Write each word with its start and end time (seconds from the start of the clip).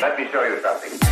Let 0.00 0.18
me 0.18 0.26
show 0.32 0.42
you 0.44 0.58
something. 0.62 1.09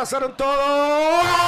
Pasaron 0.00 0.32
todos. 0.32 1.39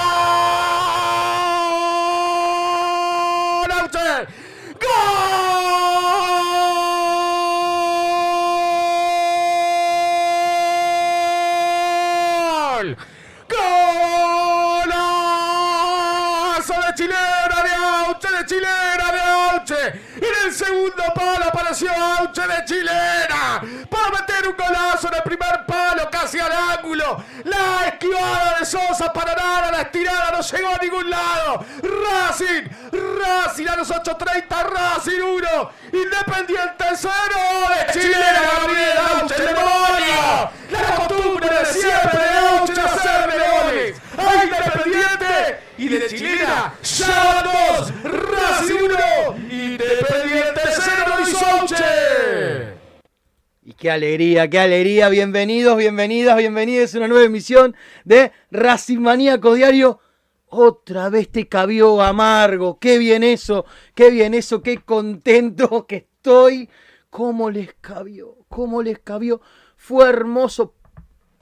Qué 53.83 53.91
alegría, 53.91 54.49
qué 54.49 54.61
alegría. 54.61 55.09
Bienvenidos, 55.09 55.77
bienvenidas, 55.77 56.37
bienvenidos 56.37 56.95
a 56.95 56.99
una 56.99 57.09
nueva 57.09 57.25
emisión 57.25 57.75
de 58.05 58.31
Racing 58.53 59.01
Maníaco 59.01 59.55
Diario. 59.55 59.99
Otra 60.47 61.09
vez 61.09 61.33
te 61.33 61.49
cabió 61.49 62.01
amargo. 62.01 62.79
Qué 62.79 62.99
bien 62.99 63.25
eso, 63.25 63.65
qué 63.97 64.13
bien 64.13 64.35
eso, 64.35 64.63
qué 64.63 64.79
contento 64.79 65.85
que 65.89 65.97
estoy. 65.97 66.71
¿Cómo 67.11 67.51
les 67.51 67.75
cabió? 67.81 68.37
¿Cómo 68.49 68.85
les 68.85 69.01
cabió? 69.01 69.41
Fue 69.75 70.09
hermoso. 70.09 70.77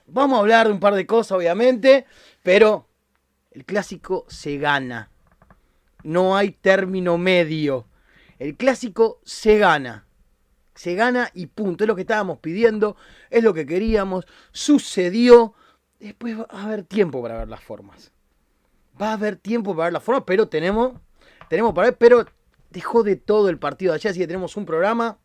Vamos 0.07 0.39
a 0.39 0.41
hablar 0.41 0.69
de 0.69 0.73
un 0.73 0.81
par 0.81 0.95
de 0.95 1.07
cosas, 1.07 1.33
obviamente, 1.33 2.07
pero 2.43 2.89
el 3.51 3.67
clásico 3.67 4.25
se 4.31 4.57
gana. 4.57 5.11
No 6.05 6.35
hay 6.39 6.53
término 6.53 7.19
medio. 7.19 7.87
El 8.39 8.57
clásico 8.57 9.21
se 9.25 9.59
gana 9.59 10.07
se 10.81 10.95
gana 10.95 11.31
y 11.35 11.47
punto. 11.47 11.85
Es 11.85 11.89
lo 11.89 11.95
que 11.95 12.01
estábamos 12.01 12.39
pidiendo, 12.39 12.97
es 13.29 13.45
lo 13.45 13.53
que 13.53 13.67
queríamos, 13.67 14.25
sucedió. 14.51 15.53
Después 15.99 16.39
va 16.39 16.47
a 16.49 16.65
haber 16.65 16.85
tiempo 16.85 17.21
para 17.21 17.37
ver 17.37 17.49
las 17.49 17.63
formas. 17.63 18.13
Va 19.01 19.11
a 19.11 19.13
haber 19.13 19.37
tiempo 19.37 19.77
para 19.77 19.89
ver 19.89 19.93
las 19.93 20.03
formas, 20.03 20.25
pero 20.27 20.49
tenemos, 20.49 20.95
tenemos 21.51 21.75
para 21.75 21.89
ver, 21.89 21.99
pero 21.99 22.25
dejó 22.71 23.03
de 23.03 23.17
todo 23.17 23.51
el 23.51 23.59
partido 23.59 23.93
de 23.93 23.97
allá, 23.97 24.11
así 24.11 24.21
que 24.21 24.27
tenemos 24.27 24.57
un 24.57 24.65
programa 24.65 25.19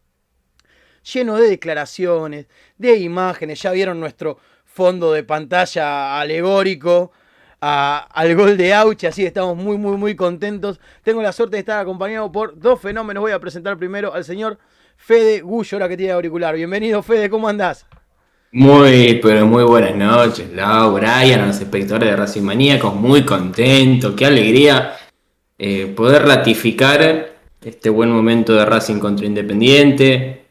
lleno 1.14 1.38
de 1.38 1.48
declaraciones, 1.48 2.48
de 2.78 2.98
imágenes. 2.98 3.62
Ya 3.62 3.72
vieron 3.72 4.02
nuestro 4.02 4.38
fondo 4.66 5.14
de 5.14 5.24
pantalla 5.24 6.20
alegórico 6.20 7.14
al 7.62 8.36
gol 8.36 8.58
de 8.58 8.74
Auche, 8.74 9.08
así 9.08 9.22
que 9.22 9.30
estamos 9.30 9.56
muy, 9.56 9.78
muy, 9.78 9.96
muy 9.96 10.18
contentos. 10.18 10.82
Tengo 11.02 11.22
la 11.22 11.32
suerte 11.32 11.56
de 11.56 11.62
estar 11.62 11.80
acompañado 11.80 12.30
por 12.30 12.60
dos 12.60 12.82
fenómenos. 12.82 13.22
Voy 13.22 13.32
a 13.32 13.40
presentar 13.40 13.78
primero 13.78 14.14
al 14.14 14.26
señor 14.26 14.60
Fede 14.98 15.42
Gullo, 15.42 15.78
ahora 15.78 15.90
que 15.90 15.98
tiene 15.98 16.14
auricular. 16.14 16.56
Bienvenido, 16.56 17.04
Fede, 17.04 17.30
¿cómo 17.30 17.48
andás? 17.48 17.86
Muy, 18.52 19.20
pero 19.22 19.46
muy 19.46 19.64
buenas 19.64 19.96
noches, 19.96 20.52
Lau, 20.54 20.94
Brian, 20.94 21.42
a 21.42 21.48
los 21.48 21.60
espectadores 21.60 22.10
de 22.10 22.16
Racing 22.16 22.42
Maníacos, 22.42 22.96
muy 22.96 23.24
contento, 23.24 24.16
qué 24.16 24.26
alegría 24.26 24.96
eh, 25.58 25.94
poder 25.96 26.24
ratificar 26.24 27.36
este 27.64 27.90
buen 27.90 28.12
momento 28.12 28.54
de 28.54 28.66
Racing 28.66 29.00
contra 29.00 29.26
Independiente. 29.26 30.42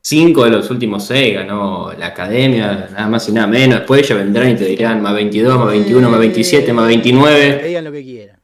Cinco 0.00 0.44
de 0.44 0.50
los 0.50 0.70
últimos 0.70 1.06
seis 1.06 1.34
ganó 1.34 1.92
la 1.98 2.08
academia, 2.08 2.88
nada 2.92 3.08
más 3.08 3.28
y 3.28 3.32
nada 3.32 3.46
menos. 3.46 3.78
Después 3.80 4.06
ya 4.06 4.14
vendrán 4.14 4.50
y 4.50 4.54
te 4.56 4.66
dirán 4.66 5.02
más 5.02 5.14
22, 5.14 5.58
más 5.58 5.68
21, 5.68 6.10
más 6.10 6.20
27, 6.20 6.72
más 6.72 6.86
29. 6.86 7.58
Que 7.60 7.68
digan 7.68 7.84
lo 7.84 7.92
que 7.92 8.02
quieran. 8.02 8.40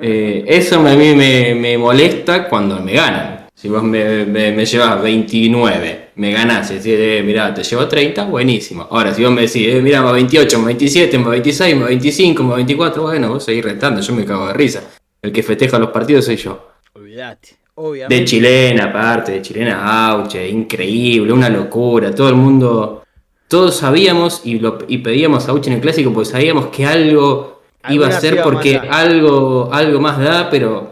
Eh, 0.00 0.44
eso 0.46 0.78
a 0.78 0.94
mí 0.94 1.14
me, 1.14 1.54
me 1.54 1.76
molesta 1.76 2.48
cuando 2.48 2.80
me 2.80 2.92
ganan. 2.92 3.41
Si 3.62 3.68
vos 3.68 3.84
me, 3.84 4.26
me, 4.26 4.50
me 4.50 4.66
llevas 4.66 5.00
29, 5.00 6.08
me 6.16 6.32
ganás, 6.32 6.72
y 6.72 6.78
decís, 6.78 6.94
eh, 6.98 7.22
mirá, 7.24 7.54
te 7.54 7.62
llevo 7.62 7.86
30, 7.86 8.24
buenísimo. 8.24 8.88
Ahora, 8.90 9.14
si 9.14 9.22
vos 9.22 9.30
me 9.30 9.42
decís, 9.42 9.68
eh, 9.68 9.80
mirá, 9.80 10.02
más 10.02 10.14
28, 10.14 10.58
más 10.58 10.66
27, 10.66 11.16
más 11.18 11.30
26, 11.30 11.76
más 11.76 11.88
25, 11.90 12.42
más 12.42 12.56
24, 12.56 13.02
bueno, 13.02 13.28
vos 13.28 13.44
seguís 13.44 13.64
restando, 13.64 14.00
yo 14.00 14.14
me 14.14 14.24
cago 14.24 14.48
de 14.48 14.54
risa. 14.54 14.82
El 15.22 15.30
que 15.30 15.44
festeja 15.44 15.78
los 15.78 15.90
partidos 15.90 16.24
soy 16.24 16.38
yo. 16.38 16.70
Olvídate, 16.94 17.50
obviamente. 17.76 18.12
De 18.12 18.24
chilena, 18.24 18.86
aparte, 18.86 19.30
de 19.30 19.42
chilena 19.42 20.08
Auche, 20.08 20.48
increíble, 20.48 21.32
una 21.32 21.48
locura. 21.48 22.12
Todo 22.12 22.30
el 22.30 22.34
mundo, 22.34 23.04
todos 23.46 23.76
sabíamos 23.76 24.40
y, 24.42 24.58
lo, 24.58 24.78
y 24.88 24.98
pedíamos 24.98 25.46
Auche 25.48 25.70
en 25.70 25.76
el 25.76 25.80
clásico 25.80 26.12
porque 26.12 26.30
sabíamos 26.30 26.66
que 26.66 26.84
algo 26.84 27.62
iba 27.88 28.08
a 28.08 28.20
ser 28.20 28.42
porque 28.42 28.76
algo, 28.76 29.68
algo 29.72 30.00
más 30.00 30.18
da, 30.18 30.50
pero 30.50 30.91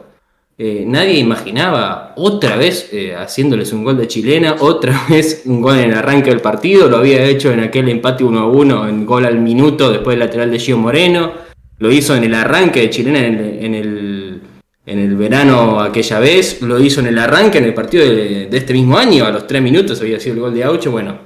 eh, 0.62 0.84
nadie 0.86 1.14
imaginaba 1.18 2.12
otra 2.16 2.56
vez 2.56 2.90
eh, 2.92 3.14
haciéndoles 3.16 3.72
un 3.72 3.82
gol 3.82 3.96
de 3.96 4.06
chilena, 4.06 4.56
otra 4.60 5.06
vez 5.08 5.42
un 5.46 5.62
gol 5.62 5.78
en 5.78 5.90
el 5.90 5.94
arranque 5.96 6.28
del 6.28 6.40
partido. 6.40 6.86
Lo 6.88 6.98
había 6.98 7.24
hecho 7.24 7.50
en 7.50 7.60
aquel 7.60 7.88
empate 7.88 8.24
1 8.24 8.38
a 8.40 8.46
1, 8.46 8.88
en 8.88 9.06
gol 9.06 9.24
al 9.24 9.38
minuto 9.40 9.90
después 9.90 10.12
del 10.18 10.26
lateral 10.26 10.50
de 10.50 10.58
Gio 10.58 10.76
Moreno. 10.76 11.32
Lo 11.78 11.90
hizo 11.90 12.14
en 12.14 12.24
el 12.24 12.34
arranque 12.34 12.80
de 12.80 12.90
chilena 12.90 13.20
en 13.26 13.74
el- 13.74 14.40
en 14.86 14.98
el 14.98 15.14
verano 15.14 15.80
aquella 15.80 16.18
vez, 16.18 16.60
lo 16.62 16.78
hizo 16.80 17.00
en 17.00 17.06
el 17.06 17.18
arranque, 17.18 17.58
en 17.58 17.64
el 17.64 17.74
partido 17.74 18.04
de, 18.04 18.46
de 18.50 18.56
este 18.58 18.72
mismo 18.72 18.98
año, 18.98 19.24
a 19.24 19.30
los 19.30 19.46
tres 19.46 19.62
minutos 19.62 20.00
había 20.00 20.18
sido 20.18 20.34
el 20.34 20.40
gol 20.40 20.54
de 20.54 20.64
Aucho, 20.64 20.90
bueno, 20.90 21.16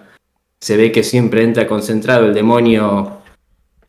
se 0.61 0.77
ve 0.77 0.93
que 0.93 1.03
siempre 1.03 1.43
entra 1.43 1.67
concentrado 1.67 2.27
el 2.27 2.35
demonio 2.35 3.19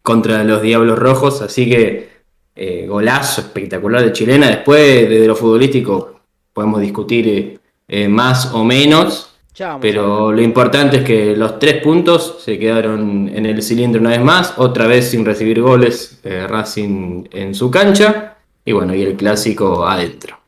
contra 0.01 0.43
los 0.45 0.61
Diablos 0.61 0.97
Rojos, 0.97 1.41
así 1.41 1.67
que 1.69 2.14
eh, 2.55 2.85
golazo 2.87 3.41
espectacular 3.41 4.01
de 4.03 4.13
chilena, 4.13 4.47
después 4.47 5.09
desde 5.09 5.27
lo 5.27 5.35
futbolístico 5.35 6.21
podemos 6.53 6.79
discutir 6.79 7.59
eh, 7.87 8.07
más 8.07 8.53
o 8.53 8.63
menos, 8.63 9.35
pero 9.81 10.31
lo 10.31 10.41
importante 10.41 10.97
es 10.97 11.03
que 11.03 11.35
los 11.35 11.59
tres 11.59 11.81
puntos 11.83 12.37
se 12.43 12.57
quedaron 12.57 13.29
en 13.33 13.45
el 13.45 13.61
cilindro 13.61 13.99
una 13.99 14.11
vez 14.11 14.21
más, 14.21 14.53
otra 14.57 14.87
vez 14.87 15.09
sin 15.09 15.25
recibir 15.25 15.61
goles 15.61 16.19
eh, 16.23 16.47
Racing 16.47 17.25
en 17.31 17.53
su 17.53 17.69
cancha, 17.69 18.37
y 18.63 18.71
bueno, 18.71 18.95
y 18.95 19.03
el 19.03 19.15
clásico 19.15 19.85
adentro. 19.85 20.39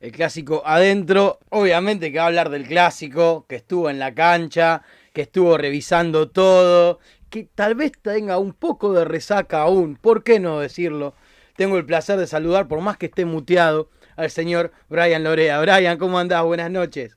El 0.00 0.12
clásico 0.12 0.62
adentro, 0.64 1.38
obviamente 1.50 2.12
que 2.12 2.18
va 2.18 2.24
a 2.24 2.26
hablar 2.28 2.50
del 2.50 2.66
clásico, 2.66 3.44
que 3.48 3.56
estuvo 3.56 3.90
en 3.90 3.98
la 3.98 4.14
cancha, 4.14 4.82
que 5.12 5.22
estuvo 5.22 5.56
revisando 5.56 6.28
todo, 6.28 6.98
que 7.30 7.48
tal 7.54 7.74
vez 7.74 7.92
tenga 8.02 8.38
un 8.38 8.52
poco 8.52 8.92
de 8.92 9.04
resaca 9.04 9.62
aún, 9.62 9.96
¿por 9.96 10.22
qué 10.22 10.40
no 10.40 10.60
decirlo? 10.60 11.14
Tengo 11.56 11.76
el 11.78 11.86
placer 11.86 12.18
de 12.18 12.26
saludar, 12.26 12.68
por 12.68 12.80
más 12.80 12.96
que 12.96 13.06
esté 13.06 13.24
muteado, 13.24 13.88
al 14.16 14.30
señor 14.30 14.72
Brian 14.88 15.24
Lorea. 15.24 15.60
Brian, 15.60 15.98
¿cómo 15.98 16.18
andás? 16.18 16.44
Buenas 16.44 16.70
noches. 16.70 17.16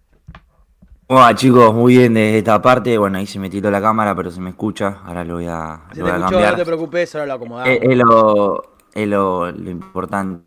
Hola 1.08 1.34
chicos, 1.36 1.74
muy 1.74 1.98
bien 1.98 2.14
de 2.14 2.38
esta 2.38 2.62
parte. 2.62 2.98
Bueno, 2.98 3.18
ahí 3.18 3.26
se 3.26 3.40
me 3.40 3.50
tiró 3.50 3.72
la 3.72 3.82
cámara, 3.82 4.16
pero 4.16 4.30
se 4.32 4.40
me 4.40 4.52
escucha. 4.52 5.00
Ahora 5.04 5.24
lo 5.24 5.36
voy 5.36 5.48
a, 5.48 5.82
Se 5.94 6.00
lo 6.00 6.06
te 6.06 6.12
voy 6.12 6.12
a 6.12 6.16
escuchó, 6.18 6.32
cambiar. 6.36 6.52
no 6.52 6.58
te 6.58 6.66
preocupes, 6.66 7.16
ahora 7.16 7.26
lo 7.28 7.34
acomodamos. 7.34 7.78
Es, 7.82 7.98
lo, 7.98 8.64
es 8.94 9.08
lo, 9.08 9.52
lo 9.52 9.70
importante 9.72 10.46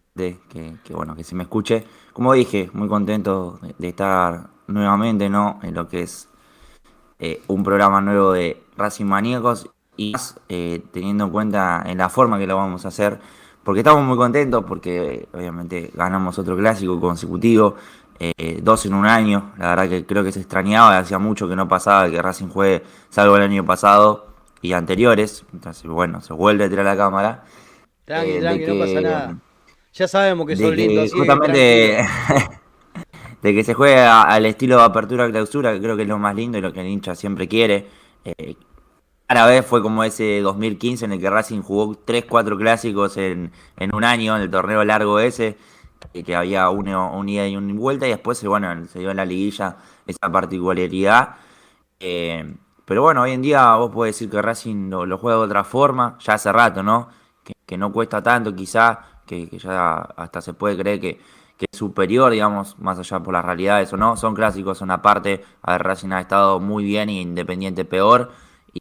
que, 0.49 0.77
que, 0.85 0.95
bueno, 0.95 1.17
que 1.17 1.25
se 1.25 1.35
me 1.35 1.43
escuche. 1.43 1.85
Como 2.13 2.33
dije, 2.33 2.71
muy 2.75 2.89
contento 2.89 3.59
de, 3.61 3.75
de 3.77 3.89
estar 3.89 4.51
nuevamente 4.69 5.29
¿no? 5.29 5.59
en 5.63 5.75
lo 5.75 5.89
que 5.89 6.03
es 6.03 6.29
eh, 7.19 7.43
un 7.49 7.65
programa 7.65 8.01
nuevo 8.01 8.33
de 8.33 8.63
Racing 8.77 9.07
Maníacos 9.07 9.69
y 9.97 10.13
más 10.13 10.39
eh, 10.49 10.83
teniendo 10.93 11.25
en 11.25 11.31
cuenta 11.31 11.83
en 11.87 11.99
la 11.99 12.09
forma 12.09 12.39
que 12.39 12.47
lo 12.47 12.57
vamos 12.57 12.85
a 12.85 12.89
hacer. 12.89 13.19
Porque 13.65 13.81
estamos 13.81 14.03
muy 14.05 14.17
contentos, 14.17 14.65
porque 14.67 15.29
obviamente 15.33 15.91
ganamos 15.95 16.39
otro 16.39 16.57
clásico 16.57 16.99
consecutivo, 17.01 17.77
eh, 18.19 18.61
dos 18.63 18.87
en 18.87 18.95
un 18.95 19.07
año. 19.07 19.53
La 19.59 19.69
verdad 19.71 19.89
que 19.89 20.05
creo 20.07 20.25
que 20.25 20.33
se 20.33 20.41
extrañaba, 20.41 20.99
hacía 20.99 21.19
mucho 21.19 21.49
que 21.49 21.55
no 21.57 21.69
pasaba 21.69 22.11
que 22.11 22.21
Racing 22.21 22.49
juegue, 22.49 22.83
salvo 23.09 23.37
el 23.37 23.43
año 23.43 23.65
pasado 23.65 24.27
y 24.61 24.73
anteriores. 24.73 25.45
Entonces, 25.53 25.85
bueno, 25.91 26.21
se 26.21 26.33
vuelve 26.33 26.65
a 26.65 26.69
tirar 26.69 26.85
la 26.85 26.97
cámara. 26.97 27.45
Tranqui, 28.05 28.31
eh, 28.33 28.41
tranqui, 28.41 28.67
no 28.67 28.79
pasa 28.79 29.01
nada. 29.01 29.37
Ya 29.95 30.09
sabemos 30.09 30.47
que 30.47 30.57
de 30.57 30.63
sos 30.63 30.71
que 30.71 30.77
lindo, 30.77 31.03
así 31.03 31.13
que 31.13 31.19
justamente 31.19 32.07
de 33.43 33.55
que 33.55 33.65
se 33.65 33.75
juegue 33.75 34.01
a- 34.01 34.23
al 34.23 34.47
estilo 34.47 34.77
de 34.79 34.85
apertura 34.85 35.31
clausura, 35.31 35.73
que 35.73 35.81
creo 35.81 35.97
que 35.97 36.03
es 36.03 36.09
lo 36.09 36.19
más 36.19 36.35
lindo 36.35 36.59
y 36.59 36.61
lo 36.61 36.73
que 36.73 36.81
el 36.81 36.87
hincha 36.89 37.15
siempre 37.15 37.49
quiere. 37.49 37.89
Eh, 38.25 38.57
vez 39.47 39.67
fue 39.67 39.83
como 39.83 40.05
ese 40.05 40.41
2015 40.41 41.05
en 41.07 41.13
el 41.13 41.21
que 41.21 41.31
Racing 41.31 41.63
jugó 41.63 41.95
3-4 41.95 42.59
clásicos 42.59 43.17
en, 43.17 43.53
en 43.77 43.95
un 43.95 44.05
año, 44.05 44.37
en 44.37 44.43
el 44.43 44.51
torneo 44.51 44.85
largo 44.85 45.19
ese, 45.21 45.57
que 46.13 46.37
había 46.37 46.69
uno, 46.71 47.13
un 47.17 47.29
ida 47.29 47.47
y 47.47 47.57
un 47.57 47.77
vuelta, 47.77 48.07
y 48.07 48.11
después 48.11 48.43
bueno, 48.45 48.87
se 48.87 48.99
dio 48.99 49.11
en 49.11 49.17
la 49.17 49.25
liguilla 49.25 49.77
esa 50.07 50.31
particularidad. 50.31 51.37
Eh, 52.01 52.57
pero 52.85 53.03
bueno, 53.03 53.23
hoy 53.23 53.33
en 53.33 53.43
día 53.43 53.75
vos 53.77 53.91
podés 53.91 54.15
decir 54.17 54.31
que 54.31 54.43
Racing 54.43 54.91
lo, 54.91 55.19
juega 55.19 55.39
de 55.39 55.45
otra 55.45 55.65
forma, 55.65 56.19
ya 56.21 56.35
hace 56.35 56.53
rato, 56.53 56.83
¿no? 56.83 57.09
Que, 57.67 57.79
no 57.79 57.91
cuesta 57.93 58.23
tanto 58.23 58.55
quizá, 58.55 59.23
que, 59.27 59.47
ya 59.59 59.97
hasta 60.17 60.43
se 60.43 60.53
puede 60.53 60.77
creer 60.77 61.01
que, 61.01 61.21
que 61.57 61.67
es 61.73 61.79
superior, 61.79 62.31
digamos, 62.33 62.79
más 62.79 62.99
allá 62.99 63.21
por 63.21 63.33
las 63.33 63.45
realidades 63.45 63.93
o 63.93 63.97
no. 63.97 64.17
Son 64.17 64.35
clásicos, 64.35 64.79
son 64.79 64.91
aparte. 64.91 65.45
A 65.63 65.73
ver, 65.73 65.83
Racing 65.85 66.11
ha 66.13 66.21
estado 66.21 66.61
muy 66.61 66.85
bien 66.85 67.09
y 67.09 67.21
Independiente 67.23 67.85
peor 67.85 68.31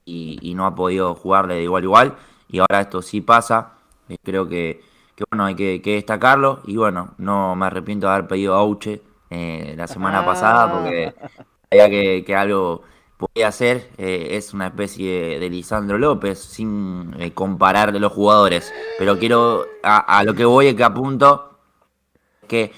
y, 0.06 0.40
y 0.42 0.54
no 0.56 0.66
ha 0.66 0.76
podido 0.76 1.16
jugarle 1.16 1.56
de 1.56 1.64
igual 1.64 1.84
a 1.84 1.86
igual. 1.86 2.16
Y 2.50 2.60
ahora 2.60 2.82
esto 2.82 3.02
sí 3.02 3.22
pasa. 3.22 3.74
Eh, 4.10 4.18
creo 4.24 4.48
que, 4.48 4.82
que, 5.16 5.24
bueno, 5.32 5.46
hay 5.46 5.56
que, 5.56 5.82
que 5.82 5.94
destacarlo. 5.96 6.62
Y 6.66 6.78
bueno, 6.78 7.14
no 7.18 7.56
me 7.56 7.66
arrepiento 7.66 8.08
de 8.08 8.14
haber 8.14 8.28
pedido 8.28 8.56
a 8.56 8.60
Auche 8.60 9.02
eh, 9.30 9.74
la 9.78 9.88
semana 9.88 10.26
pasada 10.26 10.72
porque 10.72 11.14
sabía 11.70 11.90
que, 11.90 12.24
que 12.26 12.36
algo 12.36 12.84
podía 13.18 13.48
hacer. 13.50 13.90
eh, 13.98 14.30
es 14.32 14.54
una 14.54 14.68
especie 14.68 15.40
de 15.40 15.50
Lisandro 15.50 15.98
López, 15.98 16.40
sin 16.40 17.16
eh, 17.20 17.32
comparar 17.34 17.94
los 18.00 18.12
jugadores. 18.12 18.74
Pero 18.98 19.18
quiero, 19.20 19.66
a, 19.84 19.98
a 20.20 20.24
lo 20.24 20.34
que 20.34 20.46
voy 20.46 20.68
es 20.68 20.76
que 20.76 20.84
apunto 20.84 21.60
que 22.48 22.74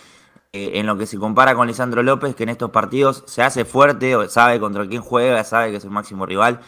eh, 0.53 0.71
en 0.75 0.85
lo 0.85 0.97
que 0.97 1.05
se 1.05 1.17
compara 1.17 1.55
con 1.55 1.67
Lisandro 1.67 2.03
López, 2.03 2.35
que 2.35 2.43
en 2.43 2.49
estos 2.49 2.71
partidos 2.71 3.23
se 3.27 3.41
hace 3.43 3.65
fuerte, 3.65 4.29
sabe 4.29 4.59
contra 4.59 4.87
quién 4.87 5.01
juega, 5.01 5.43
sabe 5.43 5.71
que 5.71 5.77
es 5.77 5.83
el 5.85 5.91
máximo 5.91 6.25
rival. 6.25 6.59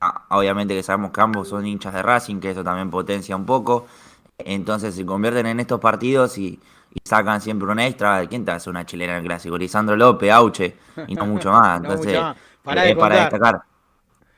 Ah, 0.00 0.24
obviamente 0.30 0.74
que 0.74 0.82
sabemos 0.82 1.10
que 1.12 1.20
ambos 1.20 1.48
son 1.48 1.66
hinchas 1.66 1.92
de 1.92 2.02
Racing, 2.02 2.40
que 2.40 2.50
eso 2.50 2.64
también 2.64 2.90
potencia 2.90 3.36
un 3.36 3.44
poco. 3.44 3.86
Entonces 4.38 4.94
se 4.94 5.04
convierten 5.04 5.46
en 5.46 5.60
estos 5.60 5.78
partidos 5.80 6.38
y, 6.38 6.58
y 6.94 7.00
sacan 7.04 7.40
siempre 7.40 7.68
un 7.70 7.78
extra. 7.80 8.26
¿Quién 8.26 8.44
te 8.44 8.52
hace 8.52 8.70
una 8.70 8.86
chilena 8.86 9.14
en 9.14 9.18
el 9.20 9.24
clásico? 9.26 9.58
Lisandro 9.58 9.96
López, 9.96 10.30
Auche, 10.32 10.76
y 11.06 11.14
no 11.16 11.26
mucho 11.26 11.52
más. 11.52 11.78
No 11.80 11.80
Entonces, 11.80 11.96
mucho 11.96 12.20
más. 12.22 12.36
Pará 12.62 12.82
de 12.82 12.92
es 12.92 12.96
para 12.96 13.16
destacar. 13.16 13.62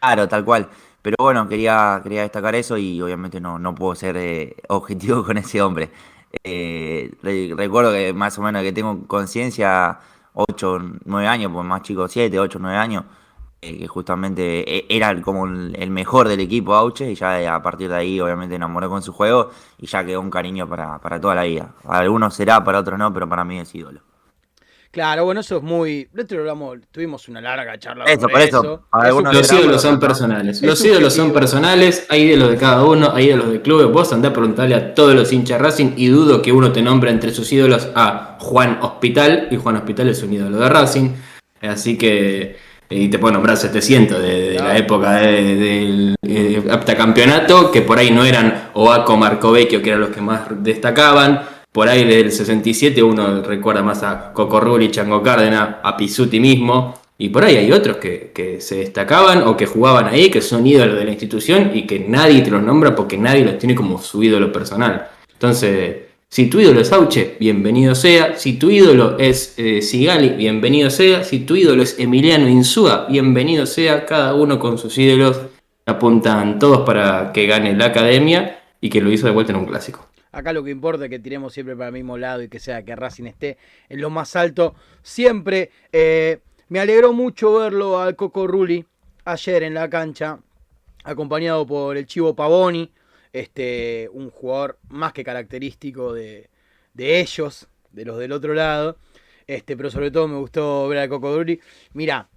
Claro, 0.00 0.28
tal 0.28 0.44
cual. 0.44 0.68
Pero 1.02 1.16
bueno, 1.20 1.48
quería, 1.48 2.00
quería 2.02 2.22
destacar 2.22 2.54
eso 2.56 2.76
y 2.78 3.00
obviamente 3.02 3.40
no, 3.40 3.58
no 3.58 3.74
puedo 3.74 3.94
ser 3.94 4.16
eh, 4.16 4.56
objetivo 4.68 5.24
con 5.26 5.38
ese 5.38 5.62
hombre. 5.62 5.90
Eh, 6.44 7.12
re- 7.22 7.54
recuerdo 7.56 7.92
que 7.92 8.12
más 8.12 8.38
o 8.38 8.42
menos 8.42 8.62
que 8.62 8.72
tengo 8.72 9.06
conciencia, 9.06 10.00
8, 10.34 10.78
9 11.04 11.28
años, 11.28 11.52
pues 11.52 11.64
más 11.66 11.82
chico, 11.82 12.08
7, 12.08 12.38
8, 12.38 12.58
9 12.60 12.76
años, 12.78 13.04
que 13.62 13.86
justamente 13.86 14.76
eh, 14.78 14.86
era 14.88 15.22
como 15.22 15.46
el 15.46 15.90
mejor 15.90 16.28
del 16.28 16.40
equipo 16.40 16.74
Auche 16.74 17.12
y 17.12 17.14
ya 17.14 17.54
a 17.54 17.62
partir 17.62 17.88
de 17.88 17.94
ahí 17.94 18.20
obviamente 18.20 18.56
enamoró 18.56 18.90
con 18.90 19.02
su 19.02 19.12
juego 19.12 19.50
y 19.78 19.86
ya 19.86 20.04
quedó 20.04 20.20
un 20.20 20.30
cariño 20.30 20.68
para, 20.68 20.98
para 20.98 21.20
toda 21.20 21.36
la 21.36 21.44
vida. 21.44 21.72
Para 21.84 22.00
algunos 22.00 22.34
será, 22.34 22.64
para 22.64 22.80
otros 22.80 22.98
no, 22.98 23.12
pero 23.14 23.28
para 23.28 23.44
mí 23.44 23.60
es 23.60 23.72
ídolo. 23.72 24.00
Claro, 24.90 25.24
bueno, 25.24 25.40
eso 25.40 25.56
es 25.56 25.62
muy. 25.62 26.08
Día 26.12 26.38
hablamos, 26.38 26.76
tuvimos 26.90 27.26
una 27.28 27.40
larga 27.40 27.78
charla 27.78 28.04
Eso, 28.04 28.22
sobre 28.22 28.32
por 28.32 28.42
eso, 28.42 28.62
eso. 28.62 28.86
algunos 28.90 29.34
Los 29.34 29.52
ídolos 29.52 29.80
son 29.80 29.98
personales. 29.98 30.56
Es 30.56 30.62
Los 30.62 30.84
ídolos 30.84 31.14
son 31.14 31.32
personales. 31.32 32.06
Hay 32.10 32.24
ídolos 32.24 32.50
de 32.50 32.56
cada 32.58 32.84
uno, 32.84 33.10
hay 33.14 33.28
ídolos 33.28 33.52
de 33.52 33.62
clubes. 33.62 33.86
Vos 33.86 34.12
andá 34.12 34.28
a 34.28 34.32
preguntarle 34.34 34.74
a 34.74 34.92
todos 34.94 35.14
los 35.14 35.32
hinchas 35.32 35.62
Racing 35.62 35.94
y 35.96 36.08
dudo 36.08 36.42
que 36.42 36.52
uno 36.52 36.72
te 36.72 36.82
nombre 36.82 37.10
entre 37.10 37.32
sus 37.32 37.50
ídolos 37.52 37.88
a 37.94 38.36
Juan 38.40 38.80
Hospital. 38.82 39.48
Y 39.50 39.56
Juan 39.56 39.76
Hospital 39.76 40.08
es 40.10 40.22
un 40.22 40.32
ídolo 40.34 40.58
de 40.58 40.68
Racing. 40.68 41.10
Así 41.62 41.96
que. 41.96 42.71
Y 42.92 43.08
te 43.08 43.18
puedo 43.18 43.34
nombrar 43.34 43.56
700 43.56 44.20
de, 44.20 44.50
de 44.50 44.58
la 44.58 44.76
época 44.76 45.12
de- 45.14 45.56
del 45.56 46.14
eh, 46.22 46.62
heptacampeonato, 46.70 47.70
que 47.70 47.82
por 47.82 47.98
ahí 47.98 48.10
no 48.10 48.24
eran 48.24 48.70
Oaco, 48.74 49.16
Marcovecchio, 49.16 49.80
que 49.82 49.90
eran 49.90 50.00
los 50.02 50.10
que 50.10 50.20
más 50.20 50.42
destacaban. 50.62 51.42
Por 51.72 51.88
ahí 51.88 52.04
del 52.04 52.30
67 52.30 53.02
uno 53.02 53.42
recuerda 53.42 53.82
más 53.82 54.02
a 54.02 54.32
Cocorruli, 54.32 54.90
Chango 54.90 55.22
Cárdenas, 55.22 55.76
a 55.82 55.96
Pisuti 55.96 56.38
mismo. 56.38 56.94
Y 57.18 57.28
por 57.28 57.44
ahí 57.44 57.56
hay 57.56 57.70
otros 57.72 57.96
que, 57.98 58.32
que 58.34 58.60
se 58.60 58.76
destacaban 58.76 59.42
o 59.42 59.56
que 59.56 59.66
jugaban 59.66 60.06
ahí, 60.06 60.28
que 60.28 60.40
son 60.42 60.66
ídolos 60.66 60.96
de 60.98 61.04
la 61.04 61.10
institución 61.12 61.70
y 61.72 61.86
que 61.86 62.00
nadie 62.00 62.42
te 62.42 62.50
los 62.50 62.62
nombra 62.62 62.94
porque 62.96 63.16
nadie 63.16 63.44
los 63.44 63.58
tiene 63.58 63.74
como 63.74 63.98
su 64.02 64.22
ídolo 64.22 64.50
personal. 64.52 65.08
Entonces, 65.32 65.96
si 66.32 66.46
tu 66.46 66.60
ídolo 66.60 66.80
es 66.80 66.90
Auche, 66.92 67.36
bienvenido 67.38 67.94
sea. 67.94 68.38
Si 68.38 68.54
tu 68.54 68.70
ídolo 68.70 69.18
es 69.18 69.52
eh, 69.58 69.82
Sigali, 69.82 70.30
bienvenido 70.30 70.88
sea. 70.88 71.24
Si 71.24 71.40
tu 71.40 71.56
ídolo 71.56 71.82
es 71.82 71.98
Emiliano 71.98 72.48
Insúa, 72.48 73.06
bienvenido 73.06 73.66
sea. 73.66 74.06
Cada 74.06 74.32
uno 74.32 74.58
con 74.58 74.78
sus 74.78 74.96
ídolos 74.96 75.38
apuntan 75.84 76.58
todos 76.58 76.86
para 76.86 77.32
que 77.34 77.46
gane 77.46 77.76
la 77.76 77.84
academia 77.84 78.62
y 78.80 78.88
que 78.88 79.02
lo 79.02 79.12
hizo 79.12 79.26
de 79.26 79.34
vuelta 79.34 79.52
en 79.52 79.58
un 79.58 79.66
clásico. 79.66 80.08
Acá 80.32 80.54
lo 80.54 80.64
que 80.64 80.70
importa 80.70 81.04
es 81.04 81.10
que 81.10 81.18
tiremos 81.18 81.52
siempre 81.52 81.76
para 81.76 81.88
el 81.88 81.92
mismo 81.92 82.16
lado 82.16 82.42
y 82.42 82.48
que 82.48 82.60
sea 82.60 82.82
que 82.82 82.96
Racing 82.96 83.26
esté 83.26 83.58
en 83.90 84.00
lo 84.00 84.08
más 84.08 84.34
alto 84.34 84.74
siempre. 85.02 85.70
Eh, 85.92 86.38
me 86.70 86.80
alegró 86.80 87.12
mucho 87.12 87.58
verlo 87.58 88.00
al 88.00 88.16
Coco 88.16 88.46
Rulli 88.46 88.82
ayer 89.26 89.64
en 89.64 89.74
la 89.74 89.90
cancha, 89.90 90.38
acompañado 91.04 91.66
por 91.66 91.98
el 91.98 92.06
Chivo 92.06 92.34
Pavoni, 92.34 92.90
este, 93.32 94.08
un 94.12 94.30
jugador 94.30 94.78
más 94.88 95.12
que 95.12 95.24
característico 95.24 96.12
de, 96.12 96.50
de 96.94 97.20
ellos, 97.20 97.68
de 97.92 98.04
los 98.04 98.18
del 98.18 98.32
otro 98.32 98.54
lado. 98.54 98.98
Este, 99.46 99.76
pero 99.76 99.90
sobre 99.90 100.10
todo 100.10 100.28
me 100.28 100.38
gustó 100.38 100.88
ver 100.88 100.98
al 100.98 101.08
Coco 101.08 101.34
Rulli. 101.36 101.60
Mira, 101.94 102.28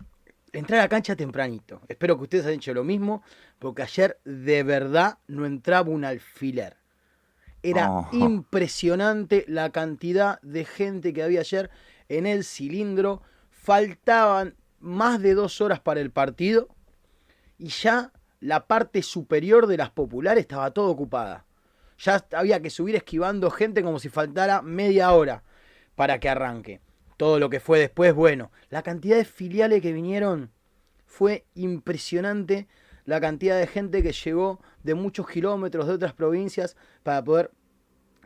entrar 0.53 0.79
a 0.79 0.83
la 0.83 0.89
cancha 0.89 1.15
tempranito. 1.15 1.81
Espero 1.87 2.17
que 2.17 2.23
ustedes 2.23 2.45
hayan 2.45 2.57
hecho 2.59 2.73
lo 2.73 2.83
mismo, 2.83 3.23
porque 3.59 3.83
ayer 3.83 4.19
de 4.25 4.63
verdad 4.63 5.19
no 5.27 5.45
entraba 5.45 5.89
un 5.89 6.05
alfiler. 6.05 6.77
Era 7.63 7.91
Oh. 7.91 8.07
impresionante 8.11 9.43
la 9.47 9.71
cantidad 9.71 10.39
de 10.41 10.65
gente 10.65 11.13
que 11.13 11.23
había 11.23 11.41
ayer 11.41 11.69
en 12.09 12.27
el 12.27 12.43
cilindro. 12.43 13.21
Faltaban 13.49 14.55
más 14.79 15.21
de 15.21 15.33
dos 15.33 15.61
horas 15.61 15.79
para 15.79 15.99
el 16.01 16.11
partido 16.11 16.69
y 17.57 17.69
ya 17.69 18.11
la 18.39 18.67
parte 18.67 19.01
superior 19.01 19.67
de 19.67 19.77
las 19.77 19.89
populares 19.89 20.41
estaba 20.41 20.71
todo 20.71 20.89
ocupada. 20.89 21.45
Ya 21.97 22.25
había 22.33 22.61
que 22.61 22.69
subir 22.69 22.95
esquivando 22.95 23.49
gente 23.49 23.81
como 23.81 23.99
si 23.99 24.09
faltara 24.09 24.61
media 24.61 25.11
hora 25.13 25.43
para 25.95 26.19
que 26.19 26.29
arranque. 26.29 26.81
Todo 27.17 27.39
lo 27.39 27.49
que 27.49 27.59
fue 27.61 27.79
después, 27.79 28.13
bueno, 28.13 28.51
la 28.69 28.83
cantidad 28.83 29.15
de 29.15 29.25
filiales 29.25 29.81
que 29.81 29.93
vinieron 29.93 30.51
fue 31.05 31.45
impresionante. 31.53 32.67
La 33.05 33.21
cantidad 33.21 33.57
de 33.57 33.67
gente 33.67 34.03
que 34.03 34.11
llegó 34.11 34.59
de 34.83 34.95
muchos 34.95 35.27
kilómetros 35.27 35.87
de 35.87 35.93
otras 35.93 36.13
provincias 36.13 36.75
para 37.03 37.23
poder 37.23 37.51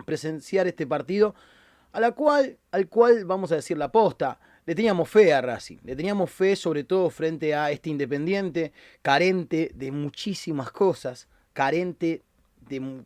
presenciar 0.06 0.67
este 0.67 0.88
partido. 0.88 1.36
a 1.91 2.00
la 2.00 2.12
cual, 2.12 2.58
al 2.72 2.88
cual 2.88 3.26
vamos 3.26 3.52
a 3.52 3.56
decir 3.56 3.78
la 3.78 3.91
posta. 3.91 4.39
Le 4.69 4.75
teníamos 4.75 5.10
fe 5.10 5.34
a 5.34 5.41
Racing, 5.41 5.77
le 5.84 5.95
teníamos 5.95 6.29
fe 6.29 6.55
sobre 6.55 6.84
todo 6.84 7.10
frente 7.10 7.55
a 7.55 7.71
este 7.71 7.89
Independiente 7.89 8.71
carente 9.01 9.71
de 9.73 9.91
muchísimas 9.91 10.69
cosas, 10.69 11.27
carente 11.53 12.21
de, 12.69 13.01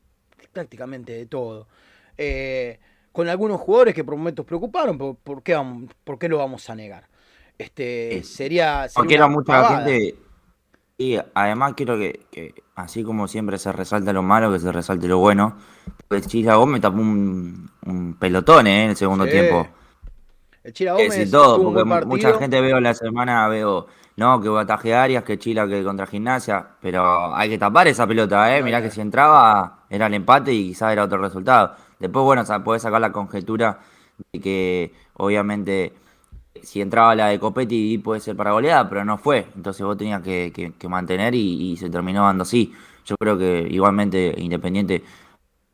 prácticamente 0.51 1.13
de 1.13 1.25
todo. 1.25 1.69
Eh, 2.17 2.81
con 3.13 3.29
algunos 3.29 3.61
jugadores 3.61 3.95
que 3.95 4.03
por 4.03 4.17
momentos 4.17 4.45
preocuparon, 4.45 4.97
pero 4.97 5.13
¿por 5.13 5.41
qué, 5.41 5.53
vamos- 5.53 5.89
por 6.03 6.19
qué 6.19 6.27
lo 6.27 6.39
vamos 6.39 6.69
a 6.69 6.75
negar? 6.75 7.07
Este, 7.57 8.17
Es- 8.17 8.27
sería, 8.27 8.89
sería 8.89 9.07
quiero 9.07 9.27
una 9.27 9.33
mucha 9.33 9.63
gente. 9.85 10.15
Y 10.97 11.17
además 11.33 11.75
quiero 11.77 11.97
que, 11.97 12.25
que, 12.29 12.55
así 12.75 13.05
como 13.05 13.29
siempre 13.29 13.57
se 13.57 13.71
resalta 13.71 14.11
lo 14.11 14.21
malo, 14.21 14.51
que 14.51 14.59
se 14.59 14.69
resalte 14.69 15.07
lo 15.07 15.19
bueno. 15.19 15.57
Pues 16.09 16.27
Chila 16.27 16.55
Gómez 16.55 16.81
tapó 16.81 16.97
un, 16.99 17.71
un 17.85 18.15
pelotón 18.15 18.67
¿eh? 18.67 18.83
en 18.83 18.89
el 18.89 18.95
segundo 18.97 19.23
Sí. 19.23 19.31
tiempo. 19.31 19.65
El 20.63 20.73
Chila 20.73 20.93
Gómez 20.93 21.31
todo, 21.31 21.55
tuvo 21.57 21.73
porque 21.73 22.05
mucha 22.05 22.27
gente 22.39 22.61
veo 22.61 22.79
la 22.79 22.93
semana, 22.93 23.47
veo, 23.49 23.87
no, 24.15 24.39
que 24.41 24.49
Bataje 24.49 24.93
Arias, 24.95 25.23
que 25.23 25.37
Chila, 25.37 25.67
que 25.67 25.83
contra 25.83 26.05
Gimnasia, 26.07 26.67
pero 26.81 27.35
hay 27.35 27.49
que 27.49 27.57
tapar 27.57 27.87
esa 27.87 28.07
pelota, 28.07 28.55
¿eh? 28.57 28.63
Mirá 28.63 28.81
que 28.81 28.89
si 28.89 29.01
entraba 29.01 29.79
era 29.89 30.07
el 30.07 30.13
empate 30.13 30.53
y 30.53 30.69
quizás 30.69 30.93
era 30.93 31.03
otro 31.03 31.17
resultado. 31.19 31.75
Después, 31.99 32.23
bueno, 32.23 32.45
sa- 32.45 32.63
podés 32.63 32.81
sacar 32.81 33.01
la 33.01 33.11
conjetura 33.11 33.79
de 34.31 34.39
que 34.39 34.93
obviamente 35.15 35.93
si 36.61 36.81
entraba 36.81 37.15
la 37.15 37.27
de 37.27 37.39
Copetti 37.39 37.97
puede 37.97 38.21
ser 38.21 38.35
para 38.37 38.51
goleada, 38.51 38.87
pero 38.89 39.03
no 39.05 39.17
fue. 39.17 39.47
Entonces 39.55 39.85
vos 39.85 39.97
tenías 39.97 40.21
que, 40.21 40.51
que- 40.53 40.73
que 40.73 40.87
mantener 40.87 41.35
y, 41.35 41.71
y 41.73 41.77
se 41.77 41.89
terminó 41.89 42.23
dando 42.25 42.43
así. 42.43 42.73
Yo 43.05 43.15
creo 43.19 43.37
que 43.37 43.67
igualmente 43.69 44.33
Independiente, 44.37 45.03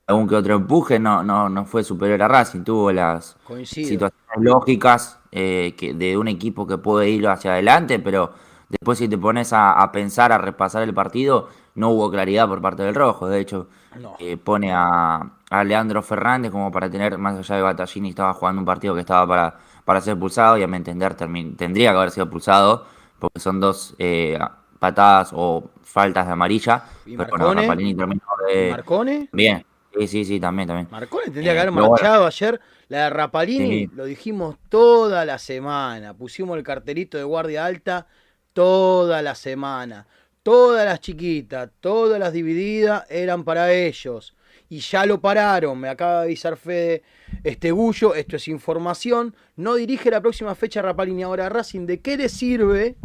algún 0.10 0.28
que 0.28 0.36
otro 0.36 0.56
empuje, 0.56 1.00
no, 1.00 1.24
no, 1.24 1.50
no 1.50 1.66
fue 1.66 1.84
superior 1.84 2.22
a 2.24 2.28
Racing, 2.28 2.64
tuvo 2.64 2.92
las 2.92 3.38
Coincido. 3.44 3.88
situaciones 3.88 4.38
lógicas 4.44 5.20
eh, 5.32 5.76
que, 5.78 5.94
de 5.94 6.18
un 6.18 6.28
equipo 6.28 6.68
que 6.68 6.78
puede 6.78 7.10
ir 7.10 7.28
hacia 7.28 7.52
adelante, 7.54 8.00
pero 8.00 8.32
después 8.70 8.98
si 8.98 9.08
te 9.08 9.18
pones 9.18 9.54
a, 9.54 9.72
a 9.74 9.92
pensar, 9.92 10.32
a 10.32 10.38
repasar 10.38 10.84
el 10.84 10.94
partido, 10.94 11.50
no 11.76 11.90
hubo 11.90 12.10
claridad 12.12 12.48
por 12.48 12.62
parte 12.62 12.84
del 12.84 12.96
rojo. 12.96 13.28
De 13.28 13.40
hecho, 13.40 13.68
No. 14.00 14.16
eh, 14.20 14.38
pone 14.38 14.72
a, 14.74 15.32
a 15.50 15.64
Leandro 15.64 16.02
Fernández 16.04 16.52
como 16.52 16.72
para 16.72 16.90
tener, 16.90 17.18
más 17.18 17.38
allá 17.38 17.56
de 17.56 17.62
Battaglini, 17.62 18.10
estaba 18.10 18.34
jugando 18.34 18.60
un 18.62 18.66
partido 18.66 18.94
que 18.96 19.02
estaba 19.02 19.28
para, 19.28 19.58
para 19.86 20.02
ser 20.02 20.18
pulsado 20.20 20.58
y 20.58 20.64
a 20.64 20.68
mi 20.68 20.78
entender 20.78 21.16
tendría 21.16 21.92
que 21.92 21.98
haber 21.98 22.12
sido 22.12 22.30
pulsado, 22.30 22.86
porque 23.20 23.40
son 23.40 23.60
dos 23.60 23.96
eh, 24.00 24.38
patadas 24.80 25.32
o 25.34 25.70
faltas 25.84 26.26
de 26.28 26.34
amarilla. 26.34 26.84
¿Y 27.06 27.18
pero 27.18 27.38
bueno? 27.38 27.54
Rapalini 27.54 27.96
terminó 27.96 28.22
de... 28.48 28.70
Marcone. 28.72 29.30
Bien, 29.32 29.66
sí, 30.00 30.08
sí, 30.08 30.26
sí, 30.26 30.40
también, 30.40 30.68
también. 30.68 30.88
Marcone 30.92 31.26
tendría 31.26 31.52
Eh, 31.52 31.56
que 31.56 31.60
haber 31.62 31.74
pero 31.74 31.88
bueno. 31.88 31.92
marchado 31.92 32.26
ayer. 32.26 32.60
La 32.88 33.04
de 33.04 33.10
Rapalini 33.12 33.86
Sí. 33.86 33.92
lo 33.96 34.06
dijimos 34.06 34.56
toda 34.70 35.26
la 35.26 35.38
semana. 35.38 36.14
Pusimos 36.16 36.58
el 36.58 36.64
cartelito 36.64 37.18
de 37.18 37.24
guardia 37.24 37.66
alta 37.66 38.08
toda 38.54 39.22
la 39.22 39.36
semana. 39.36 40.08
Todas 40.44 40.86
las 40.86 41.00
chiquitas, 41.00 41.70
todas 41.82 42.20
las 42.20 42.34
divididas 42.34 43.06
eran 43.10 43.44
para 43.44 43.72
ellos. 43.74 44.36
Y 44.70 44.80
ya 44.80 45.06
lo 45.06 45.20
pararon. 45.20 45.80
Me 45.80 45.90
acaba 45.90 46.20
de 46.22 46.26
avisar 46.26 46.56
Fede 46.58 47.04
este 47.44 47.72
Gullo. 47.72 48.16
Esto 48.16 48.36
es 48.38 48.48
información. 48.48 49.36
No 49.56 49.76
dirige 49.76 50.10
la 50.10 50.22
próxima 50.22 50.56
fecha 50.56 50.82
Rapalini 50.82 51.24
ahora 51.24 51.48
a 51.48 51.50
Racing. 51.50 51.86
¿De 51.86 52.02
qué 52.02 52.18
le 52.18 52.30
sirve 52.30 52.96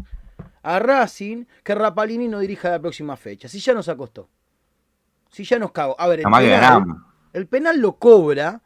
a 0.63 0.79
Racing 0.79 1.45
que 1.63 1.75
Rapalini 1.75 2.29
no 2.29 2.39
dirija 2.41 2.71
la 2.71 2.81
próxima 2.81 3.17
fecha? 3.17 3.49
Si 3.49 3.61
ya 3.61 3.75
nos 3.75 3.89
acostó. 3.89 4.29
Si 5.35 5.43
ya 5.45 5.59
nos 5.59 5.73
cago. 5.73 5.97
A 5.99 6.07
ver, 6.07 6.21
el 6.21 6.27
penal- 6.51 6.61
ganamos. 6.61 6.99
el 7.33 7.47
penal 7.49 7.81
lo 7.81 7.97
cobra 7.97 8.63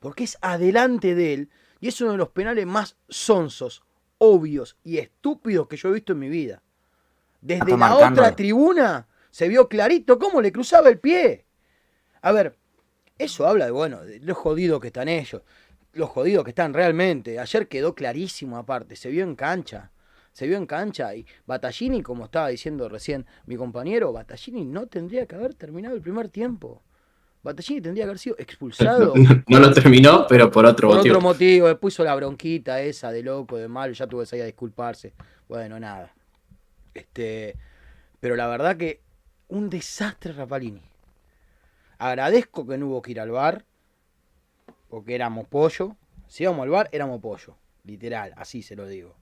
porque 0.00 0.24
es 0.24 0.36
adelante 0.42 1.14
de 1.14 1.32
él 1.34 1.48
y 1.80 1.88
es 1.88 1.98
uno 2.02 2.12
de 2.12 2.18
los 2.18 2.28
penales 2.28 2.66
más 2.66 2.96
sonsos, 3.08 3.82
obvios 4.18 4.76
y 4.84 4.98
estúpidos 4.98 5.66
que 5.66 5.76
yo 5.78 5.88
he 5.88 5.92
visto 5.92 6.12
en 6.12 6.18
mi 6.18 6.28
vida. 6.28 6.62
Desde 7.40 7.70
la 7.70 7.76
marcando. 7.78 8.20
otra 8.20 8.36
tribuna 8.36 9.06
se 9.30 9.48
vio 9.48 9.66
clarito 9.68 10.18
cómo 10.18 10.42
le 10.42 10.52
cruzaba 10.52 10.90
el 10.90 10.98
pie. 10.98 11.46
A 12.20 12.32
ver, 12.32 12.54
eso 13.16 13.46
habla 13.46 13.64
de, 13.64 13.70
bueno, 13.70 14.02
de 14.02 14.18
lo 14.20 14.34
jodidos 14.34 14.78
que 14.80 14.88
están 14.88 15.08
ellos, 15.08 15.40
los 15.94 16.10
jodidos 16.10 16.44
que 16.44 16.50
están 16.50 16.74
realmente. 16.74 17.38
Ayer 17.38 17.66
quedó 17.66 17.94
clarísimo 17.94 18.58
aparte, 18.58 18.94
se 18.94 19.08
vio 19.08 19.24
en 19.24 19.36
cancha. 19.36 19.90
Se 20.32 20.46
vio 20.46 20.56
en 20.56 20.66
cancha 20.66 21.14
y 21.14 21.26
Battaglini, 21.46 22.02
como 22.02 22.26
estaba 22.26 22.48
diciendo 22.48 22.88
recién 22.88 23.26
mi 23.46 23.56
compañero, 23.56 24.12
Battaglini 24.12 24.64
no 24.64 24.86
tendría 24.86 25.26
que 25.26 25.34
haber 25.34 25.54
terminado 25.54 25.94
el 25.94 26.00
primer 26.00 26.28
tiempo. 26.28 26.82
Battaglini 27.42 27.80
tendría 27.80 28.04
que 28.04 28.08
haber 28.10 28.18
sido 28.18 28.36
expulsado 28.38 29.14
No 29.48 29.58
lo 29.58 29.72
terminó, 29.72 30.26
pero 30.28 30.50
por 30.50 30.66
otro 30.66 30.88
por 30.88 30.98
motivo. 30.98 31.16
otro 31.16 31.28
motivo. 31.28 31.68
Después 31.68 31.94
hizo 31.94 32.04
la 32.04 32.14
bronquita 32.14 32.80
esa 32.80 33.10
de 33.10 33.22
loco, 33.22 33.56
de 33.56 33.68
malo, 33.68 33.92
ya 33.92 34.06
tuvo 34.06 34.20
que 34.20 34.26
salir 34.26 34.42
a 34.44 34.46
disculparse. 34.46 35.14
Bueno, 35.48 35.80
nada. 35.80 36.12
Este, 36.94 37.56
pero 38.20 38.36
la 38.36 38.46
verdad 38.46 38.76
que 38.76 39.00
un 39.48 39.68
desastre 39.70 40.32
Rapalini. 40.32 40.82
Agradezco 41.98 42.66
que 42.66 42.78
no 42.78 42.86
hubo 42.86 43.02
que 43.02 43.10
ir 43.10 43.20
al 43.20 43.30
bar, 43.30 43.64
porque 44.88 45.14
éramos 45.14 45.46
pollo. 45.48 45.96
Si 46.28 46.44
íbamos 46.44 46.62
al 46.62 46.70
bar, 46.70 46.88
éramos 46.92 47.20
pollo. 47.20 47.56
Literal, 47.84 48.32
así 48.36 48.62
se 48.62 48.76
lo 48.76 48.86
digo. 48.86 49.16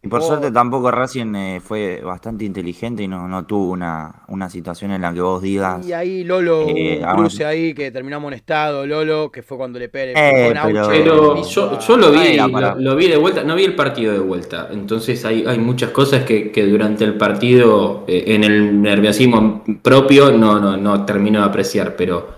Y 0.00 0.06
por 0.06 0.20
Oh. 0.20 0.22
suerte 0.28 0.52
tampoco 0.52 0.92
Racing 0.92 1.34
eh, 1.34 1.60
fue 1.60 2.00
bastante 2.04 2.44
inteligente 2.44 3.02
y 3.02 3.08
no, 3.08 3.26
no 3.26 3.44
tuvo 3.46 3.72
una, 3.72 4.22
una 4.28 4.48
situación 4.48 4.92
en 4.92 5.02
la 5.02 5.12
que 5.12 5.20
vos 5.20 5.42
digas... 5.42 5.84
Y 5.84 5.92
ahí 5.92 6.22
Lolo, 6.22 6.66
Eh, 6.68 7.00
un 7.04 7.16
cruce 7.16 7.44
ahí 7.44 7.74
que 7.74 7.90
terminó 7.90 8.18
amonestado, 8.18 8.86
Lolo, 8.86 9.32
que 9.32 9.42
fue 9.42 9.56
cuando 9.56 9.76
le 9.80 9.88
pegó 9.88 10.12
Eh, 10.16 10.48
con 10.48 10.56
Auche 10.56 10.88
pero- 11.02 11.42
yo, 11.42 11.78
yo 11.80 11.96
lo 11.96 12.12
vi, 12.12 12.38
lo 12.78 12.94
vi 12.94 13.08
de 13.08 13.16
vuelta, 13.16 13.42
no 13.42 13.56
vi 13.56 13.64
el 13.64 13.74
partido 13.74 14.12
de 14.12 14.20
vuelta. 14.20 14.68
Entonces 14.70 15.24
hay, 15.24 15.44
hay 15.44 15.58
muchas 15.58 15.90
cosas 15.90 16.22
que, 16.22 16.52
que 16.52 16.64
durante 16.64 17.02
el 17.04 17.14
partido, 17.18 18.04
eh, 18.06 18.22
en 18.28 18.44
el 18.44 18.80
nerviosismo 18.80 19.64
propio, 19.82 20.30
no, 20.30 20.60
no, 20.60 20.76
no 20.76 21.04
termino 21.04 21.40
de 21.40 21.46
apreciar. 21.46 21.96
Pero 21.96 22.28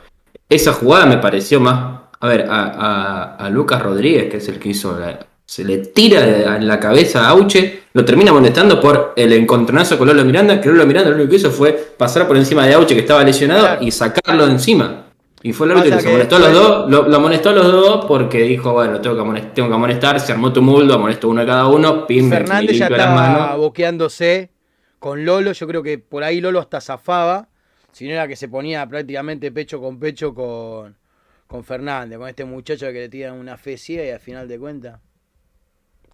esa 0.48 0.72
jugada 0.72 1.04
me 1.04 1.18
pareció 1.18 1.60
más. 1.60 2.00
A 2.22 2.26
ver, 2.26 2.46
a, 2.50 2.64
a- 2.64 3.36
a 3.36 3.50
Lucas 3.50 3.82
Rodríguez, 3.82 4.30
que 4.30 4.38
es 4.38 4.48
el 4.48 4.58
que 4.58 4.70
hizo 4.70 4.98
la- 4.98 5.26
Se 5.50 5.64
le 5.64 5.78
tira 5.78 6.54
en 6.54 6.68
la 6.68 6.78
cabeza 6.78 7.26
a 7.26 7.30
Auche, 7.30 7.82
lo 7.92 8.04
termina 8.04 8.32
molestando 8.32 8.80
por 8.80 9.14
el 9.16 9.32
encontronazo 9.32 9.98
con 9.98 10.06
Lolo 10.06 10.24
Miranda. 10.24 10.60
Que 10.60 10.68
Lolo 10.68 10.86
Miranda 10.86 11.10
lo 11.10 11.16
único 11.16 11.30
que 11.30 11.36
hizo 11.38 11.50
fue 11.50 11.72
pasar 11.72 12.28
por 12.28 12.36
encima 12.36 12.64
de 12.68 12.74
Auche, 12.74 12.94
que 12.94 13.00
estaba 13.00 13.24
lesionado, 13.24 13.62
Claro. 13.62 13.82
y 13.82 13.90
sacarlo 13.90 14.46
de 14.46 14.52
encima. 14.52 15.06
Y 15.42 15.52
fue 15.52 15.66
el 15.66 15.72
árbitro 15.72 15.96
que 15.96 16.02
se 16.02 16.06
que 16.06 16.12
molestó 16.12 16.36
a 16.36 16.38
los 16.38 16.52
dos, 16.52 16.88
lo, 16.88 17.08
lo 17.08 17.16
amonestó 17.16 17.48
a 17.48 17.52
los 17.52 17.72
dos 17.72 18.04
porque 18.06 18.42
dijo, 18.42 18.74
bueno, 18.74 19.00
tengo 19.00 19.16
que, 19.16 19.22
amonestar, 19.22 19.52
tengo 19.52 19.68
que 19.68 19.74
amonestar, 19.74 20.20
se 20.20 20.30
armó 20.30 20.52
tumulto, 20.52 20.94
amonestó 20.94 21.28
uno 21.28 21.40
a 21.40 21.46
cada 21.46 21.66
uno, 21.66 22.06
pim, 22.06 22.30
Fernández 22.30 22.78
ya 22.78 22.86
estaba 22.86 23.56
boqueándose 23.56 24.50
con 25.00 25.24
Lolo. 25.24 25.50
Yo 25.50 25.66
creo 25.66 25.82
que 25.82 25.98
por 25.98 26.22
ahí 26.22 26.40
Lolo 26.40 26.60
hasta 26.60 26.80
zafaba. 26.80 27.48
Si 27.90 28.06
no 28.06 28.12
era 28.12 28.28
que 28.28 28.36
se 28.36 28.46
ponía 28.46 28.86
prácticamente 28.88 29.50
pecho 29.50 29.80
con 29.80 29.98
pecho 29.98 30.32
con, 30.32 30.96
con 31.48 31.64
Fernández, 31.64 32.20
con 32.20 32.28
este 32.28 32.44
muchacho 32.44 32.86
que 32.86 33.00
le 33.00 33.08
tiran 33.08 33.34
una 33.34 33.56
fe 33.56 33.76
ciega 33.76 34.04
y 34.04 34.10
al 34.10 34.20
final 34.20 34.46
de 34.46 34.56
cuentas. 34.56 35.00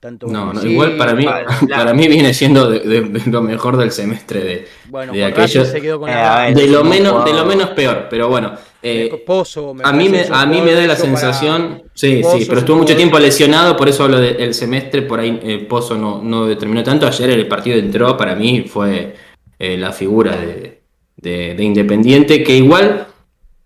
Tanto 0.07 0.29
No, 0.29 0.53
no, 0.53 0.61
sí, 0.61 0.69
igual 0.69 0.97
para 0.97 1.15
mí, 1.17 1.27
para 1.69 1.93
mí 1.93 2.07
viene 2.07 2.33
siendo 2.33 2.71
de, 2.71 2.79
de- 2.79 3.01
de 3.01 3.23
lo 3.29 3.43
mejor 3.43 3.77
del 3.77 3.91
semestre 3.91 4.39
de, 4.45 4.69
Bueno, 4.89 5.13
de 5.13 5.21
con 5.23 5.33
aquello. 5.33 5.61
Racing 5.63 5.73
se 5.73 5.81
quedó 5.81 5.99
con 5.99 6.09
Eh, 6.09 6.13
la- 6.15 6.53
de 6.53 6.69
lo 6.69 6.85
menos, 6.85 7.25
de 7.25 7.33
lo 7.33 7.45
menos 7.45 7.71
peor, 7.71 8.07
pero 8.09 8.29
bueno. 8.29 8.53
eh, 8.85 9.25
Pozo, 9.27 9.75
me 9.75 9.83
a 9.85 9.93
mí 9.93 10.09
me, 10.09 10.25
a 10.31 10.47
mí 10.47 10.61
me 10.63 10.75
da 10.75 10.83
la 10.83 10.87
para- 10.95 10.97
sensación, 10.97 11.83
sí, 11.93 12.21
Pozo 12.23 12.39
sí, 12.39 12.45
pero 12.47 12.61
estuvo 12.61 12.77
mucho 12.77 12.95
tiempo 12.95 13.19
lesionado, 13.19 13.77
por 13.77 13.89
eso 13.89 14.05
hablo 14.05 14.21
del 14.21 14.55
semestre, 14.55 15.03
por 15.03 15.19
ahí 15.19 15.41
eh, 15.43 15.67
Pozo 15.69 15.97
no, 15.97 16.23
no 16.23 16.47
determinó 16.47 16.85
tanto. 16.85 17.05
Ayer 17.09 17.31
el 17.31 17.49
partido 17.49 17.77
entró, 17.77 18.17
para 18.17 18.37
mí 18.37 18.63
fue 18.63 19.17
eh, 19.59 19.77
la 19.77 19.91
figura 19.91 20.37
de, 20.37 20.83
de- 21.17 21.55
de 21.57 21.65
Independiente, 21.65 22.45
que 22.45 22.57
igual, 22.57 23.09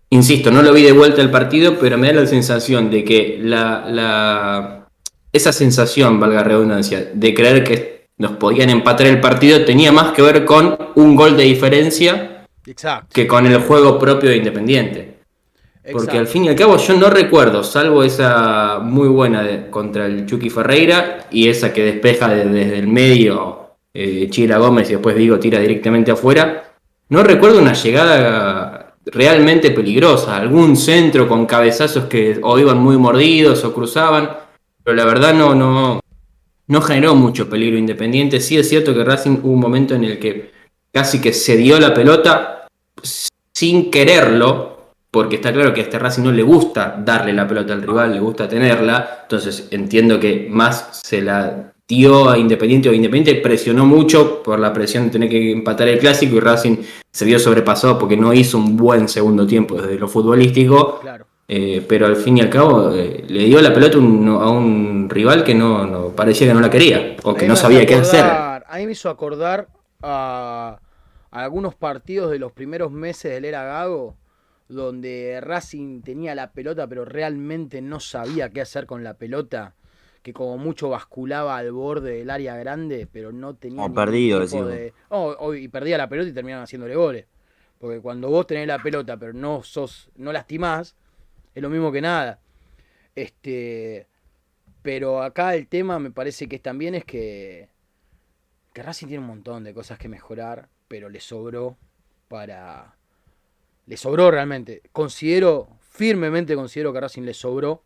insisto, 0.09 0.49
no 0.49 0.63
lo 0.63 0.73
vi 0.73 0.81
de 0.81 0.91
vuelta 0.93 1.21
el 1.21 1.29
partido, 1.29 1.77
pero 1.79 1.99
me 1.99 2.07
da 2.11 2.21
la 2.21 2.25
sensación 2.25 2.89
de 2.89 3.03
que 3.03 3.37
la, 3.43 3.85
la- 3.87 4.80
esa 5.33 5.51
sensación, 5.53 6.19
valga 6.19 6.37
la 6.37 6.43
redundancia, 6.43 7.09
de 7.13 7.33
creer 7.33 7.63
que 7.63 8.07
nos 8.17 8.33
podían 8.33 8.69
empatar 8.69 9.07
el 9.07 9.19
partido 9.19 9.63
tenía 9.65 9.91
más 9.91 10.11
que 10.11 10.21
ver 10.21 10.45
con 10.45 10.77
un 10.95 11.15
gol 11.15 11.35
de 11.37 11.43
diferencia 11.43 12.45
Exacto. 12.65 13.07
que 13.13 13.25
con 13.27 13.45
el 13.47 13.59
juego 13.61 13.97
propio 13.97 14.29
de 14.29 14.37
Independiente. 14.37 15.11
Porque 15.91 16.19
al 16.19 16.27
fin 16.27 16.45
y 16.45 16.49
al 16.49 16.55
cabo 16.55 16.77
yo 16.77 16.93
no 16.95 17.09
recuerdo, 17.09 17.63
salvo 17.63 18.03
esa 18.03 18.77
muy 18.83 19.07
buena 19.07 19.41
de- 19.41 19.69
contra 19.71 20.05
el 20.05 20.27
Chucky 20.27 20.51
Ferreira 20.51 21.25
y 21.31 21.47
esa 21.49 21.73
que 21.73 21.83
despeja 21.83 22.27
de- 22.29 22.45
desde 22.45 22.77
el 22.77 22.87
medio 22.87 23.59
eh, 23.93 24.27
Chila 24.29 24.57
Gómez 24.57 24.89
y 24.89 24.93
después 24.93 25.15
digo 25.17 25.39
tira 25.39 25.59
directamente 25.59 26.11
afuera, 26.11 26.63
no 27.09 27.23
recuerdo 27.23 27.59
una 27.59 27.73
llegada 27.73 28.93
realmente 29.05 29.71
peligrosa, 29.71 30.37
algún 30.37 30.77
centro 30.77 31.27
con 31.27 31.45
cabezazos 31.47 32.05
que 32.05 32.39
o 32.43 32.59
iban 32.59 32.77
muy 32.77 32.97
mordidos 32.97 33.63
o 33.65 33.73
cruzaban, 33.73 34.29
pero 34.83 34.95
la 34.95 35.05
verdad 35.05 35.33
no, 35.33 35.55
no, 35.55 35.99
no 36.67 36.81
generó 36.81 37.15
mucho 37.15 37.49
peligro 37.49 37.77
Independiente. 37.77 38.39
Sí 38.39 38.57
es 38.57 38.69
cierto 38.69 38.93
que 38.93 39.03
Racing 39.03 39.39
hubo 39.43 39.53
un 39.53 39.59
momento 39.59 39.93
en 39.93 40.03
el 40.03 40.19
que 40.19 40.51
casi 40.91 41.19
que 41.19 41.33
se 41.33 41.57
dio 41.57 41.79
la 41.79 41.93
pelota 41.93 42.67
sin 43.53 43.91
quererlo, 43.91 44.93
porque 45.11 45.35
está 45.35 45.51
claro 45.51 45.73
que 45.73 45.81
a 45.81 45.83
este 45.83 45.99
Racing 45.99 46.23
no 46.23 46.31
le 46.31 46.43
gusta 46.43 46.95
darle 47.03 47.33
la 47.33 47.47
pelota 47.47 47.73
al 47.73 47.81
rival, 47.81 48.13
le 48.13 48.19
gusta 48.19 48.47
tenerla, 48.47 49.19
entonces 49.23 49.67
entiendo 49.71 50.19
que 50.19 50.47
más 50.49 51.01
se 51.03 51.21
la 51.21 51.73
dio 51.87 52.29
a 52.29 52.37
Independiente 52.37 52.87
o 52.87 52.93
Independiente 52.93 53.41
presionó 53.41 53.85
mucho 53.85 54.41
por 54.41 54.57
la 54.57 54.71
presión 54.71 55.05
de 55.05 55.11
tener 55.11 55.29
que 55.29 55.51
empatar 55.51 55.89
el 55.89 55.99
clásico 55.99 56.37
y 56.37 56.39
Racing 56.39 56.77
se 57.11 57.25
vio 57.25 57.37
sobrepasado 57.37 57.99
porque 57.99 58.15
no 58.15 58.33
hizo 58.33 58.57
un 58.57 58.77
buen 58.77 59.09
segundo 59.09 59.45
tiempo 59.45 59.75
desde 59.75 59.99
lo 59.99 60.07
futbolístico. 60.07 60.99
Claro. 61.01 61.30
Eh, 61.47 61.85
pero 61.87 62.05
al 62.05 62.15
fin 62.15 62.37
y 62.37 62.41
al 62.41 62.49
cabo 62.49 62.93
eh, 62.95 63.25
le 63.27 63.43
dio 63.43 63.59
la 63.61 63.73
pelota 63.73 63.97
un- 63.97 64.27
a 64.29 64.49
un 64.49 65.09
rival 65.09 65.43
que 65.43 65.53
no, 65.53 65.85
no- 65.85 66.09
parecía 66.09 66.47
que 66.47 66.53
no 66.53 66.61
la 66.61 66.69
quería 66.69 67.15
o 67.23 67.33
que 67.33 67.47
no 67.47 67.55
sabía 67.57 67.85
qué 67.85 67.95
hacer. 67.95 68.23
A 68.23 68.77
mí 68.77 68.85
me 68.85 68.93
hizo 68.93 69.09
acordar 69.09 69.67
a, 70.01 70.79
a 71.29 71.43
algunos 71.43 71.75
partidos 71.75 72.31
de 72.31 72.39
los 72.39 72.53
primeros 72.53 72.91
meses 72.91 73.33
del 73.33 73.43
Era 73.45 73.63
Gago, 73.65 74.15
donde 74.69 75.39
Racing 75.41 76.01
tenía 76.01 76.33
la 76.35 76.51
pelota, 76.53 76.87
pero 76.87 77.03
realmente 77.03 77.81
no 77.81 77.99
sabía 77.99 78.49
qué 78.51 78.61
hacer 78.61 78.85
con 78.85 79.03
la 79.03 79.15
pelota, 79.15 79.75
que 80.21 80.31
como 80.31 80.57
mucho 80.57 80.87
basculaba 80.89 81.57
al 81.57 81.73
borde 81.73 82.13
del 82.19 82.29
área 82.29 82.55
grande, 82.55 83.07
pero 83.11 83.33
no 83.33 83.55
tenía. 83.55 83.81
Ningún 83.81 83.95
perdido, 83.95 84.39
tipo 84.45 84.65
de- 84.65 84.93
Oh, 85.09 85.35
oh, 85.39 85.53
y 85.53 85.67
perdía 85.67 85.97
la 85.97 86.07
pelota 86.07 86.29
y 86.29 86.33
terminaban 86.33 86.63
haciéndole 86.63 86.95
goles. 86.95 87.25
Porque 87.77 87.99
cuando 87.99 88.29
vos 88.29 88.47
tenés 88.47 88.67
la 88.67 88.81
pelota, 88.81 89.17
pero 89.17 89.33
no 89.33 89.63
sos, 89.63 90.09
no 90.15 90.31
lastimás, 90.31 90.95
es 91.55 91.61
lo 91.61 91.69
mismo 91.69 91.91
que 91.91 92.01
nada. 92.01 92.39
Este. 93.15 94.07
Pero 94.81 95.21
acá 95.21 95.55
el 95.55 95.67
tema 95.67 95.99
me 95.99 96.11
parece 96.11 96.47
que 96.47 96.57
también 96.57 96.95
es 96.95 97.05
que, 97.05 97.69
que 98.73 98.81
Racing 98.81 99.07
tiene 99.07 99.21
un 99.21 99.27
montón 99.27 99.63
de 99.63 99.73
cosas 99.73 99.99
que 99.99 100.09
mejorar, 100.09 100.69
pero 100.87 101.07
le 101.09 101.19
sobró 101.19 101.77
para... 102.27 102.95
Le 103.85 103.97
sobró 103.97 104.31
realmente. 104.31 104.81
Considero, 104.91 105.77
firmemente 105.79 106.55
considero 106.55 106.93
que 106.93 106.99
Racing 106.99 107.23
le 107.23 107.35
sobró 107.35 107.83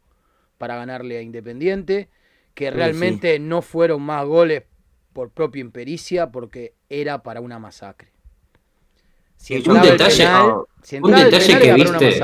para 0.57 0.77
ganarle 0.77 1.17
a 1.17 1.21
Independiente, 1.21 2.09
que 2.53 2.65
Sí, 2.65 2.71
realmente 2.71 3.39
no 3.39 3.61
fueron 3.61 4.01
más 4.01 4.25
goles 4.25 4.63
por 5.11 5.31
propia 5.31 5.61
impericia, 5.61 6.31
porque 6.31 6.75
era 6.87 7.23
para 7.23 7.41
una 7.41 7.59
masacre. 7.59 8.14
Si 9.45 9.57
Un 9.69 9.79
detalle- 9.79 10.23
penal- 10.25 10.53
si 10.81 10.97
Un 10.97 11.11
detalle 11.11 11.59
que 11.59 11.73
viste, 11.73 12.19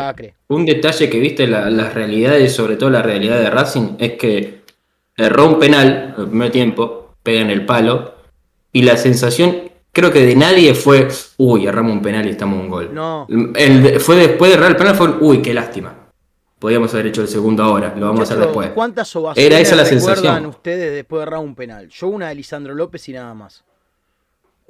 un 0.47 0.65
detalle 0.65 1.07
que 1.09 1.19
viste 1.19 1.45
la- 1.45 1.69
las 1.69 1.93
realidades, 1.93 2.51
sobre 2.51 2.77
todo 2.77 2.89
la 2.89 3.03
realidad 3.03 3.37
de 3.39 3.49
Racing, 3.51 3.89
es 3.99 4.13
que 4.13 4.61
erró 5.15 5.47
un 5.47 5.59
penal 5.59 6.13
en 6.17 6.23
el 6.23 6.29
primer 6.29 6.51
tiempo, 6.51 7.13
pega 7.21 7.41
en 7.41 7.51
el 7.51 7.63
palo, 7.67 8.15
y 8.73 8.81
la 8.81 8.97
sensación, 8.97 9.69
creo 9.91 10.11
que 10.11 10.25
de 10.25 10.35
nadie 10.35 10.73
fue, 10.73 11.09
uy, 11.37 11.67
erramos 11.67 11.91
un 11.93 12.01
penal 12.01 12.25
y 12.25 12.31
estamos 12.31 12.59
un 12.59 12.69
gol. 12.69 12.89
No. 12.91 13.27
El, 13.55 13.99
fue 13.99 14.15
después 14.15 14.49
de 14.49 14.57
errar 14.57 14.71
el 14.71 14.77
penal, 14.77 14.95
fue, 14.95 15.09
uy, 15.19 15.43
qué 15.43 15.53
lástima. 15.53 15.93
Podíamos 16.57 16.91
haber 16.95 17.07
hecho 17.07 17.21
el 17.21 17.27
segundo 17.27 17.61
ahora, 17.63 17.93
lo 17.95 18.07
vamos 18.07 18.21
a 18.21 18.23
hacer 18.23 18.39
después. 18.39 18.71
¿Cuántas 18.71 19.15
ovaciones 19.15 19.47
Era 19.51 19.59
esa 19.59 19.75
la 19.75 19.83
recuerdan 19.83 20.15
sensación. 20.15 20.45
ustedes 20.47 20.91
después 20.93 21.19
de 21.19 21.23
errar 21.27 21.39
un 21.39 21.53
penal? 21.53 21.87
Yo 21.89 22.07
una 22.07 22.29
de 22.29 22.35
Lisandro 22.35 22.73
López 22.73 23.07
y 23.09 23.13
nada 23.13 23.33
más. 23.35 23.63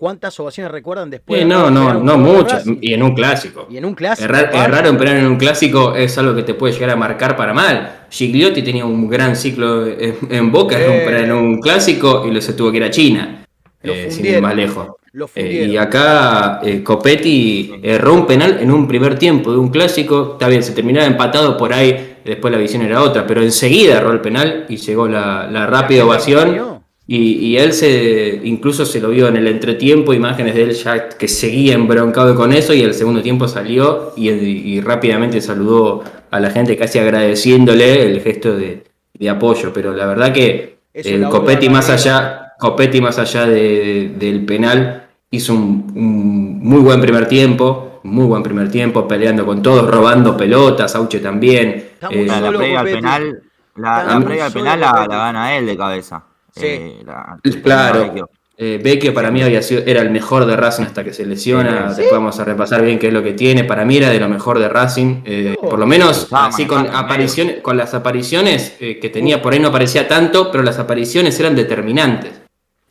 ¿Cuántas 0.02 0.40
ovaciones 0.40 0.72
recuerdan 0.72 1.12
después 1.12 1.40
Sí, 1.40 1.48
de 1.48 1.54
no, 1.54 1.70
no, 1.70 1.94
no 1.94 2.18
muchas, 2.18 2.64
y 2.82 2.92
en 2.92 3.04
un 3.04 3.14
clásico. 3.14 3.68
Y 3.70 3.78
en 3.78 3.86
un 3.86 3.94
clásico. 3.94 4.26
Errar, 4.26 4.46
aparte. 4.46 4.58
errar 4.58 4.90
un 4.92 4.98
penal 4.98 5.18
en 5.18 5.28
un 5.28 5.38
clásico 5.38 5.94
es 5.96 6.18
algo 6.18 6.34
que 6.34 6.42
te 6.42 6.56
puede 6.56 6.74
llegar 6.74 6.90
a 6.90 6.96
marcar 6.96 7.36
para 7.38 7.54
mal. 7.54 8.06
Gigliotti 8.10 8.64
tenía 8.64 8.84
un 8.84 9.08
gran 9.08 9.36
ciclo 9.36 9.86
en, 9.86 10.18
en 10.28 10.52
Boca, 10.52 10.76
Eh. 10.80 11.04
penal 11.06 11.26
en 11.26 11.32
un 11.34 11.62
clásico 11.62 12.26
y 12.28 12.32
lo 12.32 12.42
se 12.42 12.54
tuvo 12.54 12.72
que 12.72 12.78
ir 12.78 12.84
a 12.84 12.90
China, 12.90 13.46
eh, 13.84 14.08
sin 14.10 14.26
ir 14.26 14.42
más 14.42 14.56
lejos. 14.56 14.88
Eh, 15.36 15.68
y 15.72 15.78
acá 15.78 16.62
eh, 16.64 16.82
Copetti 16.82 17.74
erró 17.84 18.16
un 18.16 18.26
penal 18.26 18.58
en 18.60 18.72
un 18.72 18.88
primer 18.88 19.20
tiempo 19.20 19.52
de 19.52 19.60
un 19.60 19.70
clásico. 19.70 20.32
Está 20.34 20.48
bien, 20.48 20.64
se 20.64 20.72
terminaba 20.72 21.06
empatado 21.06 21.56
por 21.58 21.74
ahí, 21.74 22.16
después 22.26 22.52
la 22.52 22.58
visión 22.58 22.82
era 22.82 23.04
otra, 23.04 23.28
pero 23.28 23.44
enseguida 23.44 23.98
erró 23.98 24.14
el 24.14 24.22
penal 24.22 24.66
y 24.68 24.78
llegó 24.78 25.08
la, 25.08 25.48
la 25.52 25.68
rápida 25.68 26.06
ovación. 26.06 26.71
Y, 27.14 27.18
y 27.48 27.58
él 27.58 27.74
se 27.74 28.40
incluso 28.44 28.86
se 28.86 29.02
lo 29.02 29.10
vio 29.10 29.28
en 29.28 29.36
el 29.36 29.48
entretiempo, 29.48 30.14
imágenes 30.14 30.56
de 30.56 30.64
él 30.64 30.72
ya 30.72 31.10
que 31.10 31.28
seguía 31.28 31.74
embroncado 31.74 32.36
con 32.36 32.54
eso 32.54 32.74
y 32.74 32.82
el 32.84 32.94
segundo 32.94 33.22
tiempo 33.22 33.48
salió 33.50 34.14
y, 34.16 34.30
y 34.30 34.80
rápidamente 34.82 35.42
saludó 35.42 36.04
a 36.32 36.40
la 36.40 36.50
gente 36.52 36.78
casi 36.78 37.00
agradeciéndole 37.00 38.04
el 38.10 38.22
gesto 38.22 38.56
de, 38.56 38.84
de 39.14 39.30
apoyo. 39.30 39.74
Pero 39.74 39.94
la 39.94 40.06
verdad 40.06 40.32
que 40.32 40.78
el 40.94 41.22
Copetti 41.30 41.68
más 41.70 41.90
allá, 41.90 42.54
Copetti 42.60 43.02
más 43.02 43.18
allá 43.20 43.46
de- 43.46 43.60
de- 43.60 44.10
del 44.18 44.46
penal 44.46 45.08
hizo 45.32 45.54
un, 45.54 45.92
un 45.96 46.60
muy 46.64 46.80
buen 46.80 47.02
primer 47.02 47.28
tiempo, 47.28 48.00
muy 48.04 48.26
buen 48.26 48.42
primer 48.44 48.72
tiempo, 48.72 49.06
peleando 49.08 49.46
con 49.46 49.62
todos, 49.62 49.86
robando 49.90 50.38
pelotas, 50.38 50.96
Auche 50.96 51.20
también. 51.20 51.90
Eh, 52.10 52.26
La, 52.26 52.40
previa 52.58 52.80
al 52.80 52.86
penal, 53.02 53.44
la, 53.76 54.04
la 54.04 54.20
previa 54.26 54.46
al 54.46 54.52
penal 54.54 54.80
la 54.80 55.18
gana 55.18 55.58
él 55.58 55.66
de 55.66 55.76
cabeza. 55.78 56.24
Sí. 56.56 56.66
Eh, 56.66 57.04
la- 57.06 57.40
Claro. 57.64 58.02
Vecchio. 58.04 58.30
Eh, 58.64 58.80
Vecchio 58.84 59.12
para 59.14 59.32
mí 59.32 59.42
había 59.42 59.64
sido, 59.64 59.82
era 59.88 60.02
el 60.02 60.12
mejor 60.12 60.46
de 60.46 60.56
Racing 60.56 60.84
hasta 60.84 61.04
que 61.04 61.14
se 61.14 61.26
lesiona. 61.26 61.90
Sí. 61.92 62.02
Después 62.02 62.12
vamos 62.12 62.40
a 62.40 62.44
repasar 62.46 62.84
bien 62.84 63.00
qué 63.00 63.08
es 63.08 63.14
lo 63.14 63.24
que 63.24 63.34
tiene. 63.34 63.64
Para 63.64 63.86
mí 63.86 63.98
era 63.98 64.10
de 64.10 64.20
lo 64.20 64.30
mejor 64.30 64.60
de 64.60 64.70
Racing. 64.70 65.24
eh, 65.26 65.56
Oh. 65.60 65.70
por 65.70 65.80
lo 65.80 65.88
menos 65.88 66.28
así 66.32 66.68
con 66.68 66.86
apariciones, 66.88 67.62
con 67.62 67.76
las 67.78 67.94
apariciones 67.96 68.76
eh, 68.80 69.00
que 69.00 69.10
tenía 69.10 69.42
por 69.42 69.54
ahí 69.54 69.60
no 69.60 69.70
aparecía 69.70 70.08
tanto, 70.08 70.52
pero 70.52 70.64
las 70.64 70.78
apariciones 70.78 71.40
eran 71.40 71.56
determinantes. 71.56 72.34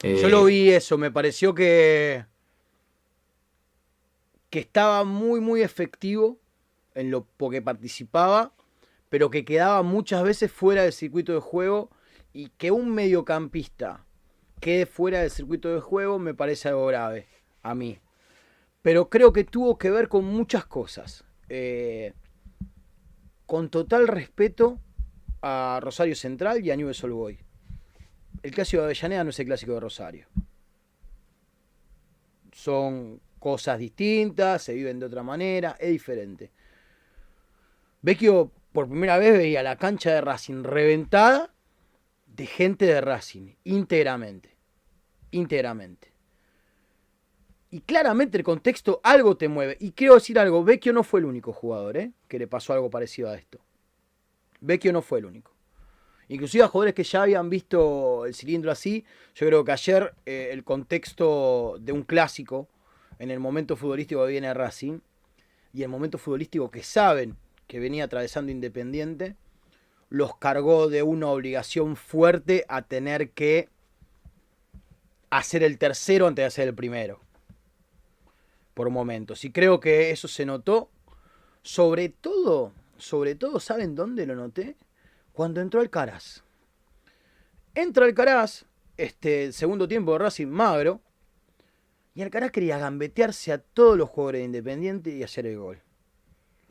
Eh, 0.03 0.19
Yo 0.21 0.29
lo 0.29 0.45
vi 0.45 0.71
eso, 0.71 0.99
me 0.99 1.11
pareció 1.13 1.55
que. 1.55 2.25
que 4.49 4.59
estaba 4.59 5.05
muy, 5.05 5.41
muy 5.41 5.63
efectivo 5.63 6.39
en 6.95 7.11
lo 7.13 7.27
que 7.51 7.63
participaba, 7.63 8.53
pero 9.09 9.31
que 9.31 9.45
quedaba 9.45 9.83
muchas 9.83 10.25
veces 10.25 10.51
fuera 10.51 10.83
del 10.83 10.93
circuito 10.93 11.33
de 11.33 11.39
juego 11.41 11.91
y 12.33 12.51
que 12.51 12.71
un 12.71 12.95
mediocampista 12.95 14.05
quede 14.61 14.87
fuera 14.87 15.21
del 15.21 15.31
circuito 15.31 15.73
de 15.73 15.81
juego 15.81 16.19
me 16.19 16.35
parece 16.35 16.69
algo 16.69 16.87
grave 16.87 17.27
a 17.63 17.75
mí. 17.75 17.99
Pero 18.83 19.11
creo 19.11 19.33
que 19.33 19.45
tuvo 19.45 19.79
que 19.79 19.91
ver 19.91 20.09
con 20.09 20.25
muchas 20.25 20.65
cosas. 20.67 21.25
Eh, 21.49 22.13
con 23.47 23.69
total 23.69 24.07
respeto 24.07 24.79
a 25.43 25.81
Rosario 25.83 26.15
Central 26.15 26.65
y 26.65 26.71
a 26.71 26.77
Newell's 26.77 27.03
Old 27.03 27.15
Boys. 27.15 27.39
El 28.43 28.53
clásico 28.53 28.83
de 28.83 28.87
Avellaneda 28.87 29.25
no 29.25 29.31
es 29.31 29.41
el 29.41 29.47
clásico 29.47 29.75
de 29.75 29.81
Rosario. 29.81 30.27
Son 32.53 33.21
cosas 33.39 33.79
distintas, 33.79 34.63
se 34.63 34.75
viven 34.75 35.01
de 35.01 35.07
otra 35.07 35.23
manera, 35.23 35.77
es 35.81 35.91
diferente. 35.91 36.53
Vecchio 38.03 38.53
por 38.73 38.89
primera 38.89 39.19
vez 39.19 39.37
veía 39.37 39.63
la 39.63 39.77
cancha 39.77 40.13
de 40.13 40.21
Racing 40.21 40.63
reventada 40.63 41.53
de 42.41 42.47
gente 42.47 42.87
de 42.87 43.03
Racing, 43.03 43.53
íntegramente. 43.65 44.57
Íntegramente. 45.31 46.11
Y 47.71 47.83
claramente 47.83 48.39
el 48.39 48.45
contexto 48.45 48.99
algo 49.03 49.37
te 49.37 49.47
mueve. 49.47 49.77
Y 49.79 49.93
quiero 49.93 50.15
decir 50.15 50.39
algo, 50.39 50.65
Vecchio 50.65 50.95
no 50.95 51.05
fue 51.05 51.21
el 51.21 51.27
único 51.27 51.53
jugador 51.53 51.99
¿eh? 51.99 52.13
que 52.29 52.39
le 52.39 52.47
pasó 52.47 52.73
algo 52.73 52.89
parecido 52.89 53.29
a 53.29 53.37
esto. 53.37 53.61
Vecchio 54.63 54.91
no 54.91 55.03
fue 55.03 55.19
el 55.19 55.27
único. 55.27 55.53
Inclusive 56.29 56.65
a 56.65 56.69
jugadores 56.69 56.95
que 56.95 57.05
ya 57.05 57.25
habían 57.25 57.51
visto 57.51 58.25
el 58.25 58.35
cilindro 58.35 58.71
así, 58.71 59.05
yo 59.35 59.47
creo 59.47 59.63
que 59.63 59.73
ayer 59.73 60.15
eh, 60.25 60.49
el 60.51 60.65
contexto 60.65 61.77
de 61.79 61.93
un 61.93 62.05
clásico, 62.05 62.71
en 63.19 63.31
el 63.31 63.39
momento 63.39 63.77
futbolístico 63.77 64.25
que 64.25 64.33
viene 64.33 64.55
Racing, 64.55 65.01
y 65.75 65.83
el 65.83 65.91
momento 65.91 66.17
futbolístico 66.17 66.71
que 66.71 66.83
saben 66.83 67.37
que 67.67 67.81
venía 67.81 68.05
atravesando 68.05 68.51
Independiente, 68.51 69.37
los 70.11 70.37
cargó 70.37 70.89
de 70.89 71.05
una 71.05 71.29
obligación 71.29 71.97
fuerte 71.97 72.67
a 72.69 72.83
tener 72.83 73.31
que 73.31 73.69
hacer 75.31 75.63
el 75.63 75.79
tercero 75.79 76.27
antes 76.27 76.43
de 76.43 76.47
hacer 76.47 76.69
el 76.69 76.75
primero. 76.75 77.21
Por 78.75 78.91
momentos. 78.91 79.45
Y 79.45 79.53
creo 79.53 79.79
que 79.81 80.11
eso 80.11 80.29
se 80.29 80.45
notó. 80.45 80.91
Sobre 81.63 82.09
todo, 82.09 82.73
sobre 82.97 83.37
todo, 83.37 83.61
¿saben 83.61 83.95
dónde 83.95 84.27
lo 84.27 84.35
noté? 84.35 84.77
Cuando 85.33 85.61
entró 85.61 85.81
Alcaraz. 85.81 86.43
Entra 87.75 88.05
Alcaraz, 88.05 88.65
este, 88.97 89.53
segundo 89.53 89.87
tiempo 89.87 90.13
de 90.13 90.19
Racing 90.19 90.49
magro, 90.49 91.01
y 92.15 92.23
Alcaraz 92.23 92.51
quería 92.51 92.79
gambetearse 92.79 93.53
a 93.53 93.59
todos 93.59 93.97
los 93.97 94.09
jugadores 94.09 94.41
de 94.41 94.47
Independiente 94.47 95.11
y 95.11 95.23
hacer 95.23 95.47
el 95.47 95.59
gol. 95.59 95.81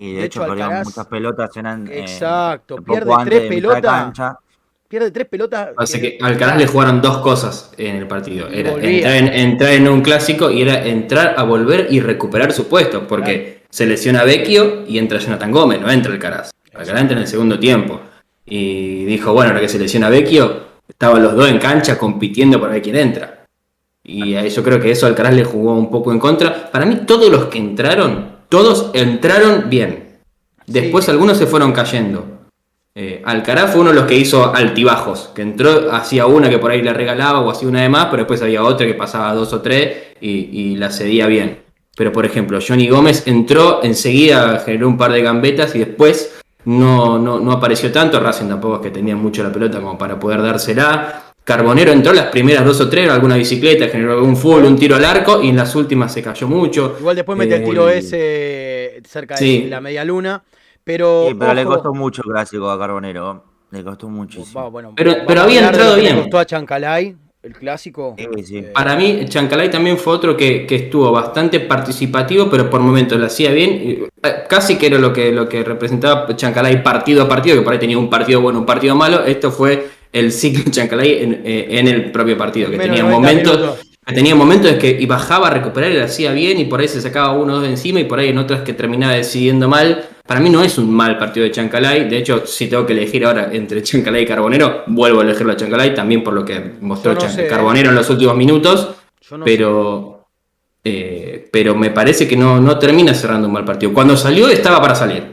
Y 0.01 0.13
de, 0.13 0.19
De 0.21 0.25
hecho, 0.25 0.43
hecho, 0.43 0.53
Alcaraz- 0.53 0.85
muchas 0.85 1.05
pelotas 1.07 1.57
eran. 1.57 1.87
eh, 1.87 1.99
Exacto, 1.99 2.77
pierde 2.77 3.11
tres 3.25 3.41
pelotas. 3.49 4.13
Pierde 4.87 5.11
tres 5.11 5.27
pelotas. 5.27 5.69
Así 5.77 6.01
que- 6.01 6.17
que 6.17 6.23
al 6.25 6.31
Alcaraz 6.33 6.57
le 6.57 6.65
jugaron 6.65 6.99
dos 7.01 7.17
cosas 7.19 7.71
en 7.77 7.97
el 7.97 8.07
partido. 8.07 8.47
Era 8.47 8.71
entrar 8.71 9.13
en, 9.17 9.27
entrar 9.27 9.71
en 9.73 9.87
un 9.87 10.01
clásico 10.01 10.49
y 10.49 10.61
era 10.63 10.83
entrar 10.83 11.35
a 11.37 11.43
volver 11.43 11.87
y 11.91 11.99
recuperar 11.99 12.51
su 12.53 12.67
puesto. 12.67 13.05
Porque 13.07 13.63
se 13.69 13.85
lesiona 13.85 14.23
Vecchio 14.23 14.85
y 14.87 14.97
entra 14.97 15.19
Jonathan 15.19 15.51
Gómez, 15.51 15.79
no 15.81 15.91
entra 15.91 16.11
Alcaraz. 16.13 16.49
Alcaraz 16.73 17.01
entra 17.01 17.17
en 17.17 17.21
el 17.23 17.27
segundo 17.27 17.59
tiempo. 17.59 17.99
Y 18.45 19.03
dijo, 19.05 19.31
bueno, 19.33 19.49
ahora 19.51 19.61
que 19.61 19.69
se 19.69 19.77
lesiona 19.77 20.09
Vecchio, 20.09 20.69
estaban 20.87 21.21
los 21.21 21.35
dos 21.35 21.47
en 21.49 21.59
cancha 21.59 21.97
compitiendo 21.99 22.59
para 22.59 22.73
ver 22.73 22.81
quién 22.81 22.95
entra. 22.95 23.45
Y 24.03 24.33
a 24.33 24.41
eso 24.43 24.63
creo 24.63 24.79
que 24.79 24.89
eso 24.89 25.05
Alcaraz 25.05 25.33
le 25.35 25.43
jugó 25.43 25.73
un 25.75 25.91
poco 25.91 26.11
en 26.11 26.17
contra. 26.19 26.71
Para 26.71 26.85
mí 26.85 27.01
todos 27.05 27.29
los 27.29 27.45
que 27.45 27.59
entraron, 27.59 28.38
todos 28.49 28.91
entraron 28.93 29.69
bien. 29.69 30.17
Después 30.67 31.05
Sí. 31.05 31.11
algunos 31.11 31.37
se 31.37 31.47
fueron 31.47 31.71
cayendo. 31.71 32.25
Eh, 32.95 33.21
Alcaraz 33.23 33.71
fue 33.71 33.81
uno 33.81 33.91
de 33.91 33.95
los 33.95 34.05
que 34.05 34.15
hizo 34.17 34.53
altibajos, 34.53 35.29
que 35.33 35.41
entró, 35.41 35.91
hacía 35.91 36.25
una 36.25 36.49
que 36.49 36.57
por 36.57 36.71
ahí 36.71 36.81
le 36.81 36.91
regalaba 36.93 37.39
o 37.39 37.49
hacía 37.49 37.69
una 37.69 37.81
de 37.81 37.89
más, 37.89 38.05
pero 38.05 38.17
después 38.23 38.41
había 38.41 38.63
otra 38.63 38.85
que 38.85 38.93
pasaba 38.95 39.33
dos 39.33 39.53
o 39.53 39.61
tres 39.61 39.95
y, 40.19 40.29
y 40.29 40.75
la 40.75 40.91
cedía 40.91 41.27
bien. 41.27 41.59
Pero 41.95 42.11
por 42.11 42.25
ejemplo, 42.25 42.59
Johnny 42.65 42.89
Gómez 42.89 43.23
entró, 43.27 43.81
enseguida 43.83 44.59
generó 44.65 44.87
un 44.87 44.97
par 44.97 45.11
de 45.11 45.21
gambetas 45.21 45.75
y 45.75 45.79
después 45.79 46.39
no, 46.65 47.17
no, 47.19 47.39
no 47.39 47.51
apareció 47.53 47.91
tanto. 47.91 48.19
Racing 48.19 48.47
tampoco 48.47 48.75
es 48.75 48.81
que 48.81 48.91
tenía 48.91 49.15
mucho 49.15 49.43
la 49.43 49.51
pelota 49.51 49.79
como 49.79 49.97
para 49.97 50.19
poder 50.19 50.41
dársela. 50.41 51.28
Carbonero 51.49 51.91
entró 51.91 52.13
las 52.13 52.27
primeras 52.27 52.63
dos 52.63 52.79
o 52.79 52.87
tres, 52.87 53.09
alguna 53.09 53.35
bicicleta, 53.35 53.87
generó 53.87 54.13
algún 54.13 54.37
full, 54.37 54.63
un 54.63 54.77
tiro 54.77 54.95
al 54.95 55.03
arco 55.03 55.41
y 55.41 55.49
en 55.49 55.55
las 55.55 55.75
últimas 55.75 56.13
se 56.13 56.21
cayó 56.21 56.47
mucho. 56.47 56.95
Igual 56.99 57.15
después 57.15 57.35
mete 57.39 57.55
el 57.55 57.63
Eh, 57.63 57.65
tiro 57.65 57.89
ese 57.89 59.01
cerca 59.07 59.35
Sí. 59.35 59.63
de 59.63 59.69
la 59.69 59.81
media 59.81 60.05
luna. 60.05 60.43
Pero, 60.83 61.25
Sí, 61.29 61.35
pero 61.39 61.53
le 61.55 61.65
costó 61.65 61.91
mucho 61.91 62.21
el 62.23 62.31
clásico 62.31 62.69
a 62.69 62.77
Carbonero. 62.77 63.43
Le 63.71 63.83
costó 63.83 64.07
muchísimo. 64.09 64.61
va, 64.61 64.69
bueno, 64.69 64.93
Pero- 64.95 65.41
había 65.41 65.65
entrado 65.65 65.95
que 65.95 66.01
le 66.03 66.07
bien. 66.09 66.21
costó 66.21 66.37
a 66.37 66.45
Chancalay, 66.45 67.15
el 67.41 67.53
clásico. 67.53 68.15
Sí, 68.17 68.43
sí. 68.43 68.57
Eh, 68.57 68.71
Para 68.73 68.95
mí, 68.95 69.25
Chancalay 69.27 69.71
también 69.71 69.97
fue 69.97 70.13
otro 70.13 70.37
que, 70.37 70.67
que 70.67 70.75
estuvo 70.75 71.11
bastante 71.11 71.59
participativo, 71.61 72.47
pero 72.49 72.69
por 72.69 72.81
momentos 72.81 73.19
lo 73.19 73.25
hacía 73.25 73.51
bien. 73.51 73.69
eh, 73.81 74.05
Casi 74.47 74.77
que 74.77 74.85
era 74.87 74.99
lo 74.99 75.11
que, 75.13 75.31
lo 75.31 75.47
que 75.49 75.63
representaba 75.63 76.27
Chancalay 76.35 76.83
partido 76.83 77.23
a 77.23 77.27
partido, 77.27 77.55
que 77.57 77.63
por 77.63 77.73
ahí 77.73 77.79
tenía 77.79 77.97
un 77.97 78.09
partido 78.09 78.39
bueno, 78.41 78.59
un 78.59 78.65
partido 78.67 78.93
malo. 78.95 79.23
Esto 79.25 79.49
fue 79.51 79.87
el 80.11 80.31
ciclo 80.31 80.63
Chancalay 80.71 81.23
en, 81.23 81.41
eh, 81.45 81.67
en 81.71 81.87
el 81.87 82.11
propio 82.11 82.37
partido, 82.37 82.69
que 82.69 82.77
Menos 82.77 82.95
tenía 82.95 83.03
90 83.03 83.19
momentos. 83.19 83.59
minutos. 83.59 83.85
que 84.05 84.15
Tenía 84.15 84.35
momentos 84.35 84.71
en 84.71 84.79
que 84.79 84.97
y 84.99 85.05
bajaba 85.05 85.49
a 85.49 85.51
recuperar 85.51 85.91
y 85.91 85.97
lo 85.97 86.03
hacía 86.03 86.31
bien, 86.31 86.59
y 86.59 86.65
por 86.65 86.79
ahí 86.79 86.87
se 86.87 86.99
sacaba 87.01 87.33
uno 87.33 87.53
o 87.53 87.55
dos 87.57 87.63
de 87.63 87.69
encima, 87.69 87.99
y 87.99 88.05
por 88.05 88.19
ahí 88.19 88.29
en 88.29 88.39
otras 88.39 88.61
que 88.61 88.73
terminaba 88.73 89.13
decidiendo 89.13 89.67
mal. 89.67 90.03
Para 90.25 90.39
mí 90.39 90.49
no 90.49 90.63
es 90.63 90.77
un 90.77 90.91
mal 90.91 91.17
partido 91.17 91.43
de 91.43 91.51
Chancalay. 91.51 92.07
De 92.07 92.17
hecho, 92.17 92.43
si 92.45 92.67
tengo 92.67 92.85
que 92.85 92.93
elegir 92.93 93.25
ahora 93.25 93.49
entre 93.51 93.81
Chancalay 93.83 94.23
y 94.23 94.25
Carbonero, 94.25 94.83
vuelvo 94.87 95.21
a 95.21 95.23
elegirlo 95.23 95.53
a 95.53 95.55
Chancalay, 95.55 95.93
también 95.93 96.23
por 96.23 96.33
lo 96.33 96.45
que 96.45 96.73
mostró 96.81 97.13
no 97.13 97.21
¿eh? 97.21 97.47
Carbonero 97.47 97.89
en 97.89 97.95
los 97.95 98.09
últimos 98.09 98.35
minutos 98.35 98.95
no 99.31 99.45
pero 99.45 100.27
eh, 100.83 101.47
pero 101.51 101.75
me 101.75 101.89
parece 101.89 102.27
que 102.27 102.35
no, 102.35 102.59
no 102.59 102.79
termina 102.79 103.13
cerrando 103.13 103.47
un 103.47 103.53
mal 103.53 103.65
partido. 103.65 103.93
Cuando 103.93 104.15
salió 104.15 104.49
estaba 104.49 104.81
para 104.81 104.95
salir. 104.95 105.23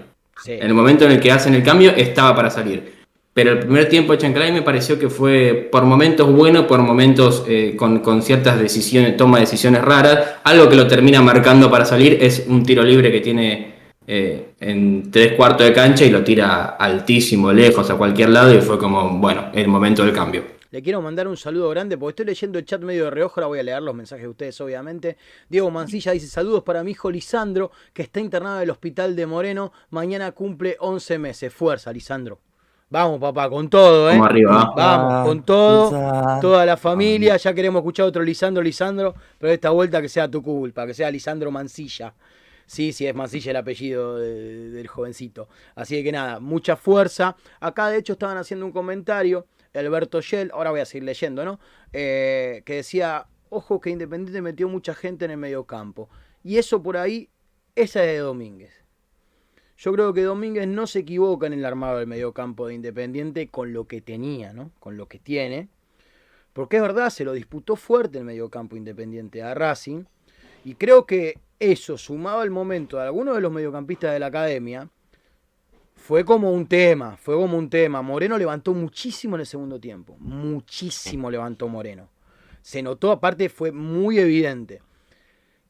Sí. 0.43 0.53
En 0.53 0.67
el 0.67 0.75
momento 0.75 1.05
en 1.05 1.13
el 1.13 1.21
que 1.21 1.33
hacen 1.33 1.55
el 1.55 1.63
cambio 1.63 1.93
estaba 1.97 2.35
para 2.35 2.51
salir. 2.51 2.96
Pero 3.37 3.53
el 3.53 3.59
primer 3.59 3.87
tiempo 3.87 4.13
de 4.13 4.19
Chancalay 4.19 4.51
me 4.51 4.63
pareció 4.63 4.99
que 4.99 5.11
fue 5.11 5.69
por 5.71 5.85
momentos 5.85 6.33
bueno, 6.33 6.67
por 6.67 6.81
momentos 6.81 7.45
eh, 7.47 7.77
con, 7.77 7.99
con 7.99 8.23
ciertas 8.23 8.59
decisiones, 8.59 9.15
toma 9.19 9.37
de 9.37 9.43
decisiones 9.43 9.83
raras. 9.83 10.37
Algo 10.43 10.71
que 10.71 10.75
lo 10.75 10.87
termina 10.87 11.21
marcando 11.21 11.71
para 11.71 11.85
salir 11.85 12.17
es 12.19 12.47
un 12.49 12.65
tiro 12.65 12.83
libre 12.83 13.13
que 13.13 13.21
tiene 13.21 13.75
eh, 14.07 14.55
en 14.59 15.11
tres 15.11 15.35
cuartos 15.35 15.67
de 15.67 15.75
cancha 15.75 16.07
y 16.07 16.11
lo 16.11 16.25
tira 16.25 16.77
altísimo, 16.79 17.53
lejos, 17.53 17.91
a 17.91 17.97
cualquier 17.97 18.31
lado 18.31 18.55
y 18.55 18.63
fue 18.63 18.79
como, 18.79 19.19
bueno, 19.19 19.51
el 19.53 19.69
momento 19.69 20.03
del 20.03 20.15
cambio. 20.15 20.43
Le 20.71 20.81
quiero 20.81 21.03
mandar 21.03 21.29
un 21.29 21.37
saludo 21.37 21.69
grande 21.69 21.99
porque 21.99 22.13
estoy 22.13 22.25
leyendo 22.25 22.59
el 22.59 22.65
chat 22.65 22.81
medio 22.81 23.05
de 23.05 23.11
reojo. 23.11 23.39
Ahora 23.39 23.49
voy 23.49 23.59
a 23.59 23.65
leer 23.65 23.83
los 23.83 23.95
mensajes 23.95 24.23
de 24.23 24.31
ustedes, 24.31 24.59
obviamente. 24.63 25.19
Diego 25.51 25.71
Mancilla 25.71 26.13
dice: 26.13 26.27
Saludos 26.27 26.63
para 26.63 26.83
mi 26.83 26.93
hijo 26.93 27.11
Lisandro, 27.11 27.71
que 27.93 28.01
está 28.01 28.19
internado 28.19 28.57
en 28.57 28.63
el 28.63 28.71
hospital 28.71 29.15
de 29.15 29.27
Moreno. 29.27 29.73
Mañana 29.91 30.33
cumple 30.33 30.79
11 30.81 31.19
meses. 31.19 31.53
Fuerza, 31.53 31.93
Lisandro. 31.93 32.41
Vamos, 32.89 33.21
papá, 33.21 33.51
con 33.51 33.69
todo, 33.69 34.09
¿eh? 34.09 34.13
Vamos 34.13 34.29
arriba. 34.29 34.73
Vamos, 34.77 35.27
con 35.29 35.43
todo. 35.43 35.91
Lisandro. 35.91 36.41
Toda 36.41 36.65
la 36.67 36.77
familia. 36.77 37.37
Ya 37.37 37.53
queremos 37.53 37.81
escuchar 37.81 38.07
otro 38.07 38.23
Lisandro, 38.23 38.63
Lisandro. 38.63 39.15
Pero 39.39 39.53
esta 39.53 39.71
vuelta 39.71 40.01
que 40.01 40.09
sea 40.09 40.31
tu 40.31 40.41
culpa, 40.43 40.87
que 40.87 40.95
sea 40.95 41.11
Lisandro 41.11 41.51
Mancilla. 41.51 42.15
Sí, 42.65 42.93
sí, 42.93 43.07
es 43.07 43.15
Mancilla 43.15 43.51
el 43.51 43.57
apellido 43.57 44.19
de- 44.19 44.71
del 44.71 44.87
jovencito. 44.89 45.49
Así 45.75 46.03
que 46.05 46.13
nada, 46.13 46.39
mucha 46.41 46.77
fuerza. 46.77 47.37
Acá 47.61 47.89
de 47.89 47.99
hecho 47.99 48.15
estaban 48.15 48.37
haciendo 48.39 48.67
un 48.67 48.73
comentario, 48.73 49.47
Alberto 49.75 50.21
Shell, 50.21 50.51
ahora 50.53 50.71
voy 50.71 50.81
a 50.81 50.85
seguir 50.85 51.05
leyendo, 51.05 51.45
¿no? 51.45 51.61
Eh, 51.93 52.63
que 52.65 52.77
decía, 52.77 53.27
ojo 53.51 53.81
que 53.81 53.91
Independiente 53.91 54.41
metió 54.43 54.69
mucha 54.69 54.95
gente 54.95 55.25
en 55.27 55.33
el 55.33 55.37
mediocampo. 55.37 56.09
Y 56.43 56.59
eso 56.59 56.83
por 56.83 56.97
ahí, 56.97 57.29
esa 57.75 58.01
es 58.05 58.13
de 58.13 58.19
Domínguez. 58.19 58.73
Yo 59.79 59.93
creo 59.93 60.13
que 60.15 60.23
Domínguez 60.23 60.67
no 60.67 60.87
se 60.87 61.01
equivoca 61.01 61.47
en 61.47 61.53
el 61.53 61.65
armado 61.65 61.99
del 61.99 62.07
mediocampo 62.07 62.67
de 62.67 62.75
Independiente 62.75 63.49
con 63.49 63.73
lo 63.73 63.87
que 63.87 64.01
tenía, 64.01 64.53
¿no? 64.53 64.71
Con 64.81 64.97
lo 64.97 65.07
que 65.07 65.19
tiene. 65.19 65.69
Porque 66.53 66.77
es 66.77 66.83
verdad, 66.83 67.11
se 67.11 67.25
lo 67.25 67.35
disputó 67.35 67.77
fuerte 67.77 68.19
el 68.19 68.25
mediocampo 68.25 68.77
Independiente 68.77 69.43
a 69.43 69.53
Racing. 69.55 70.05
Y 70.65 70.75
creo 70.75 71.05
que 71.05 71.39
eso, 71.61 71.99
sumado 71.99 72.41
al 72.41 72.51
momento 72.51 72.97
de 72.97 73.05
algunos 73.05 73.35
de 73.35 73.43
los 73.43 73.53
mediocampistas 73.53 74.13
de 74.13 74.19
la 74.19 74.27
academia, 74.27 74.89
fue 75.95 76.25
como 76.25 76.53
un 76.53 76.67
tema, 76.67 77.17
fue 77.17 77.35
como 77.35 77.59
un 77.59 77.69
tema. 77.69 78.01
Moreno 78.01 78.39
levantó 78.39 78.73
muchísimo 78.73 79.37
en 79.37 79.41
el 79.41 79.47
segundo 79.47 79.79
tiempo, 79.79 80.17
muchísimo 80.19 81.31
levantó 81.31 81.69
Moreno. 81.69 82.09
Se 82.63 82.83
notó, 82.83 83.13
aparte 83.13 83.49
fue 83.49 83.73
muy 83.73 84.19
evidente. 84.19 84.83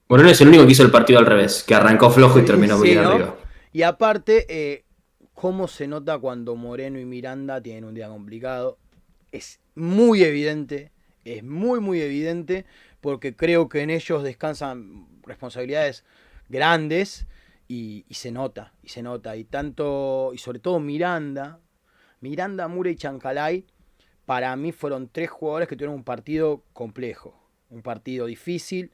Moreno 0.08 0.28
es 0.28 0.40
el 0.40 0.48
único 0.48 0.64
que 0.64 0.72
hizo 0.72 0.82
el 0.82 0.90
partido 0.90 1.18
al 1.18 1.26
revés, 1.26 1.64
que 1.66 1.74
arrancó 1.74 2.10
flojo 2.10 2.38
y 2.38 2.44
terminó 2.44 2.80
Sí, 2.80 2.94
¿no? 2.94 3.08
arriba. 3.08 3.36
Y 3.76 3.82
aparte, 3.82 4.46
eh, 4.48 4.86
cómo 5.34 5.68
se 5.68 5.86
nota 5.86 6.18
cuando 6.18 6.56
Moreno 6.56 6.98
y 6.98 7.04
Miranda 7.04 7.60
tienen 7.60 7.84
un 7.84 7.92
día 7.92 8.08
complicado. 8.08 8.78
Es 9.32 9.60
muy 9.74 10.22
evidente, 10.22 10.92
es 11.26 11.44
muy, 11.44 11.80
muy 11.80 12.00
evidente, 12.00 12.64
porque 13.02 13.36
creo 13.36 13.68
que 13.68 13.82
en 13.82 13.90
ellos 13.90 14.22
descansan 14.22 15.06
responsabilidades 15.24 16.06
grandes 16.48 17.26
y, 17.68 18.06
se 18.08 18.30
nota, 18.30 18.72
y 18.82 18.88
se 18.88 19.02
nota. 19.02 19.36
Y 19.36 19.44
tanto, 19.44 20.30
y 20.32 20.38
sobre 20.38 20.58
todo 20.58 20.80
Miranda, 20.80 21.60
Miranda, 22.22 22.68
Mura 22.68 22.88
y 22.88 22.96
Chancalay, 22.96 23.66
para 24.24 24.56
mí 24.56 24.72
fueron 24.72 25.10
tres 25.12 25.28
jugadores 25.28 25.68
que 25.68 25.76
tuvieron 25.76 25.96
un 25.96 26.04
partido 26.04 26.62
complejo, 26.72 27.38
un 27.68 27.82
partido 27.82 28.24
difícil. 28.24 28.90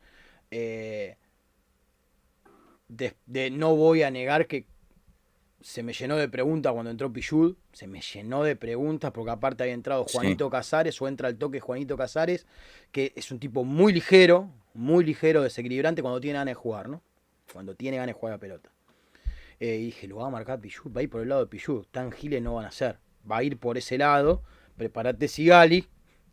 eh, 0.50 1.18
de- 2.88 3.50
no 3.50 3.74
voy 3.74 4.02
a 4.02 4.10
negar 4.10 4.46
que 4.46 4.66
se 5.62 5.82
me 5.82 5.92
llenó 5.92 6.16
de 6.16 6.28
preguntas 6.28 6.72
cuando 6.72 6.90
entró 6.90 7.12
Pichud, 7.12 7.54
se 7.72 7.86
me 7.86 8.00
llenó 8.00 8.42
de 8.42 8.56
preguntas 8.56 9.10
porque 9.12 9.30
aparte 9.30 9.62
había 9.62 9.74
entrado 9.74 10.04
Sí. 10.08 10.14
Juanito 10.18 10.50
Casares 10.50 11.00
o 11.00 11.08
entra 11.08 11.28
al 11.28 11.36
toque 11.36 11.60
Juanito 11.60 11.96
Casares, 11.96 12.46
que 12.90 13.12
es 13.16 13.30
un 13.30 13.38
tipo 13.38 13.64
muy 13.64 13.92
ligero, 13.92 14.50
muy 14.74 15.04
ligero, 15.04 15.42
desequilibrante 15.42 16.02
cuando 16.02 16.20
tiene 16.20 16.38
ganas 16.38 16.50
de 16.52 16.54
jugar, 16.54 16.88
¿no? 16.88 17.02
Cuando 17.52 17.74
tiene 17.74 17.96
ganas 17.98 18.14
de 18.14 18.20
jugar 18.20 18.34
a 18.34 18.38
pelota. 18.38 18.70
Eh, 19.60 19.76
y 19.76 19.84
dije, 19.86 20.08
lo 20.08 20.16
va 20.16 20.26
a 20.26 20.30
marcar 20.30 20.60
Pichud, 20.60 20.90
va 20.94 21.00
a 21.00 21.02
ir 21.04 21.10
por 21.10 21.20
el 21.22 21.28
lado 21.28 21.42
de 21.42 21.46
Pichud, 21.46 21.84
tan 21.90 22.10
giles 22.10 22.42
no 22.42 22.54
van 22.54 22.64
a 22.66 22.70
ser, 22.72 22.98
va 23.30 23.38
a 23.38 23.42
ir 23.44 23.56
por 23.58 23.78
ese 23.78 23.96
lado, 23.98 24.42
prepárate 24.76 25.28
Sigali, 25.28 25.86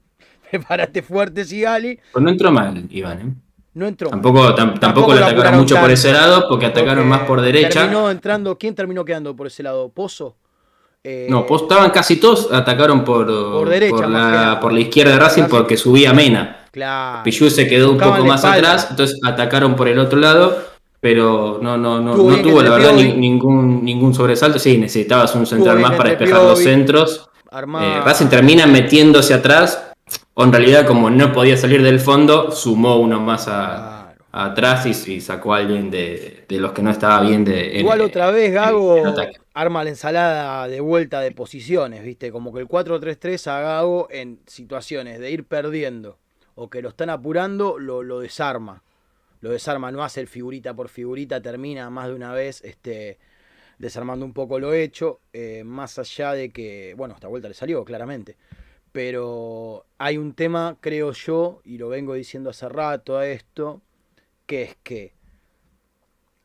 prepárate 0.50 1.02
fuerte 1.04 1.46
Sigali, 1.46 2.00
Pues 2.12 2.24
no 2.24 2.32
entró 2.32 2.52
mal, 2.52 2.88
Iván. 2.90 3.20
¿eh? 3.22 3.34
No 3.80 3.88
entró. 3.88 4.10
mal. 4.12 4.22
Tampoco, 4.22 4.56
tam- 4.56 4.80
tampoco, 4.80 5.14
lo 5.16 5.26
atacaron 5.26 5.60
mucho 5.60 5.76
por 5.80 5.90
ese 5.90 6.14
lado, 6.14 6.46
porque 6.48 6.68
atacaron 6.68 6.98
Porque 6.98 7.10
más 7.10 7.22
por 7.22 7.42
derecha. 7.42 7.82
Terminó 7.82 8.12
entrando, 8.12 8.58
¿quién 8.58 8.76
terminó 8.76 9.04
quedando 9.04 9.36
por 9.36 9.48
ese 9.48 9.64
lado? 9.64 9.90
¿Pozo? 9.90 10.36
Eh, 11.04 11.28
No, 11.30 11.46
pues 11.46 11.62
estaban 11.62 11.90
casi 11.92 12.18
todos, 12.18 12.50
atacaron 12.52 13.04
por, 13.06 13.26
por, 13.26 13.70
derecha, 13.70 13.96
que 14.04 14.08
la, 14.08 14.60
por 14.62 14.74
la 14.74 14.82
izquierda 14.82 15.14
de 15.14 15.20
Racing 15.20 15.44
porque 15.50 15.78
subía 15.78 16.14
Mena. 16.14 16.66
Claro. 16.72 17.24
Pichu 17.24 17.50
se 17.50 17.68
quedó 17.68 17.92
un 17.92 17.98
poco 17.98 18.24
más 18.26 18.44
espalda. 18.44 18.74
atrás, 18.74 18.88
entonces 18.92 19.18
atacaron 19.26 19.76
por 19.76 19.88
el 19.88 19.98
otro 19.98 20.20
lado, 20.20 20.58
pero 21.00 21.58
no, 21.62 21.78
no, 21.78 22.02
no, 22.02 22.16
no 22.16 22.42
tuvo 22.42 22.62
la 22.62 22.72
verdad 22.72 22.92
ni- 22.94 23.14
ningún, 23.14 23.84
ningún 23.84 24.14
sobresalto. 24.14 24.60
Sí, 24.60 24.78
necesitabas 24.78 25.34
un 25.36 25.46
central 25.46 25.80
más 25.80 25.96
para 25.96 26.10
despejar 26.10 26.44
los 26.44 26.60
centros. 26.60 27.30
Eh, 27.52 28.02
Racing 28.06 28.28
termina 28.28 28.68
metiéndose 28.68 29.34
atrás, 29.34 29.89
o 30.34 30.44
en 30.44 30.52
realidad 30.54 30.86
como 30.88 31.10
no 31.10 31.32
podía 31.34 31.58
salir 31.58 31.82
del 31.84 32.00
fondo, 32.00 32.52
sumó 32.52 32.98
uno 32.98 33.20
más 33.20 33.48
a, 33.48 33.98
Claro. 34.06 34.26
atrás 34.32 34.86
y, 35.08 35.14
y 35.14 35.22
sacó 35.22 35.54
a 35.54 35.58
alguien 35.58 35.90
de, 35.92 36.46
de 36.48 36.58
los 36.60 36.72
que 36.72 36.82
no 36.84 36.92
estaba 36.92 37.22
bien 37.22 37.44
de 37.46 37.80
en- 37.82 37.88
Igual 37.88 38.02
otra 38.02 38.32
vez 38.32 38.52
Gago 38.54 38.98
en 38.98 39.42
arma 39.54 39.84
la 39.84 39.90
ensalada 39.92 40.68
de 40.68 40.80
vuelta 40.82 41.22
de 41.22 41.32
posiciones, 41.32 42.04
¿viste? 42.04 42.32
Como 42.32 42.54
que 42.54 42.60
el 42.60 42.68
4-3-3 42.68 43.48
a 43.48 43.60
Gago 43.62 44.08
en 44.12 44.42
situaciones 44.48 45.20
de 45.20 45.32
ir 45.32 45.46
perdiendo 45.46 46.18
o 46.56 46.70
que 46.70 46.82
lo 46.82 46.90
están 46.90 47.10
apurando, 47.10 47.80
lo, 47.80 48.04
lo 48.04 48.20
desarma. 48.20 48.84
Lo 49.42 49.52
desarma, 49.52 49.92
no 49.92 50.04
hace 50.04 50.22
el 50.22 50.28
figurita 50.28 50.74
por 50.76 50.90
figurita, 50.90 51.42
termina 51.42 51.90
más 51.90 52.08
de 52.10 52.16
una 52.16 52.34
vez 52.34 52.62
este, 52.64 53.20
desarmando 53.80 54.26
un 54.26 54.34
poco 54.34 54.60
lo 54.60 54.74
hecho, 54.74 55.22
eh, 55.34 55.64
más 55.66 56.00
allá 56.00 56.34
de 56.34 56.52
que, 56.52 56.94
bueno, 56.98 57.16
esta 57.16 57.28
vuelta 57.30 57.48
le 57.50 57.54
salió, 57.56 57.86
claramente. 57.86 58.38
Pero 58.92 59.86
hay 59.98 60.18
un 60.18 60.34
tema, 60.34 60.78
creo 60.82 61.12
yo, 61.12 61.62
y 61.64 61.78
lo 61.78 61.90
vengo 61.90 62.14
diciendo 62.14 62.50
hace 62.50 62.68
rato 62.68 63.18
a 63.18 63.28
esto, 63.28 63.82
que 64.46 64.64
es 64.64 64.78
que 64.84 65.14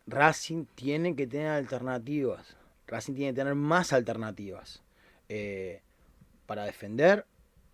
Racing 0.06 0.66
tiene 0.74 1.16
que 1.16 1.26
tener 1.26 1.48
alternativas. 1.48 2.56
Racing 2.86 3.14
tiene 3.14 3.32
que 3.32 3.40
tener 3.40 3.54
más 3.54 3.92
alternativas. 3.92 4.82
Eh, 5.28 5.80
para 6.44 6.64
defender 6.64 7.24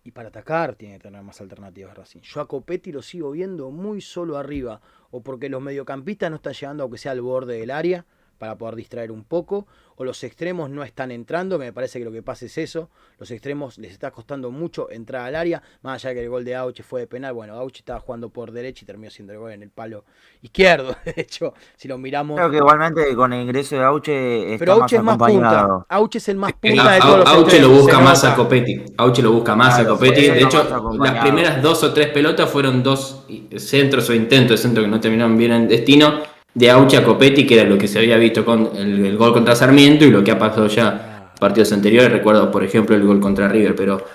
y 0.05 0.11
para 0.11 0.29
atacar 0.29 0.75
tiene 0.75 0.95
que 0.95 1.03
tener 1.03 1.21
más 1.21 1.41
alternativas 1.41 1.97
Racing. 1.97 2.21
Yo 2.21 2.39
a 2.39 2.47
Copetti 2.47 2.93
lo 2.93 3.01
sigo 3.01 3.31
viendo 3.31 3.69
muy 3.71 3.99
solo 3.99 4.37
arriba. 4.37 4.81
O 5.11 5.21
porque 5.21 5.49
los 5.49 5.61
mediocampistas 5.61 6.29
no 6.29 6.37
están 6.37 6.53
llegando 6.53 6.83
aunque 6.83 6.97
sea 6.97 7.11
al 7.11 7.21
borde 7.21 7.59
del 7.59 7.71
área 7.71 8.05
para 8.41 8.57
poder 8.57 8.75
distraer 8.75 9.11
un 9.11 9.23
poco, 9.23 9.67
o 9.97 10.03
los 10.03 10.23
extremos 10.23 10.67
no 10.67 10.81
están 10.81 11.11
entrando, 11.11 11.59
que 11.59 11.65
me 11.65 11.73
parece 11.73 11.99
que 11.99 12.05
lo 12.05 12.11
que 12.11 12.23
pasa 12.23 12.47
es 12.47 12.57
eso, 12.57 12.89
los 13.19 13.29
extremos 13.29 13.77
les 13.77 13.91
está 13.91 14.09
costando 14.09 14.49
mucho 14.49 14.89
entrar 14.89 15.27
al 15.27 15.35
área, 15.35 15.61
más 15.83 16.03
allá 16.03 16.09
de 16.09 16.15
que 16.15 16.23
el 16.23 16.29
gol 16.31 16.43
de 16.43 16.55
Auche 16.55 16.81
fue 16.81 17.01
de 17.01 17.07
penal, 17.07 17.33
bueno, 17.33 17.53
Auche 17.53 17.81
estaba 17.81 17.99
jugando 17.99 18.29
por 18.29 18.51
derecha 18.51 18.83
y 18.83 18.87
terminó 18.87 19.11
siendo 19.11 19.33
el 19.33 19.37
gol 19.37 19.51
en 19.51 19.61
el 19.61 19.69
palo 19.69 20.05
izquierdo, 20.41 20.95
de 21.05 21.13
hecho, 21.17 21.53
si 21.75 21.87
lo 21.87 21.99
miramos... 21.99 22.35
Creo 22.35 22.49
que 22.49 22.57
igualmente 22.57 23.15
con 23.15 23.31
el 23.31 23.43
ingreso 23.43 23.75
de 23.75 23.83
Auche 23.83 24.53
está 24.53 24.65
Pero 24.65 24.79
más 24.79 24.81
Auche 24.81 24.95
es 24.95 25.03
más 25.03 25.17
punta. 25.19 25.85
Auche 25.87 26.17
es 26.17 26.29
el 26.29 26.37
más 26.37 26.51
Eh, 26.53 26.55
punta 26.59 26.91
de 26.93 26.99
todos 26.99 27.17
los 27.19 27.27
Auche 27.27 27.59
lo 27.59 27.69
busca 27.69 27.97
se 27.97 28.03
más 28.03 28.23
a 28.23 28.35
Copetti. 28.35 28.85
Auche 28.97 29.21
lo 29.21 29.33
busca 29.33 29.55
más 29.55 29.75
Claro, 29.75 29.93
a 29.93 29.93
Copetti. 29.93 30.21
De 30.29 30.41
hecho, 30.41 30.67
las 30.97 31.21
primeras 31.21 31.61
dos 31.61 31.83
o 31.83 31.93
tres 31.93 32.07
pelotas 32.07 32.49
fueron 32.49 32.81
dos 32.81 33.27
centros 33.57 34.09
o 34.09 34.15
intentos 34.15 34.57
de 34.57 34.57
centro 34.57 34.81
que 34.81 34.89
no 34.89 34.99
terminaron 34.99 35.37
bien 35.37 35.51
en 35.51 35.67
destino 35.67 36.30
de 36.53 36.69
Auche 36.69 36.97
a 36.97 37.03
Copetti, 37.03 37.45
que 37.45 37.59
era 37.59 37.69
lo 37.69 37.77
que 37.77 37.87
se 37.87 37.99
había 37.99 38.17
visto 38.17 38.43
con 38.43 38.71
el, 38.75 39.05
el 39.05 39.17
gol 39.17 39.33
contra 39.33 39.55
Sarmiento 39.55 40.05
y 40.05 40.11
lo 40.11 40.23
que 40.23 40.31
ha 40.31 40.39
pasado 40.39 40.67
ya 40.67 41.31
en 41.33 41.39
partidos 41.39 41.71
anteriores. 41.71 42.11
Recuerdo, 42.11 42.51
por 42.51 42.63
ejemplo, 42.63 42.95
el 42.95 43.03
gol 43.03 43.19
contra 43.19 43.47
River, 43.47 43.75
pero 43.75 44.05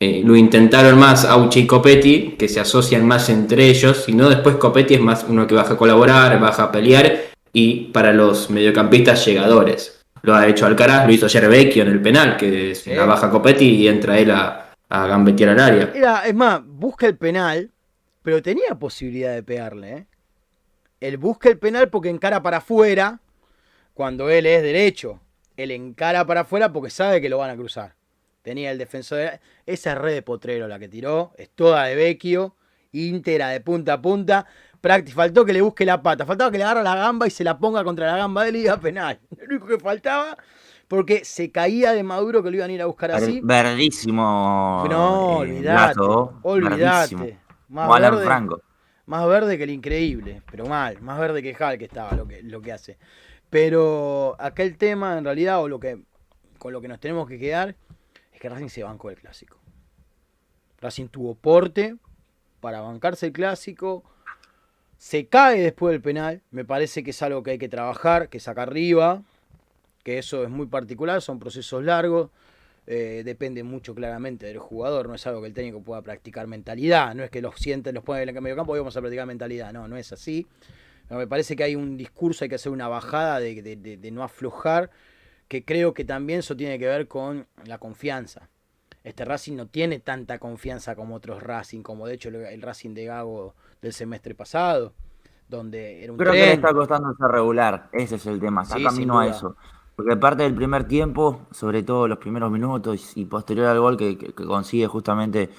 eh, 0.00 0.22
lo 0.24 0.34
intentaron 0.34 0.98
más 0.98 1.24
Auche 1.24 1.60
y 1.60 1.66
Copetti, 1.66 2.34
que 2.38 2.48
se 2.48 2.60
asocian 2.60 3.06
más 3.06 3.28
entre 3.28 3.68
ellos, 3.68 4.08
y 4.08 4.14
no 4.14 4.28
después 4.28 4.56
Copetti 4.56 4.94
es 4.94 5.00
más 5.00 5.24
uno 5.28 5.46
que 5.46 5.54
baja 5.54 5.74
a 5.74 5.76
colaborar, 5.76 6.40
baja 6.40 6.64
a 6.64 6.72
pelear, 6.72 7.20
y 7.52 7.90
para 7.92 8.12
los 8.12 8.50
mediocampistas 8.50 9.24
llegadores. 9.26 10.00
Lo 10.22 10.34
ha 10.34 10.46
hecho 10.46 10.66
Alcaraz, 10.66 11.06
lo 11.06 11.12
hizo 11.12 11.26
ayer 11.26 11.48
Vecchio 11.48 11.82
en 11.82 11.90
el 11.90 12.00
penal, 12.00 12.36
que 12.36 12.74
se 12.74 12.94
la 12.94 13.04
baja 13.04 13.30
Copetti 13.30 13.64
y 13.64 13.88
entra 13.88 14.18
él 14.18 14.30
a, 14.30 14.72
a 14.88 15.06
gambetear 15.06 15.50
al 15.50 15.60
área. 15.60 15.92
Era, 15.94 16.26
es 16.26 16.34
más, 16.34 16.62
busca 16.64 17.06
el 17.06 17.16
penal, 17.16 17.70
pero 18.22 18.40
tenía 18.40 18.76
posibilidad 18.78 19.34
de 19.34 19.42
pegarle. 19.42 19.92
¿eh? 19.92 20.06
Él 21.02 21.16
busca 21.16 21.48
el 21.48 21.58
penal 21.58 21.88
porque 21.88 22.08
encara 22.10 22.42
para 22.42 22.58
afuera, 22.58 23.18
cuando 23.92 24.30
él 24.30 24.46
es 24.46 24.62
derecho. 24.62 25.20
Él 25.56 25.72
encara 25.72 26.24
para 26.24 26.42
afuera 26.42 26.72
porque 26.72 26.90
sabe 26.90 27.20
que 27.20 27.28
lo 27.28 27.38
van 27.38 27.50
a 27.50 27.56
cruzar. 27.56 27.94
Tenía 28.42 28.70
el 28.70 28.78
defensor. 28.78 29.18
de- 29.18 29.40
Esa 29.66 29.92
es 29.92 29.98
red 29.98 30.14
de 30.14 30.22
potrero 30.22 30.68
la 30.68 30.78
que 30.78 30.88
tiró, 30.88 31.32
es 31.36 31.50
toda 31.50 31.84
de 31.84 31.96
Vecchio, 31.96 32.54
íntegra 32.92 33.48
de 33.48 33.60
punta 33.60 33.94
a 33.94 34.00
punta. 34.02 34.46
Prácti- 34.80 35.12
faltó 35.12 35.44
que 35.44 35.52
le 35.52 35.60
busque 35.60 35.84
la 35.84 36.02
pata, 36.02 36.24
faltaba 36.24 36.50
que 36.52 36.58
le 36.58 36.64
agarre 36.64 36.82
la 36.84 36.94
gamba 36.94 37.26
y 37.26 37.30
se 37.30 37.42
la 37.44 37.58
ponga 37.58 37.82
contra 37.84 38.06
la 38.10 38.16
gamba 38.16 38.44
de 38.44 38.50
él 38.50 38.56
y 38.56 38.58
diga 38.60 38.76
penal. 38.78 39.18
Lo 39.38 39.44
único 39.46 39.66
que 39.66 39.78
faltaba, 39.80 40.36
porque 40.88 41.24
se 41.24 41.50
caía 41.50 41.92
de 41.94 42.02
Maduro 42.04 42.42
que 42.44 42.50
lo 42.50 42.56
iban 42.58 42.70
a 42.70 42.72
ir 42.74 42.82
a 42.82 42.86
buscar 42.86 43.10
así. 43.12 43.40
Ver- 43.42 43.66
Verdísimo. 43.66 44.86
No, 44.88 45.44
eh, 45.44 45.50
olvidate. 45.50 46.00
verdísimo. 46.00 46.40
Olvidate. 46.42 47.38
Más 47.68 47.88
Alan 47.96 48.24
Franco. 48.24 48.60
Más 49.12 49.28
verde 49.28 49.58
que 49.58 49.64
el 49.64 49.70
increíble, 49.70 50.40
pero 50.50 50.64
mal. 50.64 50.98
Más 51.02 51.20
verde 51.20 51.42
que 51.42 51.54
Hal 51.62 51.76
que 51.76 51.84
estaba 51.84 52.16
lo 52.16 52.26
que, 52.26 52.42
lo 52.42 52.62
que 52.62 52.72
hace. 52.72 52.96
Pero 53.50 54.36
acá 54.38 54.62
el 54.62 54.78
tema, 54.78 55.18
en 55.18 55.24
realidad, 55.26 55.60
o 55.60 55.68
lo 55.68 55.78
que 55.78 56.02
con 56.56 56.72
lo 56.72 56.80
que 56.80 56.88
nos 56.88 56.98
tenemos 56.98 57.28
que 57.28 57.38
quedar, 57.38 57.76
es 58.32 58.40
que 58.40 58.48
Racing 58.48 58.70
se 58.70 58.82
bancó 58.82 59.10
el 59.10 59.16
clásico. 59.16 59.58
Racing 60.80 61.08
tuvo 61.08 61.34
porte 61.34 61.96
para 62.62 62.80
bancarse 62.80 63.26
el 63.26 63.32
clásico. 63.34 64.02
Se 64.96 65.26
cae 65.26 65.60
después 65.60 65.92
del 65.92 66.00
penal. 66.00 66.40
Me 66.50 66.64
parece 66.64 67.04
que 67.04 67.10
es 67.10 67.20
algo 67.20 67.42
que 67.42 67.50
hay 67.50 67.58
que 67.58 67.68
trabajar, 67.68 68.30
que 68.30 68.40
saca 68.40 68.62
arriba. 68.62 69.20
Que 70.04 70.16
eso 70.16 70.42
es 70.42 70.48
muy 70.48 70.68
particular, 70.68 71.20
son 71.20 71.38
procesos 71.38 71.84
largos. 71.84 72.30
Eh, 72.86 73.22
depende 73.24 73.62
mucho 73.62 73.94
claramente 73.94 74.46
del 74.46 74.58
jugador. 74.58 75.08
No 75.08 75.14
es 75.14 75.26
algo 75.26 75.40
que 75.40 75.48
el 75.48 75.54
técnico 75.54 75.82
pueda 75.82 76.02
practicar 76.02 76.46
mentalidad. 76.46 77.14
No 77.14 77.22
es 77.24 77.30
que 77.30 77.42
los 77.42 77.56
sienten, 77.56 77.94
los 77.94 78.04
pone 78.04 78.22
en 78.22 78.28
el 78.28 78.40
medio 78.42 78.56
campo 78.56 78.74
y 78.76 78.78
vamos 78.80 78.96
a 78.96 79.00
practicar 79.00 79.26
mentalidad. 79.26 79.72
No, 79.72 79.88
no 79.88 79.96
es 79.96 80.12
así. 80.12 80.46
No, 81.10 81.18
me 81.18 81.26
parece 81.26 81.56
que 81.56 81.64
hay 81.64 81.76
un 81.76 81.96
discurso, 81.96 82.44
hay 82.44 82.48
que 82.48 82.56
hacer 82.56 82.72
una 82.72 82.88
bajada 82.88 83.38
de, 83.40 83.62
de- 83.62 83.76
de- 83.76 83.96
de 83.98 84.10
no 84.10 84.22
aflojar. 84.24 84.90
Que 85.48 85.64
creo 85.64 85.94
que 85.94 86.04
también 86.04 86.40
eso 86.40 86.56
tiene 86.56 86.78
que 86.78 86.86
ver 86.86 87.08
con 87.08 87.46
la 87.66 87.78
confianza. 87.78 88.48
Este 89.04 89.24
Racing 89.24 89.56
no 89.56 89.66
tiene 89.66 90.00
tanta 90.00 90.38
confianza 90.38 90.94
como 90.96 91.16
otros 91.16 91.42
Racing, 91.42 91.82
como 91.82 92.06
de 92.06 92.14
hecho 92.14 92.28
el, 92.30 92.36
el 92.36 92.62
Racing 92.62 92.94
de 92.94 93.04
Gago 93.06 93.54
del 93.82 93.92
semestre 93.92 94.34
pasado, 94.34 94.94
donde 95.48 96.04
era 96.04 96.12
un 96.12 96.18
Creo 96.18 96.36
que 96.36 96.46
le 96.46 96.54
tren. 96.54 96.56
está 96.56 96.72
costando 96.72 97.14
ser 97.14 97.26
regular. 97.28 97.88
Ese 97.92 98.16
es 98.16 98.26
el 98.26 98.40
tema. 98.40 98.62
Está 98.62 98.78
Sí, 98.78 98.82
camino 98.82 99.18
a 99.18 99.26
eso. 99.26 99.56
Porque 99.96 100.16
parte 100.16 100.42
del 100.42 100.54
primer 100.54 100.84
tiempo, 100.84 101.46
sobre 101.50 101.82
todo 101.82 102.08
los 102.08 102.18
primeros 102.18 102.50
minutos 102.50 103.16
y 103.16 103.24
posterior 103.26 103.66
al 103.66 103.80
gol 103.80 103.96
que, 103.96 104.32
consigue 104.34 104.86
justamente 104.86 105.50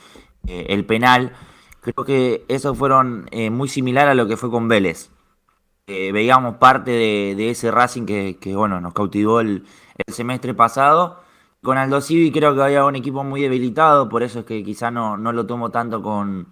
eh, 0.47 0.65
el 0.69 0.85
penal, 0.85 1.33
creo 1.81 2.05
que 2.05 2.45
esos 2.47 2.77
fueron 2.77 3.27
eh, 3.31 3.49
muy 3.49 3.69
similar 3.69 4.07
a 4.07 4.15
lo 4.15 4.27
que 4.27 4.37
fue 4.37 4.49
con 4.49 4.67
Vélez. 4.67 5.11
Eh, 5.87 6.11
veíamos 6.13 6.55
parte 6.57 6.91
de, 6.91 7.49
ese 7.49 7.69
Racing 7.69 8.05
que, 8.05 8.55
bueno, 8.55 8.79
nos 8.81 8.93
cautivó 8.93 9.41
el, 9.41 9.65
el 10.05 10.13
semestre 10.13 10.53
pasado. 10.53 11.21
Con 11.61 11.77
Aldo 11.77 12.01
Civi 12.01 12.31
creo 12.31 12.55
que 12.55 12.61
había 12.61 12.85
un 12.85 12.95
equipo 12.95 13.23
muy 13.23 13.41
debilitado, 13.41 14.09
por 14.09 14.23
eso 14.23 14.39
es 14.39 14.45
que 14.45 14.63
quizá 14.63 14.91
no, 14.91 15.17
no 15.17 15.31
lo 15.31 15.45
tomo 15.45 15.71
tanto 15.71 16.01
con, 16.01 16.47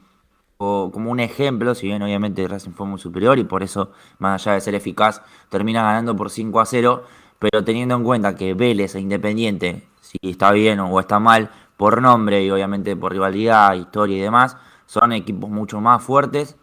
o 0.64 0.92
como 0.94 1.12
un 1.12 1.20
ejemplo, 1.20 1.74
si 1.76 1.88
bien 1.88 2.02
obviamente 2.04 2.48
Racing 2.48 2.72
fue 2.72 2.86
muy 2.86 3.00
superior 3.00 3.40
y 3.40 3.44
por 3.44 3.64
eso, 3.64 3.92
más 4.20 4.42
allá 4.42 4.54
de 4.54 4.62
ser 4.62 4.76
eficaz, 4.76 5.22
termina 5.50 5.82
ganando 5.82 6.16
por 6.16 6.30
5 6.30 6.60
a 6.60 6.66
0, 6.66 7.04
pero 7.42 7.64
teniendo 7.64 7.96
en 7.96 8.04
cuenta 8.04 8.36
que 8.36 8.54
Vélez 8.54 8.94
e 8.94 9.00
Independiente, 9.00 9.88
si 10.00 10.20
está 10.22 10.52
bien 10.52 10.80
o 10.80 11.00
está 11.00 11.20
mal, 11.20 11.50
por 11.76 12.00
nombre 12.00 12.44
y 12.44 12.52
obviamente 12.52 12.96
por 12.96 13.12
rivalidad, 13.12 13.74
historia 13.74 14.18
y 14.18 14.22
demás, 14.22 14.58
son 14.86 15.12
equipos 15.12 15.50
mucho 15.50 15.82
más 15.82 16.04
fuertes 16.04 16.56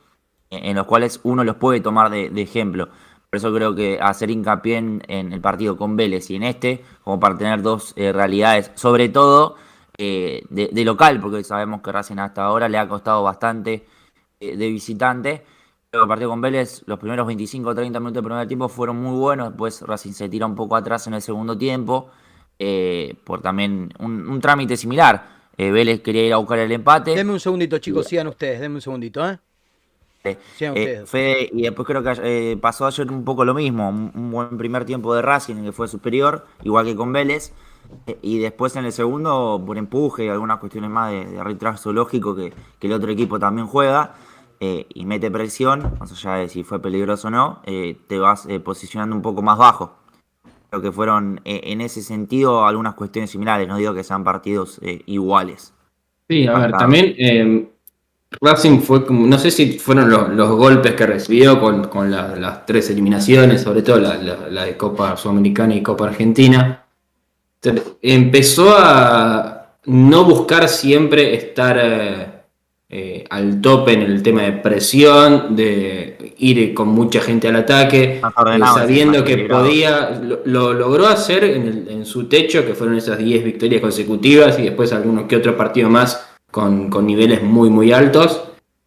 en 0.51 0.65
en 0.67 0.77
los 0.77 0.87
cuales 0.87 1.21
uno 1.25 1.43
los 1.43 1.57
puede 1.57 1.81
tomar 1.81 2.11
de, 2.11 2.31
ejemplo. 2.41 2.87
Por 3.29 3.37
eso 3.39 3.53
creo 3.53 3.75
que 3.75 3.99
hacer 4.01 4.31
hincapié 4.31 4.77
en, 4.77 5.33
el 5.33 5.41
partido 5.41 5.77
con 5.77 5.97
Vélez 5.97 6.31
y 6.31 6.37
en 6.37 6.45
este, 6.45 6.85
como 7.03 7.19
para 7.19 7.37
tener 7.37 7.61
dos 7.61 7.93
eh, 7.97 8.13
realidades, 8.13 8.71
sobre 8.77 9.09
todo 9.09 9.57
eh, 9.99 10.45
de, 10.49 10.69
de 10.73 10.85
local, 10.85 11.21
porque 11.21 11.43
sabemos 11.43 11.83
que 11.83 11.91
Racing 11.91 12.19
hasta 12.19 12.45
ahora 12.45 12.69
le 12.69 12.79
ha 12.79 12.89
costado 12.89 13.25
bastante 13.25 13.85
eh, 14.39 14.57
de 14.57 14.69
visitante. 14.69 15.45
El 15.91 16.07
partido 16.07 16.29
con 16.29 16.43
Vélez, 16.43 16.83
los 16.85 16.99
primeros 16.99 17.27
25 17.27 17.71
o 17.71 17.75
30 17.75 17.99
minutos 17.99 18.17
del 18.23 18.25
primer 18.25 18.47
tiempo 18.47 18.69
fueron 18.69 18.97
muy 18.97 19.19
buenos. 19.19 19.49
Después 19.49 19.81
Racing 19.81 20.13
se 20.13 20.29
tira 20.29 20.45
un 20.45 20.55
poco 20.55 20.77
atrás 20.77 21.07
en 21.07 21.15
el 21.15 21.23
segundo 21.23 21.57
tiempo. 21.57 22.11
eh, 22.59 23.15
por 23.25 23.41
también 23.41 23.95
un, 24.01 24.29
un 24.29 24.41
trámite 24.41 24.77
similar. 24.77 25.29
Eh, 25.57 25.71
Vélez 25.71 26.03
quería 26.03 26.27
ir 26.27 26.33
a 26.35 26.37
buscar 26.39 26.59
el 26.59 26.73
empate. 26.73 27.15
Denme 27.15 27.33
un 27.33 27.41
segundito, 27.41 27.79
chicos, 27.79 28.07
sigan 28.07 28.27
ustedes, 28.27 28.61
denme 28.61 28.77
un 28.77 28.81
segundito, 28.83 29.27
¿eh? 29.29 29.39
Sigan 30.57 30.75
Eh, 30.77 30.81
ustedes. 30.81 31.11
Fede, 31.11 31.51
y 31.53 31.63
después 31.63 31.87
creo 31.87 32.03
que 32.03 32.59
pasó 32.61 32.87
ayer 32.87 33.11
un 33.11 33.25
poco 33.25 33.45
lo 33.45 33.55
mismo, 33.55 33.89
un, 33.89 34.13
un 34.15 34.31
buen 34.31 34.59
primer 34.59 34.85
tiempo 34.85 35.15
de 35.15 35.23
Racing 35.23 35.57
en 35.57 35.65
que 35.65 35.73
fue 35.73 35.89
superior, 35.89 36.47
igual 36.65 36.85
que 36.85 36.95
con 36.97 37.13
Vélez, 37.13 37.53
y 38.21 38.39
después 38.39 38.77
en 38.77 38.85
el 38.85 38.93
segundo 38.93 39.63
por 39.65 39.79
empuje 39.79 40.27
y 40.27 40.29
algunas 40.29 40.59
cuestiones 40.59 40.91
más 40.91 41.13
de, 41.13 41.25
de 41.25 41.43
retraso 41.45 41.93
lógico 41.93 42.35
que, 42.37 42.53
que 42.79 42.87
el 42.89 42.93
otro 42.93 43.11
equipo 43.11 43.39
también 43.39 43.67
juega 43.67 44.15
eh, 44.61 44.87
y 44.93 45.05
mete 45.07 45.31
presión, 45.31 45.95
más 46.01 46.11
allá 46.13 46.37
de 46.41 46.49
si 46.49 46.65
fue 46.65 46.81
peligroso 46.81 47.29
o 47.29 47.31
no, 47.31 47.63
eh, 47.67 47.97
te 48.09 48.19
vas 48.19 48.47
eh, 48.47 48.61
posicionando 48.61 49.15
un 49.17 49.23
poco 49.23 49.43
más 49.43 49.59
bajo. 49.59 49.95
Creo 50.71 50.83
que 50.83 50.93
fueron 50.93 51.41
en 51.45 51.81
ese 51.81 52.03
sentido 52.03 52.67
algunas 52.67 52.95
cuestiones 52.95 53.31
similares, 53.31 53.67
no 53.67 53.79
digo 53.79 53.95
que 53.95 54.05
sean 54.05 54.23
partidos 54.23 54.79
iguales. 55.07 55.73
Sí, 56.29 56.47
a 56.47 56.59
ver, 56.59 56.73
también 56.73 57.15
eh, 57.17 57.71
Racing 58.43 58.81
fue 58.81 59.07
como, 59.07 59.27
no 59.27 59.39
sé 59.39 59.51
si 59.51 59.79
fueron 59.79 60.11
los, 60.11 60.29
los 60.29 60.51
golpes 60.51 60.93
que 60.95 61.07
recibió 61.07 61.59
con, 61.59 61.85
con 61.89 62.11
la- 62.11 62.37
las 62.37 62.67
tres 62.67 62.91
eliminaciones, 62.91 63.63
sobre 63.63 63.81
todo 63.81 63.99
la, 63.99 64.17
la- 64.17 64.49
la 64.51 64.65
de 64.67 64.77
Copa 64.77 65.17
Sudamericana 65.17 65.75
y 65.75 65.83
Copa 65.83 66.07
Argentina. 66.09 66.85
Empezó 68.03 68.75
a 68.77 69.77
no 69.87 70.25
buscar 70.25 70.69
siempre 70.69 71.35
estar 71.35 72.38
eh, 72.91 73.25
al 73.29 73.61
tope 73.61 73.93
en 73.93 74.03
el 74.03 74.23
tema 74.23 74.43
de 74.43 74.53
presión, 74.53 75.55
de 75.55 76.35
ir 76.39 76.73
con 76.75 76.89
mucha 76.89 77.21
gente 77.21 77.47
al 77.49 77.57
ataque, 77.57 78.19
eh, 78.57 78.61
sabiendo 78.75 79.19
que 79.25 79.37
podía, 79.63 80.21
lo, 80.23 80.41
lo 80.47 80.73
logró 80.73 81.07
hacer 81.07 81.45
en, 81.45 81.69
el- 81.69 81.89
en 81.91 82.07
su 82.07 82.25
techo, 82.29 82.65
que 82.65 82.75
fueron 82.75 82.97
esas 82.97 83.19
10 83.19 83.45
victorias 83.45 83.83
consecutivas 83.83 84.59
y 84.59 84.63
después 84.63 84.93
algunos 84.93 85.25
que 85.27 85.37
otro 85.37 85.57
partido 85.57 85.91
más 85.91 86.29
con, 86.51 86.89
con 86.89 87.07
niveles 87.07 87.43
muy 87.43 87.69
muy 87.69 87.93
altos. 87.93 88.45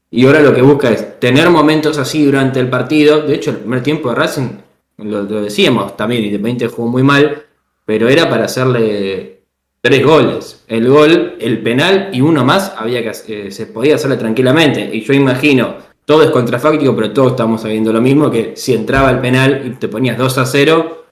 Y 0.10 0.26
ahora 0.26 0.42
lo 0.42 0.54
que 0.54 0.62
busca 0.64 0.90
es 0.92 1.20
tener 1.20 1.50
momentos 1.52 1.98
así 1.98 2.26
durante 2.26 2.60
el 2.60 2.70
partido. 2.70 3.22
De 3.22 3.36
hecho, 3.36 3.52
el 3.52 3.58
primer 3.58 3.82
tiempo 3.84 4.10
de 4.10 4.16
Racing, 4.16 4.50
lo, 4.98 5.24
lo 5.24 5.42
decíamos 5.44 5.96
también, 5.96 6.24
Independiente 6.26 6.68
jugó 6.68 6.90
muy 6.90 7.04
mal, 7.04 7.44
pero 7.86 8.10
era 8.10 8.30
para 8.30 8.46
hacerle 8.46 9.41
tres 9.82 10.06
goles. 10.06 10.64
El 10.68 10.88
gol, 10.88 11.36
el 11.40 11.62
penal 11.62 12.10
y 12.14 12.22
uno 12.22 12.46
más 12.46 12.74
había 12.78 13.02
que 13.02 13.48
eh, 13.48 13.52
se 13.52 13.66
podía 13.66 13.96
hacerle 13.96 14.18
tranquilamente. 14.18 14.90
Y 14.94 15.02
yo 15.02 15.14
imagino, 15.14 15.76
todo 16.06 16.24
es 16.24 16.30
contrafáctico, 16.30 16.96
pero 16.96 17.12
todos 17.12 17.32
estamos 17.32 17.62
sabiendo 17.62 17.92
lo 17.92 18.02
mismo, 18.02 18.30
que 18.30 18.54
si 18.56 18.74
entraba 18.74 19.10
el 19.10 19.20
penal 19.20 19.64
y 19.66 19.70
te 19.72 19.88
ponías 19.88 20.18
2 20.18 20.38
a 20.38 20.46
0, 20.46 21.06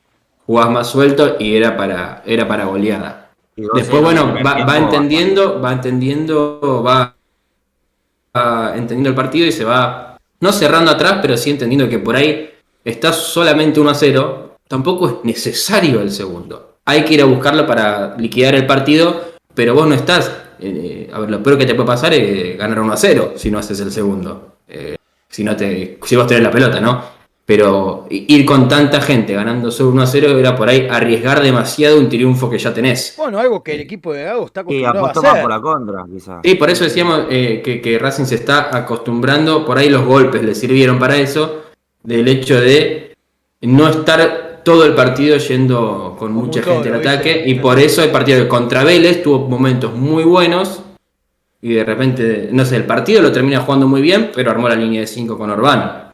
jugabas 0.46 0.72
más 0.72 0.88
suelto 0.88 1.36
y 1.40 1.56
era 1.56 1.76
para, 1.76 2.24
era 2.26 2.48
para 2.48 2.66
goleada. 2.66 3.32
Después, 3.56 4.02
bueno, 4.02 4.36
va 4.46 4.78
entendiendo, 4.78 5.60
va 5.60 5.74
entendiendo, 5.74 6.82
va, 6.86 7.14
va 8.36 8.74
entendiendo 8.74 9.10
el 9.10 9.16
partido 9.16 9.48
y 9.48 9.52
se 9.52 9.66
va, 9.66 10.18
no 10.40 10.54
cerrando 10.54 10.92
atrás, 10.92 11.20
pero 11.22 11.36
sí 11.36 11.50
entendiendo 11.50 11.90
que 11.90 12.00
por 12.00 12.16
ahí 12.16 12.50
está 12.86 13.12
solamente 13.12 13.82
1 13.82 13.90
a 13.90 13.96
0 13.96 14.56
tampoco 14.70 15.10
es 15.10 15.16
necesario 15.24 16.00
el 16.00 16.12
segundo. 16.12 16.69
Hay 16.90 17.06
que 17.06 17.14
ir 17.14 17.22
a 17.22 17.26
buscarlo 17.26 17.68
para 17.68 18.16
liquidar 18.18 18.56
el 18.56 18.66
partido, 18.66 19.22
pero 19.54 19.76
vos 19.76 19.86
no 19.88 19.94
estás. 19.94 20.32
eh, 20.60 21.08
a 21.14 21.20
ver, 21.20 21.30
lo 21.30 21.44
peor 21.44 21.56
que 21.60 21.68
te 21.68 21.76
puede 21.76 21.86
pasar 21.86 22.14
es 22.16 22.58
ganar 22.58 22.80
1 22.80 22.92
a 22.92 22.98
0 22.98 23.34
si 23.36 23.52
no 23.52 23.60
haces 23.60 23.80
el 23.82 23.92
segundo. 23.92 24.56
Eh, 24.68 24.96
si, 25.30 25.44
no 25.44 25.56
te, 25.56 26.00
si 26.04 26.16
vos 26.16 26.26
tenés 26.26 26.42
la 26.42 26.50
pelota, 26.50 26.82
¿no? 26.82 27.00
Pero 27.46 28.08
ir 28.10 28.44
con 28.44 28.68
tanta 28.68 29.02
gente 29.02 29.34
ganando 29.36 29.70
solo 29.70 29.92
1 29.92 30.02
a 30.02 30.08
0 30.08 30.40
era 30.40 30.56
por 30.56 30.68
ahí 30.68 30.88
arriesgar 30.90 31.44
demasiado 31.44 32.00
un 32.00 32.10
triunfo 32.10 32.50
que 32.50 32.58
ya 32.58 32.74
tenés. 32.74 33.14
Bueno, 33.18 33.38
algo 33.38 33.62
que 33.64 33.76
el 33.76 33.82
equipo 33.82 34.12
de 34.12 34.24
Gago 34.24 34.48
está 34.48 34.62
acostumbrado 34.62 34.98
a 34.98 35.02
apostó 35.02 35.22
más 35.22 35.32
hacer. 35.32 35.42
por 35.44 35.52
la 35.52 35.62
contra, 35.62 36.06
quizás. 36.12 36.40
Sí, 36.44 36.56
por 36.56 36.70
eso 36.72 36.86
decíamos 36.86 37.26
eh, 37.30 37.62
que, 37.64 37.82
que 37.82 38.00
Racing 38.00 38.26
se 38.26 38.36
está 38.36 38.76
acostumbrando, 38.76 39.64
por 39.64 39.78
ahí 39.78 39.90
los 39.90 40.06
golpes 40.06 40.42
le 40.42 40.56
sirvieron 40.56 40.98
para 40.98 41.18
eso, 41.18 41.66
del 42.02 42.28
hecho 42.28 42.60
de 42.60 43.16
no 43.62 43.88
estar 43.90 44.49
todo 44.64 44.86
el 44.86 44.94
partido 44.94 45.38
yendo 45.38 46.16
con 46.18 46.32
mucha 46.32 46.62
gente 46.62 46.90
al 46.90 46.96
¿viste? 46.96 47.10
ataque, 47.10 47.44
y 47.46 47.56
por 47.56 47.80
eso 47.80 48.04
el 48.04 48.12
partido 48.12 48.48
contra 48.48 48.84
Vélez 48.84 49.24
tuvo 49.24 49.48
momentos 49.48 49.94
muy 49.96 50.24
buenos, 50.24 50.84
y 51.62 51.74
de 51.74 51.84
repente, 51.84 52.50
no 52.52 52.64
sé, 52.66 52.78
el 52.78 52.86
partido 52.86 53.22
lo 53.22 53.32
termina 53.32 53.60
jugando 53.60 53.88
muy 53.88 54.02
bien, 54.02 54.32
pero 54.34 54.52
armó 54.52 54.70
la 54.70 54.76
línea 54.76 55.02
de 55.02 55.08
5 55.08 55.38
con 55.38 55.50
Orbán. 55.50 56.14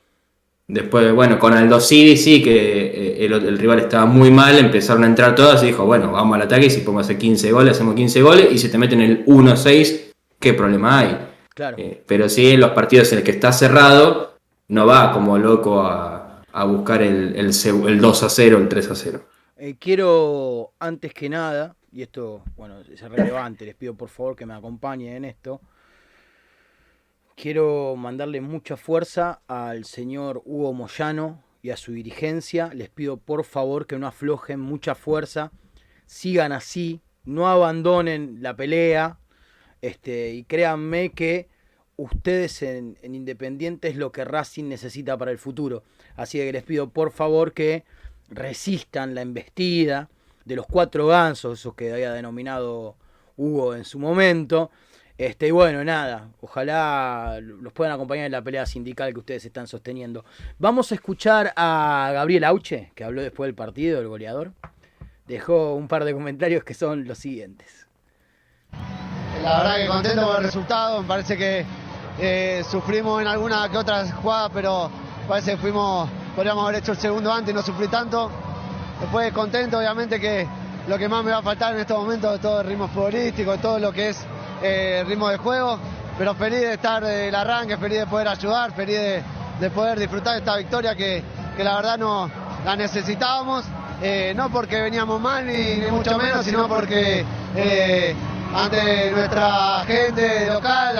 Después, 0.68 1.14
bueno, 1.14 1.38
con 1.38 1.54
Aldo 1.54 1.80
Civi 1.80 2.18
sí, 2.18 2.42
que 2.42 2.56
eh, 2.56 3.26
el, 3.26 3.34
el 3.34 3.58
rival 3.60 3.80
estaba 3.80 4.08
muy 4.08 4.32
mal, 4.32 4.58
empezaron 4.58 5.04
a 5.04 5.08
entrar 5.08 5.36
todas 5.36 5.62
y 5.62 5.68
dijo, 5.68 5.86
bueno, 5.86 6.12
vamos 6.12 6.36
al 6.36 6.42
ataque 6.42 6.66
y 6.66 6.70
si 6.72 6.82
podemos 6.82 7.06
hacer 7.06 7.20
15 7.20 7.52
goles, 7.52 7.74
hacemos 7.74 7.94
15 7.94 8.22
goles 8.24 8.48
y 8.52 8.58
si 8.58 8.70
te 8.70 8.80
meten 8.80 9.02
el 9.02 9.26
1-6, 9.28 10.14
¿qué 10.40 10.54
problema 10.54 11.00
hay? 11.00 11.18
Claro. 11.54 11.78
Eh, 11.78 12.04
pero 12.08 12.28
sí, 12.28 12.52
en 12.52 12.62
los 12.62 12.72
partidos 12.72 13.12
en 13.12 13.20
el 13.20 13.24
que 13.24 13.32
está 13.32 13.52
cerrado, 13.54 14.38
no 14.70 14.88
va 14.88 15.12
como 15.12 15.38
loco 15.38 15.82
a, 15.82 16.15
a 16.58 16.64
buscar 16.66 17.02
el, 17.02 17.36
el, 17.36 17.48
seg- 17.50 17.88
el 17.88 18.00
2 18.00 18.24
a 18.24 18.30
0, 18.30 18.58
el 18.58 18.70
3 18.70 18.92
a 18.92 18.96
0. 18.96 19.26
Eh, 19.58 19.76
quiero, 19.80 20.74
antes 20.80 21.14
que 21.14 21.28
nada, 21.30 21.76
y 21.92 22.02
esto, 22.02 22.44
bueno, 22.56 22.80
es 22.82 23.02
relevante, 23.02 23.66
les 23.66 23.76
pido 23.76 23.94
por 23.94 24.10
favor 24.10 24.36
que 24.36 24.46
me 24.46 24.54
acompañen 24.54 25.14
en 25.18 25.26
esto. 25.26 25.60
Quiero 27.36 27.96
mandarle 27.98 28.40
mucha 28.42 28.78
fuerza 28.78 29.42
al 29.48 29.84
señor 29.86 30.42
Hugo 30.46 30.74
Moyano 30.74 31.44
y 31.62 31.72
a 31.72 31.78
su 31.78 31.92
dirigencia. 31.92 32.72
Les 32.74 32.90
pido 32.90 33.18
por 33.18 33.44
favor 33.44 33.86
que 33.86 33.98
no 34.00 34.08
aflojen 34.08 34.60
mucha 34.60 34.96
fuerza, 34.96 35.52
sigan 36.06 36.54
así, 36.54 37.02
no 37.26 37.48
abandonen 37.50 38.38
la 38.42 38.56
pelea. 38.56 39.20
Este, 39.82 40.34
y 40.34 40.44
créanme 40.46 41.12
que 41.12 41.50
ustedes 41.98 42.62
en, 42.62 42.98
en 43.02 43.14
Independiente 43.16 43.90
es 43.90 43.98
lo 43.98 44.12
que 44.14 44.24
Racing 44.24 44.66
necesita 44.70 45.18
para 45.18 45.32
el 45.32 45.38
futuro. 45.38 45.84
Así 46.18 46.38
que 46.38 46.52
les 46.52 46.64
pido 46.64 46.90
por 46.90 47.12
favor 47.12 47.54
que 47.54 47.84
resistan 48.30 49.16
la 49.16 49.22
embestida 49.22 50.10
de 50.46 50.56
los 50.56 50.66
cuatro 50.66 51.08
gansos, 51.08 51.60
esos 51.60 51.74
que 51.76 51.92
había 51.92 52.14
denominado 52.14 52.96
Hugo 53.38 53.76
en 53.76 53.84
su 53.84 54.00
momento. 54.00 54.72
Este, 55.18 55.48
y 55.48 55.52
bueno, 55.52 55.84
nada, 55.84 56.28
ojalá 56.42 57.40
los 57.42 57.72
puedan 57.72 57.94
acompañar 57.94 58.26
en 58.26 58.34
la 58.34 58.42
pelea 58.42 58.66
sindical 58.66 59.14
que 59.14 59.20
ustedes 59.20 59.46
están 59.46 59.66
sosteniendo. 59.66 60.26
Vamos 60.60 60.92
a 60.92 60.96
escuchar 60.96 61.54
a 61.56 62.12
Gabriel 62.14 62.44
Auche, 62.44 62.92
que 62.96 63.04
habló 63.06 63.22
después 63.22 63.48
del 63.48 63.56
partido, 63.56 64.02
el 64.02 64.08
goleador. 64.08 64.52
Dejó 65.26 65.74
un 65.74 65.88
par 65.88 66.04
de 66.04 66.14
comentarios 66.14 66.64
que 66.64 66.74
son 66.74 67.08
los 67.08 67.18
siguientes. 67.18 67.88
La 69.42 69.60
verdad 69.60 69.78
que 69.78 69.88
contento 69.88 70.28
con 70.28 70.38
el 70.38 70.44
resultado, 70.44 71.02
me 71.02 71.08
parece 71.08 71.38
que 71.38 71.66
eh, 72.20 72.64
sufrimos 72.70 73.22
en 73.22 73.28
alguna 73.28 73.70
que 73.70 73.78
otra 73.78 74.06
jugada, 74.12 74.50
pero 74.50 74.92
parece 75.28 75.52
que 75.52 75.58
fuimos, 75.58 76.10
podríamos 76.36 76.64
haber 76.64 76.80
hecho 76.80 76.92
el 76.94 76.98
segundo 76.98 77.32
antes 77.32 77.52
y 77.52 77.56
no 77.56 77.62
sufrí 77.62 77.88
tanto. 77.88 78.32
Después 79.00 79.32
contento, 79.34 79.78
obviamente 79.78 80.20
que 80.20 80.48
lo 80.88 80.98
que 80.98 81.10
más 81.10 81.24
me 81.24 81.32
va 81.32 81.38
a 81.40 81.42
faltar 81.42 81.74
en 81.74 81.82
estos 81.82 81.98
momentos 81.98 82.36
es 82.36 82.42
todo 82.42 82.62
el 82.62 82.68
ritmo 82.68 82.88
futbolístico, 82.88 83.58
todo 83.58 83.80
lo 83.80 83.92
que 83.92 84.10
es 84.10 84.26
eh, 84.62 85.00
el 85.02 85.08
ritmo 85.08 85.30
de 85.30 85.38
juego, 85.38 85.80
pero 86.18 86.34
feliz 86.36 86.62
de 86.62 86.74
estar 86.74 87.04
del 87.04 87.34
arranque, 87.36 87.78
feliz 87.78 88.00
de 88.00 88.08
poder 88.08 88.28
ayudar, 88.28 88.74
feliz 88.74 88.96
de, 88.98 89.24
de 89.60 89.70
poder 89.70 90.00
disfrutar 90.00 90.34
de 90.34 90.40
esta 90.40 90.56
victoria 90.58 90.96
que, 90.96 91.24
que 91.58 91.64
la 91.64 91.76
verdad 91.76 91.98
no 91.98 92.30
la 92.64 92.76
necesitábamos, 92.76 93.66
eh, 94.02 94.34
no 94.36 94.50
porque 94.50 94.82
veníamos 94.82 95.20
mal 95.20 95.46
ni, 95.46 95.78
ni 95.78 95.92
mucho 95.92 96.18
menos, 96.18 96.46
sino 96.46 96.68
porque 96.68 97.26
eh, 97.56 98.16
ante 98.56 99.12
nuestra 99.12 99.84
gente 99.86 100.46
local, 100.48 100.96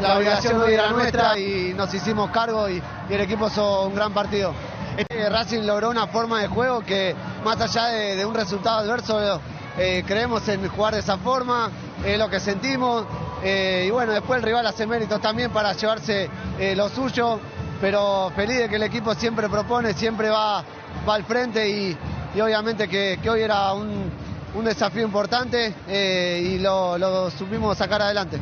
la, 0.00 0.16
obligación 0.16 0.60
hoy 0.60 0.74
era 0.74 0.90
nuestra 0.90 1.36
y 1.36 1.74
nos 1.74 1.92
hicimos 1.92 2.30
cargo 2.30 2.68
y, 2.68 2.80
el 3.10 3.20
equipo 3.20 3.48
hizo 3.48 3.86
un 3.86 3.94
gran 3.94 4.12
partido. 4.12 4.54
Este 4.96 5.28
Racing 5.28 5.62
logró 5.62 5.90
una 5.90 6.06
forma 6.06 6.40
de 6.40 6.46
juego 6.46 6.80
que 6.80 7.14
más 7.44 7.60
allá 7.60 7.86
de, 7.88 8.16
de 8.16 8.24
un 8.24 8.34
resultado 8.34 8.78
adverso, 8.78 9.40
eh, 9.78 10.04
creemos 10.06 10.46
en 10.48 10.66
jugar 10.68 10.94
de 10.94 11.00
esa 11.00 11.18
forma, 11.18 11.70
es 12.04 12.18
lo 12.18 12.30
que 12.30 12.38
sentimos 12.38 13.04
eh, 13.42 13.84
y 13.88 13.90
bueno, 13.90 14.12
después 14.12 14.38
el 14.38 14.44
rival 14.44 14.66
hace 14.66 14.86
méritos 14.86 15.20
también 15.20 15.50
para 15.50 15.72
llevarse 15.72 16.30
eh, 16.58 16.76
lo 16.76 16.88
suyo, 16.88 17.40
pero 17.80 18.30
feliz 18.36 18.58
de 18.58 18.68
que 18.68 18.76
el 18.76 18.84
equipo 18.84 19.12
siempre 19.14 19.48
propone, 19.48 19.92
siempre 19.92 20.30
va, 20.30 20.64
va 21.06 21.14
al 21.14 21.24
frente 21.24 21.68
y, 21.68 21.96
y 22.34 22.40
obviamente 22.40 22.88
que, 22.88 23.18
que 23.20 23.28
hoy 23.28 23.42
era 23.42 23.72
un, 23.72 24.10
un 24.56 24.64
desafío 24.64 25.02
importante 25.04 25.74
eh, 25.86 26.42
y 26.42 26.58
lo, 26.58 26.96
lo 26.98 27.30
supimos 27.30 27.76
sacar 27.76 28.02
adelante. 28.02 28.40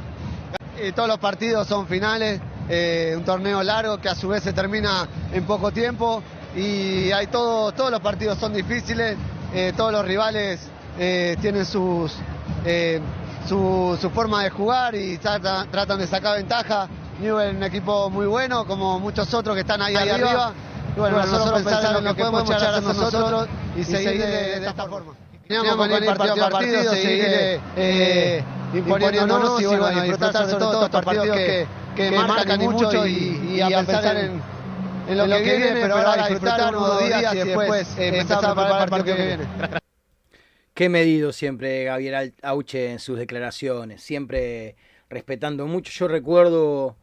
Eh, 0.78 0.92
todos 0.92 1.08
los 1.08 1.18
partidos 1.18 1.66
son 1.66 1.86
finales, 1.86 2.40
eh, 2.68 3.14
un 3.16 3.24
torneo 3.24 3.62
largo 3.62 3.98
que 3.98 4.08
a 4.08 4.14
su 4.14 4.28
vez 4.28 4.42
se 4.42 4.52
termina 4.52 5.06
en 5.32 5.44
poco 5.44 5.72
tiempo 5.72 6.22
y 6.56 7.10
hay 7.10 7.26
todo, 7.26 7.72
todos 7.72 7.90
los 7.90 8.00
partidos 8.00 8.38
son 8.38 8.52
difíciles, 8.52 9.16
todos 9.76 9.92
los 9.92 10.04
rivales 10.04 10.60
eh, 10.98 11.36
tienen 11.40 11.64
sus, 11.64 12.12
su, 13.48 13.98
su 14.00 14.10
forma 14.10 14.42
de 14.42 14.50
jugar 14.50 14.94
y 14.96 15.18
tratan, 15.18 15.70
tratan 15.70 15.98
de 15.98 16.06
sacar 16.06 16.36
ventaja. 16.36 16.88
Newell 17.20 17.50
es 17.50 17.56
un 17.56 17.62
equipo 17.62 18.10
muy 18.10 18.26
bueno, 18.26 18.66
como 18.66 18.98
muchos 18.98 19.32
otros 19.32 19.54
que 19.54 19.60
están 19.60 19.80
ahí, 19.82 19.94
arriba. 19.94 20.52
Y 20.96 21.00
bueno, 21.00 21.18
nosotros 21.18 21.62
pensar 21.62 21.96
en 21.96 22.04
lo 22.04 22.14
que 22.14 22.22
podemos 22.22 22.48
llegar 22.48 22.74
a 22.74 22.80
nosotros 22.80 23.48
y 23.76 23.84
seguir 23.84 24.20
de, 24.20 24.60
de 24.60 24.66
esta 24.66 24.86
forma. 24.86 25.12
Teníamos 25.46 25.76
con 25.76 25.90
ir 25.92 26.04
partido 26.06 26.44
a 26.44 26.50
partido, 26.50 26.92
seguir 26.94 27.24
eh, 27.26 27.60
eh, 27.76 28.44
imponiéndonos 28.74 29.60
y 29.60 29.66
bueno, 29.66 30.02
disfrutar 30.02 30.32
sobre 30.32 30.54
todo 30.54 30.84
estos 30.86 31.04
partidos 31.04 31.36
que, 31.36 31.66
que 31.94 32.10
marcan 32.10 32.62
y 32.62 32.68
mucho 32.68 33.06
y, 33.06 33.56
y 33.56 33.60
a 33.60 33.68
pensar 33.68 34.16
en, 34.16 34.42
en 35.08 35.18
lo, 35.18 35.26
que 35.36 35.56
viene, 35.56 35.80
pero 35.80 35.96
ahora 35.96 36.28
disfrutar 36.28 36.74
unos 36.74 37.04
días 37.04 37.34
y 37.34 37.38
después 37.38 37.98
eh, 37.98 38.08
empezar 38.08 38.44
a 38.44 38.54
preparar 38.54 38.82
el 38.84 38.90
partido 38.90 39.16
que 39.16 39.26
viene. 39.26 39.44
Qué 40.72 40.88
medido 40.88 41.32
siempre 41.32 41.84
Gabriel 41.84 42.34
Auche 42.42 42.90
en 42.90 42.98
sus 42.98 43.18
declaraciones, 43.18 44.02
siempre 44.02 44.76
respetando 45.08 45.66
mucho. 45.66 45.92
Yo 45.92 46.08
recuerdo 46.08 46.96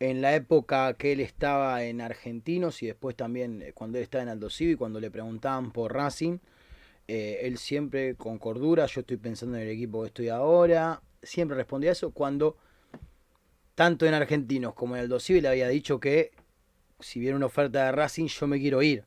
en 0.00 0.20
la 0.20 0.34
época 0.34 0.92
que 0.94 1.12
él 1.12 1.20
estaba 1.20 1.84
en 1.84 2.00
Argentinos 2.00 2.82
y 2.82 2.86
después 2.86 3.16
también 3.16 3.62
eh, 3.62 3.72
cuando 3.72 3.98
él 3.98 4.04
estaba 4.04 4.22
en 4.22 4.28
Aldo 4.28 4.50
Civi, 4.50 4.74
cuando 4.74 5.00
le 5.00 5.10
preguntaban 5.10 5.70
por 5.70 5.94
Racing, 5.94 6.38
eh, 7.08 7.40
él 7.42 7.58
siempre 7.58 8.14
con 8.14 8.38
cordura, 8.38 8.86
yo 8.86 9.00
estoy 9.00 9.16
pensando 9.16 9.56
en 9.56 9.62
el 9.64 9.68
equipo 9.68 10.02
que 10.02 10.08
estoy 10.08 10.28
ahora, 10.28 11.02
siempre 11.22 11.56
respondía 11.56 11.92
eso 11.92 12.10
cuando 12.12 12.56
tanto 13.74 14.06
en 14.06 14.14
Argentinos 14.14 14.74
como 14.74 14.96
en 14.96 15.02
Aldo 15.02 15.20
Civi 15.20 15.40
le 15.40 15.48
había 15.48 15.68
dicho 15.68 15.98
que 16.00 16.32
si 17.00 17.20
viene 17.20 17.36
una 17.36 17.46
oferta 17.46 17.86
de 17.86 17.92
Racing 17.92 18.26
yo 18.26 18.46
me 18.46 18.58
quiero 18.58 18.82
ir. 18.82 19.04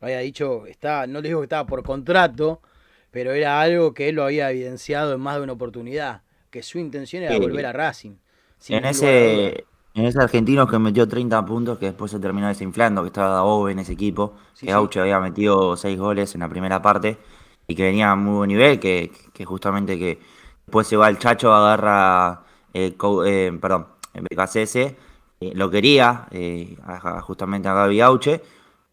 Lo 0.00 0.06
había 0.06 0.20
dicho, 0.20 0.66
está, 0.66 1.06
no 1.06 1.20
le 1.20 1.28
digo 1.28 1.40
que 1.40 1.46
estaba 1.46 1.66
por 1.66 1.82
contrato, 1.82 2.62
pero 3.10 3.32
era 3.32 3.60
algo 3.60 3.94
que 3.94 4.08
él 4.08 4.14
lo 4.14 4.24
había 4.24 4.50
evidenciado 4.50 5.14
en 5.14 5.20
más 5.20 5.36
de 5.36 5.42
una 5.42 5.54
oportunidad, 5.54 6.22
que 6.50 6.62
su 6.62 6.78
intención 6.78 7.24
era 7.24 7.34
Sí. 7.34 7.40
volver 7.40 7.66
a 7.66 7.72
Racing. 7.72 8.16
sin 8.58 8.76
En 8.76 8.84
ese, 8.84 9.64
en 9.98 10.06
ese 10.06 10.20
argentino 10.22 10.66
que 10.66 10.78
metió 10.78 11.08
30 11.08 11.44
puntos, 11.44 11.78
que 11.78 11.86
después 11.86 12.10
se 12.10 12.20
terminó 12.20 12.48
desinflando, 12.48 13.02
que 13.02 13.08
estaba 13.08 13.42
Ove 13.44 13.72
en 13.72 13.80
ese 13.80 13.92
equipo, 13.94 14.34
Sí, 14.54 14.66
que 14.66 14.72
sí. 14.72 14.72
Auche 14.72 15.00
había 15.00 15.20
metido 15.20 15.76
6 15.76 15.98
goles 15.98 16.34
en 16.34 16.40
la 16.40 16.48
primera 16.48 16.80
parte 16.82 17.18
y 17.66 17.74
que 17.74 17.82
venía 17.84 18.10
a 18.12 18.16
muy 18.16 18.36
buen 18.36 18.48
nivel, 18.48 18.78
que, 18.80 19.12
que 19.32 19.44
justamente 19.44 19.98
que 19.98 20.20
después 20.66 20.86
se 20.86 20.96
va 20.96 21.08
el 21.08 21.18
Chacho, 21.18 21.52
agarra, 21.54 22.44
eh, 22.72 22.94
Co- 22.96 23.24
eh, 23.24 23.52
perdón, 23.60 23.88
BKCS, 24.14 24.96
eh, 25.40 25.52
lo 25.54 25.70
quería, 25.70 26.28
eh, 26.30 26.76
a- 26.84 27.20
justamente 27.20 27.68
a 27.68 27.74
Gaby 27.74 28.00
Auche, 28.00 28.40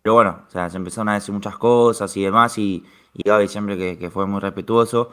pero 0.01 0.14
bueno, 0.16 0.41
o 0.47 0.51
sea, 0.51 0.70
se 0.70 0.78
empezaron 0.78 1.10
a 1.10 1.16
decir 1.16 1.34
muchas 1.34 1.58
cosas 1.58 2.16
y 2.18 2.24
demás, 2.24 2.58
y, 2.58 2.84
y 3.14 3.24
Gaby 3.28 3.47
siempre 3.47 3.78
que, 3.78 3.97
que 3.97 4.10
fue 4.10 4.26
muy 4.28 4.39
respetuoso, 4.39 5.12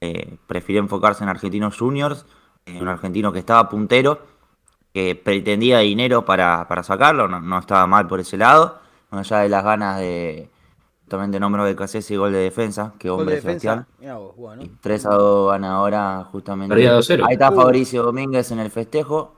eh, 0.00 0.36
prefirió 0.46 0.80
enfocarse 0.80 1.22
en 1.22 1.30
Argentinos 1.30 1.78
Juniors, 1.78 2.26
en 2.66 2.82
un 2.82 2.88
argentino 2.88 3.32
que 3.32 3.38
estaba 3.38 3.68
puntero, 3.68 4.20
que 4.92 5.14
pretendía 5.14 5.78
dinero 5.78 6.24
para, 6.24 6.66
para 6.68 6.82
sacarlo, 6.82 7.28
no, 7.28 7.40
no 7.40 7.58
estaba 7.58 7.86
mal 7.86 8.06
por 8.06 8.20
ese 8.20 8.36
lado, 8.36 8.78
más 9.10 9.30
allá 9.30 9.42
de 9.42 9.48
las 9.48 9.64
ganas 9.64 9.98
de, 9.98 10.48
justamente 11.12 11.38
nombro 11.40 11.64
de 11.64 11.76
Cassés 11.76 12.10
y 12.10 12.16
gol 12.16 12.32
de 12.32 12.38
defensa, 12.38 12.94
que 12.98 13.08
Gol 13.08 13.18
de 13.18 13.22
hombre 13.22 13.36
defensa. 13.36 13.86
Sebastián. 13.98 14.16
Vos, 14.18 14.36
bueno. 14.36 14.62
3 14.80 15.06
a 15.06 15.10
2 15.10 15.52
gana 15.52 15.74
ahora 15.74 16.24
justamente. 16.32 16.74
Perdía 16.74 16.96
2-0. 16.96 17.24
Ahí 17.26 17.34
está 17.34 17.50
Uh. 17.50 17.56
Fabricio 17.56 18.02
Domínguez 18.02 18.50
en 18.50 18.60
el 18.60 18.70
festejo. 18.70 19.34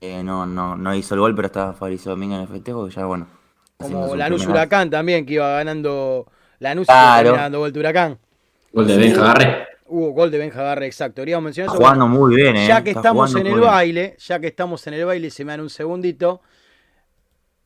Eh, 0.00 0.22
no, 0.22 0.46
no, 0.46 0.76
no 0.76 0.94
hizo 0.94 1.14
el 1.14 1.20
gol, 1.20 1.34
pero 1.34 1.46
estaba 1.46 1.72
Fabricio 1.72 2.12
Domínguez 2.12 2.36
en 2.36 2.42
el 2.42 2.48
festejo, 2.48 2.86
que 2.86 2.92
ya 2.92 3.04
bueno. 3.06 3.26
Como 3.76 4.14
Lanús 4.14 4.46
Huracán 4.46 4.88
también, 4.90 5.26
que 5.26 5.34
iba 5.34 5.48
ganando 5.50 6.26
Lanús 6.58 6.86
Claro. 6.86 7.22
termina 7.24 7.42
dando 7.42 7.58
vuelta 7.58 7.78
Huracán. 7.80 8.18
Gol 8.72 8.86
de 8.86 8.96
Benja 8.96 9.22
Garré. 9.22 9.66
Hubo 9.92 10.12
gol 10.12 10.30
de 10.30 10.38
Benja 10.38 10.62
Garre, 10.62 10.86
exacto. 10.86 11.22
Queríamos 11.22 11.44
mencionar 11.44 11.68
eso. 11.70 11.76
jugando 11.78 12.06
muy 12.06 12.36
bien, 12.36 12.54
¿eh? 12.56 12.66
ya 12.68 12.82
que 12.84 12.90
Está 12.90 13.00
estamos 13.00 13.32
en 13.32 13.38
el 13.46 13.54
bien. 13.54 13.60
baile, 13.60 14.16
ya 14.18 14.38
que 14.38 14.46
estamos 14.46 14.86
en 14.86 14.94
el 14.94 15.04
baile 15.04 15.30
se 15.30 15.44
me 15.44 15.52
dan 15.52 15.60
un 15.62 15.70
segundito. 15.70 16.40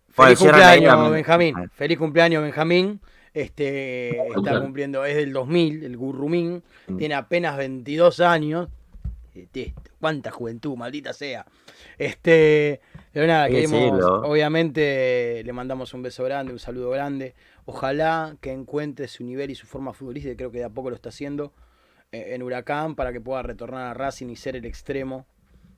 Feliz 0.09 0.39
cumpleaños. 0.39 1.11
Benjamín. 1.11 1.55
Feliz 1.75 1.99
cumpleaños, 1.99 2.43
Benjamín. 2.43 3.01
Este 3.35 4.17
está 4.29 4.61
cumpliendo, 4.61 5.05
es 5.05 5.17
del 5.17 5.33
2000, 5.33 5.85
el 5.85 5.97
Gurrumín. 5.97 6.63
Mm. 6.87 6.97
Tiene 6.97 7.15
apenas 7.15 7.57
22 7.59 8.21
años. 8.21 8.69
Detesto, 9.35 9.91
Cuánta 10.01 10.31
juventud, 10.31 10.77
maldita 10.77 11.13
sea. 11.13 11.45
Este, 11.99 12.81
pero 13.13 13.27
nada, 13.27 13.49
queremos, 13.49 13.81
decirlo. 13.81 14.23
obviamente 14.23 15.43
le 15.45 15.53
mandamos 15.53 15.93
un 15.93 16.03
beso 16.03 16.23
grande, 16.25 16.53
un 16.53 16.59
saludo 16.61 16.91
grande. 16.91 17.35
Ojalá 17.67 18.37
que 18.41 18.53
encuentre 18.53 19.09
su 19.09 19.25
nivel 19.25 19.51
y 19.51 19.57
su 19.57 19.67
forma 19.67 19.93
futbolística, 19.93 20.33
y 20.33 20.37
creo 20.37 20.53
que 20.53 20.59
de 20.59 20.65
a 20.65 20.71
poco 20.71 20.91
lo 20.91 20.97
está 20.97 21.09
haciendo 21.09 21.53
en 22.15 22.43
Huracán 22.43 22.95
para 22.95 23.13
que 23.13 23.21
pueda 23.21 23.43
retornar 23.43 23.87
a 23.87 23.95
Racing 23.95 24.29
y 24.29 24.37
ser 24.37 24.57
el 24.57 24.65
extremo 24.65 25.27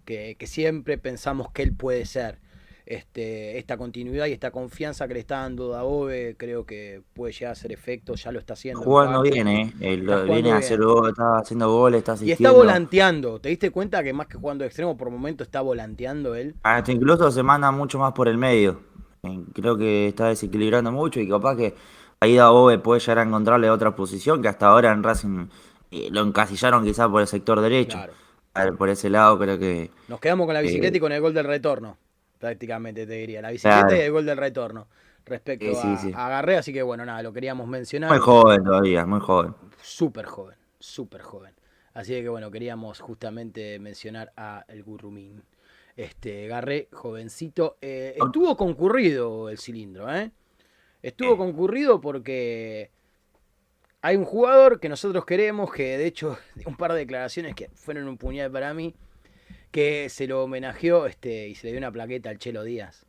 que, 0.04 0.36
que 0.38 0.46
siempre 0.46 0.98
pensamos 0.98 1.50
que 1.50 1.62
él 1.62 1.74
puede 1.74 2.04
ser. 2.06 2.38
Este, 2.86 3.58
esta 3.58 3.76
continuidad 3.76 4.26
y 4.26 4.32
esta 4.32 4.52
confianza 4.52 5.08
que 5.08 5.14
le 5.14 5.18
está 5.20 5.40
dando 5.40 5.70
Daobe 5.70 6.36
creo 6.38 6.64
que 6.66 7.02
puede 7.14 7.32
llegar 7.32 7.48
a 7.48 7.52
hacer 7.54 7.72
efecto, 7.72 8.14
ya 8.14 8.30
lo 8.30 8.38
está 8.38 8.52
haciendo. 8.52 8.80
en 8.80 8.84
Jugando 8.84 9.22
parte. 9.22 9.30
bien, 9.32 9.48
¿eh? 9.48 9.72
Eh, 9.80 9.98
jugando 9.98 10.32
viene 10.32 10.52
a 10.52 10.58
hacer 10.58 10.80
gol, 10.80 11.08
está 11.08 11.38
haciendo 11.38 11.68
goles, 11.68 11.98
está 11.98 12.14
Y 12.24 12.30
está 12.30 12.52
volanteando, 12.52 13.40
¿te 13.40 13.48
diste 13.48 13.72
cuenta 13.72 14.04
que 14.04 14.12
más 14.12 14.28
que 14.28 14.38
jugando 14.38 14.62
de 14.62 14.68
extremo 14.68 14.96
por 14.96 15.10
momento 15.10 15.42
está 15.42 15.62
volanteando 15.62 16.36
él? 16.36 16.54
Hasta 16.62 16.92
incluso 16.92 17.28
se 17.32 17.42
manda 17.42 17.72
mucho 17.72 17.98
más 17.98 18.12
por 18.12 18.28
el 18.28 18.38
medio. 18.38 18.80
Eh, 19.24 19.36
Creo 19.52 19.76
que 19.76 20.06
está 20.06 20.28
desequilibrando 20.28 20.92
mucho 20.92 21.18
y 21.18 21.28
capaz 21.28 21.56
que 21.56 21.74
ahí 22.20 22.36
Daobe 22.36 22.78
puede 22.78 23.00
llegar 23.00 23.18
a 23.18 23.22
encontrarle 23.22 23.68
otra 23.68 23.96
posición 23.96 24.40
que 24.40 24.46
hasta 24.46 24.68
ahora 24.68 24.92
en 24.92 25.02
Racing 25.02 25.38
eh, 25.40 25.48
lo 25.90 26.22
encasillaron 26.22 26.84
quizás 26.84 27.08
por 27.08 27.20
el 27.22 27.26
sector 27.26 27.60
derecho. 27.60 27.98
Claro. 27.98 28.12
Ver, 28.54 28.74
Por 28.76 28.88
ese 28.88 29.10
lado 29.10 29.38
creo 29.38 29.58
que 29.58 29.90
Nos 30.08 30.18
quedamos 30.18 30.46
con 30.46 30.54
la 30.54 30.62
bicicleta 30.62 30.94
Eh, 30.94 30.96
y 30.96 31.00
con 31.00 31.12
el 31.12 31.20
gol 31.20 31.34
del 31.34 31.44
retorno, 31.44 31.98
prácticamente 32.38 33.06
te 33.06 33.12
diría. 33.14 33.42
La 33.42 33.50
bicicleta 33.50 33.86
Claro. 33.88 33.96
y 33.96 34.00
el 34.06 34.12
gol 34.12 34.24
del 34.26 34.36
retorno 34.38 34.88
respecto 35.26 35.66
Sí, 35.66 35.74
sí, 35.74 35.88
a, 35.88 35.96
sí. 35.98 36.12
a 36.14 36.28
Garré, 36.30 36.56
así 36.56 36.72
que 36.72 36.82
bueno, 36.82 37.04
nada, 37.04 37.22
lo 37.22 37.32
queríamos 37.32 37.66
mencionar. 37.68 38.08
muy 38.10 38.18
joven 38.18 38.64
todavía, 38.64 39.04
muy 39.04 39.20
joven. 39.20 39.54
Súper 39.82 40.24
joven, 40.24 40.56
súper 40.78 41.20
joven. 41.20 41.52
Así 41.92 42.12
que 42.12 42.28
bueno, 42.28 42.50
queríamos 42.50 43.00
justamente 43.00 43.78
mencionar 43.78 44.32
a 44.36 44.64
el 44.68 44.82
Gurrumín. 44.84 45.42
Este, 45.96 46.46
Garré, 46.46 46.88
jovencito. 46.92 47.76
Eh, 47.80 48.16
estuvo 48.22 48.56
concurrido 48.56 49.48
el 49.50 49.58
cilindro, 49.58 50.14
¿eh? 50.14 50.30
Estuvo 51.02 51.36
concurrido 51.36 52.00
porque 52.00 52.90
hay 54.06 54.14
un 54.14 54.24
jugador 54.24 54.78
que 54.78 54.88
nosotros 54.88 55.24
queremos, 55.24 55.72
que 55.72 55.98
de 55.98 56.06
hecho, 56.06 56.38
un 56.64 56.76
par 56.76 56.92
de 56.92 56.98
declaraciones 56.98 57.56
que 57.56 57.70
fueron 57.74 58.06
un 58.06 58.16
puñal 58.16 58.52
para 58.52 58.72
mí, 58.72 58.94
que 59.72 60.08
se 60.08 60.28
lo 60.28 60.44
homenajeó 60.44 61.06
este, 61.06 61.48
y 61.48 61.56
se 61.56 61.66
le 61.66 61.72
dio 61.72 61.78
una 61.78 61.90
plaqueta 61.90 62.30
al 62.30 62.38
Chelo 62.38 62.62
Díaz. 62.62 63.04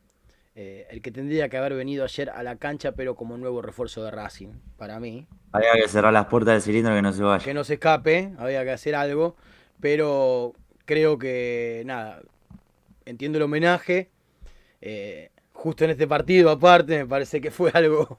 Eh, 0.56 0.88
el 0.90 1.00
que 1.00 1.12
tendría 1.12 1.48
que 1.48 1.56
haber 1.56 1.74
venido 1.74 2.02
ayer 2.02 2.30
a 2.30 2.42
la 2.42 2.56
cancha, 2.56 2.90
pero 2.92 3.14
como 3.14 3.36
nuevo 3.36 3.62
refuerzo 3.62 4.02
de 4.02 4.10
Racing, 4.10 4.48
para 4.76 4.98
mí 4.98 5.28
Había 5.52 5.70
que 5.74 5.86
cerrar 5.86 6.12
las 6.12 6.26
puertas 6.26 6.54
del 6.54 6.62
cilindro 6.62 6.92
que 6.92 7.02
no 7.02 7.12
se 7.12 7.22
vaya. 7.22 7.44
que 7.44 7.54
no 7.54 7.62
se 7.62 7.74
escape, 7.74 8.32
había 8.36 8.64
que 8.64 8.72
hacer 8.72 8.96
algo, 8.96 9.36
pero 9.78 10.52
creo 10.84 11.16
que 11.16 11.84
nada, 11.86 12.22
entiendo 13.04 13.38
el 13.38 13.44
homenaje, 13.44 14.10
eh, 14.80 15.30
justo 15.52 15.84
en 15.84 15.90
este 15.90 16.08
partido 16.08 16.50
aparte 16.50 16.98
me 16.98 17.06
parece 17.06 17.40
que 17.40 17.52
fue 17.52 17.70
algo 17.72 18.18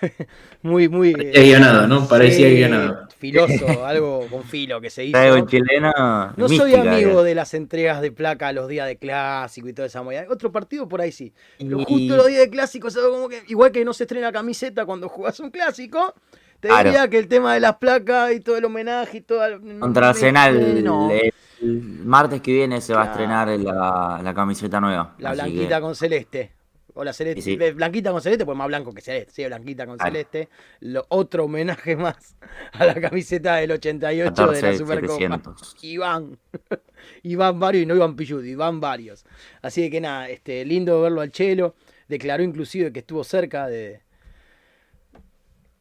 muy, 0.62 0.88
muy... 0.88 1.12
Parecía 1.12 1.42
guionado, 1.42 1.86
¿no? 1.86 2.08
Parecía 2.08 2.48
guionado. 2.48 3.06
Filoso, 3.18 3.66
algo 3.86 4.26
con 4.30 4.44
filo 4.44 4.80
que 4.80 4.90
se 4.90 5.04
hizo. 5.04 5.46
Chileno. 5.46 5.92
No 6.36 6.48
soy 6.48 6.74
amigo 6.74 7.22
eh. 7.22 7.24
de 7.24 7.34
las 7.34 7.54
entregas 7.54 8.00
de 8.02 8.12
placa 8.12 8.52
los 8.52 8.68
días 8.68 8.86
de 8.86 8.96
clásico 8.96 9.68
y 9.68 9.72
toda 9.72 9.86
esa 9.86 10.02
movida. 10.02 10.26
Otro 10.28 10.52
partido 10.52 10.88
por 10.88 11.00
ahí 11.00 11.12
sí. 11.12 11.32
Pero 11.58 11.80
Y- 11.80 11.84
justo 11.84 12.16
los 12.16 12.26
días 12.26 12.40
de 12.40 12.50
clásico. 12.50 12.88
Como 13.10 13.28
que, 13.28 13.42
igual 13.48 13.72
que 13.72 13.84
no 13.84 13.92
se 13.92 14.04
estrena 14.04 14.30
camiseta 14.32 14.84
cuando 14.84 15.08
jugás 15.08 15.40
un 15.40 15.50
clásico, 15.50 16.14
te 16.60 16.68
Claro. 16.68 16.90
diría 16.90 17.08
que 17.08 17.18
el 17.18 17.28
tema 17.28 17.54
de 17.54 17.60
las 17.60 17.76
placas 17.76 18.32
y 18.32 18.40
todo 18.40 18.56
el 18.58 18.64
homenaje 18.64 19.18
y 19.18 19.20
todo 19.22 19.44
el... 19.44 19.78
Contra 19.78 20.10
Arsenal, 20.10 20.56
Eh, 20.56 20.82
no. 20.82 21.10
el, 21.10 21.32
el 21.62 21.82
martes 22.04 22.40
que 22.42 22.52
viene 22.52 22.80
se 22.80 22.94
va 22.94 23.02
a 23.04 23.06
estrenar 23.06 23.48
la, 23.48 24.20
la 24.22 24.34
camiseta 24.34 24.80
nueva. 24.80 25.14
La 25.18 25.30
así 25.30 25.40
que- 25.40 25.46
blanquita 25.50 25.80
con 25.80 25.94
celeste. 25.94 26.52
O 26.98 27.04
la 27.04 27.12
celeste. 27.12 27.42
Sí, 27.42 27.56
Blanquita 27.56 28.10
con 28.10 28.22
celeste, 28.22 28.46
pues 28.46 28.56
más 28.56 28.68
blanco 28.68 28.90
que 28.94 29.02
celeste. 29.02 29.30
Sí, 29.30 29.44
blanquita 29.44 29.86
con 29.86 29.98
celeste. 29.98 30.48
Lo, 30.80 31.04
otro 31.10 31.44
homenaje 31.44 31.94
más 31.94 32.36
a 32.72 32.86
la 32.86 32.94
camiseta 32.94 33.56
del 33.56 33.72
88 33.72 34.24
de 34.24 34.24
la 34.24 34.30
14, 34.30 34.78
Supercopa. 34.78 35.12
700. 35.12 35.76
Iván. 35.82 36.38
Iván 37.22 37.60
varios 37.60 37.82
y 37.82 37.86
no 37.86 37.94
Iván 37.94 38.16
Pilluti, 38.16 38.48
Iván 38.48 38.80
varios. 38.80 39.26
Así 39.60 39.90
que 39.90 40.00
nada, 40.00 40.30
este, 40.30 40.64
lindo 40.64 41.02
verlo 41.02 41.20
al 41.20 41.30
Chelo. 41.30 41.74
Declaró 42.08 42.42
inclusive 42.42 42.90
que 42.90 43.00
estuvo 43.00 43.22
cerca 43.24 43.66
de. 43.66 44.00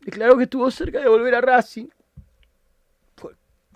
Declaró 0.02 0.36
que 0.36 0.44
estuvo 0.44 0.70
cerca 0.70 1.00
de 1.00 1.08
volver 1.08 1.34
a 1.36 1.40
Racing. 1.40 1.88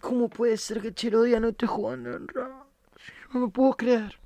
¿Cómo 0.01 0.27
puede 0.27 0.57
ser 0.57 0.81
que 0.81 0.93
Chelo 0.93 1.23
Díaz 1.23 1.39
no 1.39 1.47
esté 1.47 1.67
jugando 1.67 2.11
en 2.11 2.27
Racing? 2.27 2.53
No 3.33 3.39
me 3.39 3.47
puedo 3.47 3.71
creer. 3.75 4.18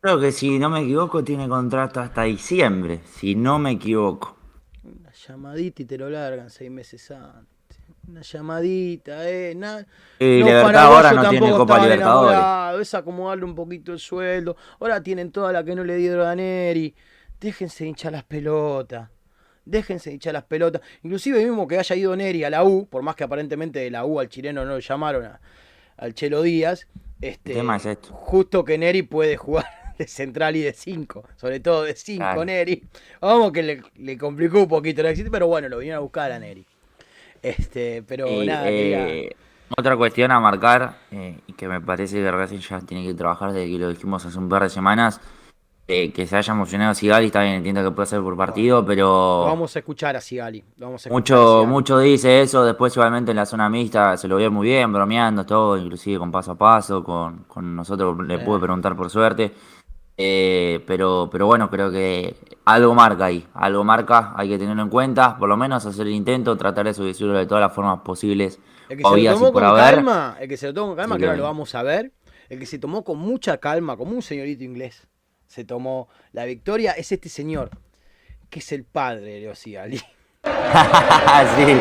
Creo 0.00 0.18
que 0.18 0.32
si 0.32 0.58
no 0.58 0.70
me 0.70 0.80
equivoco 0.80 1.22
tiene 1.22 1.48
contrato 1.48 2.00
hasta 2.00 2.22
diciembre, 2.22 3.00
si 3.04 3.34
no 3.34 3.58
me 3.58 3.72
equivoco. 3.72 4.36
Una 4.82 5.12
llamadita 5.12 5.82
y 5.82 5.84
te 5.84 5.98
lo 5.98 6.08
largan 6.08 6.48
seis 6.48 6.70
meses 6.70 7.10
antes. 7.10 7.78
Una 8.08 8.22
llamadita, 8.22 9.28
eh. 9.28 9.54
na- 9.54 9.86
Y 10.18 10.38
Los 10.40 10.48
Libertad 10.48 10.76
ahora 10.86 11.12
no 11.12 11.28
tiene 11.28 11.50
Copa 11.50 11.78
Libertadores. 11.82 12.80
Es 12.80 12.94
acomodarle 12.94 13.44
un 13.44 13.54
poquito 13.54 13.92
el 13.92 13.98
sueldo. 13.98 14.56
Ahora 14.80 15.02
tienen 15.02 15.30
toda 15.30 15.52
la 15.52 15.62
que 15.62 15.74
no 15.74 15.84
le 15.84 15.96
dieron 15.96 16.26
a 16.26 16.34
Neri. 16.34 16.94
Déjense 17.38 17.84
hinchar 17.86 18.12
las 18.12 18.24
pelotas. 18.24 19.10
Déjense 19.66 20.10
hinchar 20.12 20.32
las 20.32 20.44
pelotas. 20.44 20.80
Inclusive 21.02 21.44
mismo 21.44 21.68
que 21.68 21.78
haya 21.78 21.94
ido 21.94 22.16
Neri 22.16 22.42
a 22.42 22.50
la 22.50 22.64
U, 22.64 22.86
por 22.88 23.02
más 23.02 23.14
que 23.16 23.24
aparentemente 23.24 23.78
de 23.80 23.90
la 23.90 24.06
U 24.06 24.18
al 24.18 24.28
chileno 24.30 24.64
no 24.64 24.72
lo 24.72 24.78
llamaron 24.78 25.26
a- 25.26 25.40
al 25.98 26.14
Chelo 26.14 26.40
Díaz. 26.42 26.88
Este, 27.20 27.52
El 27.52 27.58
tema 27.58 27.76
es 27.76 27.84
esto. 27.84 28.08
Justo 28.14 28.64
que 28.64 28.78
Neri 28.78 29.02
puede 29.02 29.36
jugar 29.36 29.66
de 30.00 30.06
central 30.08 30.56
y 30.56 30.62
de 30.62 30.72
5, 30.72 31.24
sobre 31.36 31.60
todo 31.60 31.82
de 31.84 31.94
5 31.94 32.18
Claro. 32.18 32.44
Neri. 32.44 32.82
Vamos 33.20 33.52
que 33.52 33.62
le, 33.62 33.82
le 33.96 34.16
complicó 34.16 34.60
un 34.60 34.68
poquito 34.68 35.02
el 35.02 35.08
éxito, 35.08 35.30
pero 35.30 35.46
bueno, 35.46 35.68
lo 35.68 35.78
vinieron 35.78 35.98
a 35.98 36.00
buscar 36.00 36.32
a 36.32 36.38
Neri. 36.38 36.64
Este, 37.42 38.02
pero 38.06 38.26
Y, 38.28 38.46
nada, 38.46 38.64
eh, 38.70 39.30
otra 39.76 39.96
cuestión 39.96 40.30
a 40.30 40.40
marcar, 40.40 40.96
eh, 41.10 41.38
y 41.46 41.52
que 41.52 41.68
me 41.68 41.80
parece 41.80 42.16
que 42.16 42.30
Racing 42.30 42.58
ya 42.58 42.80
tiene 42.80 43.06
que 43.06 43.14
trabajar 43.14 43.52
desde 43.52 43.70
que 43.70 43.78
lo 43.78 43.88
dijimos 43.90 44.24
hace 44.24 44.38
un 44.38 44.48
par 44.48 44.62
de 44.62 44.70
semanas, 44.70 45.20
eh, 45.86 46.12
que 46.12 46.24
se 46.26 46.36
haya 46.36 46.52
emocionado 46.52 46.94
Sigali, 46.94 47.26
está 47.26 47.42
bien, 47.42 47.54
entiendo 47.54 47.82
que 47.82 47.90
puede 47.90 48.06
ser 48.06 48.20
por 48.20 48.36
partido, 48.36 48.80
lo 48.80 48.86
pero 48.86 49.44
vamos 49.44 49.74
a 49.74 49.80
escuchar 49.80 50.16
a 50.16 50.20
Sigali. 50.20 50.62
A 50.80 50.86
a 50.86 51.10
mucho, 51.10 51.64
mucho 51.66 51.98
dice 51.98 52.42
eso, 52.42 52.64
después 52.64 52.94
igualmente 52.94 53.32
en 53.32 53.36
la 53.38 53.46
zona 53.46 53.68
mixta 53.68 54.16
se 54.16 54.28
lo 54.28 54.36
ve 54.36 54.48
muy 54.50 54.68
bien, 54.68 54.92
bromeando 54.92 55.44
todo, 55.44 55.76
inclusive 55.76 56.18
con 56.18 56.30
paso 56.30 56.52
a 56.52 56.54
paso, 56.56 57.02
con, 57.02 57.44
con 57.44 57.74
nosotros 57.74 58.16
le 58.24 58.34
Eh. 58.34 58.38
pude 58.38 58.60
preguntar 58.60 58.94
por 58.94 59.10
suerte. 59.10 59.52
Eh, 60.22 60.80
pero, 60.86 61.28
pero 61.32 61.46
bueno, 61.46 61.70
creo 61.70 61.90
que 61.90 62.34
algo 62.66 62.94
marca 62.94 63.24
ahí, 63.26 63.46
algo 63.54 63.82
marca, 63.84 64.34
hay 64.36 64.48
que 64.50 64.58
tenerlo 64.58 64.82
en 64.82 64.90
cuenta, 64.90 65.38
por 65.38 65.48
lo 65.48 65.56
menos 65.56 65.86
hacer 65.86 66.06
el 66.06 66.12
intento, 66.12 66.56
tratar 66.56 66.84
de 66.86 66.92
subirlo 66.94 67.32
de 67.38 67.46
todas 67.46 67.62
las 67.62 67.72
formas 67.72 68.00
posibles, 68.00 68.58
El 68.88 68.98
que 68.98 69.02
se 69.04 69.22
lo 69.22 69.32
tomó 69.34 69.52
con 69.52 69.64
haber. 69.64 69.94
calma, 69.94 70.36
el 70.38 70.48
que 70.48 70.56
se 70.56 70.66
lo 70.66 70.74
tomó 70.74 70.86
con 70.88 70.96
calma, 70.96 71.14
Sí, 71.16 71.22
claro. 71.22 71.36
lo 71.38 71.42
vamos 71.44 71.74
a 71.74 71.82
ver. 71.82 72.12
El 72.50 72.58
que 72.58 72.66
se 72.66 72.78
tomó 72.78 73.02
con 73.04 73.18
mucha 73.18 73.58
calma, 73.58 73.96
como 73.96 74.12
un 74.12 74.22
señorito 74.22 74.62
inglés, 74.64 75.06
se 75.46 75.64
tomó 75.64 76.08
la 76.32 76.44
victoria, 76.44 76.92
es 76.92 77.12
este 77.12 77.28
señor, 77.28 77.70
que 78.50 78.58
es 78.58 78.72
el 78.72 78.84
padre 78.84 79.22
de 79.34 79.40
Leo 79.40 79.54
Sigali. 79.54 79.98
sí. 81.56 81.80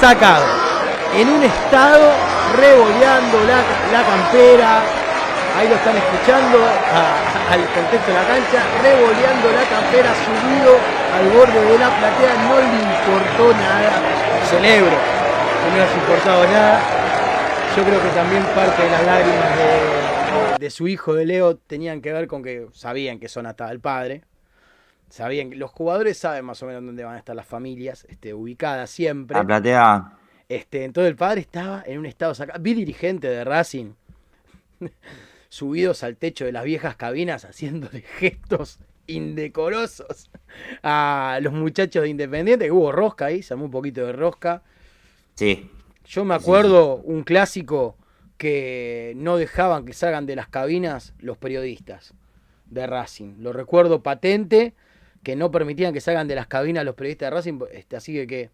sacado 0.00 0.69
en 1.14 1.28
un 1.28 1.42
estado 1.42 2.12
revoleando 2.56 3.38
la, 3.44 3.62
la 3.92 4.02
campera. 4.04 4.82
Ahí 5.58 5.68
lo 5.68 5.74
están 5.74 5.96
escuchando 5.96 6.58
al 7.50 7.60
contexto 7.74 8.12
de 8.12 8.16
la 8.16 8.26
cancha, 8.26 8.62
revoleando 8.82 9.52
la 9.52 9.64
campera, 9.68 10.14
subido 10.24 10.78
al 11.12 11.28
borde 11.30 11.60
de 11.60 11.78
la 11.78 11.90
platea, 11.98 12.34
no 12.46 12.56
le 12.60 12.78
importó 12.78 13.52
nada. 13.58 13.90
Celebro 14.48 14.96
no 15.68 15.76
le 15.76 15.82
haya 15.82 15.94
importado 15.94 16.44
nada. 16.44 16.80
Yo 17.76 17.84
creo 17.84 18.02
que 18.02 18.08
también 18.10 18.42
parte 18.54 18.82
de 18.82 18.90
las 18.90 19.04
lágrimas 19.04 20.58
de, 20.58 20.70
su 20.70 20.88
hijo 20.88 21.14
de 21.14 21.24
Leo 21.24 21.56
tenían 21.56 22.00
que 22.00 22.12
ver 22.12 22.26
con 22.26 22.42
que 22.42 22.66
sabían 22.72 23.18
que 23.18 23.28
son 23.28 23.46
hasta 23.46 23.70
el 23.70 23.80
padre. 23.80 24.24
Sabían 25.08 25.50
que 25.50 25.56
los 25.56 25.70
jugadores 25.70 26.18
saben 26.18 26.44
más 26.44 26.62
o 26.62 26.66
menos 26.66 26.84
dónde 26.84 27.02
van 27.02 27.16
a 27.16 27.18
estar 27.18 27.34
las 27.34 27.46
familias, 27.46 28.06
este, 28.08 28.32
ubicadas 28.32 28.90
siempre. 28.90 29.36
La 29.36 29.44
platea, 29.44 30.12
Este, 30.50 30.82
entonces 30.82 31.10
el 31.10 31.16
padre 31.16 31.42
estaba 31.42 31.84
en 31.86 32.00
un 32.00 32.06
estado 32.06 32.34
sacado. 32.34 32.60
Vi 32.60 32.74
dirigentes 32.74 33.30
de 33.30 33.44
Racing 33.44 33.92
subidos 35.48 36.02
al 36.02 36.16
techo 36.16 36.44
de 36.44 36.50
las 36.50 36.64
viejas 36.64 36.96
cabinas 36.96 37.44
haciéndole 37.44 38.00
gestos 38.18 38.80
indecorosos 39.06 40.28
a 40.82 41.38
los 41.40 41.52
muchachos 41.52 42.02
de 42.02 42.08
Independiente, 42.08 42.64
que 42.64 42.72
hubo 42.72 42.90
rosca 42.90 43.26
ahí, 43.26 43.44
se 43.44 43.54
armó 43.54 43.66
un 43.66 43.70
poquito 43.70 44.04
de 44.04 44.12
rosca. 44.12 44.64
Sí. 45.36 45.70
Yo 46.04 46.24
me 46.24 46.34
acuerdo 46.34 46.96
un 46.96 47.22
clásico 47.22 47.96
que 48.36 49.12
no 49.14 49.36
dejaban 49.36 49.84
que 49.84 49.92
salgan 49.92 50.26
de 50.26 50.34
las 50.34 50.48
cabinas 50.48 51.14
los 51.20 51.38
periodistas 51.38 52.12
de 52.66 52.88
Racing. 52.88 53.36
Lo 53.38 53.52
recuerdo 53.52 54.02
patente, 54.02 54.74
que 55.22 55.36
no 55.36 55.52
permitían 55.52 55.92
que 55.92 56.00
salgan 56.00 56.26
de 56.26 56.34
las 56.34 56.48
cabinas 56.48 56.84
los 56.84 56.96
periodistas 56.96 57.28
de 57.28 57.36
Racing. 57.36 57.60
Este, 57.72 57.94
así 57.94 58.12
que, 58.14 58.26
que, 58.26 58.50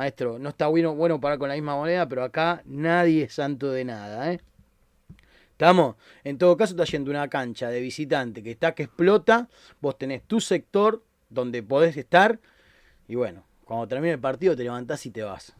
maestro, 0.00 0.38
no 0.38 0.48
está 0.48 0.66
bueno, 0.68 0.94
bueno 0.94 1.20
parar 1.20 1.38
con 1.38 1.50
la 1.50 1.54
misma 1.54 1.76
moneda, 1.76 2.08
pero 2.08 2.24
acá 2.24 2.62
nadie 2.64 3.24
es 3.24 3.34
santo 3.34 3.70
de 3.70 3.84
nada, 3.84 4.32
¿eh? 4.32 4.40
¿Estamos? 5.52 5.96
En 6.24 6.38
todo 6.38 6.56
caso, 6.56 6.72
está 6.72 6.84
yendo 6.84 7.10
una 7.10 7.28
cancha 7.28 7.68
de 7.68 7.82
visitante 7.82 8.42
que 8.42 8.52
está 8.52 8.74
que 8.74 8.84
explota. 8.84 9.50
Vos 9.78 9.98
tenés 9.98 10.22
tu 10.22 10.40
sector 10.40 11.04
donde 11.28 11.62
podés 11.62 11.98
estar. 11.98 12.40
Y 13.08 13.14
bueno, 13.16 13.44
cuando 13.66 13.86
termine 13.88 14.14
el 14.14 14.20
partido 14.20 14.56
te 14.56 14.62
levantás 14.62 15.04
y 15.04 15.10
te 15.10 15.22
vas. 15.22 15.54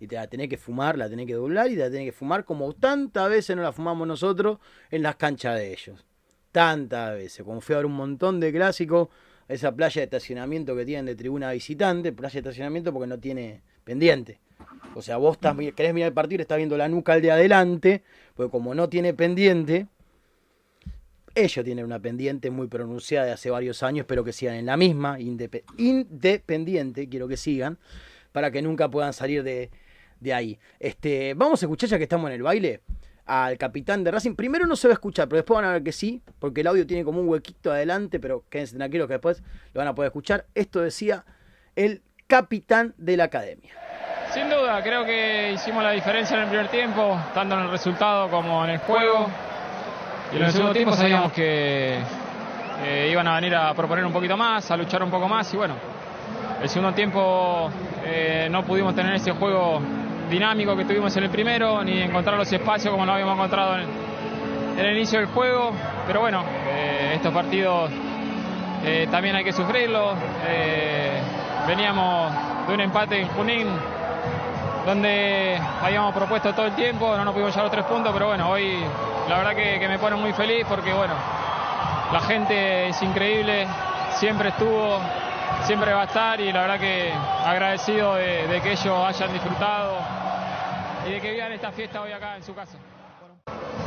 Y 0.00 0.06
te 0.06 0.14
la 0.14 0.26
tenés 0.28 0.48
que 0.48 0.56
fumar, 0.56 0.96
la 0.96 1.10
tenés 1.10 1.26
que 1.26 1.34
doblar 1.34 1.70
y 1.70 1.74
te 1.74 1.80
la 1.80 1.90
tenés 1.90 2.06
que 2.06 2.12
fumar 2.12 2.46
como 2.46 2.72
tantas 2.72 3.28
veces 3.28 3.54
no 3.54 3.62
la 3.62 3.72
fumamos 3.72 4.08
nosotros 4.08 4.60
en 4.90 5.02
las 5.02 5.16
canchas 5.16 5.58
de 5.58 5.72
ellos. 5.72 6.06
Tantas 6.52 7.12
veces. 7.12 7.44
Como 7.44 7.60
fui 7.60 7.74
a 7.74 7.78
ver 7.78 7.86
un 7.86 7.96
montón 7.96 8.40
de 8.40 8.50
clásicos, 8.50 9.08
esa 9.48 9.74
playa 9.74 10.00
de 10.00 10.04
estacionamiento 10.04 10.76
que 10.76 10.84
tienen 10.84 11.06
de 11.06 11.16
tribuna 11.16 11.50
visitante, 11.52 12.12
playa 12.12 12.34
de 12.34 12.38
estacionamiento 12.40 12.92
porque 12.92 13.08
no 13.08 13.18
tiene 13.18 13.62
pendiente. 13.82 14.38
O 14.94 15.02
sea, 15.02 15.16
vos 15.16 15.36
estás, 15.36 15.56
querés 15.74 15.94
mirar 15.94 16.08
el 16.08 16.14
partido 16.14 16.42
estás 16.42 16.58
viendo 16.58 16.76
la 16.76 16.88
nuca 16.88 17.14
al 17.14 17.22
de 17.22 17.30
adelante, 17.30 18.02
porque 18.34 18.50
como 18.50 18.74
no 18.74 18.88
tiene 18.88 19.14
pendiente, 19.14 19.86
ellos 21.34 21.64
tienen 21.64 21.84
una 21.84 21.98
pendiente 21.98 22.50
muy 22.50 22.66
pronunciada 22.66 23.26
de 23.26 23.32
hace 23.32 23.50
varios 23.50 23.82
años, 23.82 24.04
pero 24.06 24.24
que 24.24 24.32
sigan 24.32 24.56
en 24.56 24.66
la 24.66 24.76
misma, 24.76 25.18
independiente, 25.20 27.08
quiero 27.08 27.28
que 27.28 27.36
sigan, 27.36 27.78
para 28.32 28.50
que 28.50 28.60
nunca 28.60 28.90
puedan 28.90 29.12
salir 29.12 29.42
de, 29.42 29.70
de 30.20 30.34
ahí. 30.34 30.58
Este, 30.78 31.34
vamos 31.34 31.62
a 31.62 31.66
escuchar 31.66 31.88
ya 31.88 31.96
que 31.96 32.04
estamos 32.04 32.28
en 32.28 32.34
el 32.34 32.42
baile 32.42 32.80
al 33.28 33.58
capitán 33.58 34.02
de 34.02 34.10
Racing. 34.10 34.34
Primero 34.34 34.66
no 34.66 34.74
se 34.74 34.88
va 34.88 34.92
a 34.92 34.94
escuchar, 34.94 35.28
pero 35.28 35.36
después 35.36 35.56
van 35.56 35.66
a 35.66 35.72
ver 35.72 35.82
que 35.82 35.92
sí, 35.92 36.22
porque 36.38 36.62
el 36.62 36.66
audio 36.66 36.86
tiene 36.86 37.04
como 37.04 37.20
un 37.20 37.28
huequito 37.28 37.70
adelante, 37.70 38.18
pero 38.18 38.44
quédense 38.48 38.76
tranquilos 38.76 39.06
que 39.06 39.14
después 39.14 39.42
lo 39.74 39.78
van 39.78 39.88
a 39.88 39.94
poder 39.94 40.08
escuchar. 40.08 40.46
Esto 40.54 40.80
decía 40.80 41.24
el 41.76 42.02
capitán 42.26 42.94
de 42.96 43.16
la 43.16 43.24
academia. 43.24 43.72
Sin 44.32 44.48
duda, 44.48 44.82
creo 44.82 45.04
que 45.04 45.52
hicimos 45.52 45.82
la 45.82 45.92
diferencia 45.92 46.36
en 46.36 46.42
el 46.44 46.48
primer 46.48 46.68
tiempo, 46.68 47.18
tanto 47.34 47.54
en 47.54 47.62
el 47.62 47.70
resultado 47.70 48.28
como 48.30 48.64
en 48.64 48.72
el 48.72 48.78
juego. 48.78 49.28
Y 50.32 50.36
en 50.36 50.42
el 50.42 50.52
segundo 50.52 50.72
tiempo 50.72 50.94
sabíamos 50.94 51.32
que 51.32 51.98
iban 53.10 53.26
a 53.26 53.34
venir 53.34 53.54
a 53.54 53.74
proponer 53.74 54.04
un 54.04 54.12
poquito 54.12 54.36
más, 54.36 54.70
a 54.70 54.76
luchar 54.76 55.02
un 55.02 55.10
poco 55.10 55.28
más 55.28 55.52
y 55.52 55.56
bueno, 55.56 55.74
el 56.62 56.68
segundo 56.68 56.94
tiempo 56.94 57.70
eh, 58.04 58.48
no 58.50 58.64
pudimos 58.64 58.94
tener 58.94 59.14
ese 59.14 59.32
juego 59.32 59.80
dinámico 60.28 60.76
que 60.76 60.84
tuvimos 60.84 61.16
en 61.16 61.24
el 61.24 61.30
primero, 61.30 61.82
ni 61.82 62.00
encontrar 62.00 62.36
los 62.36 62.52
espacios 62.52 62.92
como 62.92 63.04
lo 63.06 63.12
habíamos 63.12 63.34
encontrado 63.34 63.76
en, 63.78 63.88
el 64.78 64.96
inicio 64.96 65.18
del 65.18 65.28
juego. 65.28 65.72
Pero 66.06 66.20
bueno, 66.20 66.44
eh, 66.68 67.12
estos 67.14 67.32
partidos 67.32 67.90
eh, 68.84 69.08
también 69.10 69.36
hay 69.36 69.44
que 69.44 69.52
sufrirlos. 69.52 70.16
Eh, 70.46 71.20
veníamos 71.66 72.32
de 72.68 72.74
un 72.74 72.80
empate 72.80 73.20
en 73.20 73.28
Junín, 73.28 73.66
donde 74.86 75.60
habíamos 75.82 76.14
propuesto 76.14 76.54
todo 76.54 76.66
el 76.66 76.74
tiempo, 76.74 77.16
no 77.16 77.24
nos 77.24 77.34
pudimos 77.34 77.52
llevar 77.52 77.64
los 77.64 77.72
tres 77.72 77.84
puntos, 77.86 78.12
pero 78.12 78.28
bueno, 78.28 78.48
hoy 78.48 78.78
la 79.28 79.38
verdad 79.38 79.54
que, 79.54 79.78
que 79.78 79.88
me 79.88 79.98
pone 79.98 80.16
muy 80.16 80.32
feliz 80.32 80.64
porque 80.68 80.92
bueno, 80.92 81.14
la 82.12 82.20
gente 82.20 82.88
es 82.88 83.02
increíble, 83.02 83.66
siempre 84.12 84.48
estuvo, 84.50 84.98
siempre 85.64 85.92
va 85.92 86.02
a 86.02 86.04
estar 86.04 86.40
y 86.40 86.52
la 86.52 86.62
verdad 86.62 86.80
que 86.80 87.12
agradecido 87.44 88.14
de, 88.14 88.46
de, 88.46 88.60
que 88.60 88.72
ellos 88.72 89.04
hayan 89.06 89.32
disfrutado 89.32 89.98
y 91.06 91.12
de 91.12 91.20
que 91.20 91.32
vivan 91.32 91.52
esta 91.52 91.72
fiesta 91.72 92.02
hoy 92.02 92.12
acá 92.12 92.36
en 92.36 92.42
su 92.42 92.54
casa. 92.54 92.78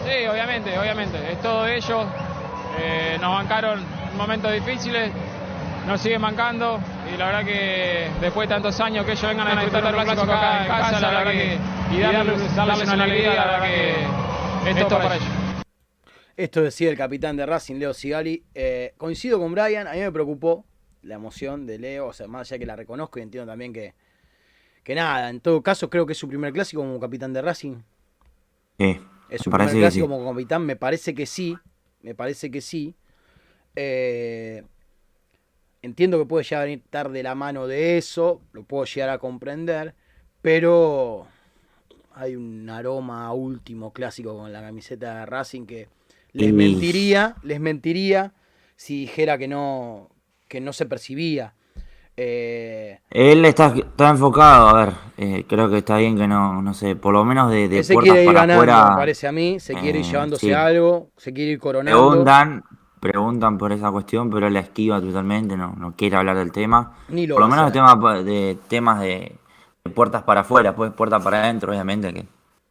Sí, 0.05 0.27
obviamente, 0.27 0.77
obviamente, 0.77 1.31
es 1.31 1.41
todo 1.41 1.63
de 1.63 1.77
ellos. 1.77 2.05
Eh, 2.79 3.17
nos 3.19 3.33
bancaron 3.33 3.79
en 3.79 4.17
momentos 4.17 4.51
difíciles, 4.51 5.11
nos 5.85 6.01
siguen 6.01 6.21
bancando 6.21 6.79
y 7.13 7.17
la 7.17 7.25
verdad 7.27 7.45
que 7.45 8.09
después 8.21 8.47
de 8.47 8.55
tantos 8.55 8.79
años 8.79 9.05
que 9.05 9.11
ellos 9.11 9.27
vengan 9.27 9.47
a 9.47 9.61
disfrutar 9.61 9.83
del 9.83 9.93
clásico 9.93 10.31
acá 10.31 10.61
en 10.61 10.67
casa, 10.67 10.99
la 10.99 11.09
verdad 11.09 11.31
que 11.31 11.57
y 11.91 11.99
darles, 11.99 12.55
darles 12.55 12.91
una 12.91 13.03
alegría, 13.03 13.35
la 13.35 13.45
verdad 13.45 13.61
que 13.63 14.71
esto 14.71 14.87
para, 14.87 15.03
para 15.03 15.15
ellos. 15.15 15.27
Esto 16.37 16.61
decía 16.61 16.89
el 16.89 16.97
capitán 16.97 17.35
de 17.35 17.45
Racing, 17.45 17.75
Leo 17.75 17.93
Sigali. 17.93 18.43
Eh, 18.55 18.93
coincido 18.97 19.37
con 19.39 19.51
Brian, 19.51 19.87
a 19.87 19.91
mí 19.91 19.99
me 19.99 20.11
preocupó 20.11 20.65
la 21.03 21.15
emoción 21.15 21.65
de 21.65 21.79
Leo, 21.79 22.07
o 22.07 22.13
sea, 22.13 22.27
más 22.27 22.51
allá 22.51 22.59
que 22.59 22.65
la 22.65 22.75
reconozco 22.75 23.19
y 23.19 23.23
entiendo 23.23 23.51
también 23.51 23.73
que, 23.73 23.93
que 24.83 24.95
nada, 24.95 25.29
en 25.29 25.39
todo 25.39 25.61
caso 25.61 25.89
creo 25.89 26.05
que 26.05 26.13
es 26.13 26.19
su 26.19 26.27
primer 26.27 26.53
clásico 26.53 26.81
como 26.81 26.99
capitán 26.99 27.33
de 27.33 27.41
Racing. 27.41 27.77
Sí. 28.77 28.99
Es 29.29 29.41
su 29.41 29.49
primer 29.49 29.73
clásico 29.73 30.05
sí. 30.05 30.11
como 30.11 30.29
capitán, 30.29 30.65
me 30.65 30.75
parece 30.75 31.13
que 31.15 31.25
sí, 31.25 31.57
me 32.01 32.15
parece 32.15 32.51
que 32.51 32.61
sí. 32.61 32.95
Eh, 33.75 34.63
entiendo 35.81 36.19
que 36.19 36.25
puede 36.25 36.43
llegar 36.43 36.67
a 36.67 36.71
estar 36.71 37.11
de 37.11 37.23
la 37.23 37.35
mano 37.35 37.67
de 37.67 37.97
eso, 37.97 38.41
lo 38.51 38.63
puedo 38.63 38.85
llegar 38.85 39.09
a 39.09 39.17
comprender, 39.17 39.95
pero 40.41 41.27
hay 42.13 42.35
un 42.35 42.69
aroma 42.69 43.25
a 43.25 43.33
último 43.33 43.93
clásico 43.93 44.37
con 44.37 44.51
la 44.51 44.61
camiseta 44.61 45.19
de 45.19 45.25
Racing 45.25 45.65
que 45.65 45.87
les 46.33 46.53
mentiría, 46.53 47.35
les 47.43 47.59
mentiría 47.59 48.33
si 48.75 49.01
dijera 49.01 49.37
que 49.37 49.47
no, 49.47 50.09
que 50.51 50.59
no 50.59 50.73
se 50.73 50.85
percibía. 50.85 51.53
Eh, 52.17 52.99
Él 53.09 53.45
está, 53.45 53.73
está, 53.73 54.09
enfocado, 54.09 54.67
a 54.67 54.85
ver, 54.85 54.93
eh, 55.17 55.45
creo 55.47 55.69
que 55.69 55.77
está 55.77 55.95
bien 55.95 56.17
que 56.17 56.27
no, 56.27 56.61
no 56.61 56.73
sé, 56.73 56.97
por 56.97 57.13
lo 57.13 57.23
menos 57.23 57.49
de, 57.49 57.69
de 57.69 57.85
se 57.85 57.93
puertas 57.93 58.11
quiere 58.11 58.23
ir 58.25 58.27
para 58.27 58.41
ganando, 58.41 58.63
afuera. 58.63 58.89
me 58.89 58.95
parece 58.97 59.27
a 59.29 59.31
mí, 59.31 59.61
se 59.61 59.73
quiere 59.75 59.99
ir 59.99 60.05
eh, 60.05 60.09
llevándose 60.09 60.47
sí. 60.47 60.51
algo, 60.51 61.11
se 61.15 61.31
quiere 61.31 61.51
ir 61.51 61.59
coronando. 61.59 62.09
Preguntan, 62.09 62.65
preguntan 62.99 63.57
por 63.57 63.71
esa 63.71 63.89
cuestión, 63.91 64.29
pero 64.29 64.47
él 64.47 64.53
la 64.53 64.59
esquiva 64.59 64.99
totalmente, 64.99 65.55
no, 65.55 65.73
no 65.77 65.95
quiere 65.95 66.17
hablar 66.17 66.35
del 66.35 66.51
tema. 66.51 66.97
Ni 67.07 67.25
lo 67.25 67.35
por 67.35 67.43
lo 67.43 67.47
menos 67.47 67.67
de 67.67 67.71
temas 67.71 68.25
de, 68.25 68.57
temas 68.67 68.99
de, 68.99 69.37
de 69.85 69.91
puertas 69.91 70.23
para 70.23 70.41
afuera, 70.41 70.75
pues 70.75 70.91
puertas 70.91 71.23
para 71.23 71.41
adentro, 71.41 71.71
obviamente, 71.71 72.13
que 72.13 72.25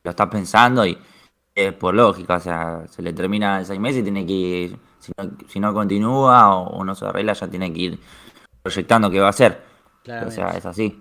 lo 0.05 0.11
está 0.11 0.29
pensando 0.29 0.85
y 0.85 0.99
es 1.55 1.73
por 1.73 1.95
lógica, 1.95 2.37
o 2.37 2.41
sea, 2.41 2.87
se 2.89 3.01
le 3.01 3.15
termina 3.15 3.59
en 3.59 3.65
seis 3.65 3.81
meses 3.81 4.01
y 4.01 4.03
tiene 4.03 4.27
que 4.27 4.33
ir, 4.33 4.79
si 5.01 5.13
no, 5.17 5.31
si 5.49 5.61
no 5.61 5.73
continúa 5.75 6.55
o, 6.55 6.69
o 6.79 6.85
no 6.85 6.95
se 6.95 7.05
arregla, 7.07 7.33
ya 7.33 7.49
tiene 7.49 7.73
que 7.73 7.81
ir 7.81 7.99
proyectando 8.63 9.11
qué 9.11 9.21
va 9.21 9.27
a 9.27 9.31
hacer. 9.31 9.61
O 10.27 10.31
sea, 10.31 10.51
es 10.51 10.65
así. 10.67 11.01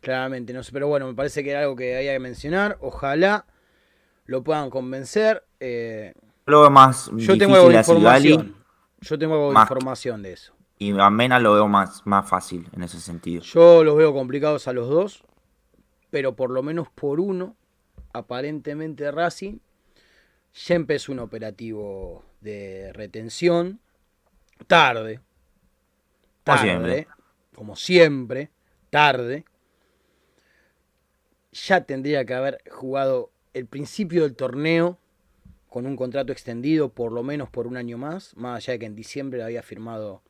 Claramente, 0.00 0.52
no 0.52 0.62
sé, 0.62 0.72
pero 0.72 0.88
bueno, 0.88 1.06
me 1.06 1.14
parece 1.14 1.44
que 1.44 1.50
era 1.50 1.60
algo 1.60 1.76
que 1.76 1.96
había 1.96 2.12
que 2.12 2.18
mencionar. 2.18 2.76
Ojalá 2.80 3.46
lo 4.26 4.42
puedan 4.42 4.68
convencer. 4.70 5.44
Eh, 5.60 6.12
Yo 6.16 6.52
lo 6.52 6.60
veo 6.62 6.70
más 6.70 7.10
yo 7.16 7.38
tengo 7.38 7.54
algo 7.54 7.68
de 7.68 7.76
información. 7.76 8.56
Yo 9.00 9.18
tengo 9.18 9.34
algo 9.34 9.48
de 9.48 9.54
Más- 9.54 9.64
información 9.64 10.22
de 10.22 10.32
eso. 10.32 10.54
y 10.78 10.98
a 10.98 11.10
Mena 11.10 11.38
lo 11.38 11.54
veo 11.54 11.68
más, 11.68 12.02
más 12.06 12.28
fácil 12.28 12.68
en 12.72 12.82
ese 12.82 13.00
sentido. 13.00 13.42
Yo 13.42 13.84
los 13.84 13.96
veo 13.96 14.12
complicados 14.12 14.66
a 14.66 14.72
los 14.72 14.88
dos, 14.88 15.22
pero 16.10 16.34
por 16.34 16.50
lo 16.50 16.62
menos 16.62 16.88
por 16.90 17.20
uno, 17.20 17.54
aparentemente 18.12 19.10
Racing, 19.12 19.58
ya 20.54 20.74
empezó 20.74 21.12
un 21.12 21.20
operativo 21.20 22.24
de 22.42 22.92
retención. 22.92 23.80
Tarde. 24.66 25.20
Como 26.44 26.44
Tarde. 26.44 26.62
siempre. 26.62 27.06
Como 27.54 27.76
siempre. 27.76 28.50
Tarde. 28.90 29.44
Ya 31.52 31.84
tendría 31.84 32.24
que 32.24 32.34
haber 32.34 32.62
jugado 32.70 33.30
el 33.54 33.66
principio 33.66 34.22
del 34.22 34.34
torneo 34.34 34.98
con 35.68 35.86
un 35.86 35.96
contrato 35.96 36.32
extendido 36.32 36.90
por 36.90 37.12
lo 37.12 37.22
menos 37.22 37.48
por 37.48 37.66
un 37.66 37.76
año 37.76 37.96
más, 37.96 38.36
más 38.36 38.56
allá 38.56 38.74
de 38.74 38.78
que 38.80 38.86
en 38.86 38.94
diciembre 38.94 39.42
había 39.42 39.62
firmado 39.62 40.22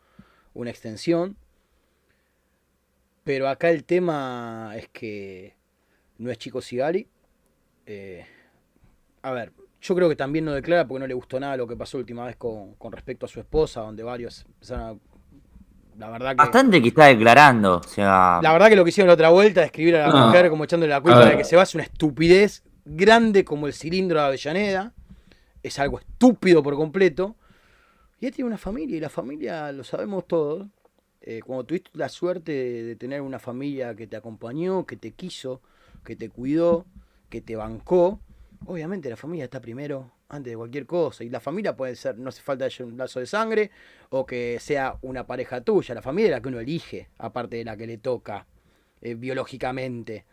una 0.54 0.70
extensión. 0.70 1.36
Pero 3.24 3.48
acá 3.48 3.70
el 3.70 3.84
tema 3.84 4.72
es 4.76 4.88
que 4.88 5.54
no 6.18 6.30
es 6.30 6.38
Chico 6.38 6.60
Sigali. 6.60 7.08
Eh, 7.86 8.26
a 9.22 9.32
ver, 9.32 9.52
yo 9.82 9.94
creo 9.96 10.08
que 10.08 10.16
también 10.16 10.44
no 10.44 10.52
declara 10.52 10.86
porque 10.86 11.00
no 11.00 11.06
le 11.06 11.14
gustó 11.14 11.38
nada 11.40 11.56
lo 11.56 11.66
que 11.66 11.76
pasó 11.76 11.98
la 11.98 12.02
última 12.02 12.24
vez 12.24 12.36
con, 12.36 12.74
con 12.76 12.92
respecto 12.92 13.26
a 13.26 13.28
su 13.28 13.40
esposa, 13.40 13.80
donde 13.80 14.02
varios 14.02 14.44
empezaron 14.46 14.84
a... 14.96 15.98
La 15.98 16.08
verdad 16.08 16.30
que... 16.30 16.36
Bastante 16.36 16.80
que 16.80 16.88
está 16.88 17.06
declarando, 17.06 17.76
o 17.76 17.82
sea, 17.82 18.38
La 18.42 18.52
verdad 18.52 18.68
que 18.68 18.76
lo 18.76 18.84
que 18.84 18.88
hicieron 18.90 19.08
la 19.08 19.14
otra 19.14 19.28
vuelta 19.28 19.60
de 19.60 19.66
escribir 19.66 19.96
a 19.96 20.06
la 20.06 20.12
No. 20.14 20.26
mujer 20.28 20.48
como 20.48 20.64
echándole 20.64 20.90
la 20.90 21.00
culpa 21.02 21.26
de 21.26 21.36
que 21.36 21.44
se 21.44 21.56
va 21.56 21.64
es 21.64 21.74
una 21.74 21.84
estupidez 21.84 22.62
grande 22.84 23.44
como 23.44 23.66
el 23.66 23.74
cilindro 23.74 24.20
de 24.20 24.26
Avellaneda. 24.26 24.94
Es 25.62 25.78
algo 25.78 25.98
estúpido 25.98 26.62
por 26.62 26.76
completo. 26.76 27.36
Y 28.20 28.26
él 28.26 28.32
tiene 28.32 28.48
una 28.48 28.58
familia 28.58 28.96
y 28.96 29.00
la 29.00 29.10
familia 29.10 29.70
lo 29.72 29.84
sabemos 29.84 30.26
todos. 30.26 30.66
Eh, 31.20 31.40
cuando 31.44 31.64
tuviste 31.64 31.90
la 31.92 32.08
suerte 32.08 32.52
de, 32.52 32.82
de 32.84 32.96
tener 32.96 33.20
una 33.20 33.38
familia 33.38 33.94
que 33.94 34.06
te 34.06 34.16
acompañó, 34.16 34.86
que 34.86 34.96
te 34.96 35.10
quiso, 35.12 35.60
que 36.04 36.16
te 36.16 36.30
cuidó, 36.30 36.86
que 37.28 37.40
te 37.40 37.54
bancó, 37.54 38.18
Obviamente 38.66 39.10
la 39.10 39.16
familia 39.16 39.44
está 39.44 39.60
primero 39.60 40.12
antes 40.28 40.52
de 40.52 40.56
cualquier 40.56 40.86
cosa. 40.86 41.24
Y 41.24 41.30
la 41.30 41.40
familia 41.40 41.76
puede 41.76 41.96
ser, 41.96 42.18
no 42.18 42.28
hace 42.28 42.42
falta 42.42 42.68
un 42.80 42.96
lazo 42.96 43.20
de 43.20 43.26
sangre 43.26 43.70
o 44.10 44.24
que 44.24 44.58
sea 44.60 44.98
una 45.02 45.26
pareja 45.26 45.60
tuya. 45.60 45.94
La 45.94 46.02
familia 46.02 46.28
es 46.28 46.32
la 46.32 46.40
que 46.40 46.48
uno 46.48 46.60
elige, 46.60 47.08
aparte 47.18 47.56
de 47.56 47.64
la 47.64 47.76
que 47.76 47.86
le 47.86 47.98
toca 47.98 48.46
eh, 49.00 49.14
biológicamente. 49.14 50.24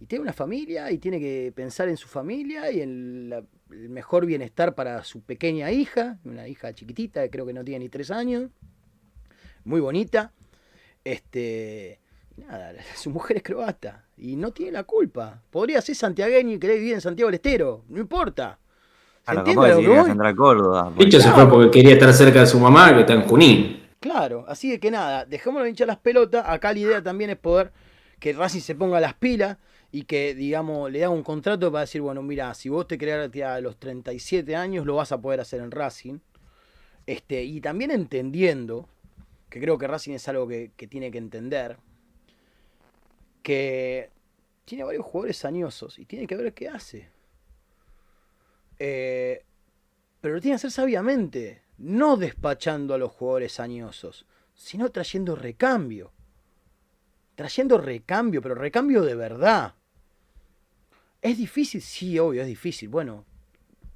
Y 0.00 0.06
tiene 0.06 0.22
una 0.22 0.32
familia 0.32 0.90
y 0.90 0.98
tiene 0.98 1.20
que 1.20 1.52
pensar 1.54 1.88
en 1.88 1.96
su 1.96 2.08
familia 2.08 2.70
y 2.72 2.80
en 2.80 3.32
el 3.70 3.88
mejor 3.88 4.26
bienestar 4.26 4.74
para 4.74 5.04
su 5.04 5.22
pequeña 5.22 5.70
hija, 5.70 6.18
una 6.24 6.48
hija 6.48 6.72
chiquitita, 6.72 7.28
creo 7.28 7.46
que 7.46 7.52
no 7.52 7.64
tiene 7.64 7.84
ni 7.84 7.88
tres 7.88 8.10
años, 8.10 8.50
muy 9.64 9.80
bonita. 9.80 10.32
Este, 11.04 11.99
nada, 12.40 12.74
su 12.96 13.10
mujer 13.10 13.38
es 13.38 13.42
croata 13.42 14.04
y 14.16 14.36
no 14.36 14.52
tiene 14.52 14.72
la 14.72 14.84
culpa. 14.84 15.42
Podría 15.50 15.80
ser 15.80 15.94
santiagueño 15.94 16.54
y 16.54 16.58
querer 16.58 16.78
vivir 16.78 16.94
en 16.94 17.00
Santiago 17.00 17.28
del 17.28 17.36
Estero, 17.36 17.84
no 17.88 18.00
importa. 18.00 18.58
¿Se 19.24 19.32
Claro, 19.32 19.38
entiende 19.40 19.68
lo 19.68 19.80
que 19.80 19.88
voy? 19.88 20.26
a 20.26 20.34
Córdoba. 20.34 20.92
Picho 20.96 21.20
se 21.20 21.30
fue 21.30 21.48
porque 21.48 21.70
quería 21.70 21.92
estar 21.92 22.12
cerca 22.12 22.40
de 22.40 22.46
su 22.46 22.58
mamá, 22.58 22.92
que 22.94 23.00
está 23.00 23.12
en 23.12 23.22
Junín. 23.22 23.80
Claro, 24.00 24.44
así 24.48 24.70
que, 24.70 24.80
que 24.80 24.90
nada, 24.90 25.24
dejémoslo 25.26 25.64
de 25.64 25.70
hinchar 25.70 25.86
las 25.86 25.98
pelotas. 25.98 26.44
Acá 26.48 26.72
la 26.72 26.78
idea 26.78 27.02
también 27.02 27.30
es 27.30 27.36
poder 27.36 27.70
que 28.18 28.32
Racing 28.32 28.60
se 28.60 28.74
ponga 28.74 28.98
las 28.98 29.14
pilas 29.14 29.58
y 29.92 30.04
que, 30.04 30.34
digamos, 30.34 30.90
le 30.90 31.04
haga 31.04 31.12
un 31.12 31.22
contrato 31.22 31.70
para 31.70 31.82
decir, 31.82 32.00
bueno, 32.00 32.22
mira, 32.22 32.54
si 32.54 32.68
vos 32.68 32.88
te 32.88 32.96
querés 32.96 33.16
retirar 33.18 33.52
a 33.56 33.60
los 33.60 33.76
37 33.78 34.56
años, 34.56 34.86
lo 34.86 34.96
vas 34.96 35.12
a 35.12 35.20
poder 35.20 35.40
hacer 35.40 35.60
en 35.60 35.70
Racing. 35.70 36.18
Este, 37.06 37.42
y 37.44 37.60
también 37.60 37.90
entendiendo, 37.90 38.88
que 39.48 39.60
creo 39.60 39.78
que 39.78 39.86
Racing 39.86 40.12
es 40.14 40.28
algo 40.28 40.46
que, 40.48 40.70
que 40.76 40.86
tiene 40.86 41.10
que 41.10 41.18
entender, 41.18 41.76
que 43.42 44.10
tiene 44.64 44.84
varios 44.84 45.04
jugadores 45.04 45.44
añosos 45.44 45.98
y 45.98 46.04
tiene 46.04 46.26
que 46.26 46.36
ver 46.36 46.54
qué 46.54 46.68
hace. 46.68 47.08
Eh, 48.78 49.44
pero 50.20 50.34
lo 50.34 50.40
tiene 50.40 50.52
que 50.52 50.56
hacer 50.56 50.70
sabiamente, 50.70 51.62
no 51.78 52.16
despachando 52.16 52.94
a 52.94 52.98
los 52.98 53.12
jugadores 53.12 53.58
añosos, 53.60 54.26
sino 54.54 54.90
trayendo 54.90 55.34
recambio. 55.34 56.12
Trayendo 57.34 57.78
recambio, 57.78 58.42
pero 58.42 58.54
recambio 58.54 59.02
de 59.02 59.14
verdad. 59.14 59.74
¿Es 61.22 61.38
difícil? 61.38 61.80
Sí, 61.80 62.18
obvio, 62.18 62.42
es 62.42 62.48
difícil. 62.48 62.88
Bueno, 62.88 63.24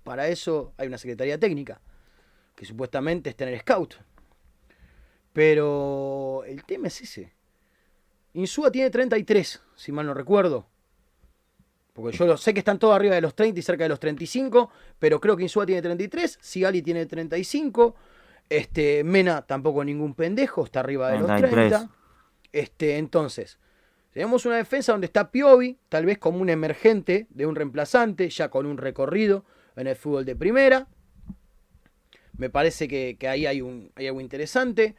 para 0.02 0.28
eso 0.28 0.72
hay 0.76 0.88
una 0.88 0.98
secretaría 0.98 1.38
técnica, 1.38 1.80
que 2.54 2.64
supuestamente 2.64 3.30
es 3.30 3.36
tener 3.36 3.60
scout. 3.60 3.96
Pero 5.32 6.44
el 6.46 6.64
tema 6.64 6.88
es 6.88 7.02
ese. 7.02 7.33
Insúa 8.34 8.70
tiene 8.70 8.90
33, 8.90 9.62
si 9.74 9.92
mal 9.92 10.06
no 10.06 10.14
recuerdo. 10.14 10.66
Porque 11.92 12.16
yo 12.16 12.26
lo 12.26 12.36
sé 12.36 12.52
que 12.52 12.58
están 12.58 12.80
todos 12.80 12.94
arriba 12.94 13.14
de 13.14 13.20
los 13.20 13.34
30 13.36 13.60
y 13.60 13.62
cerca 13.62 13.84
de 13.84 13.88
los 13.88 14.00
35, 14.00 14.70
pero 14.98 15.20
creo 15.20 15.36
que 15.36 15.44
Insúa 15.44 15.64
tiene 15.64 15.80
33, 15.80 16.38
Sigali 16.42 16.82
tiene 16.82 17.06
35, 17.06 17.94
este, 18.48 19.04
Mena 19.04 19.42
tampoco 19.42 19.84
ningún 19.84 20.14
pendejo, 20.14 20.64
está 20.64 20.80
arriba 20.80 21.12
de 21.12 21.18
los 21.18 21.26
33. 21.28 21.68
30. 21.68 21.94
Este, 22.52 22.98
entonces, 22.98 23.58
tenemos 24.12 24.44
una 24.46 24.56
defensa 24.56 24.92
donde 24.92 25.06
está 25.06 25.30
Piovi, 25.30 25.78
tal 25.88 26.06
vez 26.06 26.18
como 26.18 26.40
un 26.40 26.50
emergente 26.50 27.28
de 27.30 27.46
un 27.46 27.54
reemplazante, 27.54 28.28
ya 28.28 28.48
con 28.48 28.66
un 28.66 28.78
recorrido 28.78 29.44
en 29.76 29.86
el 29.86 29.96
fútbol 29.96 30.24
de 30.24 30.34
primera. 30.34 30.88
Me 32.36 32.50
parece 32.50 32.88
que, 32.88 33.16
que 33.18 33.28
ahí 33.28 33.46
hay, 33.46 33.60
un, 33.60 33.92
hay 33.94 34.08
algo 34.08 34.20
interesante. 34.20 34.96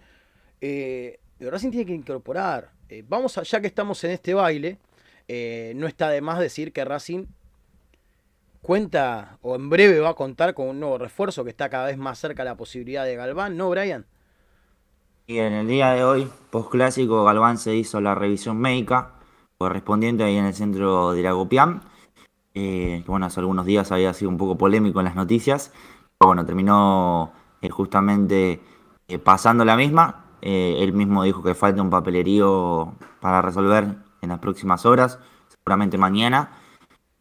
Eh, 0.61 1.19
Racing 1.39 1.71
tiene 1.71 1.85
que 1.85 1.93
incorporar. 1.93 2.74
Eh, 2.89 3.03
vamos 3.07 3.39
ya 3.43 3.61
que 3.61 3.67
estamos 3.67 4.03
en 4.03 4.11
este 4.11 4.33
baile, 4.33 4.79
eh, 5.27 5.73
no 5.75 5.87
está 5.87 6.09
de 6.09 6.21
más 6.21 6.39
decir 6.39 6.71
que 6.71 6.85
Racing 6.85 7.25
cuenta 8.61 9.37
o 9.41 9.55
en 9.55 9.69
breve 9.69 9.99
va 9.99 10.09
a 10.09 10.13
contar 10.15 10.53
con 10.53 10.67
un 10.67 10.79
nuevo 10.79 10.97
refuerzo 10.97 11.43
que 11.43 11.51
está 11.51 11.69
cada 11.69 11.87
vez 11.87 11.97
más 11.97 12.17
cerca 12.19 12.43
la 12.43 12.55
posibilidad 12.57 13.05
de 13.05 13.15
Galván, 13.15 13.57
¿no, 13.57 13.69
Brian? 13.69 14.05
Y 15.27 15.39
en 15.39 15.53
el 15.53 15.67
día 15.67 15.91
de 15.93 16.03
hoy, 16.03 16.27
post 16.51 16.69
clásico, 16.69 17.23
Galván 17.23 17.57
se 17.57 17.75
hizo 17.75 18.01
la 18.01 18.13
revisión 18.13 18.57
médica 18.57 19.13
correspondiente 19.57 20.23
ahí 20.23 20.37
en 20.37 20.45
el 20.45 20.53
centro 20.53 21.13
de 21.13 21.19
Iragopián. 21.19 21.81
Eh, 22.53 23.03
bueno, 23.07 23.25
hace 23.25 23.39
algunos 23.39 23.65
días 23.65 23.91
había 23.91 24.13
sido 24.13 24.29
un 24.29 24.37
poco 24.37 24.57
polémico 24.57 24.99
en 24.99 25.05
las 25.05 25.15
noticias. 25.15 25.71
Pero 26.17 26.27
bueno, 26.27 26.45
terminó 26.45 27.33
eh, 27.61 27.69
justamente 27.69 28.61
pasando 29.23 29.65
la 29.65 29.75
misma. 29.75 30.24
Eh, 30.45 30.77
él 30.83 30.93
mismo 30.93 31.23
dijo 31.23 31.41
que 31.43 31.55
falta 31.55 31.81
un 31.81 31.89
papelerío 31.89 32.93
para 33.19 33.41
resolver 33.41 33.97
en 34.21 34.29
las 34.29 34.39
próximas 34.39 34.85
horas, 34.85 35.19
seguramente 35.49 35.97
mañana, 35.97 36.51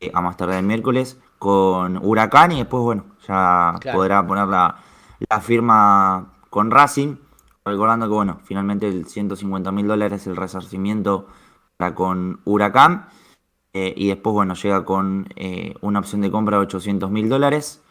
eh, 0.00 0.10
a 0.14 0.20
más 0.20 0.36
tarde 0.36 0.58
el 0.58 0.66
miércoles, 0.66 1.18
con 1.38 1.98
Huracán 2.04 2.52
y 2.52 2.58
después, 2.58 2.82
bueno, 2.82 3.04
ya 3.26 3.74
Claro. 3.80 3.98
podrá 3.98 4.26
poner 4.26 4.46
la, 4.48 4.76
la 5.30 5.40
firma 5.40 6.34
con 6.50 6.70
Racing. 6.70 7.16
Recordando 7.64 8.06
que, 8.08 8.14
bueno, 8.14 8.40
finalmente 8.44 8.88
el 8.88 9.06
150 9.06 9.72
mil 9.72 9.86
dólares 9.88 10.26
el 10.26 10.36
resarcimiento 10.36 11.26
para 11.78 11.94
con 11.94 12.40
Huracán. 12.44 13.06
eh, 13.76 13.92
y 13.96 14.08
después, 14.08 14.34
bueno, 14.34 14.54
llega 14.54 14.84
con 14.84 15.26
eh, 15.36 15.74
una 15.80 15.98
opción 16.00 16.20
de 16.20 16.30
compra 16.30 16.58
de 16.58 16.64
800 16.64 17.10
mil 17.10 17.28
dólares. 17.28 17.82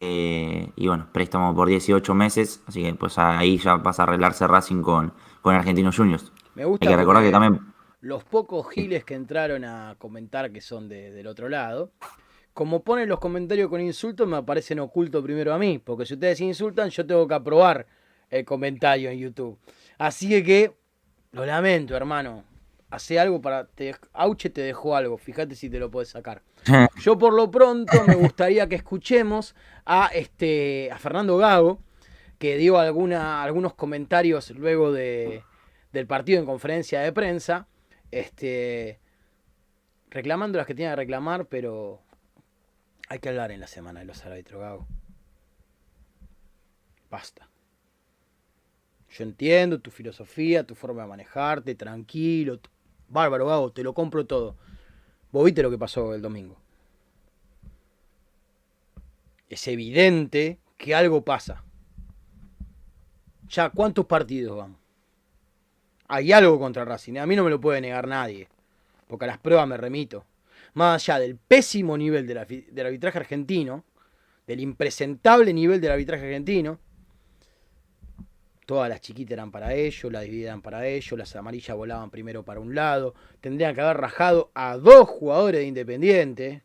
Eh, 0.00 0.72
y 0.76 0.88
bueno, 0.88 1.08
préstamo 1.12 1.54
por 1.54 1.68
18 1.68 2.14
meses. 2.14 2.62
Así 2.66 2.82
que 2.82 2.94
pues 2.94 3.18
ahí 3.18 3.58
ya 3.58 3.82
pasa 3.82 4.02
a 4.02 4.06
arreglarse 4.06 4.46
Racing 4.46 4.82
con, 4.82 5.12
con 5.42 5.54
Argentinos 5.54 5.96
Juniors. 5.96 6.32
Me 6.54 6.64
gusta 6.64 6.86
Hay 6.86 6.92
que 6.92 6.96
recordar 6.96 7.22
que 7.22 7.30
también 7.30 7.60
los 8.00 8.24
pocos 8.24 8.68
giles 8.70 9.04
que 9.04 9.14
entraron 9.14 9.64
a 9.64 9.94
comentar 9.98 10.50
que 10.52 10.60
son 10.62 10.88
de- 10.88 11.10
del 11.12 11.26
otro 11.26 11.48
lado, 11.50 11.92
como 12.54 12.82
ponen 12.82 13.08
los 13.08 13.20
comentarios 13.20 13.68
con 13.68 13.80
insultos, 13.80 14.26
me 14.26 14.36
aparecen 14.38 14.80
ocultos 14.80 15.22
primero 15.22 15.52
a 15.54 15.58
mí, 15.58 15.78
porque 15.78 16.04
si 16.06 16.14
ustedes 16.14 16.40
insultan, 16.40 16.90
yo 16.90 17.06
tengo 17.06 17.28
que 17.28 17.34
aprobar 17.34 17.86
el 18.30 18.44
comentario 18.44 19.10
en 19.10 19.18
YouTube. 19.18 19.58
Así 19.98 20.28
que, 20.28 20.42
que 20.42 20.76
lo 21.32 21.44
lamento, 21.46 21.94
hermano. 21.96 22.44
Hace 22.90 23.20
algo 23.20 23.40
para. 23.40 23.66
Te, 23.66 23.94
Auche 24.12 24.50
te 24.50 24.62
dejó 24.62 24.96
algo, 24.96 25.16
fíjate 25.16 25.54
si 25.54 25.70
te 25.70 25.78
lo 25.78 25.90
puedes 25.90 26.08
sacar. 26.08 26.42
Yo 27.00 27.18
por 27.18 27.32
lo 27.32 27.50
pronto 27.50 28.04
me 28.06 28.14
gustaría 28.14 28.68
que 28.68 28.74
escuchemos 28.74 29.54
a 29.86 30.10
este 30.12 30.90
a 30.92 30.98
Fernando 30.98 31.36
Gago, 31.36 31.80
que 32.38 32.56
dio 32.56 32.78
alguna, 32.78 33.42
algunos 33.42 33.74
comentarios 33.74 34.50
luego 34.50 34.92
de, 34.92 35.42
del 35.92 36.06
partido 36.06 36.38
en 36.38 36.46
conferencia 36.46 37.00
de 37.00 37.12
prensa, 37.12 37.66
este, 38.10 38.98
reclamando 40.10 40.58
las 40.58 40.66
que 40.66 40.74
tenía 40.74 40.90
que 40.90 40.96
reclamar, 40.96 41.46
pero 41.46 42.02
hay 43.08 43.18
que 43.18 43.28
hablar 43.28 43.50
en 43.50 43.60
la 43.60 43.66
semana 43.66 44.00
de 44.00 44.06
los 44.06 44.24
árbitros, 44.24 44.60
Gago. 44.60 44.86
Basta. 47.10 47.48
Yo 49.10 49.24
entiendo 49.24 49.80
tu 49.80 49.90
filosofía, 49.90 50.64
tu 50.64 50.76
forma 50.76 51.02
de 51.02 51.08
manejarte, 51.08 51.74
tranquilo. 51.74 52.60
Bárbaro, 53.08 53.46
Gago, 53.46 53.72
te 53.72 53.82
lo 53.82 53.92
compro 53.92 54.26
todo. 54.26 54.56
Vos 55.32 55.44
viste 55.44 55.62
lo 55.62 55.70
que 55.70 55.78
pasó 55.78 56.14
el 56.14 56.22
domingo. 56.22 56.56
Es 59.48 59.66
evidente 59.68 60.58
que 60.76 60.94
algo 60.94 61.24
pasa. 61.24 61.64
Ya, 63.48 63.70
¿cuántos 63.70 64.06
partidos 64.06 64.56
van? 64.56 64.76
Hay 66.08 66.32
algo 66.32 66.58
contra 66.58 66.84
Racing. 66.84 67.14
¿eh? 67.14 67.20
A 67.20 67.26
mí 67.26 67.36
no 67.36 67.44
me 67.44 67.50
lo 67.50 67.60
puede 67.60 67.80
negar 67.80 68.06
nadie. 68.06 68.48
Porque 69.06 69.24
a 69.24 69.28
las 69.28 69.38
pruebas 69.38 69.66
me 69.68 69.76
remito. 69.76 70.24
Más 70.74 71.02
allá 71.02 71.20
del 71.20 71.36
pésimo 71.36 71.96
nivel 71.98 72.26
del 72.26 72.38
arbitraje 72.86 73.18
argentino, 73.18 73.84
del 74.46 74.60
impresentable 74.60 75.52
nivel 75.52 75.80
del 75.80 75.92
arbitraje 75.92 76.26
argentino, 76.26 76.78
todas 78.70 78.88
las 78.88 79.00
chiquitas 79.00 79.32
eran 79.32 79.50
para 79.50 79.74
ellos, 79.74 80.12
las 80.12 80.22
dividían 80.22 80.62
para 80.62 80.86
ellos, 80.86 81.18
las 81.18 81.34
amarillas 81.34 81.76
volaban 81.76 82.08
primero 82.08 82.44
para 82.44 82.60
un 82.60 82.72
lado, 82.72 83.16
tendrían 83.40 83.74
que 83.74 83.80
haber 83.80 83.96
rajado 83.96 84.52
a 84.54 84.76
dos 84.76 85.08
jugadores 85.08 85.62
de 85.62 85.66
Independiente, 85.66 86.62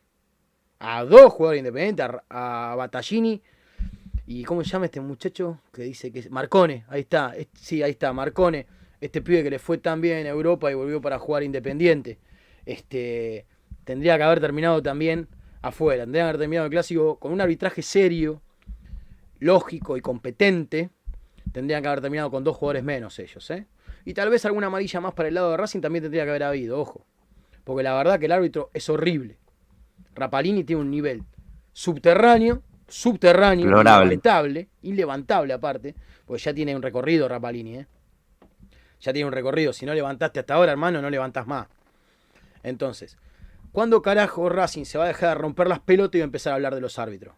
a 0.78 1.02
dos 1.02 1.32
jugadores 1.32 1.64
de 1.64 1.68
Independiente, 1.68 2.04
a, 2.28 2.74
Battaglini 2.76 3.42
y 4.24 4.44
¿cómo 4.44 4.62
se 4.62 4.70
llama 4.70 4.84
este 4.84 5.00
muchacho? 5.00 5.58
Que 5.72 5.82
dice 5.82 6.12
que 6.12 6.20
es 6.20 6.30
Marcone, 6.30 6.84
ahí 6.86 7.00
está, 7.00 7.34
es- 7.36 7.48
sí, 7.54 7.82
ahí 7.82 7.90
está, 7.90 8.12
Marcone, 8.12 8.68
este 9.00 9.20
pibe 9.20 9.42
que 9.42 9.50
le 9.50 9.58
fue 9.58 9.78
tan 9.78 10.00
bien 10.00 10.18
en 10.18 10.26
Europa 10.28 10.70
y 10.70 10.74
volvió 10.74 11.00
para 11.00 11.18
jugar 11.18 11.42
Independiente. 11.42 12.20
Este, 12.64 13.46
tendría 13.82 14.16
que 14.16 14.22
haber 14.22 14.38
terminado 14.38 14.80
también 14.80 15.26
afuera, 15.60 16.04
tendría 16.04 16.22
que 16.22 16.28
haber 16.28 16.38
terminado 16.38 16.66
el 16.66 16.70
clásico 16.70 17.18
con 17.18 17.32
un 17.32 17.40
arbitraje 17.40 17.82
serio, 17.82 18.42
lógico 19.40 19.96
y 19.96 20.00
competente. 20.00 20.90
Tendrían 21.52 21.82
que 21.82 21.88
haber 21.88 22.00
terminado 22.00 22.30
con 22.30 22.44
dos 22.44 22.56
jugadores 22.56 22.84
menos 22.84 23.18
ellos, 23.18 23.50
¿eh? 23.50 23.66
Y 24.04 24.14
tal 24.14 24.30
vez 24.30 24.44
alguna 24.44 24.66
amarilla 24.68 25.00
más 25.00 25.14
para 25.14 25.28
el 25.28 25.34
lado 25.34 25.50
de 25.50 25.56
Racing 25.56 25.80
también 25.80 26.02
tendría 26.02 26.24
que 26.24 26.30
haber 26.30 26.42
habido, 26.42 26.78
ojo. 26.78 27.04
Porque 27.64 27.82
la 27.82 27.94
verdad 27.94 28.18
que 28.18 28.26
el 28.26 28.32
árbitro 28.32 28.70
es 28.72 28.88
horrible. 28.88 29.38
Rapalini 30.14 30.64
tiene 30.64 30.82
un 30.82 30.90
nivel 30.90 31.22
subterráneo, 31.72 32.62
subterráneo, 32.88 33.66
inlevantable, 33.66 34.68
inlevantable 34.82 35.52
aparte, 35.52 35.94
porque 36.24 36.42
ya 36.42 36.54
tiene 36.54 36.76
un 36.76 36.82
recorrido 36.82 37.28
Rapalini, 37.28 37.78
¿eh? 37.78 37.86
Ya 39.00 39.12
tiene 39.12 39.26
un 39.26 39.32
recorrido. 39.32 39.72
Si 39.72 39.84
no 39.84 39.94
levantaste 39.94 40.40
hasta 40.40 40.54
ahora, 40.54 40.72
hermano, 40.72 41.02
no 41.02 41.10
levantás 41.10 41.46
más. 41.46 41.66
Entonces, 42.62 43.16
¿Cuándo 43.76 44.00
carajo 44.00 44.48
Racing 44.48 44.84
se 44.84 44.96
va 44.96 45.04
a 45.04 45.08
dejar 45.08 45.36
de 45.36 45.42
romper 45.42 45.68
las 45.68 45.80
pelotas 45.80 46.14
y 46.14 46.20
va 46.20 46.24
a 46.24 46.24
empezar 46.24 46.52
a 46.52 46.56
hablar 46.56 46.74
de 46.74 46.80
los 46.80 46.98
árbitros? 46.98 47.34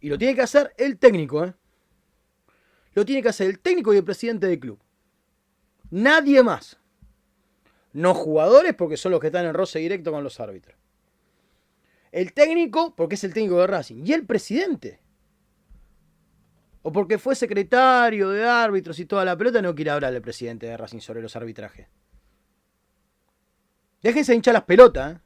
Y 0.00 0.08
lo 0.08 0.18
tiene 0.18 0.34
que 0.34 0.42
hacer 0.42 0.74
el 0.76 0.98
técnico, 0.98 1.44
¿eh? 1.44 1.54
Lo 2.94 3.04
tiene 3.04 3.22
que 3.22 3.28
hacer 3.28 3.48
el 3.48 3.60
técnico 3.60 3.92
y 3.92 3.98
el 3.98 4.04
presidente 4.04 4.46
del 4.46 4.58
club. 4.58 4.80
Nadie 5.90 6.42
más. 6.42 6.78
No 7.92 8.14
jugadores 8.14 8.74
porque 8.74 8.96
son 8.96 9.12
los 9.12 9.20
que 9.20 9.28
están 9.28 9.46
en 9.46 9.54
roce 9.54 9.78
directo 9.78 10.12
con 10.12 10.22
los 10.22 10.40
árbitros. 10.40 10.76
El 12.12 12.32
técnico 12.32 12.94
porque 12.96 13.14
es 13.16 13.24
el 13.24 13.34
técnico 13.34 13.60
de 13.60 13.66
Racing. 13.66 14.04
Y 14.04 14.12
el 14.12 14.26
presidente. 14.26 15.00
O 16.82 16.92
porque 16.92 17.18
fue 17.18 17.34
secretario 17.34 18.30
de 18.30 18.44
árbitros 18.44 18.98
y 18.98 19.06
toda 19.06 19.24
la 19.24 19.36
pelota, 19.36 19.60
no 19.60 19.74
quiere 19.74 19.90
hablar 19.90 20.14
el 20.14 20.22
presidente 20.22 20.66
de 20.66 20.76
Racing 20.76 21.00
sobre 21.00 21.22
los 21.22 21.36
arbitrajes. 21.36 21.88
Déjense 24.02 24.34
hinchar 24.34 24.54
las 24.54 24.64
pelotas. 24.64 25.16
¿eh? 25.16 25.20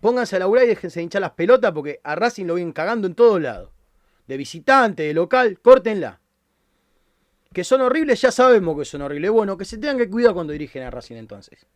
Pónganse 0.00 0.36
a 0.36 0.38
laburar 0.38 0.64
y 0.64 0.68
déjense 0.68 1.02
hinchar 1.02 1.20
las 1.22 1.32
pelotas 1.32 1.72
porque 1.72 2.00
a 2.04 2.14
Racing 2.14 2.46
lo 2.46 2.54
vienen 2.54 2.72
cagando 2.72 3.06
en 3.06 3.14
todos 3.14 3.40
lados. 3.40 3.70
De 4.26 4.36
visitante, 4.36 5.02
de 5.04 5.14
local, 5.14 5.58
córtenla. 5.60 6.20
Que 7.52 7.64
son 7.64 7.80
horribles, 7.80 8.20
ya 8.20 8.30
sabemos 8.30 8.78
que 8.78 8.84
son 8.84 9.02
horribles. 9.02 9.30
Bueno, 9.30 9.56
que 9.56 9.64
se 9.64 9.78
tengan 9.78 9.98
que 9.98 10.08
cuidar 10.08 10.34
cuando 10.34 10.52
dirigen 10.52 10.82
a 10.84 10.90
Racing 10.90 11.16
entonces. 11.16 11.66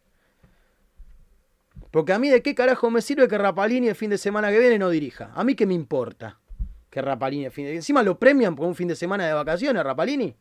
Porque 1.90 2.12
a 2.12 2.18
mí 2.18 2.28
de 2.30 2.42
qué 2.42 2.54
carajo 2.54 2.90
me 2.90 3.02
sirve 3.02 3.26
que 3.28 3.36
Rapalini 3.38 3.88
el 3.88 3.94
fin 3.94 4.10
de 4.10 4.18
semana 4.18 4.50
que 4.50 4.58
viene 4.58 4.78
no 4.78 4.88
dirija. 4.90 5.30
A 5.34 5.42
mí 5.44 5.54
qué 5.54 5.66
me 5.66 5.74
importa 5.74 6.38
que 6.90 7.02
Rapalini 7.02 7.46
el 7.46 7.50
fin 7.52 7.64
de 7.64 7.74
Encima 7.74 8.02
lo 8.02 8.18
premian 8.18 8.54
por 8.54 8.66
un 8.66 8.74
fin 8.74 8.86
de 8.88 8.94
semana 8.96 9.26
de 9.26 9.32
vacaciones, 9.32 9.82
Rapalini. 9.82 10.34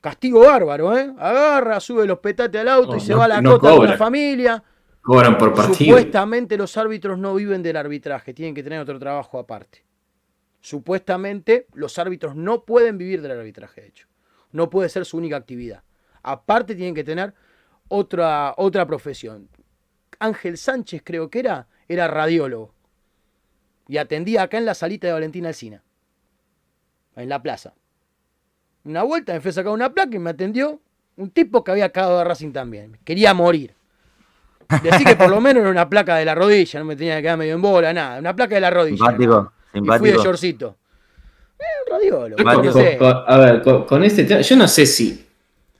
Castigo 0.00 0.40
bárbaro, 0.40 0.96
¿eh? 0.96 1.12
Agarra, 1.18 1.80
sube 1.80 2.06
los 2.06 2.18
petates 2.18 2.60
al 2.60 2.68
auto 2.68 2.92
No, 2.92 2.96
y 2.98 3.00
se 3.00 3.12
no- 3.12 3.18
va 3.18 3.24
a 3.24 3.28
la 3.28 3.40
no 3.40 3.52
cota 3.58 3.70
cobra. 3.74 3.90
la 3.92 3.96
familia. 3.96 4.62
Cobran 5.04 5.36
por 5.36 5.52
partido. 5.52 5.76
Supuestamente 5.76 6.56
los 6.56 6.78
árbitros 6.78 7.18
no 7.18 7.34
viven 7.34 7.62
del 7.62 7.76
arbitraje, 7.76 8.32
tienen 8.32 8.54
que 8.54 8.62
tener 8.62 8.80
otro 8.80 8.98
trabajo 8.98 9.38
aparte. 9.38 9.84
Supuestamente 10.62 11.66
los 11.74 11.98
árbitros 11.98 12.34
no 12.34 12.64
pueden 12.64 12.96
vivir 12.96 13.20
del 13.20 13.32
arbitraje, 13.32 13.82
de 13.82 13.88
hecho. 13.88 14.08
No 14.50 14.70
puede 14.70 14.88
ser 14.88 15.04
su 15.04 15.18
única 15.18 15.36
actividad. 15.36 15.82
Aparte 16.22 16.74
tienen 16.74 16.94
que 16.94 17.04
tener 17.04 17.34
otra, 17.88 18.54
otra 18.56 18.86
profesión. 18.86 19.50
Ángel 20.20 20.56
Sánchez 20.56 21.02
creo 21.04 21.28
que 21.28 21.40
era, 21.40 21.68
era 21.86 22.08
radiólogo. 22.08 22.72
Y 23.86 23.98
atendía 23.98 24.44
acá 24.44 24.56
en 24.56 24.64
la 24.64 24.74
salita 24.74 25.06
de 25.06 25.12
Valentina 25.12 25.48
Alcina. 25.48 25.82
En 27.14 27.28
la 27.28 27.42
plaza. 27.42 27.74
Una 28.84 29.02
vuelta 29.02 29.34
me 29.34 29.42
fui 29.42 29.50
a 29.50 29.52
sacar 29.52 29.72
una 29.72 29.92
placa 29.92 30.16
y 30.16 30.18
me 30.18 30.30
atendió 30.30 30.80
un 31.16 31.28
tipo 31.28 31.62
que 31.62 31.72
había 31.72 31.92
cagado 31.92 32.16
de 32.16 32.24
Racing 32.24 32.52
también. 32.52 32.98
Quería 33.04 33.34
morir. 33.34 33.74
Decí 34.82 35.04
que 35.04 35.16
por 35.16 35.28
lo 35.30 35.40
menos 35.40 35.60
era 35.62 35.70
una 35.70 35.88
placa 35.88 36.16
de 36.16 36.24
la 36.24 36.34
rodilla, 36.34 36.78
no 36.80 36.84
me 36.86 36.96
tenía 36.96 37.16
que 37.16 37.22
quedar 37.22 37.38
medio 37.38 37.54
en 37.54 37.62
bola, 37.62 37.92
nada. 37.92 38.18
Una 38.18 38.34
placa 38.34 38.54
de 38.54 38.60
la 38.60 38.70
rodilla. 38.70 38.96
Simpático, 38.96 39.52
nomás. 39.74 39.96
Y 39.96 39.98
fui 40.00 40.10
de 40.10 40.18
shortcito. 40.18 40.76
Eh, 41.58 41.62
un 41.86 41.92
radiólogo. 41.92 42.36
Yo 42.36 42.44
no 42.44 42.54
con- 42.54 42.72
sé. 42.72 42.96
con- 42.98 43.12
con- 43.12 43.22
a 43.26 43.38
ver, 43.38 43.62
con, 43.62 43.84
con 43.84 44.04
este 44.04 44.24
tema, 44.24 44.40
yo 44.40 44.56
no 44.56 44.68
sé 44.68 44.86
si 44.86 45.24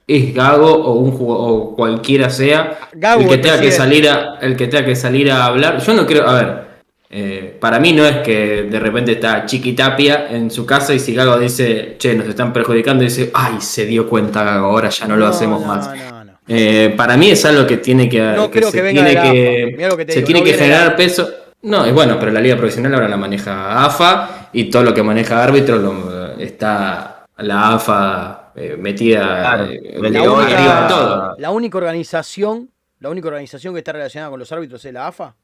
es 0.07 0.33
Gago 0.33 0.71
o 0.73 0.93
un 0.93 1.11
jugo- 1.11 1.37
o 1.37 1.75
cualquiera 1.75 2.29
sea 2.29 2.77
Gago, 2.93 3.21
el 3.21 3.27
que 3.29 3.37
tenga 3.39 3.59
que 3.59 3.71
salir 3.71 4.07
a 4.09 4.37
el 4.41 4.55
que 4.55 4.67
tenga 4.67 4.85
que 4.85 4.95
salir 4.95 5.31
a 5.31 5.45
hablar. 5.45 5.79
Yo 5.79 5.93
no 5.93 6.05
creo, 6.05 6.27
a 6.27 6.33
ver, 6.33 6.65
eh, 7.09 7.57
para 7.59 7.79
mí 7.79 7.91
no 7.93 8.05
es 8.05 8.17
que 8.17 8.63
de 8.63 8.79
repente 8.79 9.13
está 9.13 9.45
Chiquitapia 9.45 10.27
en 10.29 10.49
su 10.51 10.65
casa 10.65 10.93
y 10.93 10.99
si 10.99 11.13
Gago 11.13 11.37
dice, 11.37 11.95
che, 11.97 12.13
nos 12.15 12.27
están 12.27 12.51
perjudicando, 12.53 13.03
dice, 13.03 13.31
ay, 13.33 13.55
se 13.59 13.85
dio 13.85 14.07
cuenta 14.07 14.43
Gago, 14.43 14.67
ahora 14.67 14.89
ya 14.89 15.07
no 15.07 15.17
lo 15.17 15.27
hacemos 15.27 15.61
no, 15.61 15.67
más. 15.67 15.87
no, 15.87 15.95
no. 15.95 16.14
Eh, 16.47 16.93
para 16.95 17.17
mí 17.17 17.29
es 17.31 17.43
algo 17.45 17.65
que 17.65 17.77
tiene 17.77 18.07
que, 18.07 18.19
No 18.21 18.51
creo 18.51 18.71
que 18.71 18.77
se 18.77 18.81
venga 18.83 19.03
tiene 19.03 19.09
de 19.09 19.15
la 19.15 19.21
que, 19.23 19.75
que 20.05 20.13
se 20.13 20.19
digo, 20.19 20.25
tiene 20.27 20.39
no 20.41 20.45
que 20.45 20.51
la 20.51 20.57
generar 20.57 20.95
peso. 20.95 21.29
No, 21.63 21.87
y 21.87 21.91
bueno, 21.91 22.17
pero 22.19 22.31
la 22.31 22.39
liga 22.41 22.55
profesional 22.55 22.93
ahora 22.93 23.07
la 23.07 23.17
maneja 23.17 23.83
AFA 23.85 24.49
y 24.53 24.65
todo 24.69 24.83
lo 24.83 24.93
que 24.93 25.01
maneja 25.01 25.43
árbitro 25.43 25.77
lo- 25.77 26.37
está 26.37 27.25
la 27.37 27.73
AFA 27.73 28.51
eh, 28.55 28.77
metida 28.79 29.21
Claro, 29.39 29.65
eh, 29.65 29.81
la 29.99 30.07
Hoy 30.09 30.15
arriba 30.17 30.33
única, 30.43 30.81
de 30.83 30.87
todo. 30.89 31.35
la 31.39 31.51
única 31.51 31.77
organización, 31.79 32.69
la 32.99 33.09
única 33.09 33.27
organización 33.27 33.73
que 33.73 33.79
está 33.79 33.93
relacionada 33.93 34.29
con 34.29 34.39
los 34.39 34.51
árbitros 34.51 34.85
es 34.85 34.93
la 34.93 35.07
AFA. 35.07 35.35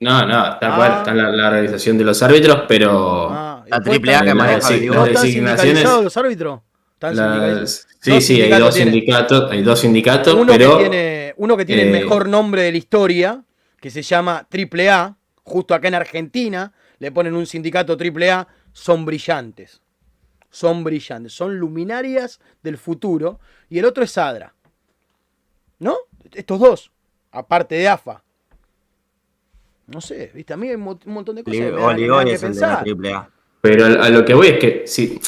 No, 0.00 0.26
no, 0.26 0.58
tal 0.58 0.72
Ah. 0.72 0.76
cual, 0.76 0.92
está 0.98 1.14
la, 1.14 1.30
la 1.30 1.48
organización 1.48 1.96
de 1.98 2.04
los 2.04 2.20
árbitros, 2.22 2.62
pero 2.66 3.28
Ah, 3.30 3.62
La 3.68 3.76
después 3.76 3.98
triple 3.98 4.10
A 4.12 4.14
están- 4.14 4.26
que 4.28 4.34
maneja 4.34 4.60
sí, 4.62 4.74
el 4.74 4.86
¿No 4.86 5.06
las 5.06 5.22
designaciones- 5.22 5.84
los 6.02 6.16
árbitros? 6.16 6.60
Sí, 8.00 8.10
Dos 8.12 8.24
sí, 8.24 8.40
hay 8.42 8.50
dos 8.60 8.74
tienen. 8.74 8.92
sindicatos, 8.94 9.50
hay 9.50 9.62
dos 9.62 9.80
sindicatos, 9.80 10.34
Uno 10.34 10.52
pero 10.52 10.76
que 10.78 10.84
tiene, 10.88 11.34
uno 11.36 11.56
que 11.56 11.64
tiene 11.64 11.82
el 11.82 11.88
eh, 11.88 12.00
mejor 12.00 12.28
nombre 12.28 12.62
de 12.62 12.72
la 12.72 12.78
historia, 12.78 13.44
que 13.80 13.90
se 13.90 14.02
llama 14.02 14.46
AAA, 14.50 15.16
justo 15.42 15.74
acá 15.74 15.88
en 15.88 15.94
Argentina, 15.94 16.72
le 16.98 17.10
ponen 17.12 17.34
un 17.34 17.46
sindicato 17.46 17.96
AAA, 17.98 18.46
son 18.72 19.04
brillantes. 19.04 19.80
Son 20.50 20.82
brillantes, 20.84 21.32
son 21.32 21.58
luminarias 21.58 22.40
del 22.62 22.76
futuro. 22.76 23.38
Y 23.68 23.78
el 23.78 23.84
otro 23.84 24.02
es 24.04 24.16
ADRA. 24.18 24.54
¿No? 25.78 25.96
Estos 26.32 26.58
dos, 26.60 26.92
aparte 27.32 27.76
de 27.76 27.88
AFA. 27.88 28.22
No 29.86 30.00
sé, 30.00 30.30
viste, 30.34 30.52
a 30.52 30.56
mí 30.56 30.68
hay 30.68 30.74
un 30.76 30.82
mo- 30.82 31.00
un 31.04 31.12
montón 31.12 31.36
de 31.36 31.42
cosas 31.44 31.56
es 32.34 32.42
el 32.42 32.54
de 32.54 32.60
la. 32.60 32.84
Pero 33.60 33.84
a 33.86 34.06
a 34.06 34.08
lo 34.10 34.24
que 34.24 34.34
voy 34.34 34.46
es 34.48 34.58
que 34.58 34.82
si, 34.86 35.20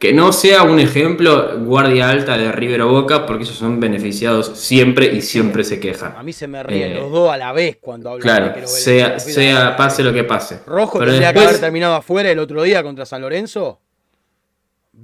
que 0.00 0.12
no 0.14 0.32
sea 0.32 0.62
un 0.62 0.80
ejemplo 0.80 1.58
guardia 1.60 2.08
alta 2.08 2.36
de 2.38 2.50
River 2.50 2.80
o 2.82 2.88
Boca, 2.88 3.26
porque 3.26 3.44
ellos 3.44 3.54
son 3.54 3.78
beneficiados 3.78 4.46
siempre 4.58 5.12
y 5.14 5.20
siempre 5.20 5.62
se 5.62 5.78
quejan. 5.78 6.14
A 6.16 6.22
mí 6.22 6.32
se 6.32 6.48
me 6.48 6.62
ríen 6.62 6.92
Eh, 6.92 6.94
los 6.94 7.12
dos 7.12 7.30
a 7.30 7.36
la 7.36 7.52
vez 7.52 7.76
cuando 7.80 8.08
hablan 8.10 8.44
de 8.44 8.52
que 8.54 8.60
ven- 8.60 8.68
sea, 8.68 9.18
sea 9.20 9.76
pase 9.76 10.02
lo 10.02 10.12
que 10.14 10.24
pase. 10.24 10.60
Rojo 10.66 10.98
Pero 10.98 11.10
tendría 11.12 11.32
que 11.34 11.40
haber 11.40 11.60
terminado 11.60 11.94
afuera 11.96 12.30
el 12.30 12.38
otro 12.38 12.62
día 12.62 12.82
contra 12.82 13.04
San 13.04 13.20
Lorenzo. 13.20 13.78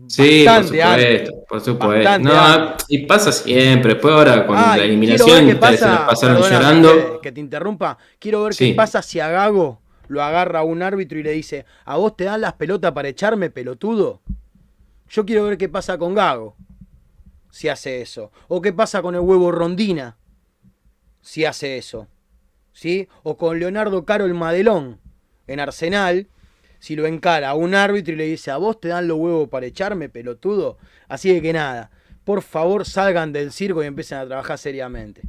Sí, 0.08 0.44
por 0.46 0.64
supuesto, 0.64 1.32
por 1.48 1.60
supuesto. 1.60 2.18
No, 2.20 2.74
y 2.88 3.06
pasa 3.06 3.32
siempre. 3.32 3.94
Después 3.94 4.14
ahora 4.14 4.46
con 4.46 4.56
Ah, 4.56 4.76
la 4.76 4.84
eliminación 4.84 5.46
ustedes 5.48 5.80
se 5.80 5.86
pasaron 5.86 6.38
llorando. 6.42 7.20
Que, 7.20 7.28
que 7.28 7.32
te 7.32 7.40
interrumpa. 7.40 7.96
Quiero 8.18 8.42
ver 8.44 8.54
Sí. 8.54 8.70
qué 8.70 8.74
pasa 8.74 9.02
si 9.02 9.20
a 9.20 9.28
Gago 9.28 9.80
lo 10.08 10.22
agarra 10.22 10.62
un 10.62 10.82
árbitro 10.82 11.18
y 11.18 11.22
le 11.22 11.32
dice, 11.32 11.64
¿a 11.84 11.96
vos 11.96 12.16
te 12.16 12.24
dan 12.24 12.40
las 12.40 12.54
pelotas 12.54 12.92
para 12.92 13.08
echarme, 13.08 13.50
pelotudo? 13.50 14.20
Yo 15.08 15.24
quiero 15.24 15.44
ver 15.44 15.58
qué 15.58 15.68
pasa 15.68 15.98
con 15.98 16.14
Gago 16.14 16.56
si 17.50 17.68
hace 17.68 18.02
eso. 18.02 18.30
O 18.48 18.60
qué 18.60 18.72
pasa 18.72 19.02
con 19.02 19.14
el 19.14 19.20
huevo 19.20 19.50
Rondina 19.52 20.16
si 21.20 21.44
hace 21.44 21.78
eso. 21.78 22.08
¿Sí? 22.72 23.08
O 23.22 23.36
con 23.36 23.58
Leonardo 23.58 24.04
Caro 24.04 24.26
el 24.26 24.34
Madelón 24.34 25.00
en 25.46 25.60
Arsenal. 25.60 26.28
Si 26.78 26.94
lo 26.94 27.06
encara 27.06 27.50
a 27.50 27.54
un 27.54 27.74
árbitro 27.74 28.12
y 28.12 28.16
le 28.16 28.26
dice, 28.26 28.50
¿a 28.50 28.58
vos 28.58 28.78
te 28.80 28.88
dan 28.88 29.08
los 29.08 29.18
huevos 29.18 29.48
para 29.48 29.66
echarme, 29.66 30.08
pelotudo? 30.08 30.76
Así 31.08 31.32
de 31.32 31.40
que 31.40 31.52
nada, 31.52 31.90
por 32.24 32.42
favor 32.42 32.84
salgan 32.84 33.32
del 33.32 33.50
circo 33.50 33.82
y 33.82 33.86
empiecen 33.86 34.18
a 34.18 34.26
trabajar 34.26 34.58
seriamente. 34.58 35.22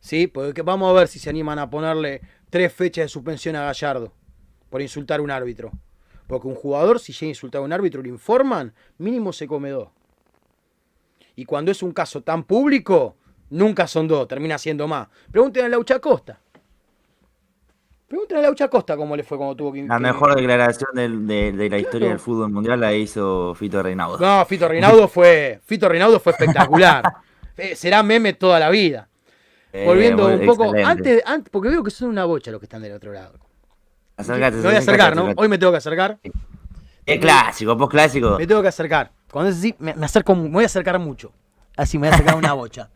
¿Sí? 0.00 0.26
Porque 0.26 0.62
vamos 0.62 0.90
a 0.90 0.92
ver 0.92 1.08
si 1.08 1.18
se 1.18 1.30
animan 1.30 1.58
a 1.58 1.70
ponerle 1.70 2.20
tres 2.50 2.72
fechas 2.72 3.04
de 3.04 3.08
suspensión 3.08 3.56
a 3.56 3.64
Gallardo 3.64 4.12
por 4.68 4.82
insultar 4.82 5.20
a 5.20 5.22
un 5.22 5.30
árbitro. 5.30 5.72
Porque 6.32 6.48
un 6.48 6.54
jugador, 6.54 6.98
si 6.98 7.12
llega 7.12 7.26
a 7.26 7.28
insultar 7.28 7.60
a 7.60 7.64
un 7.66 7.74
árbitro 7.74 8.00
y 8.00 8.04
lo 8.04 8.08
informan, 8.08 8.72
mínimo 8.96 9.34
se 9.34 9.46
come 9.46 9.68
dos. 9.68 9.90
Y 11.36 11.44
cuando 11.44 11.70
es 11.70 11.82
un 11.82 11.92
caso 11.92 12.22
tan 12.22 12.44
público, 12.44 13.16
nunca 13.50 13.86
son 13.86 14.08
dos, 14.08 14.26
termina 14.28 14.56
siendo 14.56 14.88
más. 14.88 15.08
Pregúntenle 15.30 15.66
a 15.66 15.68
Laucha 15.68 15.98
Costa. 15.98 16.40
Pregúntenle 18.08 18.44
a 18.44 18.46
Laucha 18.46 18.68
Costa 18.68 18.96
cómo 18.96 19.14
le 19.14 19.24
fue 19.24 19.36
cuando 19.36 19.56
tuvo 19.56 19.74
que. 19.74 19.82
La 19.82 19.98
mejor 19.98 20.34
declaración 20.34 21.26
de, 21.26 21.52
de 21.52 21.68
la 21.68 21.78
historia 21.78 22.08
del 22.08 22.18
fútbol 22.18 22.50
mundial 22.50 22.80
la 22.80 22.94
hizo 22.94 23.54
Fito 23.54 23.82
Reinaudo. 23.82 24.18
No, 24.18 24.46
Fito 24.46 24.66
Reinaudo 24.66 25.08
fue. 25.08 25.60
Fito 25.66 25.86
Reinaudo 25.86 26.18
fue 26.18 26.32
espectacular. 26.32 27.04
Eh, 27.58 27.76
Será 27.76 28.02
meme 28.02 28.32
toda 28.32 28.58
la 28.58 28.70
vida. 28.70 29.10
Eh, 29.74 29.84
Volviendo 29.84 30.26
un 30.26 30.46
poco. 30.46 30.64
excelente. 30.64 30.90
Antes, 30.90 31.22
antes, 31.26 31.50
porque 31.50 31.68
veo 31.68 31.82
que 31.84 31.90
son 31.90 32.08
una 32.08 32.24
bocha 32.24 32.50
los 32.50 32.58
que 32.58 32.64
están 32.64 32.80
del 32.80 32.92
otro 32.92 33.12
lado. 33.12 33.38
Acércate, 34.22 34.56
Me 34.56 34.62
voy 34.62 34.74
a 34.74 34.78
acercar, 34.78 35.16
¿no? 35.16 35.32
Hoy 35.36 35.48
me 35.48 35.58
tengo 35.58 35.72
que 35.72 35.78
acercar. 35.78 36.18
Es 37.04 37.20
clásico, 37.20 37.76
post 37.76 37.90
clásico. 37.90 38.38
Me 38.38 38.46
tengo 38.46 38.62
que 38.62 38.68
acercar. 38.68 39.12
Cuando 39.30 39.50
es 39.50 39.58
así, 39.58 39.74
me, 39.78 39.94
me 39.94 40.06
acerco, 40.06 40.34
me 40.34 40.48
voy 40.48 40.64
a 40.64 40.66
acercar 40.66 40.98
mucho. 40.98 41.32
Así 41.76 41.98
me 41.98 42.06
voy 42.06 42.12
a 42.12 42.14
acercar 42.14 42.36
una 42.36 42.52
bocha. 42.54 42.88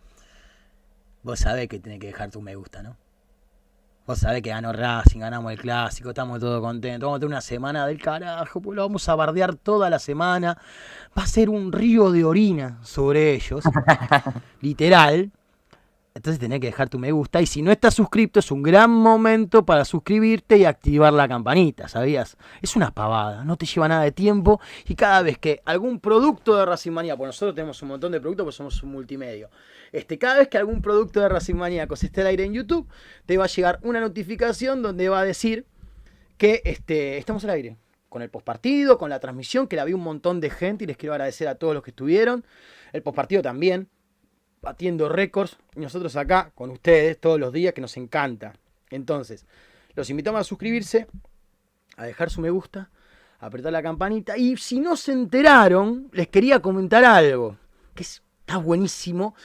Vos 1.23 1.41
sabés 1.41 1.69
que 1.69 1.81
tenés 1.81 1.99
que 1.99 2.09
dejar 2.09 2.31
tu 2.31 2.41
me 2.41 2.55
gusta, 2.55 2.83
¿no? 2.83 2.97
Vos 4.07 4.21
sabés 4.21 4.41
que 4.41 4.51
ganó 4.51 4.73
Racing, 4.73 5.19
ganamos 5.19 5.51
el 5.51 5.59
clásico, 5.59 6.11
estamos 6.11 6.39
todos 6.39 6.61
contentos. 6.61 7.05
Vamos 7.05 7.17
a 7.17 7.21
tener 7.21 7.33
una 7.33 7.41
semana 7.41 7.87
del 7.89 8.01
carajo, 8.01 8.61
pues 8.61 8.77
lo 8.77 8.83
vamos 8.83 9.09
a 9.09 9.17
bardear 9.17 9.57
toda 9.57 9.91
la 9.91 9.99
semana. 9.99 10.57
Va 11.19 11.25
a 11.25 11.27
ser 11.27 11.51
un 11.51 11.73
río 11.73 12.13
de 12.13 12.25
orina 12.25 12.79
sobre 12.85 13.35
ellos. 13.35 13.65
literal. 14.61 15.33
Entonces 16.17 16.41
tenés 16.41 16.61
que 16.61 16.69
dejar 16.69 16.89
tu 16.89 16.99
me 16.99 17.13
gusta. 17.13 17.43
Y 17.43 17.47
si 17.47 17.61
no 17.61 17.71
estás 17.71 17.93
suscrito, 17.95 18.41
es 18.41 18.51
un 18.51 18.63
gran 18.63 18.91
momento 18.91 19.67
para 19.67 19.85
suscribirte 19.85 20.57
y 20.57 20.65
activar 20.65 21.13
la 21.13 21.29
campanita, 21.29 21.89
¿sabías? 21.89 22.39
Es 22.63 22.75
una 22.75 22.91
pavada, 22.91 23.45
no 23.45 23.59
te 23.59 23.67
lleva 23.67 23.87
nada 23.87 24.03
de 24.03 24.13
tiempo. 24.13 24.59
Y 24.89 24.95
cada 24.95 25.21
vez 25.21 25.37
que 25.37 25.61
algún 25.67 26.01
producto 26.01 26.57
de 26.57 26.65
Racing 26.65 26.93
Manía, 26.93 27.17
pues 27.19 27.29
nosotros 27.29 27.55
tenemos 27.55 27.83
un 27.83 27.89
montón 27.89 28.13
de 28.13 28.21
productos, 28.21 28.45
pues 28.45 28.57
somos 28.57 28.83
un 28.83 28.93
multimedio. 28.93 29.51
Este, 29.93 30.19
cada 30.19 30.39
vez 30.39 30.49
que 30.49 30.57
algún 30.57 30.81
producto 30.81 31.21
de 31.21 31.29
Racing 31.29 31.55
Maníacos 31.55 32.03
esté 32.03 32.23
al 32.23 32.29
aire 32.29 32.45
en 32.45 32.55
YouTube, 32.55 32.89
te 33.27 33.37
va 33.37 33.45
a 33.45 33.49
llegar 33.49 33.79
una 33.83 34.01
notificación 34.01 34.81
donde 34.81 35.11
va 35.11 35.21
a 35.21 35.25
decir 35.25 35.67
que 36.39 36.63
este, 36.65 37.19
estamos 37.19 37.45
al 37.45 37.51
aire. 37.51 37.77
Con 38.09 38.23
el 38.23 38.31
postpartido, 38.31 38.97
con 38.97 39.11
la 39.11 39.21
transmisión, 39.21 39.67
que 39.67 39.77
la 39.77 39.85
vi 39.85 39.93
un 39.93 40.03
montón 40.03 40.41
de 40.41 40.49
gente 40.49 40.85
y 40.85 40.87
les 40.87 40.97
quiero 40.97 41.13
agradecer 41.13 41.47
a 41.49 41.57
todos 41.57 41.75
los 41.75 41.83
que 41.83 41.91
estuvieron. 41.91 42.47
El 42.95 43.03
postpartido 43.03 43.43
también, 43.43 43.91
batiendo 44.67 45.09
récords. 45.09 45.57
Y 45.77 45.81
nosotros 45.81 46.17
acá 46.17 46.51
con 46.55 46.71
ustedes 46.71 47.21
todos 47.21 47.39
los 47.39 47.53
días, 47.53 47.73
que 47.73 47.81
nos 47.81 47.97
encanta. 47.97 48.53
Entonces, 48.91 49.47
los 49.95 50.11
invitamos 50.11 50.41
a 50.41 50.45
suscribirse, 50.45 51.07
a 51.97 52.05
dejar 52.05 52.31
su 52.31 52.41
me 52.41 52.51
gusta, 52.51 52.91
a 53.39 53.47
apretar 53.47 53.73
la 53.73 53.83
campanita. 53.83 54.37
Y 54.37 54.57
si 54.57 54.81
no 54.81 54.97
se 54.97 55.13
enteraron, 55.13 56.09
les 56.13 56.27
quería 56.29 56.61
comentar 56.61 57.05
algo, 57.05 57.57
que 57.95 58.03
es- 58.03 58.23
está 58.41 58.59
buenísimo, 58.59 59.37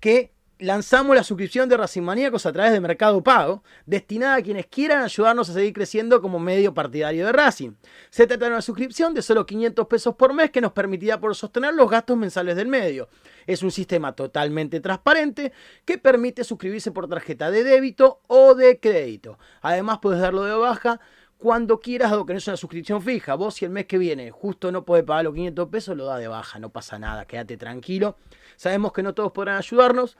que 0.00 0.32
lanzamos 0.58 1.14
la 1.14 1.22
suscripción 1.22 1.68
de 1.68 1.76
Racing 1.76 2.02
Maníacos 2.02 2.44
a 2.46 2.52
través 2.52 2.72
de 2.72 2.80
Mercado 2.80 3.22
Pago, 3.22 3.62
destinada 3.86 4.36
a 4.36 4.42
quienes 4.42 4.66
quieran 4.66 5.02
ayudarnos 5.02 5.48
a 5.50 5.52
seguir 5.52 5.72
creciendo 5.72 6.20
como 6.20 6.38
medio 6.38 6.74
partidario 6.74 7.26
de 7.26 7.32
Racing. 7.32 7.72
Se 8.10 8.26
trata 8.26 8.46
de 8.46 8.52
una 8.52 8.62
suscripción 8.62 9.14
de 9.14 9.22
solo 9.22 9.46
500 9.46 9.86
pesos 9.86 10.14
por 10.16 10.34
mes 10.34 10.50
que 10.50 10.60
nos 10.60 10.72
permitirá 10.72 11.20
por 11.20 11.34
sostener 11.34 11.74
los 11.74 11.88
gastos 11.88 12.16
mensuales 12.16 12.56
del 12.56 12.68
medio. 12.68 13.08
Es 13.46 13.62
un 13.62 13.70
sistema 13.70 14.12
totalmente 14.12 14.80
transparente 14.80 15.52
que 15.84 15.98
permite 15.98 16.44
suscribirse 16.44 16.90
por 16.90 17.08
tarjeta 17.08 17.50
de 17.50 17.64
débito 17.64 18.20
o 18.26 18.54
de 18.54 18.80
crédito. 18.80 19.38
Además 19.62 19.98
puedes 20.02 20.20
darlo 20.20 20.42
de 20.44 20.54
baja 20.54 21.00
cuando 21.38 21.78
quieras, 21.78 22.10
dado 22.10 22.26
que 22.26 22.32
no 22.32 22.38
es 22.38 22.48
una 22.48 22.56
suscripción 22.56 23.00
fija. 23.00 23.36
Vos 23.36 23.54
si 23.54 23.64
el 23.64 23.70
mes 23.70 23.86
que 23.86 23.96
viene 23.96 24.32
justo 24.32 24.72
no 24.72 24.84
podés 24.84 25.04
pagar 25.04 25.24
los 25.24 25.34
500 25.34 25.68
pesos, 25.68 25.96
lo 25.96 26.04
da 26.04 26.18
de 26.18 26.26
baja, 26.26 26.58
no 26.58 26.70
pasa 26.70 26.98
nada, 26.98 27.24
quédate 27.26 27.56
tranquilo. 27.56 28.16
Sabemos 28.56 28.92
que 28.92 29.04
no 29.04 29.14
todos 29.14 29.30
podrán 29.30 29.56
ayudarnos, 29.56 30.18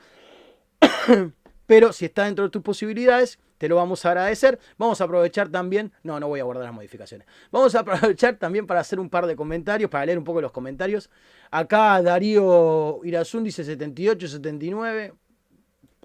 pero 1.66 1.92
si 1.92 2.04
está 2.04 2.24
dentro 2.24 2.44
de 2.44 2.50
tus 2.50 2.62
posibilidades, 2.62 3.38
te 3.58 3.68
lo 3.68 3.76
vamos 3.76 4.04
a 4.04 4.10
agradecer. 4.10 4.58
Vamos 4.78 5.00
a 5.00 5.04
aprovechar 5.04 5.48
también, 5.48 5.92
no, 6.02 6.18
no 6.20 6.28
voy 6.28 6.40
a 6.40 6.44
guardar 6.44 6.64
las 6.64 6.74
modificaciones. 6.74 7.26
Vamos 7.50 7.74
a 7.74 7.80
aprovechar 7.80 8.36
también 8.36 8.66
para 8.66 8.80
hacer 8.80 9.00
un 9.00 9.10
par 9.10 9.26
de 9.26 9.36
comentarios, 9.36 9.90
para 9.90 10.06
leer 10.06 10.18
un 10.18 10.24
poco 10.24 10.40
los 10.40 10.52
comentarios. 10.52 11.10
Acá 11.50 12.00
Darío 12.02 13.00
Irazún 13.04 13.44
dice 13.44 13.64
78, 13.64 14.28
79. 14.28 15.14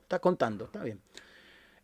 Está 0.01 0.19
contando, 0.19 0.65
está 0.65 0.84
bien. 0.84 0.99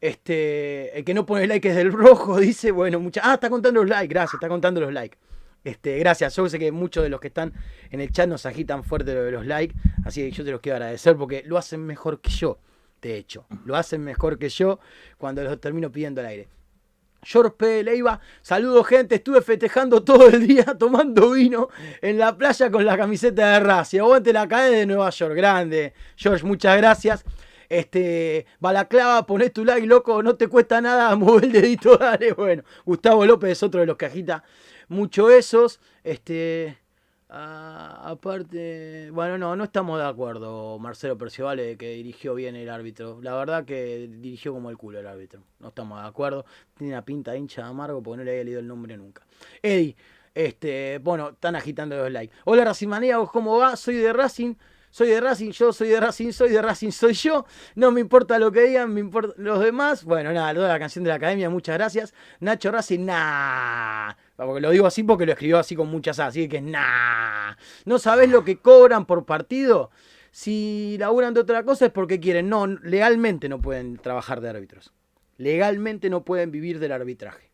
Este, 0.01 0.97
el 0.97 1.03
que 1.03 1.13
no 1.13 1.25
pone 1.25 1.45
like 1.45 1.67
es 1.69 1.75
del 1.75 1.91
rojo, 1.91 2.37
dice, 2.39 2.71
bueno, 2.71 2.99
mucha, 2.99 3.21
ah, 3.23 3.33
está 3.35 3.49
contando 3.49 3.81
los 3.81 3.89
likes, 3.89 4.07
gracias, 4.07 4.35
está 4.35 4.47
contando 4.47 4.79
los 4.81 4.93
likes. 4.93 5.17
Este, 5.63 5.97
gracias, 5.99 6.35
yo 6.37 6.47
sé 6.47 6.57
que 6.57 6.71
muchos 6.71 7.03
de 7.03 7.09
los 7.09 7.19
que 7.19 7.27
están 7.27 7.53
en 7.89 7.99
el 7.99 8.11
chat 8.11 8.29
nos 8.29 8.45
agitan 8.45 8.85
fuerte 8.85 9.13
lo 9.13 9.23
de 9.23 9.31
los 9.31 9.45
likes, 9.45 9.75
así 10.05 10.21
que 10.21 10.31
yo 10.31 10.45
te 10.45 10.51
los 10.51 10.61
quiero 10.61 10.77
agradecer 10.77 11.17
porque 11.17 11.43
lo 11.45 11.57
hacen 11.57 11.85
mejor 11.85 12.21
que 12.21 12.29
yo, 12.29 12.59
de 13.01 13.17
hecho, 13.17 13.45
lo 13.65 13.75
hacen 13.75 14.03
mejor 14.03 14.37
que 14.37 14.49
yo 14.49 14.79
cuando 15.17 15.43
los 15.43 15.59
termino 15.59 15.91
pidiendo 15.91 16.21
al 16.21 16.27
aire. 16.27 16.47
George 17.21 17.51
P. 17.57 17.83
Leiva, 17.83 18.19
saludos 18.41 18.87
gente, 18.87 19.15
estuve 19.15 19.41
festejando 19.41 20.03
todo 20.03 20.27
el 20.27 20.47
día 20.47 20.63
tomando 20.79 21.31
vino 21.31 21.69
en 22.01 22.17
la 22.17 22.37
playa 22.37 22.71
con 22.71 22.85
la 22.85 22.97
camiseta 22.97 23.53
de 23.53 23.59
Racing. 23.59 23.99
Aguante 23.99 24.31
la 24.31 24.47
cadena 24.47 24.77
de 24.77 24.85
Nueva 24.85 25.09
York, 25.09 25.35
grande. 25.35 25.93
George, 26.15 26.45
muchas 26.45 26.77
gracias. 26.77 27.25
Este, 27.67 28.45
Balaclava, 28.59 29.25
ponés 29.25 29.53
tu 29.53 29.63
like, 29.63 29.85
loco, 29.85 30.23
no 30.23 30.35
te 30.35 30.47
cuesta 30.47 30.81
nada, 30.81 31.15
mueve 31.17 31.47
el 31.47 31.51
dedito, 31.51 31.97
dale. 31.97 32.33
Bueno, 32.33 32.63
Gustavo 32.85 33.25
López 33.25 33.51
es 33.51 33.63
otro 33.63 33.81
de 33.81 33.85
los 33.85 33.97
que 33.97 34.05
agita 34.05 34.43
mucho 34.87 35.29
esos. 35.29 35.79
Este, 36.03 36.77
ah, 37.29 38.01
aparte, 38.03 39.09
bueno, 39.11 39.37
no, 39.37 39.55
no 39.55 39.63
estamos 39.63 39.99
de 39.99 40.05
acuerdo, 40.05 40.77
Marcelo 40.79 41.17
Perciavale, 41.17 41.63
de 41.63 41.77
que 41.77 41.89
dirigió 41.93 42.35
bien 42.35 42.55
el 42.55 42.69
árbitro. 42.69 43.19
La 43.21 43.35
verdad 43.35 43.65
que 43.65 44.07
dirigió 44.11 44.53
como 44.53 44.69
el 44.69 44.77
culo 44.77 44.99
el 44.99 45.07
árbitro. 45.07 45.41
No 45.59 45.69
estamos 45.69 46.01
de 46.01 46.07
acuerdo. 46.07 46.45
Tiene 46.77 46.93
una 46.93 47.05
pinta 47.05 47.35
hincha 47.35 47.63
de 47.63 47.69
amargo 47.69 48.01
porque 48.01 48.17
no 48.17 48.23
le 48.23 48.31
había 48.31 48.43
leído 48.43 48.59
el 48.59 48.67
nombre 48.67 48.97
nunca. 48.97 49.25
Eddie, 49.61 49.95
este, 50.33 50.99
bueno, 50.99 51.29
están 51.29 51.55
agitando 51.55 51.97
los 51.97 52.11
likes. 52.11 52.35
Hola 52.45 52.65
Racing 52.65 52.87
Maníacos, 52.87 53.31
¿cómo 53.31 53.57
va? 53.57 53.75
Soy 53.75 53.95
de 53.95 54.13
Racing. 54.13 54.55
Soy 54.91 55.09
de 55.09 55.21
Racing, 55.21 55.51
yo 55.51 55.71
soy 55.71 55.89
de 55.89 55.99
Racing, 55.99 56.31
soy 56.31 56.49
de 56.49 56.61
Racing, 56.61 56.89
soy 56.91 57.13
yo. 57.13 57.45
No 57.75 57.91
me 57.91 58.01
importa 58.01 58.39
lo 58.39 58.51
que 58.51 58.63
digan, 58.63 58.91
me 58.91 58.99
importa 58.99 59.35
los 59.37 59.63
demás. 59.63 60.03
Bueno, 60.03 60.33
nada, 60.33 60.53
toda 60.53 60.67
la 60.67 60.79
canción 60.79 61.03
de 61.03 61.09
la 61.09 61.15
academia, 61.15 61.49
muchas 61.49 61.77
gracias. 61.77 62.13
Nacho 62.39 62.71
Racing, 62.71 63.05
nah. 63.05 64.13
Porque 64.35 64.61
lo 64.61 64.71
digo 64.71 64.87
así 64.87 65.03
porque 65.03 65.27
lo 65.27 65.33
escribió 65.33 65.59
así 65.59 65.75
con 65.75 65.89
muchas 65.89 66.19
A, 66.19 66.27
así 66.27 66.49
que 66.49 66.59
nah. 66.59 67.53
¿No 67.85 67.99
sabés 67.99 68.29
lo 68.29 68.43
que 68.43 68.57
cobran 68.57 69.05
por 69.05 69.25
partido? 69.25 69.91
Si 70.31 70.97
laburan 70.99 71.33
de 71.33 71.41
otra 71.41 71.63
cosa 71.63 71.85
es 71.85 71.91
porque 71.91 72.19
quieren. 72.19 72.49
No, 72.49 72.65
legalmente 72.65 73.47
no 73.47 73.61
pueden 73.61 73.97
trabajar 73.97 74.41
de 74.41 74.49
árbitros. 74.49 74.91
Legalmente 75.37 76.09
no 76.09 76.25
pueden 76.25 76.49
vivir 76.49 76.79
del 76.79 76.93
arbitraje. 76.93 77.51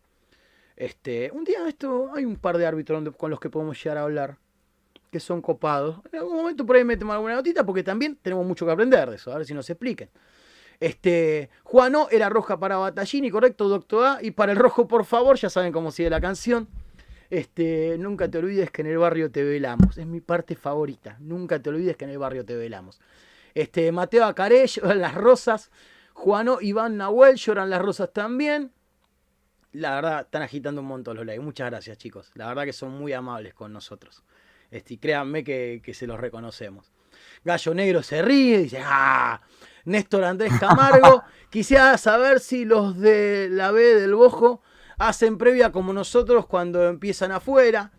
Este, 0.77 1.31
un 1.33 1.43
día 1.43 1.67
esto 1.67 2.11
hay 2.15 2.23
un 2.23 2.37
par 2.37 2.57
de 2.57 2.65
árbitros 2.65 3.15
con 3.17 3.29
los 3.29 3.39
que 3.39 3.49
podemos 3.49 3.81
llegar 3.81 3.97
a 3.97 4.03
hablar 4.03 4.37
que 5.11 5.19
son 5.19 5.41
copados. 5.41 5.99
En 6.11 6.19
algún 6.19 6.37
momento 6.37 6.65
por 6.65 6.75
ahí 6.75 6.83
metemos 6.83 7.13
alguna 7.13 7.35
notita 7.35 7.65
porque 7.65 7.83
también 7.83 8.17
tenemos 8.21 8.45
mucho 8.45 8.65
que 8.65 8.71
aprender 8.71 9.09
de 9.09 9.15
eso, 9.15 9.31
a 9.31 9.37
ver 9.37 9.45
si 9.45 9.53
nos 9.53 9.69
expliquen. 9.69 10.09
Este, 10.79 11.49
Juano 11.63 12.07
era 12.11 12.29
roja 12.29 12.59
para 12.59 12.77
Batallini, 12.77 13.29
correcto, 13.29 13.67
doctor 13.67 14.05
A. 14.05 14.19
Y 14.21 14.31
para 14.31 14.51
el 14.51 14.57
rojo, 14.57 14.87
por 14.87 15.05
favor, 15.05 15.37
ya 15.37 15.49
saben 15.49 15.71
cómo 15.71 15.91
sigue 15.91 16.09
la 16.09 16.21
canción. 16.21 16.67
Este, 17.29 17.97
nunca 17.97 18.29
te 18.29 18.37
olvides 18.37 18.71
que 18.71 18.81
en 18.81 18.87
el 18.87 18.97
barrio 18.97 19.31
te 19.31 19.43
velamos. 19.43 19.97
Es 19.97 20.05
mi 20.05 20.21
parte 20.21 20.55
favorita. 20.55 21.17
Nunca 21.19 21.59
te 21.59 21.69
olvides 21.69 21.97
que 21.97 22.05
en 22.05 22.11
el 22.11 22.17
barrio 22.17 22.45
te 22.45 22.55
velamos. 22.55 22.99
Este, 23.53 23.91
Mateo 23.91 24.25
Acaré, 24.25 24.67
lloran 24.67 25.01
las 25.01 25.15
rosas. 25.15 25.71
Juano, 26.13 26.59
Iván 26.61 26.97
Nahuel, 26.97 27.35
lloran 27.35 27.69
las 27.69 27.81
rosas 27.81 28.11
también. 28.13 28.71
La 29.71 29.95
verdad, 29.95 30.21
están 30.21 30.41
agitando 30.41 30.81
un 30.81 30.87
montón 30.87 31.17
los 31.17 31.25
likes. 31.25 31.41
Muchas 31.41 31.69
gracias, 31.69 31.97
chicos. 31.97 32.31
La 32.35 32.47
verdad 32.47 32.63
que 32.63 32.73
son 32.73 32.91
muy 32.91 33.11
amables 33.11 33.53
con 33.53 33.73
nosotros. 33.73 34.23
Este, 34.75 34.95
y 34.95 34.97
créanme 34.97 35.43
que, 35.43 35.81
que 35.81 35.93
se 35.93 36.05
los 36.05 36.19
reconocemos. 36.19 36.91
Gallo 37.45 37.73
Negro 37.73 38.03
se 38.03 38.21
ríe 38.21 38.57
y 38.59 38.63
dice, 38.63 38.81
¡ah! 38.83 39.39
Néstor 39.85 40.25
Andrés 40.25 40.51
Camargo, 40.59 41.23
quisiera 41.49 41.97
saber 41.97 42.41
si 42.41 42.65
los 42.65 42.99
de 42.99 43.47
la 43.49 43.71
B 43.71 43.81
del 43.81 44.15
Bojo 44.15 44.61
hacen 44.97 45.37
previa 45.37 45.71
como 45.71 45.93
nosotros 45.93 46.45
cuando 46.47 46.89
empiezan 46.89 47.31
afuera. 47.31 47.91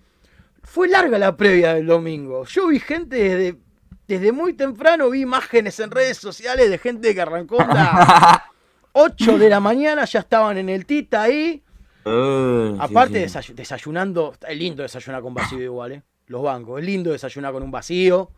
Fue 0.62 0.88
larga 0.88 1.18
la 1.18 1.36
previa 1.36 1.74
del 1.74 1.86
domingo. 1.86 2.44
Yo 2.44 2.66
vi 2.66 2.78
gente 2.78 3.16
desde, 3.16 3.58
desde 4.06 4.32
muy 4.32 4.52
temprano, 4.52 5.08
vi 5.08 5.22
imágenes 5.22 5.80
en 5.80 5.90
redes 5.90 6.18
sociales 6.18 6.68
de 6.68 6.76
gente 6.76 7.14
que 7.14 7.20
arrancó 7.22 7.56
a 7.60 8.50
8 8.92 9.38
de 9.38 9.48
la 9.48 9.60
mañana, 9.60 10.04
ya 10.04 10.20
estaban 10.20 10.58
en 10.58 10.68
el 10.68 10.84
Tita 10.84 11.22
ahí. 11.22 11.62
Eh, 12.04 12.76
Aparte 12.80 13.28
sí. 13.28 13.54
desayunando, 13.54 14.34
es 14.46 14.58
lindo 14.58 14.82
desayunar 14.82 15.22
con 15.22 15.32
vacío 15.32 15.62
igual, 15.62 15.92
¿eh? 15.92 16.02
Los 16.28 16.42
bancos, 16.42 16.80
es 16.80 16.86
lindo 16.86 17.12
desayunar 17.12 17.52
con 17.52 17.62
un 17.62 17.70
vacío. 17.70 18.30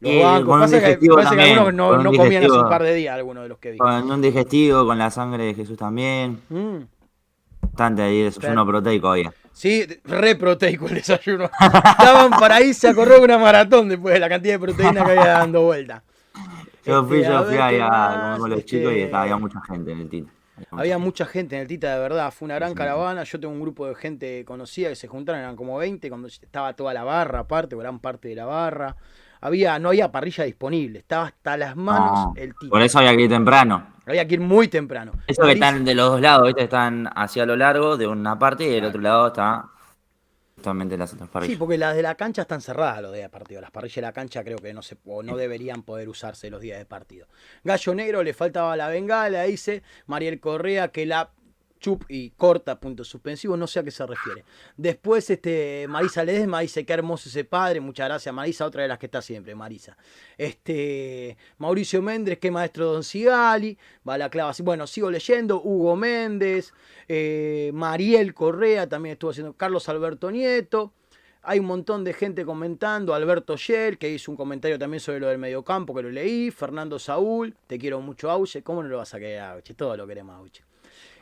Los 0.00 0.10
Eh, 0.12 0.22
bancos, 0.22 0.46
con 0.46 0.54
un 0.54 0.60
pasa 0.60 0.80
que, 0.80 0.98
que 0.98 1.08
algunos 1.52 1.74
no, 1.74 2.12
comían 2.12 2.44
hace 2.44 2.52
un 2.52 2.68
par 2.68 2.82
de 2.82 2.94
días, 2.94 3.14
algunos 3.14 3.42
de 3.44 3.48
los 3.48 3.58
que 3.58 3.70
vi. 3.72 3.78
Con 3.78 4.10
un 4.10 4.20
digestivo, 4.20 4.84
con 4.86 4.98
la 4.98 5.10
sangre 5.10 5.44
de 5.44 5.54
Jesús 5.54 5.76
también. 5.78 6.40
Mm. 6.48 6.78
Bastante 7.60 8.02
ahí, 8.02 8.22
desayuno 8.22 8.66
proteico 8.66 9.08
había. 9.08 9.32
Sí, 9.52 9.86
re 10.04 10.34
proteico 10.36 10.86
el 10.88 10.94
desayuno. 10.94 11.44
Estaban 11.60 12.30
para 12.30 12.60
irse 12.62 12.88
a 12.88 12.94
correr 12.94 13.20
una 13.20 13.38
maratón 13.38 13.88
después 13.88 14.14
de 14.14 14.20
la 14.20 14.28
cantidad 14.28 14.54
de 14.54 14.58
proteína 14.58 15.04
que 15.04 15.10
había 15.12 15.28
dando 15.28 15.62
vuelta. 15.62 16.02
Yo 16.84 17.04
fui, 17.04 17.18
Este, 17.20 17.32
yo 17.32 17.44
fui 17.44 17.52
ver, 17.52 17.62
ahí 17.62 17.76
¿qué 17.76 17.82
a 17.82 17.88
más? 17.88 18.16
comer 18.18 18.38
con 18.38 18.50
los 18.50 18.58
Este, 18.58 18.70
chicos 18.70 18.92
y 18.94 19.00
estaba, 19.00 19.22
había 19.22 19.36
mucha 19.36 19.60
gente 19.62 19.92
en 19.92 20.00
el 20.00 20.08
tito. 20.08 20.28
Había 20.70 20.98
mucha 20.98 21.24
gente 21.24 21.56
en 21.56 21.62
el 21.62 21.68
Tita, 21.68 21.94
de 21.94 22.00
verdad. 22.00 22.32
Fue 22.32 22.46
una 22.46 22.56
gran 22.56 22.74
caravana. 22.74 23.24
Yo 23.24 23.40
tengo 23.40 23.52
un 23.52 23.60
grupo 23.60 23.86
de 23.86 23.94
gente 23.94 24.44
conocida 24.44 24.88
que 24.88 24.96
se 24.96 25.08
juntaron, 25.08 25.40
eran 25.40 25.56
como 25.56 25.78
20, 25.78 26.08
cuando 26.08 26.28
estaba 26.28 26.74
toda 26.74 26.94
la 26.94 27.04
barra, 27.04 27.40
aparte, 27.40 27.76
gran 27.76 27.98
parte 27.98 28.28
de 28.28 28.34
la 28.36 28.44
barra. 28.44 28.96
Había, 29.40 29.78
no 29.78 29.88
había 29.88 30.12
parrilla 30.12 30.44
disponible, 30.44 31.00
estaba 31.00 31.26
hasta 31.26 31.56
las 31.56 31.74
manos 31.74 32.12
No, 32.12 32.32
el 32.36 32.54
Tita. 32.54 32.70
Por 32.70 32.82
eso 32.82 32.98
había 32.98 33.16
que 33.16 33.22
ir 33.22 33.30
temprano. 33.30 33.86
Había 34.06 34.26
que 34.26 34.34
ir 34.34 34.40
muy 34.40 34.68
temprano. 34.68 35.12
Eso 35.26 35.42
que 35.42 35.52
están 35.52 35.84
de 35.84 35.94
los 35.94 36.10
dos 36.10 36.20
lados, 36.20 36.46
¿viste? 36.46 36.62
Están 36.62 37.08
hacia 37.14 37.44
lo 37.44 37.56
largo 37.56 37.96
de 37.96 38.06
una 38.06 38.38
parte 38.38 38.64
y 38.64 38.70
del 38.70 38.84
otro 38.84 39.00
lado 39.00 39.28
está 39.28 39.71
Sí, 41.52 41.56
porque 41.56 41.76
las 41.78 41.94
de 41.96 42.02
la 42.02 42.14
cancha 42.14 42.42
están 42.42 42.60
cerradas 42.60 43.02
los 43.02 43.12
días 43.12 43.24
de 43.24 43.28
partido. 43.30 43.60
Las 43.60 43.70
parrillas 43.70 43.96
de 43.96 44.02
la 44.02 44.12
cancha 44.12 44.44
creo 44.44 44.58
que 44.58 44.72
no 44.72 44.82
se 44.82 44.96
o 45.04 45.22
no 45.22 45.36
deberían 45.36 45.82
poder 45.82 46.08
usarse 46.08 46.50
los 46.50 46.60
días 46.60 46.78
de 46.78 46.86
partido. 46.86 47.26
Gallo 47.64 47.94
Negro 47.94 48.22
le 48.22 48.32
faltaba 48.34 48.76
la 48.76 48.88
bengala, 48.88 49.42
dice 49.44 49.82
Mariel 50.06 50.40
Correa, 50.40 50.88
que 50.88 51.06
la 51.06 51.30
chup 51.82 52.04
y 52.08 52.30
corta, 52.30 52.80
punto 52.80 53.04
suspensivo, 53.04 53.56
no 53.56 53.66
sé 53.66 53.80
a 53.80 53.82
qué 53.82 53.90
se 53.90 54.06
refiere. 54.06 54.44
Después, 54.76 55.28
este, 55.28 55.86
Marisa 55.88 56.24
Ledesma 56.24 56.60
dice, 56.60 56.86
qué 56.86 56.92
hermoso 56.94 57.28
ese 57.28 57.44
padre, 57.44 57.80
muchas 57.80 58.08
gracias 58.08 58.34
Marisa, 58.34 58.64
otra 58.64 58.82
de 58.82 58.88
las 58.88 58.98
que 58.98 59.06
está 59.06 59.20
siempre, 59.20 59.54
Marisa. 59.54 59.98
Este, 60.38 61.36
Mauricio 61.58 62.00
Méndez, 62.00 62.38
qué 62.38 62.50
maestro 62.50 62.92
Don 62.92 63.04
Sigali, 63.04 63.76
va 64.08 64.16
la 64.16 64.30
clava 64.30 64.50
así, 64.50 64.62
bueno, 64.62 64.86
sigo 64.86 65.10
leyendo, 65.10 65.60
Hugo 65.60 65.96
Méndez, 65.96 66.72
eh, 67.08 67.70
Mariel 67.74 68.32
Correa 68.32 68.88
también 68.88 69.14
estuvo 69.14 69.32
haciendo, 69.32 69.52
Carlos 69.54 69.88
Alberto 69.88 70.30
Nieto, 70.30 70.94
hay 71.44 71.58
un 71.58 71.66
montón 71.66 72.04
de 72.04 72.12
gente 72.12 72.44
comentando. 72.44 73.14
Alberto 73.14 73.56
Shell, 73.56 73.98
que 73.98 74.08
hizo 74.08 74.30
un 74.30 74.36
comentario 74.36 74.78
también 74.78 75.00
sobre 75.00 75.18
lo 75.18 75.26
del 75.26 75.38
mediocampo, 75.38 75.92
que 75.92 76.02
lo 76.02 76.08
leí. 76.08 76.52
Fernando 76.52 77.00
Saúl, 77.00 77.56
te 77.66 77.78
quiero 77.78 78.00
mucho, 78.00 78.30
Auche. 78.30 78.62
¿Cómo 78.62 78.80
no 78.80 78.88
lo 78.88 78.98
vas 78.98 79.12
a 79.12 79.18
querer, 79.18 79.40
Auche? 79.40 79.74
Todo 79.74 79.96
lo 79.96 80.06
queremos, 80.06 80.36
Auche. 80.36 80.62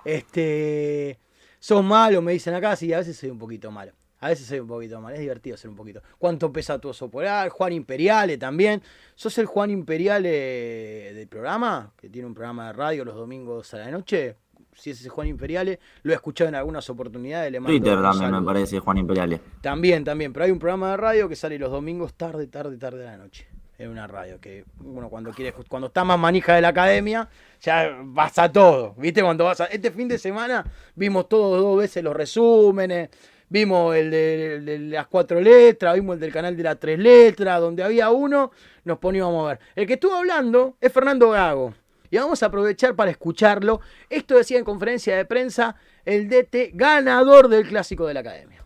Este. 0.05 1.19
Sos 1.59 1.85
malo, 1.85 2.23
me 2.23 2.33
dicen 2.33 2.55
acá. 2.55 2.77
Sí, 2.77 2.93
a 2.93 2.99
veces 2.99 3.17
soy 3.17 3.31
un 3.31 3.39
poquito 3.39 3.71
malo. 3.71 3.93
A 4.21 4.29
veces 4.29 4.47
soy 4.47 4.61
un 4.61 4.69
poquito 4.69 5.01
malo. 5.01 5.15
Es 5.15 5.21
divertido 5.21 5.57
ser 5.57 5.71
un 5.71 5.77
poquito. 5.77 6.03
¿Cuánto 6.19 6.53
pesa 6.53 6.79
tu 6.79 6.89
oso 6.89 7.11
polar? 7.11 7.49
Juan 7.51 7.73
Imperiale 7.73 8.37
también. 8.39 8.83
¿Sos 9.15 9.37
el 9.39 9.47
Juan 9.47 9.71
Imperiale 9.71 11.13
del 11.15 11.29
programa? 11.29 11.93
Que 11.97 12.09
tiene 12.09 12.27
un 12.27 12.35
programa 12.35 12.69
de 12.69 12.73
radio 12.75 13.05
los 13.05 13.15
domingos 13.15 13.73
a 13.75 13.79
la 13.79 13.91
noche 13.91 14.37
si 14.81 14.91
es 14.91 15.01
ese 15.01 15.09
Juan 15.09 15.29
Imperiale, 15.29 15.79
lo 16.03 16.13
he 16.13 16.15
escuchado 16.15 16.49
en 16.49 16.55
algunas 16.55 16.89
oportunidades. 16.91 17.53
Le 17.53 17.61
Twitter 17.61 18.01
también 18.01 18.31
me 18.31 18.43
parece 18.43 18.79
Juan 18.79 18.99
Imperiale. 18.99 19.41
También, 19.61 20.05
también, 20.05 20.33
pero 20.33 20.47
hay 20.47 20.51
un 20.51 20.59
programa 20.59 20.93
de 20.93 20.97
radio 20.97 21.29
que 21.29 21.37
sale 21.37 21.59
los 21.59 21.71
domingos 21.71 22.15
tarde, 22.15 22.47
tarde, 22.47 22.77
tarde 22.79 22.99
de 22.99 23.05
la 23.05 23.17
noche. 23.17 23.47
Es 23.77 23.89
una 23.89 24.07
radio 24.07 24.39
que 24.41 24.65
uno 24.85 25.09
cuando 25.09 25.31
quiere, 25.33 25.55
cuando 25.69 25.87
está 25.89 26.05
más 26.05 26.19
manija 26.19 26.55
de 26.55 26.61
la 26.61 26.69
academia, 26.69 27.29
ya 27.61 27.99
vas 28.03 28.39
a 28.39 28.51
todo. 28.51 28.95
¿Viste? 28.97 29.23
Cuando 29.23 29.45
vas. 29.45 29.62
Este 29.70 29.91
fin 29.91 30.09
de 30.09 30.19
semana 30.19 30.65
vimos 30.95 31.28
todos 31.28 31.61
dos 31.61 31.78
veces 31.78 32.03
los 32.03 32.15
resúmenes. 32.15 33.11
Vimos 33.49 33.97
el 33.97 34.12
de, 34.12 34.61
de, 34.61 34.78
las 34.78 35.09
cuatro 35.09 35.41
letras, 35.41 35.97
vimos 35.97 36.15
el 36.15 36.20
del 36.20 36.32
canal 36.32 36.57
de 36.57 36.62
las 36.62 36.78
tres 36.78 37.01
letras, 37.01 37.61
donde 37.61 37.82
había 37.82 38.11
uno, 38.11 38.53
nos 38.85 38.99
poníamos 38.99 39.45
a 39.45 39.49
ver. 39.49 39.61
El 39.74 39.89
que 39.89 39.95
estuvo 39.95 40.15
hablando 40.15 40.77
es 40.81 40.93
Fernando 40.93 41.31
Gago. 41.31 41.74
Y 42.12 42.16
vamos 42.16 42.43
a 42.43 42.47
aprovechar 42.47 42.95
para 42.95 43.11
escucharlo. 43.11 43.81
Esto 44.09 44.37
decía 44.37 44.59
en 44.59 44.65
conferencia 44.65 45.16
de 45.16 45.24
prensa 45.24 45.74
el 46.05 46.28
DT 46.28 46.73
ganador 46.74 47.49
del 47.49 47.66
clásico 47.66 48.07
de 48.07 48.15
la 48.15 48.20
academia. 48.20 48.65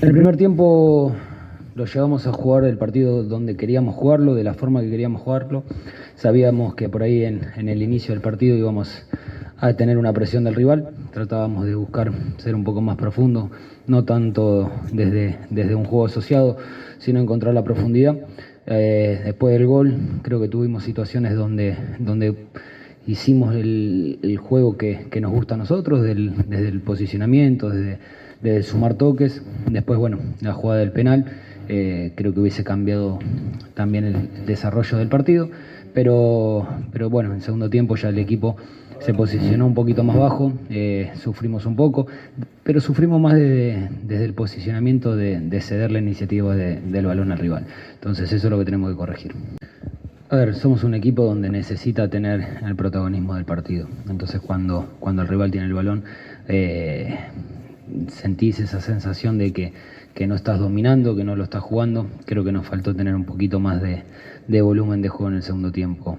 El 0.00 0.12
primer 0.12 0.36
tiempo 0.36 1.14
lo 1.74 1.84
llevamos 1.86 2.26
a 2.26 2.32
jugar 2.32 2.64
el 2.64 2.76
partido 2.76 3.22
donde 3.22 3.56
queríamos 3.56 3.94
jugarlo, 3.94 4.34
de 4.34 4.44
la 4.44 4.54
forma 4.54 4.80
que 4.82 4.90
queríamos 4.90 5.22
jugarlo. 5.22 5.64
Sabíamos 6.22 6.76
que 6.76 6.88
por 6.88 7.02
ahí 7.02 7.24
en, 7.24 7.68
el 7.68 7.82
inicio 7.82 8.14
del 8.14 8.22
partido 8.22 8.56
íbamos 8.56 9.04
a 9.58 9.72
tener 9.72 9.98
una 9.98 10.12
presión 10.12 10.44
del 10.44 10.54
rival. 10.54 10.90
Tratábamos 11.12 11.66
de 11.66 11.74
buscar 11.74 12.12
ser 12.36 12.54
un 12.54 12.62
poco 12.62 12.80
más 12.80 12.96
profundo, 12.96 13.50
no 13.88 14.04
tanto 14.04 14.70
desde, 14.92 15.74
un 15.74 15.84
juego 15.84 16.06
asociado, 16.06 16.58
sino 16.98 17.18
encontrar 17.18 17.54
la 17.54 17.64
profundidad. 17.64 18.16
Eh, 18.66 19.20
después 19.24 19.52
del 19.52 19.66
gol, 19.66 19.98
creo 20.22 20.40
que 20.40 20.46
tuvimos 20.46 20.84
situaciones 20.84 21.34
donde, 21.34 21.76
hicimos 23.04 23.56
el, 23.56 24.38
juego 24.40 24.76
que, 24.76 25.08
nos 25.20 25.32
gusta 25.32 25.56
a 25.56 25.58
nosotros, 25.58 26.02
desde 26.02 26.68
el 26.68 26.80
posicionamiento, 26.82 27.68
desde, 27.68 27.98
desde, 28.40 28.62
sumar 28.62 28.94
toques. 28.94 29.42
Después, 29.68 29.98
bueno, 29.98 30.20
la 30.40 30.52
jugada 30.52 30.78
del 30.78 30.92
penal, 30.92 31.24
eh, 31.68 32.12
creo 32.14 32.32
que 32.32 32.38
hubiese 32.38 32.62
cambiado 32.62 33.18
también 33.74 34.04
el 34.04 34.46
desarrollo 34.46 34.98
del 34.98 35.08
partido. 35.08 35.50
Pero, 35.94 36.66
pero 36.92 37.10
bueno, 37.10 37.34
en 37.34 37.40
segundo 37.40 37.68
tiempo 37.68 37.96
ya 37.96 38.08
el 38.08 38.18
equipo 38.18 38.56
se 39.00 39.14
posicionó 39.14 39.66
un 39.66 39.74
poquito 39.74 40.04
más 40.04 40.16
bajo, 40.16 40.52
eh, 40.70 41.10
sufrimos 41.16 41.66
un 41.66 41.74
poco, 41.74 42.06
pero 42.62 42.80
sufrimos 42.80 43.20
más 43.20 43.34
de, 43.34 43.88
desde 44.04 44.24
el 44.24 44.34
posicionamiento 44.34 45.16
de, 45.16 45.40
de 45.40 45.60
ceder 45.60 45.90
la 45.90 45.98
iniciativa 45.98 46.54
de, 46.54 46.80
del 46.80 47.06
balón 47.06 47.32
al 47.32 47.38
rival. 47.38 47.66
Entonces 47.94 48.32
eso 48.32 48.46
es 48.46 48.50
lo 48.50 48.58
que 48.58 48.64
tenemos 48.64 48.90
que 48.90 48.96
corregir. 48.96 49.34
A 50.30 50.36
ver, 50.36 50.54
somos 50.54 50.82
un 50.82 50.94
equipo 50.94 51.24
donde 51.24 51.50
necesita 51.50 52.08
tener 52.08 52.58
el 52.64 52.74
protagonismo 52.74 53.34
del 53.34 53.44
partido. 53.44 53.86
Entonces 54.08 54.40
cuando, 54.40 54.94
cuando 54.98 55.22
el 55.22 55.28
rival 55.28 55.50
tiene 55.50 55.66
el 55.66 55.74
balón, 55.74 56.04
eh, 56.48 57.18
sentís 58.08 58.58
esa 58.60 58.80
sensación 58.80 59.36
de 59.36 59.52
que, 59.52 59.72
que, 60.14 60.26
no 60.26 60.34
estás 60.34 60.58
dominando, 60.58 61.14
que 61.16 61.24
no 61.24 61.36
lo 61.36 61.44
estás 61.44 61.62
jugando. 61.62 62.06
Creo 62.24 62.44
que 62.44 62.52
nos 62.52 62.66
faltó 62.66 62.94
tener 62.94 63.14
un 63.14 63.24
poquito 63.24 63.60
más 63.60 63.82
de, 63.82 64.04
de 64.48 64.62
volumen 64.62 65.02
de 65.02 65.08
juego 65.08 65.28
en 65.28 65.36
el 65.36 65.42
segundo 65.42 65.72
tiempo. 65.72 66.18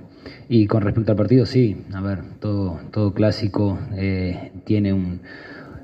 Y 0.49 0.67
con 0.67 0.81
respecto 0.81 1.11
al 1.11 1.17
partido, 1.17 1.45
sí, 1.45 1.83
a 1.93 2.01
ver, 2.01 2.19
todo, 2.39 2.79
todo 2.91 3.13
clásico 3.13 3.79
eh, 3.95 4.51
tiene 4.65 4.93
un, 4.93 5.21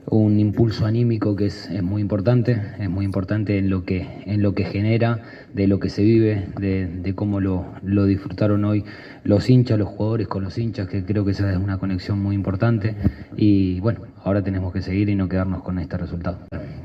un, 0.10 0.40
impulso 0.40 0.86
anímico 0.86 1.36
que 1.36 1.48
es, 1.48 1.70
es, 1.70 1.84
muy 1.84 2.02
importante, 2.02 2.62
es 2.80 2.90
muy 2.90 3.06
importante 3.06 3.58
en 3.58 3.70
lo 3.70 3.84
que, 3.84 4.08
en 4.26 4.42
lo 4.42 4.54
que 4.54 4.66
genera, 4.66 5.24
de 5.54 5.68
lo 5.68 5.80
que 5.80 5.90
se 5.90 6.04
vive, 6.04 6.48
de, 6.60 7.14
cómo 7.16 7.40
lo, 7.40 7.66
lo, 7.84 8.06
disfrutaron 8.06 8.66
hoy 8.66 8.86
los 9.24 9.50
hinchas, 9.50 9.78
los 9.78 9.90
jugadores 9.90 10.28
con 10.28 10.44
los 10.44 10.58
hinchas, 10.58 10.88
que 10.88 11.04
creo 11.04 11.26
que 11.26 11.32
esa 11.32 11.52
es 11.52 11.58
una 11.58 11.78
conexión 11.78 12.20
muy 12.20 12.36
importante. 12.36 12.96
Y 13.36 13.80
bueno, 13.80 14.02
ahora 14.24 14.44
tenemos 14.44 14.74
que 14.74 14.82
seguir 14.82 15.10
y 15.10 15.16
no 15.16 15.30
quedarnos 15.30 15.64
con 15.64 15.80
este 15.80 15.98
resultado. 15.98 16.40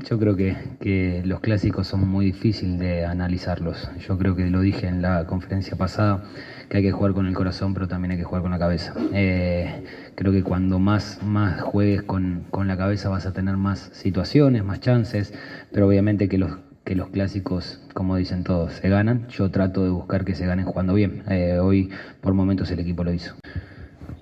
Yo 0.07 0.19
creo 0.19 0.35
que, 0.35 0.55
que 0.79 1.21
los 1.25 1.39
clásicos 1.39 1.87
son 1.87 2.07
muy 2.07 2.25
difíciles 2.25 2.79
de 2.79 3.05
analizarlos. 3.05 3.89
Yo 4.07 4.17
creo 4.17 4.35
que 4.35 4.49
lo 4.49 4.61
dije 4.61 4.87
en 4.87 5.01
la 5.01 5.25
conferencia 5.25 5.75
pasada 5.77 6.23
que 6.69 6.77
hay 6.77 6.83
que 6.83 6.91
jugar 6.91 7.13
con 7.13 7.27
el 7.27 7.33
corazón, 7.33 7.73
pero 7.73 7.87
también 7.87 8.11
hay 8.11 8.17
que 8.17 8.23
jugar 8.23 8.41
con 8.41 8.51
la 8.51 8.59
cabeza. 8.59 8.93
Eh, 9.13 9.83
creo 10.15 10.31
que 10.31 10.43
cuando 10.43 10.79
más, 10.79 11.19
más 11.23 11.61
juegues 11.61 12.03
con, 12.03 12.45
con, 12.51 12.67
la 12.67 12.77
cabeza 12.77 13.09
vas 13.09 13.25
a 13.25 13.33
tener 13.33 13.57
más 13.57 13.89
situaciones, 13.93 14.63
más 14.63 14.79
chances, 14.79 15.33
pero 15.71 15.87
obviamente 15.87 16.27
que 16.27 16.37
los, 16.37 16.57
que 16.83 16.95
los 16.95 17.09
clásicos, 17.09 17.81
como 17.93 18.15
dicen 18.15 18.43
todos, 18.43 18.73
se 18.73 18.89
ganan. 18.89 19.27
Yo 19.27 19.49
trato 19.51 19.83
de 19.83 19.89
buscar 19.89 20.25
que 20.25 20.35
se 20.35 20.45
ganen 20.45 20.65
jugando 20.65 20.93
bien. 20.93 21.23
Eh, 21.29 21.59
hoy 21.59 21.89
por 22.21 22.33
momentos 22.33 22.69
el 22.71 22.79
equipo 22.79 23.03
lo 23.03 23.13
hizo. 23.13 23.35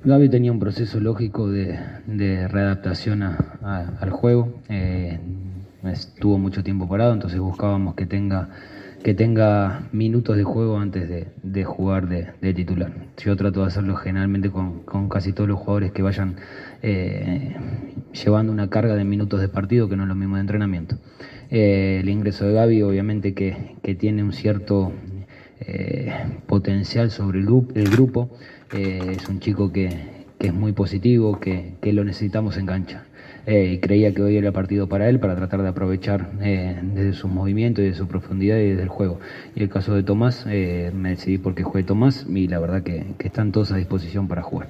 Gaby 0.05 0.29
tenía 0.29 0.51
un 0.51 0.59
proceso 0.59 0.99
lógico 0.99 1.49
de, 1.49 1.77
readaptación 2.47 3.23
a, 3.23 3.97
al 3.99 4.09
juego. 4.09 4.61
Eh, 4.67 5.17
estuvo 5.91 6.37
mucho 6.37 6.63
tiempo 6.63 6.87
parado, 6.87 7.13
entonces 7.13 7.39
buscábamos 7.39 7.95
que 7.95 8.05
tenga 8.05 8.49
que 9.03 9.13
tenga 9.13 9.89
minutos 9.91 10.37
de 10.37 10.43
juego 10.43 10.79
antes 10.79 11.09
de, 11.09 11.27
de 11.43 11.63
jugar 11.65 12.07
de, 12.07 12.29
de, 12.41 12.53
titular. 12.53 12.93
Yo 13.17 13.35
trato 13.35 13.59
de 13.61 13.67
hacerlo 13.67 13.95
generalmente 13.97 14.49
con, 14.49 14.79
con 14.83 15.09
casi 15.09 15.33
todos 15.33 15.49
los 15.49 15.59
jugadores 15.59 15.91
que 15.91 16.01
vayan 16.01 16.37
eh, 16.81 17.55
llevando 18.13 18.53
una 18.53 18.69
carga 18.69 18.95
de 18.95 19.03
minutos 19.03 19.41
de 19.41 19.49
partido, 19.49 19.89
que 19.89 19.97
no 19.97 20.03
es 20.03 20.09
lo 20.09 20.15
mismo 20.15 20.35
de 20.35 20.41
entrenamiento. 20.41 20.97
Eh, 21.51 21.99
el 22.01 22.09
ingreso 22.09 22.45
de 22.45 22.53
Gaby 22.53 22.81
obviamente 22.81 23.33
que, 23.33 23.75
que 23.83 23.93
tiene 23.93 24.23
un 24.23 24.31
cierto 24.31 24.93
eh, 25.59 26.13
potencial 26.47 27.11
sobre 27.11 27.39
el, 27.39 27.47
el 27.75 27.89
grupo, 27.89 28.29
eh, 28.73 29.17
es 29.17 29.27
un 29.27 29.41
chico 29.41 29.73
que, 29.73 30.25
que, 30.39 30.47
es 30.47 30.53
muy 30.53 30.71
positivo, 30.71 31.41
que, 31.41 31.75
que 31.81 31.91
lo 31.91 32.05
necesitamos 32.05 32.57
en 32.57 32.65
cancha 32.65 33.03
eh, 33.45 33.73
y 33.73 33.79
creía 33.79 34.13
que 34.13 34.21
hoy 34.21 34.37
era 34.37 34.51
partido 34.51 34.87
para 34.87 35.09
él 35.09 35.19
para 35.19 35.35
tratar 35.35 35.61
de 35.61 35.69
aprovechar 35.69 36.29
eh, 36.41 36.79
desde 36.81 37.13
sus 37.13 37.29
movimientos 37.29 37.83
y 37.83 37.89
de 37.89 37.93
su 37.93 38.07
profundidad 38.07 38.57
y 38.57 38.69
desde 38.69 38.83
el 38.83 38.89
juego. 38.89 39.19
Y 39.55 39.63
el 39.63 39.69
caso 39.69 39.93
de 39.95 40.03
Tomás, 40.03 40.45
eh, 40.47 40.91
me 40.95 41.09
decidí 41.09 41.37
porque 41.37 41.63
juegue 41.63 41.85
Tomás 41.85 42.25
y 42.29 42.47
la 42.47 42.59
verdad 42.59 42.83
que, 42.83 43.05
que 43.17 43.27
están 43.27 43.51
todos 43.51 43.71
a 43.71 43.77
disposición 43.77 44.27
para 44.27 44.41
jugar. 44.41 44.67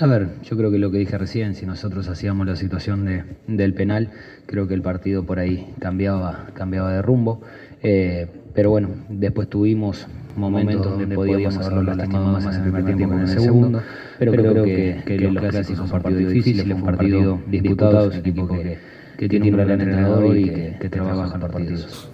A 0.00 0.06
ver, 0.06 0.28
yo 0.42 0.56
creo 0.56 0.72
que 0.72 0.78
lo 0.78 0.90
que 0.90 0.98
dije 0.98 1.16
recién, 1.18 1.54
si 1.54 1.66
nosotros 1.66 2.08
hacíamos 2.08 2.46
la 2.46 2.56
situación 2.56 3.04
de, 3.04 3.22
del 3.46 3.74
penal, 3.74 4.10
creo 4.46 4.66
que 4.66 4.74
el 4.74 4.82
partido 4.82 5.22
por 5.22 5.38
ahí 5.38 5.72
cambiaba, 5.78 6.46
cambiaba 6.54 6.92
de 6.92 7.00
rumbo. 7.00 7.42
Eh, 7.80 8.26
pero 8.54 8.70
bueno, 8.70 8.88
después 9.08 9.48
tuvimos 9.48 10.08
momentos, 10.36 10.86
momentos 10.86 10.98
donde 10.98 11.14
podíamos 11.14 11.56
haberlo 11.58 11.82
lastimado 11.82 12.26
más 12.32 12.44
en 12.44 12.54
el 12.54 12.62
primer 12.62 12.84
tiempo 12.84 13.08
que 13.08 13.14
en 13.14 13.20
el 13.20 13.28
segundo. 13.28 13.82
Pero, 14.18 14.30
pero 14.32 14.52
creo 14.52 14.64
que, 14.64 15.02
que, 15.04 15.16
que 15.16 15.30
los 15.30 15.44
clásicos 15.44 15.88
son 15.88 16.02
partidos 16.02 16.32
difíciles, 16.32 16.66
un 16.66 16.84
partido 16.84 17.42
disputado, 17.46 18.10
es 18.10 18.14
un 18.14 18.20
equipo 18.20 18.48
que, 18.48 18.78
que 19.18 19.28
tiene 19.28 19.50
un 19.50 19.56
gran 19.56 19.70
entrenador 19.70 20.36
y 20.36 20.50
que, 20.50 20.76
que 20.80 20.88
trabaja 20.88 21.34
en 21.34 21.40
partidos. 21.40 22.08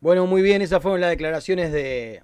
Bueno, 0.00 0.26
muy 0.26 0.42
bien, 0.42 0.62
esas 0.62 0.80
fueron 0.80 1.00
las 1.00 1.10
declaraciones 1.10 1.72
de, 1.72 2.22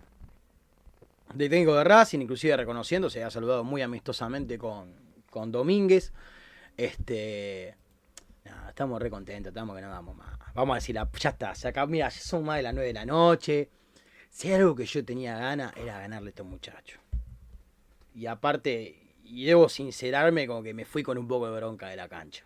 de 1.35 1.49
técnico 1.49 1.75
de 1.75 1.85
Racing, 1.85 2.21
inclusive 2.21 2.57
reconociendo, 2.57 3.11
se 3.11 3.25
ha 3.25 3.31
saludado 3.31 3.65
muy 3.65 3.83
amistosamente 3.83 4.59
con, 4.59 4.93
con 5.29 5.51
Domínguez. 5.51 6.13
Este, 6.77 7.77
nada, 8.45 8.69
estamos 8.69 9.01
re 9.03 9.11
contentos, 9.11 9.51
estamos 9.51 9.75
que 9.75 9.83
no 9.83 9.91
damos 9.91 10.17
más. 10.17 10.39
Vamos 10.55 10.75
a 10.75 10.77
decir, 10.77 10.95
ya 10.95 11.31
está, 11.31 11.55
se 11.55 11.69
acabó, 11.69 11.91
mira, 11.91 12.09
ya 12.09 12.21
son 12.21 12.45
más 12.45 12.59
de 12.59 12.63
las 12.63 12.75
9 12.75 12.87
de 12.87 12.95
la 12.95 13.05
noche. 13.05 13.71
Si 14.31 14.49
hay 14.49 14.55
algo 14.55 14.75
que 14.75 14.87
yo 14.87 15.05
tenía 15.05 15.37
gana 15.37 15.73
era 15.77 15.99
ganarle 15.99 16.29
a 16.29 16.31
estos 16.31 16.47
muchachos. 16.47 17.01
Y 18.15 18.27
aparte, 18.27 18.97
y 19.25 19.45
debo 19.45 19.69
sincerarme 19.69 20.47
como 20.47 20.63
que 20.63 20.75
me 20.75 20.85
fui 20.85 21.03
con 21.03 21.19
un 21.19 21.27
poco 21.27 21.47
de 21.47 21.57
bronca 21.57 21.89
de 21.89 21.97
la 21.97 22.09
cancha. 22.09 22.45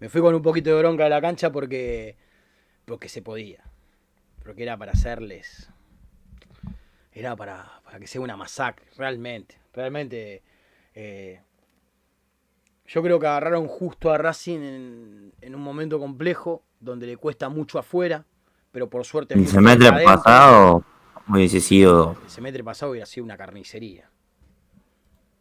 Me 0.00 0.08
fui 0.08 0.20
con 0.20 0.34
un 0.34 0.42
poquito 0.42 0.70
de 0.70 0.78
bronca 0.78 1.04
de 1.04 1.10
la 1.10 1.20
cancha 1.20 1.50
porque, 1.50 2.16
porque 2.84 3.08
se 3.08 3.22
podía. 3.22 3.64
Porque 4.44 4.62
era 4.62 4.76
para 4.76 4.92
hacerles 4.92 5.70
era 7.18 7.34
para, 7.36 7.80
para, 7.84 7.98
que 7.98 8.06
sea 8.06 8.20
una 8.20 8.36
masacre, 8.36 8.86
realmente. 8.96 9.58
Realmente 9.74 10.42
eh, 10.94 11.40
Yo 12.86 13.02
creo 13.02 13.18
que 13.18 13.26
agarraron 13.26 13.66
justo 13.66 14.10
a 14.12 14.18
Racing 14.18 14.60
en, 14.60 15.32
en 15.40 15.54
un 15.54 15.60
momento 15.60 15.98
complejo, 15.98 16.62
donde 16.80 17.06
le 17.06 17.16
cuesta 17.16 17.48
mucho 17.48 17.78
afuera, 17.78 18.24
pero 18.70 18.88
por 18.88 19.04
suerte... 19.04 19.34
El 19.34 19.46
semestre 19.46 19.90
pasado 20.04 20.84
hubiese 21.28 21.60
sido. 21.60 22.16
El 22.22 22.30
semestre 22.30 22.62
pasado 22.62 22.92
hubiera 22.92 23.06
sido 23.06 23.24
una 23.24 23.36
carnicería. 23.36 24.08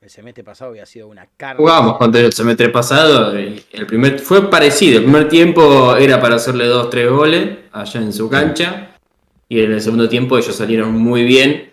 El 0.01 0.09
semestre 0.09 0.43
pasado 0.43 0.71
hubiera 0.71 0.85
sido 0.85 1.07
una 1.07 1.27
carnicería. 1.37 1.57
Jugamos 1.75 1.97
contra 1.97 2.21
el 2.21 2.31
semestre 2.31 2.69
pasado. 2.69 3.35
El 3.35 3.85
primer, 3.87 4.19
fue 4.19 4.49
parecido. 4.49 4.97
El 4.99 5.03
primer 5.05 5.27
tiempo 5.27 5.95
era 5.95 6.21
para 6.21 6.35
hacerle 6.35 6.65
dos, 6.67 6.89
tres 6.89 7.09
goles 7.09 7.57
allá 7.71 8.01
en 8.01 8.13
su 8.13 8.29
cancha. 8.29 8.91
Y 9.49 9.59
en 9.61 9.71
el 9.71 9.81
segundo 9.81 10.07
tiempo 10.07 10.37
ellos 10.37 10.55
salieron 10.55 10.91
muy 10.93 11.23
bien. 11.23 11.71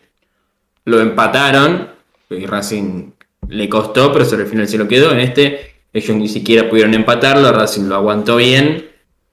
Lo 0.86 1.00
empataron. 1.00 1.88
Y 2.30 2.46
Racing 2.46 3.10
le 3.48 3.68
costó, 3.68 4.12
pero 4.12 4.24
sobre 4.24 4.44
el 4.44 4.48
final 4.48 4.66
se 4.66 4.78
lo 4.78 4.88
quedó. 4.88 5.12
En 5.12 5.20
este, 5.20 5.74
ellos 5.92 6.16
ni 6.16 6.26
siquiera 6.28 6.68
pudieron 6.68 6.94
empatarlo. 6.94 7.52
Racing 7.52 7.84
lo 7.88 7.96
aguantó 7.96 8.36
bien. 8.36 8.90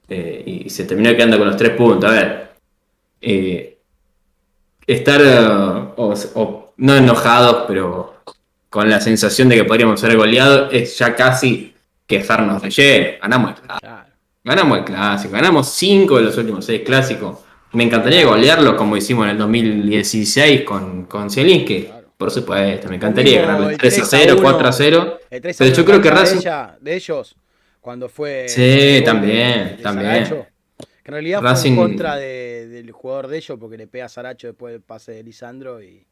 eh, 0.09 0.43
y 0.65 0.69
se 0.69 0.83
terminó 0.83 1.11
quedando 1.15 1.37
con 1.37 1.47
los 1.47 1.55
tres 1.55 1.71
puntos. 1.71 2.09
A 2.09 2.13
ver. 2.13 2.51
eh, 3.21 3.77
estar. 4.85 5.21
eh, 5.21 5.93
o- 5.95 6.13
o 6.35 6.73
no 6.77 6.95
enojados, 6.95 7.63
pero 7.67 8.15
con 8.71 8.89
la 8.89 8.99
sensación 9.01 9.49
de 9.49 9.57
que 9.57 9.63
podríamos 9.65 9.99
ser 9.99 10.15
goleados, 10.17 10.73
es 10.73 10.97
ya 10.97 11.13
casi 11.15 11.73
quejarnos 12.07 12.61
de 12.61 12.67
ayer. 12.69 13.19
Ganamos 13.21 13.51
el 13.51 13.55
clásico. 13.61 13.91
Ganamos 14.43 14.77
el 14.79 14.83
clásico. 14.85 15.33
Ganamos 15.33 15.69
5 15.73 16.17
de 16.17 16.23
los 16.23 16.37
últimos 16.37 16.65
6 16.65 16.81
clásicos. 16.83 17.37
Me 17.73 17.83
encantaría 17.83 18.25
golearlo 18.25 18.75
como 18.75 18.95
hicimos 18.97 19.25
en 19.25 19.31
el 19.31 19.37
2016 19.37 20.61
con, 20.61 21.05
con 21.05 21.29
Zielinski. 21.29 21.87
Por 22.17 22.31
supuesto, 22.31 22.87
me 22.89 22.95
encantaría 22.95 23.41
ganarle 23.41 23.73
el 23.73 23.77
3 23.77 23.93
a 23.93 23.95
3 23.97 24.13
a 24.13 24.17
0, 24.17 24.33
1, 24.37 24.41
4 24.41 24.67
a 24.67 24.71
0. 24.71 25.19
El 25.29 25.41
3 25.41 25.55
a 25.55 25.57
Pero 25.59 25.69
1 25.69 25.77
yo 25.77 25.85
creo 25.85 26.01
que 26.01 26.09
Racing. 26.09 26.39
de 26.79 26.95
ellos, 26.95 27.35
cuando 27.81 28.07
fue. 28.09 28.47
Sí, 28.47 29.01
también, 29.03 29.77
también. 29.83 30.23
Que 30.25 31.09
en 31.09 31.13
realidad 31.13 31.41
fue 31.41 31.67
en 31.69 31.75
contra 31.75 32.15
de- 32.15 32.67
del 32.67 32.91
jugador 32.91 33.27
de 33.27 33.37
ellos, 33.37 33.57
porque 33.59 33.77
le 33.77 33.87
pega 33.87 34.05
a 34.05 34.09
Saracho 34.09 34.47
después 34.47 34.71
del 34.71 34.81
pase 34.81 35.11
de 35.13 35.23
Lisandro. 35.23 35.81
Y 35.81 36.05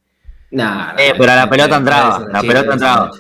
Nah, 0.52 0.96
Eh, 0.98 1.14
pero 1.18 1.36
la 1.36 1.50
pelota 1.50 1.78
entraba, 1.78 2.20
la 2.32 2.42
sí, 2.42 2.48
pelota 2.48 2.74
entraba. 2.74 3.12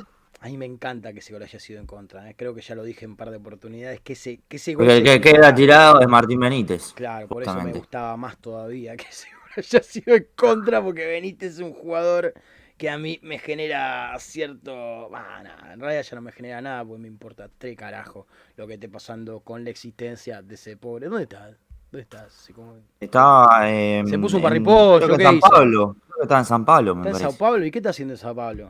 a 0.41 0.47
mí 0.47 0.57
me 0.57 0.65
encanta 0.65 1.13
que 1.13 1.19
ese 1.19 1.33
gol 1.33 1.43
haya 1.43 1.59
sido 1.59 1.79
en 1.79 1.87
contra. 1.87 2.29
¿eh? 2.29 2.35
Creo 2.37 2.53
que 2.55 2.61
ya 2.61 2.75
lo 2.75 2.83
dije 2.83 3.05
en 3.05 3.11
un 3.11 3.17
par 3.17 3.31
de 3.31 3.37
oportunidades. 3.37 4.01
Que 4.01 4.13
ese, 4.13 4.41
que 4.47 4.57
ese 4.57 4.73
gol. 4.75 4.85
Porque 4.85 4.97
el 4.97 5.03
se 5.07 5.11
que 5.21 5.21
queda 5.21 5.53
tirado 5.53 6.01
es 6.01 6.07
Martín 6.07 6.39
Benítez. 6.39 6.93
Claro, 6.93 7.29
por 7.29 7.43
eso 7.43 7.61
me 7.61 7.71
gustaba 7.73 8.17
más 8.17 8.37
todavía 8.39 8.95
que 8.97 9.05
ese 9.09 9.29
gol 9.31 9.49
haya 9.57 9.83
sido 9.83 10.15
en 10.15 10.27
contra, 10.35 10.81
porque 10.83 11.05
Benítez 11.05 11.53
es 11.55 11.59
un 11.59 11.73
jugador 11.73 12.33
que 12.77 12.89
a 12.89 12.97
mí 12.97 13.19
me 13.23 13.39
genera 13.39 14.15
cierto. 14.19 15.09
Bah, 15.09 15.41
nada, 15.43 15.73
en 15.73 15.79
realidad 15.79 16.03
ya 16.03 16.15
no 16.15 16.21
me 16.21 16.31
genera 16.31 16.61
nada, 16.61 16.83
porque 16.85 17.01
me 17.01 17.07
importa 17.07 17.49
tres 17.57 17.77
carajos 17.77 18.25
lo 18.57 18.67
que 18.67 18.73
esté 18.75 18.89
pasando 18.89 19.39
con 19.41 19.63
la 19.63 19.69
existencia 19.69 20.41
de 20.41 20.55
ese 20.55 20.75
pobre. 20.77 21.07
¿Dónde 21.07 21.23
estás? 21.23 21.55
¿Dónde 21.91 22.03
estás? 22.03 22.31
Sí, 22.33 22.53
como- 22.53 22.75
Estaba. 22.99 23.69
eh, 23.69 24.03
Se 24.07 24.19
puso 24.19 24.37
un 24.37 24.41
en- 24.41 24.43
parripollo, 24.49 24.97
creo 25.05 25.09
que 25.09 25.17
¿qué 25.17 25.23
en 25.23 25.27
San 25.29 25.35
hizo? 25.37 25.49
Pablo. 25.49 25.95
Creo 26.05 26.15
que 26.17 26.21
estaba 26.23 26.39
en 26.39 26.45
San 26.45 26.65
Pablo, 26.65 26.95
me 26.95 27.09
¿Está 27.09 27.23
en. 27.23 27.29
Sao 27.31 27.37
Paulo? 27.37 27.65
¿Y 27.65 27.71
qué 27.71 27.79
está 27.79 27.89
haciendo 27.89 28.13
en 28.13 28.17
Sao 28.17 28.35
Paulo? 28.35 28.69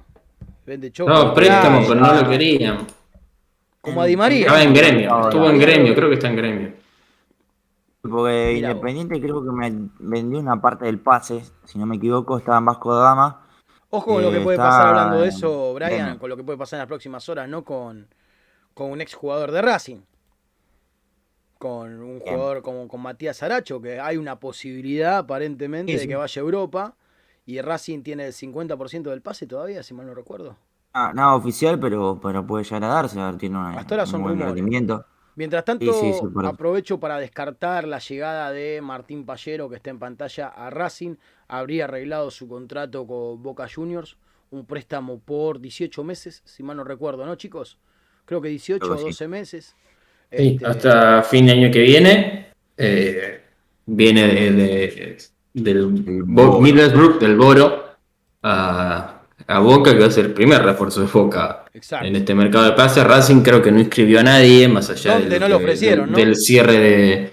Vende 0.66 0.92
choco. 0.92 1.10
No, 1.12 1.34
préstamo, 1.34 1.82
pero 1.88 1.96
no 2.00 2.14
lo 2.14 2.30
querían. 2.30 2.88
Como 3.82 4.02
a 4.02 4.06
Di 4.06 4.16
María. 4.16 4.42
Estaba 4.42 4.62
en 4.64 4.74
gremio, 4.74 5.12
Ahora. 5.12 5.30
estuvo 5.30 5.50
en 5.50 5.60
gremio, 5.60 5.96
creo 5.96 6.10
que 6.10 6.16
está 6.16 6.28
en 6.30 6.36
gremio. 6.36 6.74
Porque 8.02 8.52
Mirá 8.56 8.70
vos. 8.70 8.76
Independiente 8.78 9.20
creo 9.22 9.44
que 9.44 9.52
me 9.52 9.90
vendió 10.00 10.40
una 10.40 10.62
parte 10.62 10.86
del 10.86 11.00
pase, 11.00 11.44
si 11.66 11.78
no 11.78 11.86
me 11.86 11.98
equivoco, 11.98 12.38
estaba 12.38 12.58
en 12.60 12.66
Vasco 12.66 12.94
da 12.96 13.04
Gama. 13.04 13.42
Ojo 13.90 14.14
con 14.14 14.22
lo 14.22 14.32
que 14.32 14.38
Eh, 14.38 14.42
puede 14.42 14.56
está 14.56 14.70
pasar 14.70 14.88
hablando 14.88 15.22
de 15.22 15.28
eso, 15.30 15.74
Brian, 15.74 16.18
con 16.20 16.30
lo 16.30 16.38
que 16.38 16.44
puede 16.44 16.58
pasar 16.58 16.78
en 16.78 16.82
las 16.82 16.88
próximas 16.88 17.28
horas, 17.28 17.50
¿no? 17.50 17.64
Con, 17.64 18.08
con 18.74 18.92
un 18.92 19.02
ex 19.02 19.14
jugador 19.16 19.52
de 19.52 19.62
Racing. 19.62 19.98
Con 21.60 22.02
un 22.02 22.22
Bien. 22.24 22.36
jugador 22.36 22.64
como 22.64 22.88
con 22.88 23.02
Matías 23.02 23.44
Aracho, 23.44 23.82
que 23.82 24.00
hay 24.00 24.18
una 24.18 24.40
posibilidad 24.40 25.18
aparentemente 25.20 25.92
Sí, 25.94 26.00
de 26.00 26.08
que 26.08 26.16
vaya 26.16 26.42
a 26.42 26.44
Europa. 26.44 26.96
Y 27.46 27.62
Racing 27.62 28.02
tiene 28.04 28.26
el 28.28 28.34
50% 28.34 29.10
del 29.12 29.22
pase 29.22 29.46
todavía, 29.48 29.84
si 29.84 29.94
mal 29.94 30.08
no 30.08 30.14
recuerdo. 30.16 30.58
Ah, 30.94 31.12
nada 31.14 31.36
oficial, 31.36 31.80
pero, 31.80 32.20
pero 32.22 32.46
puede 32.46 32.64
llegar 32.64 32.84
a 32.84 32.88
darse. 32.88 33.20
a 33.20 33.28
ver, 33.28 33.38
Tiene 33.38 33.58
una, 33.58 33.80
Hasta 33.80 33.96
ahora 33.96 34.04
un 34.04 34.08
son 34.08 34.24
buen 34.24 34.40
rendimiento. 34.40 35.06
Mientras 35.36 35.64
tanto, 35.64 35.94
Sí, 35.94 36.12
aprovecho 36.46 37.00
para 37.00 37.18
descartar 37.18 37.88
la 37.88 38.00
llegada 38.00 38.52
de 38.52 38.82
Martín 38.82 39.26
Pallero, 39.26 39.70
que 39.70 39.76
está 39.78 39.90
en 39.90 40.00
pantalla, 40.00 40.48
a 40.50 40.70
Racing. 40.70 41.16
Habría 41.48 41.86
arreglado 41.86 42.30
su 42.32 42.48
contrato 42.48 43.08
con 43.08 43.42
Boca 43.42 43.68
Juniors, 43.74 44.18
un 44.52 44.66
préstamo 44.66 45.20
por 45.20 45.60
18 45.62 46.04
meses, 46.04 46.42
si 46.46 46.64
mal 46.64 46.76
no 46.78 46.84
recuerdo, 46.84 47.26
¿no, 47.26 47.36
chicos? 47.36 47.78
Creo 48.26 48.42
que 48.42 48.50
18 48.50 48.80
Creo 48.82 48.94
o 48.94 48.96
que 48.96 49.00
sí. 49.00 49.06
12 49.08 49.28
meses. 49.28 49.76
Sí, 50.32 50.48
Este, 50.56 50.66
hasta 50.66 51.24
fin 51.24 51.46
de 51.48 51.52
año 51.54 51.72
que 51.72 51.80
viene. 51.82 52.48
eh, 52.78 53.42
viene 53.86 54.28
de, 54.28 54.52
de- 54.52 55.18
del 55.54 55.88
Bo-. 55.88 56.62
Middlesbrough, 56.62 57.20
del 57.20 57.36
Boro, 57.36 57.84
a, 58.44 59.22
a 59.48 59.60
Boca, 59.60 59.94
que 59.94 60.00
va 60.00 60.06
a 60.06 60.12
ser 60.12 60.26
el 60.26 60.34
primer 60.34 60.62
refuerzo 60.64 61.02
de 61.02 61.08
Boca 61.08 61.66
Exacto. 61.74 62.06
en 62.06 62.16
este 62.16 62.36
mercado 62.36 62.66
de 62.66 62.72
pases. 62.74 63.04
Racing 63.04 63.42
creo 63.42 63.62
que 63.62 63.72
no 63.72 63.80
inscribió 63.80 64.20
a 64.20 64.24
nadie, 64.24 64.68
más 64.68 64.90
allá 64.90 65.14
¿Dónde 65.16 65.30
del, 65.30 65.40
no 65.42 65.48
lo 65.50 65.58
de- 65.58 65.64
ofrecieron, 65.66 66.06
del- 66.06 66.12
no? 66.12 66.18
del 66.18 66.36
cierre 66.36 66.78
de, 66.80 67.32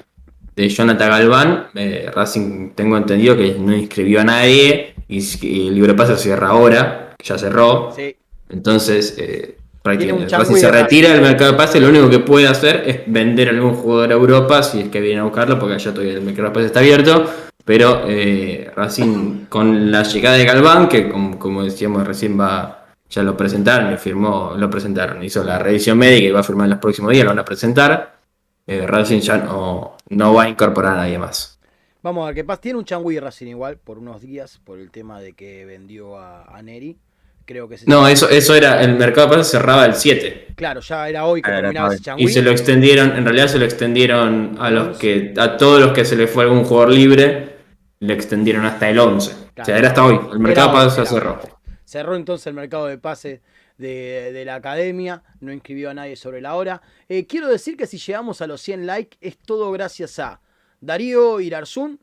de 0.56 0.68
Jonathan 0.68 1.10
Galván. 1.10 1.66
Eh, 1.74 2.10
Racing 2.12 2.70
tengo 2.74 2.96
entendido 2.96 3.36
que 3.36 3.54
no 3.58 3.76
inscribió 3.76 4.22
a 4.22 4.24
nadie 4.24 4.94
y, 5.08 5.18
y 5.46 5.68
el 5.68 5.74
libre 5.74 5.94
pase 5.94 6.16
cierra 6.16 6.48
ahora, 6.48 7.14
ya 7.22 7.36
cerró. 7.38 7.92
Sí, 7.94 8.16
Entonces, 8.48 9.14
eh, 9.18 9.58
prácticamente 9.86 10.36
Racing 10.36 10.56
se 10.56 10.70
retira 10.70 11.10
del 11.10 11.22
mercado 11.22 11.52
de 11.52 11.56
pase. 11.56 11.80
Lo 11.80 11.88
único 11.88 12.10
que 12.10 12.18
puede 12.18 12.46
hacer 12.48 12.82
es 12.86 13.00
vender 13.06 13.48
a 13.48 13.50
algún 13.52 13.74
jugador 13.74 14.10
a 14.10 14.14
Europa 14.14 14.62
si 14.62 14.80
es 14.80 14.88
que 14.88 15.00
viene 15.00 15.20
a 15.20 15.24
buscarlo, 15.24 15.58
porque 15.58 15.74
allá 15.74 15.92
todavía 15.92 16.14
el 16.14 16.22
mercado 16.22 16.48
de 16.48 16.54
pase 16.54 16.66
está 16.66 16.80
abierto. 16.80 17.24
Pero 17.64 18.02
eh, 18.06 18.70
Racing, 18.76 19.46
con 19.48 19.90
la 19.90 20.02
llegada 20.02 20.36
de 20.36 20.44
Galván, 20.44 20.88
que 20.88 21.08
como, 21.08 21.38
como 21.38 21.64
decíamos 21.64 22.06
recién 22.06 22.38
va, 22.38 22.86
ya 23.10 23.22
lo 23.22 23.36
presentaron, 23.36 23.92
y 23.92 23.96
firmó, 23.96 24.54
lo 24.56 24.68
presentaron, 24.70 25.22
hizo 25.22 25.42
la 25.42 25.58
revisión 25.58 25.98
médica 25.98 26.26
y 26.28 26.30
va 26.30 26.40
a 26.40 26.44
firmar 26.44 26.66
en 26.66 26.70
los 26.70 26.78
próximos 26.80 27.10
días, 27.12 27.24
lo 27.24 27.30
van 27.30 27.40
a 27.40 27.44
presentar. 27.44 28.18
eh, 28.66 28.86
Racing 28.86 29.20
ya 29.20 29.38
no, 29.38 29.96
no 30.10 30.34
va 30.34 30.44
a 30.44 30.48
incorporar 30.48 30.94
a 30.94 30.96
nadie 30.98 31.18
más. 31.18 31.58
vamos 32.02 32.22
a 32.22 32.26
ver 32.26 32.34
qué 32.36 32.44
pasa. 32.44 32.60
Tiene 32.60 32.78
un 32.78 32.84
changüí 32.84 33.18
Racing 33.18 33.48
igual 33.48 33.78
por 33.78 33.98
unos 33.98 34.20
días, 34.20 34.60
por 34.64 34.78
el 34.78 34.90
tema 34.90 35.20
de 35.20 35.32
que 35.32 35.64
vendió 35.64 36.18
a, 36.18 36.44
a 36.44 36.62
Neri. 36.62 36.98
Creo 37.46 37.68
que 37.68 37.78
se 37.78 37.86
No, 37.88 38.06
eso, 38.08 38.28
eso 38.28 38.54
era, 38.54 38.82
el 38.82 38.96
mercado 38.96 39.28
de 39.28 39.36
pase 39.36 39.50
cerraba 39.52 39.86
el 39.86 39.94
7. 39.94 40.48
Claro, 40.56 40.80
ya 40.80 41.08
era 41.08 41.24
hoy 41.26 41.40
que 41.42 41.50
Era 41.50 41.60
terminaba 41.60 41.94
ese. 41.94 42.12
Y 42.18 42.28
se 42.28 42.42
lo 42.42 42.50
extendieron, 42.50 43.16
en 43.16 43.24
realidad 43.24 43.46
se 43.46 43.58
lo 43.58 43.64
extendieron 43.64 44.56
a 44.58 44.70
los 44.70 44.98
que, 44.98 45.32
a 45.38 45.56
todos 45.56 45.80
los 45.80 45.92
que 45.92 46.04
se 46.04 46.16
le 46.16 46.26
fue 46.26 46.44
algún 46.44 46.64
jugador 46.64 46.90
libre, 46.92 47.56
le 48.00 48.12
extendieron 48.14 48.64
hasta 48.66 48.90
el 48.90 48.98
11. 48.98 49.32
O 49.32 49.54
Claro. 49.54 49.66
sea, 49.66 49.78
era 49.78 49.88
hasta 49.88 50.04
hoy. 50.04 50.20
El 50.32 50.38
mercado 50.40 50.72
pasa 50.72 51.00
era 51.02 51.10
cerró. 51.10 51.40
Cerró 51.84 52.16
entonces 52.16 52.46
el 52.48 52.54
mercado 52.54 52.86
de 52.86 52.98
pase 52.98 53.40
de, 53.78 54.32
de 54.32 54.44
la 54.44 54.56
academia, 54.56 55.22
no 55.40 55.52
inscribió 55.52 55.90
a 55.90 55.94
nadie 55.94 56.16
sobre 56.16 56.40
la 56.40 56.56
hora. 56.56 56.82
Eh, 57.08 57.26
quiero 57.26 57.48
decir 57.48 57.76
que 57.76 57.86
si 57.86 57.96
llegamos 57.98 58.40
a 58.42 58.46
los 58.46 58.60
100 58.60 58.86
likes 58.86 59.16
es 59.20 59.38
todo 59.38 59.70
gracias 59.70 60.18
a 60.18 60.40
Darío 60.80 61.40
Irarzún, 61.40 62.00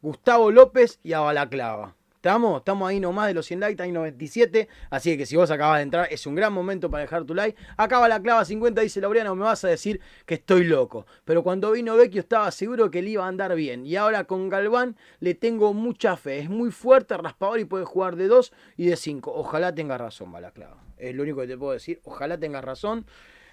Gustavo 0.00 0.50
López 0.52 1.00
y 1.02 1.12
a 1.14 1.20
Balaclava. 1.20 1.94
¿Estamos? 2.18 2.58
Estamos 2.58 2.90
ahí 2.90 2.98
nomás 2.98 3.28
de 3.28 3.34
los 3.34 3.46
100 3.46 3.60
likes, 3.60 3.80
hay 3.80 3.92
97. 3.92 4.66
Así 4.90 5.16
que 5.16 5.24
si 5.24 5.36
vos 5.36 5.52
acabas 5.52 5.78
de 5.78 5.84
entrar, 5.84 6.08
es 6.10 6.26
un 6.26 6.34
gran 6.34 6.52
momento 6.52 6.90
para 6.90 7.02
dejar 7.02 7.22
tu 7.22 7.32
like. 7.32 7.56
Acaba 7.76 8.08
la 8.08 8.20
clava 8.20 8.44
50, 8.44 8.80
dice 8.80 9.00
Laureano, 9.00 9.36
me 9.36 9.44
vas 9.44 9.62
a 9.62 9.68
decir 9.68 10.00
que 10.26 10.34
estoy 10.34 10.64
loco. 10.64 11.06
Pero 11.24 11.44
cuando 11.44 11.70
vino 11.70 11.94
Vecchio 11.94 12.20
estaba 12.20 12.50
seguro 12.50 12.90
que 12.90 13.02
le 13.02 13.10
iba 13.10 13.24
a 13.24 13.28
andar 13.28 13.54
bien. 13.54 13.86
Y 13.86 13.94
ahora 13.94 14.24
con 14.24 14.48
Galván 14.48 14.96
le 15.20 15.34
tengo 15.34 15.72
mucha 15.74 16.16
fe. 16.16 16.40
Es 16.40 16.50
muy 16.50 16.72
fuerte, 16.72 17.16
raspador 17.16 17.60
y 17.60 17.66
puede 17.66 17.84
jugar 17.84 18.16
de 18.16 18.26
2 18.26 18.52
y 18.76 18.86
de 18.86 18.96
5. 18.96 19.32
Ojalá 19.32 19.72
tenga 19.72 19.96
razón, 19.96 20.32
Balaclava. 20.32 20.82
Es 20.96 21.14
lo 21.14 21.22
único 21.22 21.42
que 21.42 21.46
te 21.46 21.56
puedo 21.56 21.72
decir. 21.72 22.00
Ojalá 22.02 22.36
tenga 22.36 22.60
razón. 22.60 23.06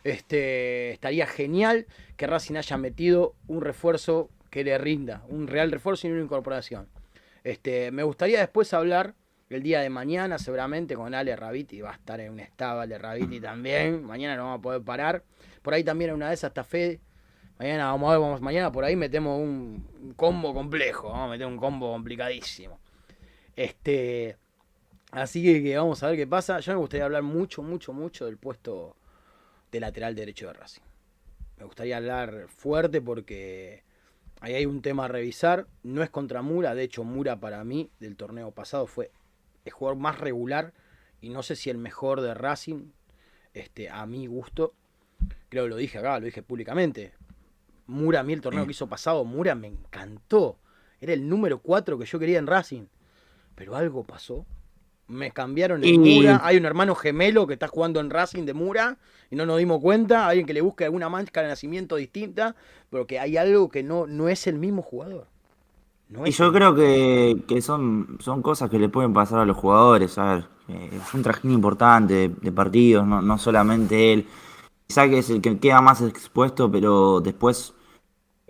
Este, 0.04 0.90
estaría 0.90 1.28
genial 1.28 1.86
que 2.18 2.26
Racing 2.26 2.56
haya 2.56 2.78
metido 2.78 3.36
un 3.48 3.62
refuerzo 3.62 4.32
que 4.50 4.64
le 4.64 4.76
rinda. 4.80 5.24
Un 5.30 5.46
real 5.46 5.72
refuerzo 5.72 6.08
y 6.08 6.12
una 6.12 6.24
incorporación. 6.24 6.88
Este, 7.46 7.92
me 7.92 8.02
gustaría 8.02 8.40
después 8.40 8.74
hablar 8.74 9.14
el 9.52 9.62
día 9.62 9.80
de 9.80 9.92
mañana, 9.92 10.40
seguramente, 10.40 10.96
con 10.96 11.14
Ale 11.14 11.36
Raviti. 11.36 11.80
Va 11.80 11.92
a 11.92 11.94
estar 11.94 12.20
en 12.20 12.32
un 12.32 12.40
estado 12.40 12.82
Ale 12.82 12.98
Raviti 12.98 13.40
también. 13.40 14.04
Mañana 14.04 14.36
no 14.36 14.46
vamos 14.46 14.60
a 14.60 14.62
poder 14.64 14.82
parar. 14.82 15.24
Por 15.62 15.76
ahí 15.76 15.84
también 15.84 16.10
en 16.10 16.16
una 16.16 16.30
de 16.30 16.34
esas 16.34 16.50
está 16.50 16.64
Fede. 16.64 17.00
Mañana 17.60 17.86
vamos 17.86 18.10
a 18.10 18.14
ver, 18.14 18.20
vamos, 18.20 18.42
mañana 18.42 18.72
por 18.72 18.84
ahí 18.84 18.96
metemos 18.96 19.40
un 19.40 20.14
combo 20.18 20.56
complejo. 20.56 21.10
Vamos 21.10 21.28
a 21.28 21.30
meter 21.30 21.46
un 21.46 21.58
combo 21.58 21.92
complicadísimo. 21.94 22.80
Este. 23.56 24.38
Así 25.12 25.44
que, 25.44 25.62
que 25.62 25.78
vamos 25.78 26.02
a 26.02 26.08
ver 26.08 26.18
qué 26.18 26.26
pasa. 26.26 26.60
Yo 26.62 26.74
me 26.74 26.80
gustaría 26.80 27.06
hablar 27.06 27.22
mucho, 27.22 27.62
mucho, 27.62 27.94
mucho 27.94 28.26
del 28.26 28.38
puesto 28.38 28.96
de 29.72 29.80
lateral 29.80 30.16
derecho 30.16 30.48
de 30.48 30.54
Racing. 30.54 30.82
Me 31.60 31.66
gustaría 31.66 31.98
hablar 31.98 32.48
fuerte 32.48 33.02
porque 33.02 33.85
ahí 34.46 34.54
hay 34.54 34.66
un 34.68 34.84
tema 34.84 35.06
a 35.06 35.08
revisar. 35.08 35.68
No 35.82 36.04
es 36.04 36.12
contra 36.12 36.44
Mura. 36.44 36.76
De 36.76 36.84
hecho, 36.84 37.04
Mura 37.04 37.40
para 37.40 37.64
mí 37.64 37.90
del 38.00 38.16
torneo 38.16 38.52
pasado 38.52 38.86
fue 38.86 39.12
el 39.66 39.72
jugador 39.72 39.98
más 40.00 40.20
regular 40.20 40.74
y 41.20 41.30
no 41.30 41.42
sé 41.42 41.56
si 41.56 41.72
el 41.72 41.80
mejor 41.80 42.22
de 42.22 42.36
Racing. 42.36 42.92
este, 43.54 43.90
a 43.90 44.06
mi 44.06 44.28
gusto, 44.28 44.74
creo 45.50 45.64
que 45.64 45.70
lo 45.70 45.78
dije 45.78 45.98
acá, 45.98 46.20
lo 46.20 46.26
dije 46.26 46.44
públicamente. 46.44 47.14
Mura, 47.88 48.20
a 48.20 48.24
mí 48.24 48.34
el 48.34 48.42
torneo 48.42 48.66
que 48.66 48.72
hizo 48.72 48.88
pasado, 48.88 49.26
Mura 49.26 49.56
me 49.56 49.68
encantó. 49.68 50.60
Era 51.00 51.14
el 51.14 51.28
número 51.28 51.60
4 51.60 51.98
que 51.98 52.06
yo 52.06 52.20
quería 52.20 52.38
en 52.38 52.48
Racing. 52.48 52.86
Pero 53.56 53.76
algo 53.76 54.04
pasó. 54.04 54.46
Me 55.08 55.32
cambiaron 55.32 55.84
el 55.84 55.90
Y- 55.94 55.98
Mura. 55.98 56.42
Hay 56.44 56.58
un 56.58 56.66
hermano 56.66 56.96
gemelo 56.96 57.46
que 57.48 57.54
está 57.54 57.68
jugando 57.68 58.00
en 58.00 58.10
Racing 58.10 58.46
de 58.46 58.54
Mura 58.54 58.98
y 59.30 59.36
no 59.36 59.46
nos 59.46 59.58
dimos 59.60 59.80
cuenta. 59.80 60.28
Alguien 60.28 60.46
que 60.48 60.54
le 60.54 60.62
busque 60.62 60.86
alguna 60.86 61.10
mancha 61.10 61.42
de 61.42 61.48
nacimiento 61.48 61.96
distinta, 61.96 62.56
pero 62.90 63.06
que 63.06 63.20
hay 63.20 63.38
algo 63.38 63.70
que 63.70 63.84
no, 63.84 64.08
no 64.08 64.30
es 64.30 64.48
el 64.48 64.58
mismo 64.58 64.82
jugador. 64.82 65.28
No 66.10 66.26
Y 66.26 66.32
yo 66.32 66.52
creo 66.54 66.76
que, 66.76 67.44
que 67.48 67.62
son, 67.62 68.18
son 68.20 68.42
cosas 68.42 68.70
que 68.70 68.80
le 68.80 68.90
pueden 68.90 69.14
pasar 69.14 69.40
a 69.40 69.46
los 69.46 69.58
jugadores. 69.58 70.18
A 70.18 70.36
ver, 70.36 70.48
eh, 70.70 70.90
es 70.94 71.14
un 71.14 71.22
trajín 71.24 71.52
importante 71.52 72.14
de, 72.14 72.30
de 72.30 72.52
partidos, 72.52 73.06
no, 73.06 73.22
no 73.22 73.38
solamente 73.38 74.14
él. 74.14 74.28
Quizá 74.88 75.08
que 75.10 75.20
es 75.20 75.30
el 75.32 75.42
que 75.42 75.58
queda 75.60 75.82
más 75.82 76.02
expuesto, 76.02 76.72
pero 76.72 77.22
después 77.22 77.74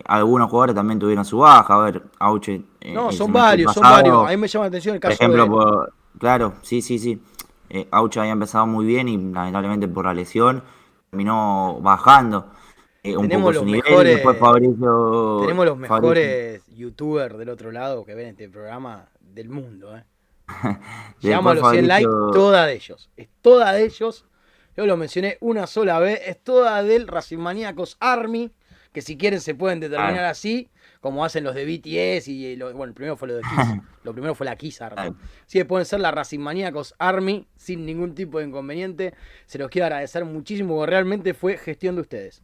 algunos 0.05 0.49
jugadores 0.49 0.75
también 0.75 0.99
tuvieron 0.99 1.23
su 1.25 1.39
baja. 1.39 1.75
A 1.75 1.77
ver, 1.79 2.03
Auche. 2.19 2.61
eh, 2.81 2.93
No, 2.93 3.11
son 3.11 3.31
varios, 3.31 3.73
son 3.73 3.83
varios. 3.83 4.25
A 4.27 4.31
mí 4.31 4.37
me 4.37 4.47
llama 4.47 4.65
la 4.65 4.67
atención 4.69 4.95
el 4.95 5.01
Por 5.01 5.11
caso 5.11 5.23
ejemplo, 5.23 5.43
de... 5.43 5.49
por- 5.49 5.93
claro, 6.19 6.55
sí, 6.61 6.81
sí, 6.81 6.99
sí. 6.99 7.21
Eh, 7.69 7.87
Auche 7.91 8.19
había 8.19 8.31
empezado 8.33 8.67
muy 8.67 8.85
bien 8.85 9.07
y 9.07 9.17
lamentablemente 9.17 9.87
por 9.87 10.05
la 10.05 10.13
lesión 10.13 10.63
terminó 11.09 11.79
bajando 11.81 12.51
eh, 13.03 13.15
un 13.17 13.27
poco 13.29 13.53
su 13.53 13.65
nivel. 13.65 13.81
mejores- 13.83 14.15
Después 14.15 14.37
Fabricio. 14.37 15.37
Tenemos 15.41 15.65
los 15.65 15.77
Fabricio- 15.79 16.01
mejores 16.01 16.67
youtubers 16.75 17.37
del 17.37 17.49
otro 17.49 17.71
lado 17.71 18.05
que 18.05 18.13
ven 18.15 18.27
este 18.27 18.49
programa 18.49 19.07
del 19.19 19.49
mundo, 19.49 19.95
¿eh? 19.97 20.03
Llegamos 21.21 21.51
a 21.51 21.55
los 21.55 21.71
100 21.71 21.87
likes, 21.87 22.09
toda 22.33 22.65
de 22.67 22.73
ellos. 22.75 23.09
Es 23.17 23.29
toda 23.41 23.71
de 23.73 23.83
ellos. 23.85 24.25
Yo 24.77 24.85
lo 24.85 24.97
mencioné 24.97 25.37
una 25.41 25.67
sola 25.67 25.99
vez. 25.99 26.21
Es 26.25 26.43
toda 26.43 26.83
del 26.83 27.07
Racing 27.07 27.37
Maníacos 27.39 27.97
Army. 27.99 28.51
Que 28.91 29.01
si 29.01 29.17
quieren 29.17 29.41
se 29.41 29.55
pueden 29.55 29.79
determinar 29.79 30.25
Ah. 30.25 30.29
así. 30.29 30.69
Como 31.05 31.23
hacen 31.23 31.43
los 31.43 31.53
de 31.53 31.65
BTS 31.65 32.29
y 32.29 32.55
lo- 32.55 32.73
bueno, 32.73 32.85
el 32.89 32.93
primero 32.95 33.15
fue 33.15 33.27
lo 33.27 33.35
de 33.35 33.41
Kiss. 33.43 33.79
lo 34.03 34.11
primero 34.11 34.33
fue 34.33 34.43
la 34.47 34.55
Kiss 34.55 34.81
Army. 34.81 34.95
Ah. 34.97 35.13
Sí, 35.45 35.63
pueden 35.63 35.85
ser 35.85 35.99
la 35.99 36.09
Racing 36.09 36.39
Maníacos 36.39 36.95
Army 36.97 37.45
sin 37.55 37.85
ningún 37.85 38.15
tipo 38.15 38.39
de 38.39 38.45
inconveniente. 38.45 39.13
Se 39.45 39.59
los 39.59 39.69
quiero 39.69 39.85
agradecer 39.85 40.25
muchísimo 40.25 40.75
porque 40.75 40.89
realmente 40.89 41.35
fue 41.35 41.57
gestión 41.57 41.93
de 41.93 42.01
ustedes. 42.01 42.41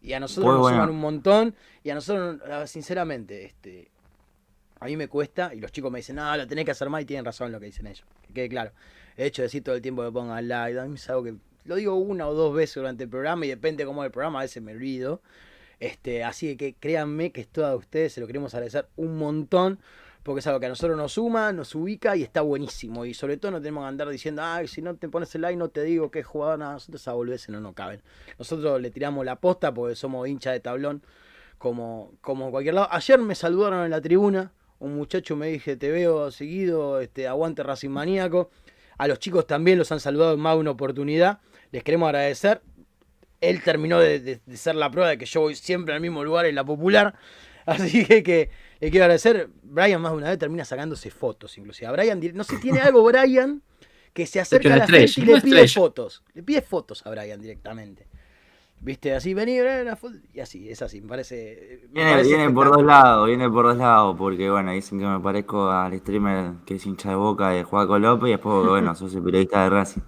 Y 0.00 0.14
a 0.14 0.20
nosotros 0.20 0.54
nos 0.54 0.60
bueno. 0.62 0.76
suman 0.78 0.88
un 0.88 1.00
montón. 1.00 1.54
Y 1.84 1.90
a 1.90 1.94
nosotros, 1.96 2.40
sinceramente, 2.70 3.44
este, 3.44 3.90
a 4.80 4.86
mí 4.86 4.96
me 4.96 5.06
cuesta. 5.08 5.52
Y 5.54 5.60
los 5.60 5.70
chicos 5.70 5.92
me 5.92 5.98
dicen, 5.98 6.16
no, 6.16 6.34
lo 6.34 6.46
tenés 6.46 6.64
que 6.64 6.70
hacer 6.70 6.88
más. 6.88 7.02
Y 7.02 7.04
tienen 7.04 7.26
razón 7.26 7.52
lo 7.52 7.60
que 7.60 7.66
dicen 7.66 7.86
ellos. 7.88 8.06
Que 8.26 8.32
quede 8.32 8.48
claro. 8.48 8.72
El 9.18 9.26
hecho 9.26 9.42
de 9.42 9.48
decir 9.48 9.62
todo 9.62 9.74
el 9.74 9.82
tiempo 9.82 10.02
que 10.02 10.10
pongan 10.12 10.48
like. 10.48 10.80
A 10.80 10.86
mí 10.86 10.94
es 10.94 11.10
algo 11.10 11.24
que 11.24 11.34
lo 11.66 11.74
digo 11.76 11.94
una 11.96 12.26
o 12.26 12.32
dos 12.32 12.54
veces 12.54 12.76
durante 12.76 13.04
el 13.04 13.10
programa. 13.10 13.44
Y 13.44 13.50
depende 13.50 13.84
cómo 13.84 14.02
es 14.02 14.06
el 14.06 14.12
programa. 14.12 14.38
A 14.38 14.42
veces 14.44 14.62
me 14.62 14.72
olvido. 14.72 15.20
Este, 15.80 16.24
así 16.24 16.56
que 16.56 16.74
créanme 16.74 17.32
que 17.32 17.40
es 17.42 17.48
toda 17.48 17.70
de 17.70 17.76
ustedes. 17.76 18.12
Se 18.12 18.20
lo 18.20 18.26
queremos 18.26 18.54
agradecer 18.54 18.88
un 18.96 19.18
montón. 19.18 19.78
Porque 20.22 20.40
es 20.40 20.46
algo 20.46 20.60
que 20.60 20.66
a 20.66 20.68
nosotros 20.68 20.96
nos 20.96 21.12
suma, 21.12 21.52
nos 21.52 21.74
ubica 21.74 22.14
y 22.14 22.22
está 22.22 22.42
buenísimo. 22.42 23.06
Y 23.06 23.14
sobre 23.14 23.38
todo 23.38 23.52
no 23.52 23.60
tenemos 23.60 23.84
que 23.84 23.88
andar 23.88 24.08
diciendo, 24.10 24.42
ay, 24.44 24.68
si 24.68 24.82
no 24.82 24.94
te 24.96 25.08
pones 25.08 25.34
el 25.34 25.40
like 25.40 25.56
no 25.56 25.68
te 25.70 25.82
digo 25.82 26.10
qué 26.10 26.22
jugador. 26.22 26.58
Nada, 26.58 26.74
nosotros 26.74 27.00
esa 27.00 27.14
boludez 27.14 27.48
no 27.48 27.60
nos 27.60 27.72
caben. 27.72 28.02
Nosotros 28.38 28.80
le 28.80 28.90
tiramos 28.90 29.24
la 29.24 29.36
posta 29.36 29.72
porque 29.72 29.94
somos 29.94 30.28
hincha 30.28 30.52
de 30.52 30.60
tablón 30.60 31.02
como, 31.56 32.12
como 32.20 32.50
cualquier 32.50 32.74
lado. 32.74 32.88
Ayer 32.90 33.18
me 33.18 33.34
saludaron 33.34 33.84
en 33.84 33.90
la 33.90 34.00
tribuna. 34.00 34.52
Un 34.80 34.96
muchacho 34.96 35.34
me 35.34 35.48
dije, 35.48 35.76
te 35.76 35.90
veo 35.90 36.30
seguido, 36.30 37.00
este, 37.00 37.26
aguante 37.26 37.62
Racing 37.62 37.90
Maníaco. 37.90 38.50
A 38.96 39.08
los 39.08 39.18
chicos 39.18 39.46
también 39.46 39.78
los 39.78 39.90
han 39.92 40.00
saludado 40.00 40.34
en 40.34 40.40
más 40.40 40.56
una 40.56 40.72
oportunidad. 40.72 41.40
Les 41.70 41.82
queremos 41.82 42.08
agradecer. 42.08 42.60
Él 43.40 43.62
terminó 43.62 43.98
de, 44.00 44.20
de- 44.20 44.40
de 44.44 44.56
ser 44.56 44.74
la 44.74 44.90
prueba 44.90 45.10
de 45.10 45.18
que 45.18 45.26
yo 45.26 45.40
voy 45.42 45.54
siempre 45.54 45.94
al 45.94 46.00
mismo 46.00 46.24
lugar 46.24 46.46
en 46.46 46.54
la 46.54 46.64
popular. 46.64 47.14
Así 47.66 48.04
que, 48.04 48.22
que 48.22 48.50
le 48.80 48.90
quiero 48.90 49.04
agradecer. 49.04 49.48
Brian 49.62 50.00
más 50.00 50.12
de 50.12 50.18
una 50.18 50.28
vez 50.30 50.38
termina 50.38 50.64
sacándose 50.64 51.10
fotos, 51.10 51.56
inclusive. 51.58 51.86
A 51.86 51.92
Brian, 51.92 52.20
no 52.34 52.44
sé, 52.44 52.56
tiene 52.58 52.80
algo 52.80 53.02
Brian 53.02 53.62
que 54.14 54.26
se 54.26 54.40
acerca 54.40 54.72
a 54.74 54.76
la 54.78 54.84
estrella, 54.84 55.12
gente 55.12 55.20
y 55.20 55.34
le 55.34 55.40
pide 55.40 55.62
estrella. 55.62 55.74
fotos. 55.74 56.22
Le 56.34 56.42
pide 56.42 56.62
fotos 56.62 57.06
a 57.06 57.10
Brian 57.10 57.40
directamente. 57.40 58.06
Viste, 58.80 59.12
así, 59.14 59.34
vení, 59.34 59.58
vení. 59.60 59.90
Y 60.32 60.40
así, 60.40 60.70
es 60.70 60.80
así, 60.82 61.00
me 61.00 61.08
parece. 61.08 61.80
me 61.88 61.94
Viene, 61.94 62.10
parece 62.12 62.28
viene 62.28 62.50
por 62.50 62.70
dos 62.70 62.82
lados, 62.84 63.26
viene 63.26 63.50
por 63.50 63.64
dos 63.66 63.76
lados, 63.76 64.16
porque 64.16 64.48
bueno, 64.50 64.70
dicen 64.72 65.00
que 65.00 65.04
me 65.04 65.18
parezco 65.20 65.68
al 65.70 65.98
streamer 65.98 66.52
que 66.64 66.76
es 66.76 66.86
hincha 66.86 67.10
de 67.10 67.16
boca 67.16 67.50
de 67.50 67.64
Juaco 67.64 67.98
López 67.98 68.28
y 68.28 68.32
después, 68.32 68.66
bueno, 68.68 68.94
sos 68.94 69.12
el 69.14 69.22
periodista 69.22 69.64
de 69.64 69.70
Racing. 69.70 70.00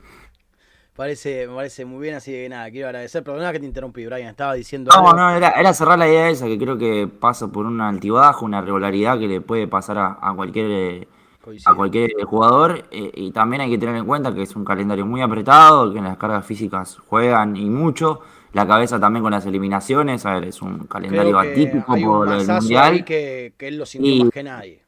Parece, 1.00 1.46
me 1.46 1.54
parece 1.54 1.86
muy 1.86 2.02
bien, 2.02 2.14
así 2.16 2.30
que 2.30 2.46
nada, 2.50 2.70
quiero 2.70 2.88
agradecer. 2.88 3.24
Perdona 3.24 3.52
que 3.52 3.60
te 3.60 3.64
interrumpí, 3.64 4.04
Brian. 4.04 4.28
Estaba 4.28 4.52
diciendo. 4.52 4.90
No, 4.94 4.98
algo. 5.08 5.14
no, 5.18 5.30
era, 5.30 5.48
era 5.52 5.72
cerrar 5.72 5.98
la 5.98 6.06
idea 6.06 6.28
esa, 6.28 6.44
que 6.44 6.58
creo 6.58 6.76
que 6.76 7.08
pasa 7.08 7.48
por 7.48 7.64
un 7.64 7.80
altibajo, 7.80 8.44
una 8.44 8.60
regularidad 8.60 9.18
que 9.18 9.26
le 9.26 9.40
puede 9.40 9.66
pasar 9.66 9.96
a, 9.96 10.18
a 10.20 10.34
cualquier 10.34 10.66
eh, 10.70 11.08
Coincido. 11.40 11.72
a 11.72 11.74
cualquier 11.74 12.10
jugador. 12.24 12.84
eh, 12.90 13.10
y 13.14 13.30
también 13.32 13.62
hay 13.62 13.70
que 13.70 13.78
tener 13.78 13.96
en 13.96 14.04
cuenta 14.04 14.34
que 14.34 14.42
es 14.42 14.54
un 14.54 14.62
calendario 14.62 15.06
muy 15.06 15.22
apretado, 15.22 15.90
que 15.90 16.02
las 16.02 16.18
cargas 16.18 16.44
físicas 16.44 16.98
juegan 17.08 17.56
y 17.56 17.70
mucho. 17.70 18.20
La 18.52 18.66
cabeza 18.66 19.00
también 19.00 19.22
con 19.22 19.32
las 19.32 19.46
eliminaciones, 19.46 20.26
a 20.26 20.34
ver, 20.34 20.44
es 20.44 20.60
un 20.60 20.80
calendario 20.80 21.38
atípico 21.38 21.96
por 21.96 22.28
el 22.30 22.46
mundial. 22.46 23.06
que, 23.06 23.54
que 23.56 23.68
él 23.68 23.78
lo 23.78 23.86
sintió 23.86 24.12
Y- 24.12 24.24
más 24.24 24.32
que 24.34 24.42
nadie. 24.42 24.82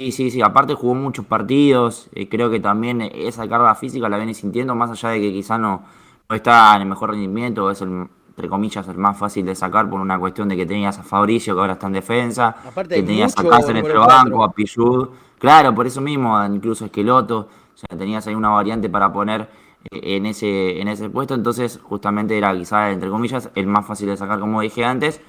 Sí, 0.00 0.12
sí, 0.12 0.30
sí, 0.30 0.40
aparte 0.40 0.72
jugó 0.72 0.94
muchos 0.94 1.26
partidos, 1.26 2.08
eh, 2.14 2.26
creo 2.26 2.48
que 2.48 2.58
también 2.58 3.02
esa 3.02 3.46
carga 3.46 3.74
física 3.74 4.08
la 4.08 4.16
viene 4.16 4.32
sintiendo, 4.32 4.74
más 4.74 4.90
allá 4.90 5.10
de 5.10 5.20
que 5.20 5.30
quizá 5.30 5.58
no, 5.58 5.82
no 6.26 6.36
está 6.36 6.74
en 6.76 6.80
el 6.80 6.88
mejor 6.88 7.10
rendimiento, 7.10 7.70
es 7.70 7.82
el, 7.82 8.08
entre 8.30 8.48
comillas, 8.48 8.88
el 8.88 8.96
más 8.96 9.18
fácil 9.18 9.44
de 9.44 9.54
sacar 9.54 9.90
por 9.90 10.00
una 10.00 10.18
cuestión 10.18 10.48
de 10.48 10.56
que 10.56 10.64
tenías 10.64 10.98
a 10.98 11.02
Fabricio, 11.02 11.54
que 11.54 11.60
ahora 11.60 11.74
está 11.74 11.88
en 11.88 11.92
defensa, 11.92 12.56
Aparte 12.66 12.94
que 12.94 13.02
tenías 13.02 13.34
a 13.36 13.46
Cáceres 13.46 13.84
en 13.84 13.90
el 13.90 13.98
banco, 13.98 14.42
a 14.42 14.50
Pichud, 14.50 15.10
claro, 15.38 15.74
por 15.74 15.86
eso 15.86 16.00
mismo, 16.00 16.42
incluso 16.46 16.86
Esqueloto, 16.86 17.50
o 17.74 17.76
sea, 17.76 17.98
tenías 17.98 18.26
ahí 18.26 18.34
una 18.34 18.48
variante 18.48 18.88
para 18.88 19.12
poner 19.12 19.50
eh, 19.90 20.16
en 20.16 20.24
ese, 20.24 20.80
en 20.80 20.88
ese 20.88 21.10
puesto, 21.10 21.34
entonces 21.34 21.78
justamente 21.82 22.38
era 22.38 22.56
quizá, 22.56 22.90
entre 22.90 23.10
comillas, 23.10 23.50
el 23.54 23.66
más 23.66 23.84
fácil 23.84 24.08
de 24.08 24.16
sacar, 24.16 24.40
como 24.40 24.62
dije 24.62 24.82
antes. 24.82 25.20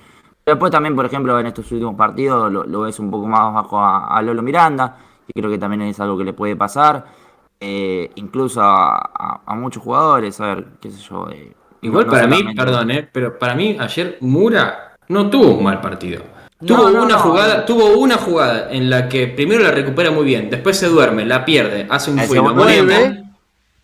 Después 0.46 0.72
también, 0.72 0.96
por 0.96 1.06
ejemplo, 1.06 1.40
en 1.40 1.48
estos 1.48 1.72
últimos 1.72 1.96
partidos 1.96 2.52
lo, 2.52 2.64
lo 2.66 2.82
ves 2.82 3.00
un 3.00 3.12
poco 3.12 3.28
más 3.28 3.54
bajo 3.54 3.80
a, 3.80 4.08
a 4.18 4.22
Lolo 4.22 4.42
Miranda, 4.42 4.98
que 5.28 5.34
creo 5.40 5.52
que 5.52 5.58
también 5.60 5.84
es 5.84 6.00
algo 6.00 6.18
que 6.18 6.24
le 6.26 6.34
puede 6.34 6.56
pasar. 6.56 7.06
eh, 7.60 8.10
incluso 8.16 8.62
a, 8.62 8.96
a- 8.98 9.42
a 9.46 9.56
muchos 9.56 9.84
jugadores, 9.84 10.40
a 10.42 10.48
ver, 10.56 10.66
qué 10.82 10.90
sé 10.92 11.00
yo. 11.02 11.30
eh, 11.30 11.54
Igual 11.82 12.06
no 12.06 12.12
para 12.12 12.28
mí, 12.28 12.54
perdón, 12.56 12.92
eh, 12.92 13.10
pero 13.12 13.38
para 13.40 13.56
mí 13.56 13.78
ayer 13.80 14.18
Mura 14.22 14.96
no 15.10 15.30
tuvo 15.30 15.56
un 15.58 15.64
mal 15.64 15.80
partido. 15.82 16.24
Tuvo 16.66 16.84
No, 16.84 16.92
no, 16.92 17.04
una 17.04 17.18
jugada, 17.18 17.66
tuvo 17.66 17.98
una 17.98 18.18
jugada 18.18 18.72
en 18.72 18.90
la 18.90 19.10
que 19.10 19.28
primero 19.28 19.64
la 19.64 19.72
recupera 19.72 20.12
muy 20.12 20.26
bien, 20.26 20.50
después 20.50 20.78
se 20.78 20.88
duerme, 20.88 21.26
la 21.26 21.44
pierde, 21.44 21.88
hace 21.90 22.12
un 22.12 22.18
moreno, 22.56 22.94
tiempo. 22.94 23.31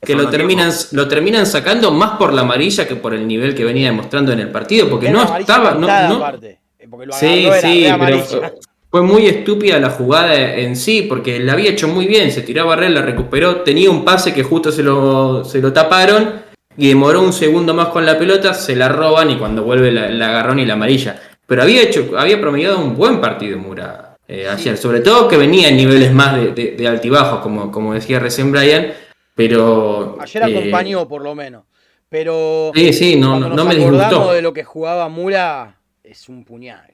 Que 0.02 0.16
lo 0.16 0.30
terminan, 0.30 0.70
tiempo. 0.70 0.88
lo 0.92 1.08
terminan 1.08 1.46
sacando 1.46 1.92
más 1.92 2.18
por 2.18 2.34
la 2.34 2.42
amarilla 2.42 2.88
que 2.88 2.96
por 2.96 3.14
el 3.14 3.28
nivel 3.28 3.56
que 3.56 3.64
venía 3.66 3.88
demostrando 3.88 4.32
en 4.32 4.40
el 4.40 4.50
partido, 4.50 4.90
porque 4.90 5.10
no 5.10 5.24
estaba, 5.38 5.72
no, 5.74 5.88
no- 5.88 6.32
eh, 6.42 6.60
porque 6.90 7.08
lo 7.08 7.14
Sí, 7.14 7.48
sí, 7.62 7.88
pero 8.00 8.20
fue- 8.20 8.54
fue 8.90 9.02
muy 9.02 9.26
estúpida 9.28 9.80
la 9.80 9.90
jugada 9.90 10.36
en 10.56 10.76
sí, 10.76 11.06
porque 11.10 11.40
la 11.40 11.54
había 11.54 11.72
hecho 11.72 11.88
muy 11.88 12.06
bien, 12.06 12.32
se 12.32 12.42
tiró 12.42 12.62
a 12.62 12.66
barrer, 12.66 12.92
la 12.92 13.02
recuperó, 13.02 13.58
tenía 13.62 13.90
un 13.90 14.06
pase 14.06 14.34
que 14.34 14.44
justo 14.44 14.72
se 14.72 14.84
lo, 14.84 15.44
se 15.44 15.60
lo 15.62 15.74
taparon 15.74 16.42
y 16.78 16.88
demoró 16.90 17.22
un 17.22 17.34
segundo 17.34 17.74
más 17.74 17.88
con 17.88 18.06
la 18.06 18.18
pelota, 18.18 18.54
se 18.54 18.76
la 18.76 18.88
roban 18.88 19.32
y 19.32 19.38
cuando 19.38 19.64
vuelve 19.64 19.92
la, 19.92 20.10
la 20.10 20.30
agarrón 20.30 20.60
y 20.60 20.66
la 20.66 20.74
amarilla. 20.76 21.20
Pero 21.48 21.64
había 21.64 21.82
hecho, 21.82 22.12
había 22.18 22.40
promediado 22.40 22.80
un 22.80 22.96
buen 22.96 23.20
partido 23.20 23.58
Mura 23.58 24.16
eh, 24.28 24.48
ayer, 24.48 24.78
sobre 24.78 25.00
todo 25.00 25.28
que 25.28 25.38
venía 25.38 25.70
en 25.70 25.78
niveles 25.78 26.14
más 26.14 26.36
de, 26.36 26.52
de, 26.52 26.72
de 26.78 26.88
altibajos, 26.88 27.40
como, 27.40 27.72
como 27.72 27.94
decía 27.94 28.20
recién 28.20 28.52
Brian, 28.52 28.94
pero... 29.38 30.18
Ayer 30.20 30.42
eh, 30.42 30.58
acompañó, 30.58 31.08
por 31.08 31.22
lo 31.22 31.36
menos. 31.36 31.64
Pero. 32.10 32.72
Sí, 32.74 32.92
sí, 32.92 33.16
no, 33.16 33.40
no, 33.40 33.66
me 33.66 33.76
disgustó. 33.76 34.34
de 34.34 34.42
lo 34.42 34.52
que 34.52 34.64
jugaba 34.64 35.08
Mura, 35.10 35.78
es 36.04 36.28
un 36.28 36.44
puñal. 36.44 36.94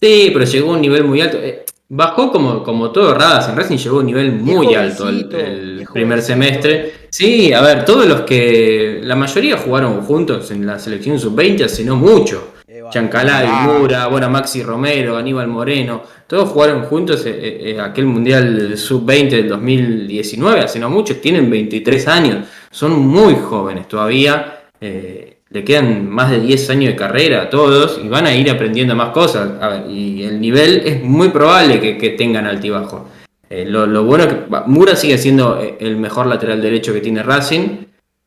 Sí, 0.00 0.30
pero 0.32 0.44
llegó 0.44 0.70
a 0.70 0.74
un 0.74 0.80
nivel 0.80 1.04
muy 1.04 1.20
alto. 1.20 1.36
Eh, 1.38 1.64
Bajó 1.94 2.32
como, 2.32 2.62
como 2.62 2.90
todo 2.90 3.12
Racing. 3.12 3.54
Racing 3.54 3.76
llegó 3.76 3.96
a 3.98 4.00
un 4.00 4.06
nivel 4.06 4.32
muy 4.32 4.68
Viejo 4.68 4.80
alto 4.80 5.08
el, 5.10 5.86
primer 5.92 6.22
semestre. 6.22 6.90
Sí, 7.10 7.52
a 7.52 7.60
ver, 7.60 7.84
todos 7.84 8.06
los 8.06 8.22
que. 8.22 9.00
La 9.02 9.14
mayoría 9.14 9.58
jugaron 9.58 10.00
juntos 10.00 10.50
en 10.52 10.64
la 10.64 10.78
selección 10.78 11.18
sub-20 11.18 11.66
hace 11.66 11.84
no 11.84 11.96
mucho. 11.96 12.54
Va. 12.82 12.90
Chancalay, 12.90 13.46
Ah. 13.48 13.70
Mura, 13.78 14.06
bueno, 14.08 14.28
Maxi 14.30 14.62
Romero, 14.62 15.16
Aníbal 15.16 15.48
Moreno. 15.48 16.02
Todos 16.26 16.48
jugaron 16.50 16.82
juntos 16.84 17.24
eh, 17.26 17.30
eh, 17.30 17.72
eh, 17.76 17.80
aquel 17.80 18.06
mundial 18.06 18.76
sub-20 18.76 19.28
del 19.30 19.48
2019, 19.48 20.60
hace 20.60 20.78
no 20.78 20.90
mucho. 20.90 21.16
Tienen 21.16 21.50
23 21.50 22.08
años. 22.08 22.46
Son 22.70 22.98
muy 22.98 23.34
jóvenes 23.34 23.88
todavía. 23.88 24.58
eh, 24.80 25.28
le 25.50 25.64
quedan 25.64 26.08
más 26.08 26.30
de 26.30 26.40
10 26.40 26.70
años 26.70 26.86
de 26.92 26.96
carrera 26.96 27.42
a 27.42 27.50
todos 27.50 28.00
y 28.02 28.08
van 28.08 28.24
a 28.26 28.34
ir 28.34 28.50
aprendiendo 28.50 28.94
más 28.96 29.10
cosas. 29.10 29.50
A 29.60 29.68
ver, 29.68 29.90
y 29.90 30.22
el 30.24 30.40
nivel 30.40 30.80
es 30.86 31.02
muy 31.04 31.28
probable 31.28 31.78
que, 31.78 31.98
que 31.98 32.08
tengan 32.10 32.46
altibajo. 32.46 33.06
Eh, 33.50 33.66
lo, 33.68 33.86
lo 33.86 34.04
bueno 34.04 34.24
es 34.24 34.30
que 34.32 34.36
Mura 34.66 34.96
sigue 34.96 35.18
siendo 35.18 35.60
el 35.78 35.98
mejor 35.98 36.26
lateral 36.26 36.62
derecho 36.62 36.94
que 36.94 37.02
tiene 37.02 37.22
Racing. 37.22 37.84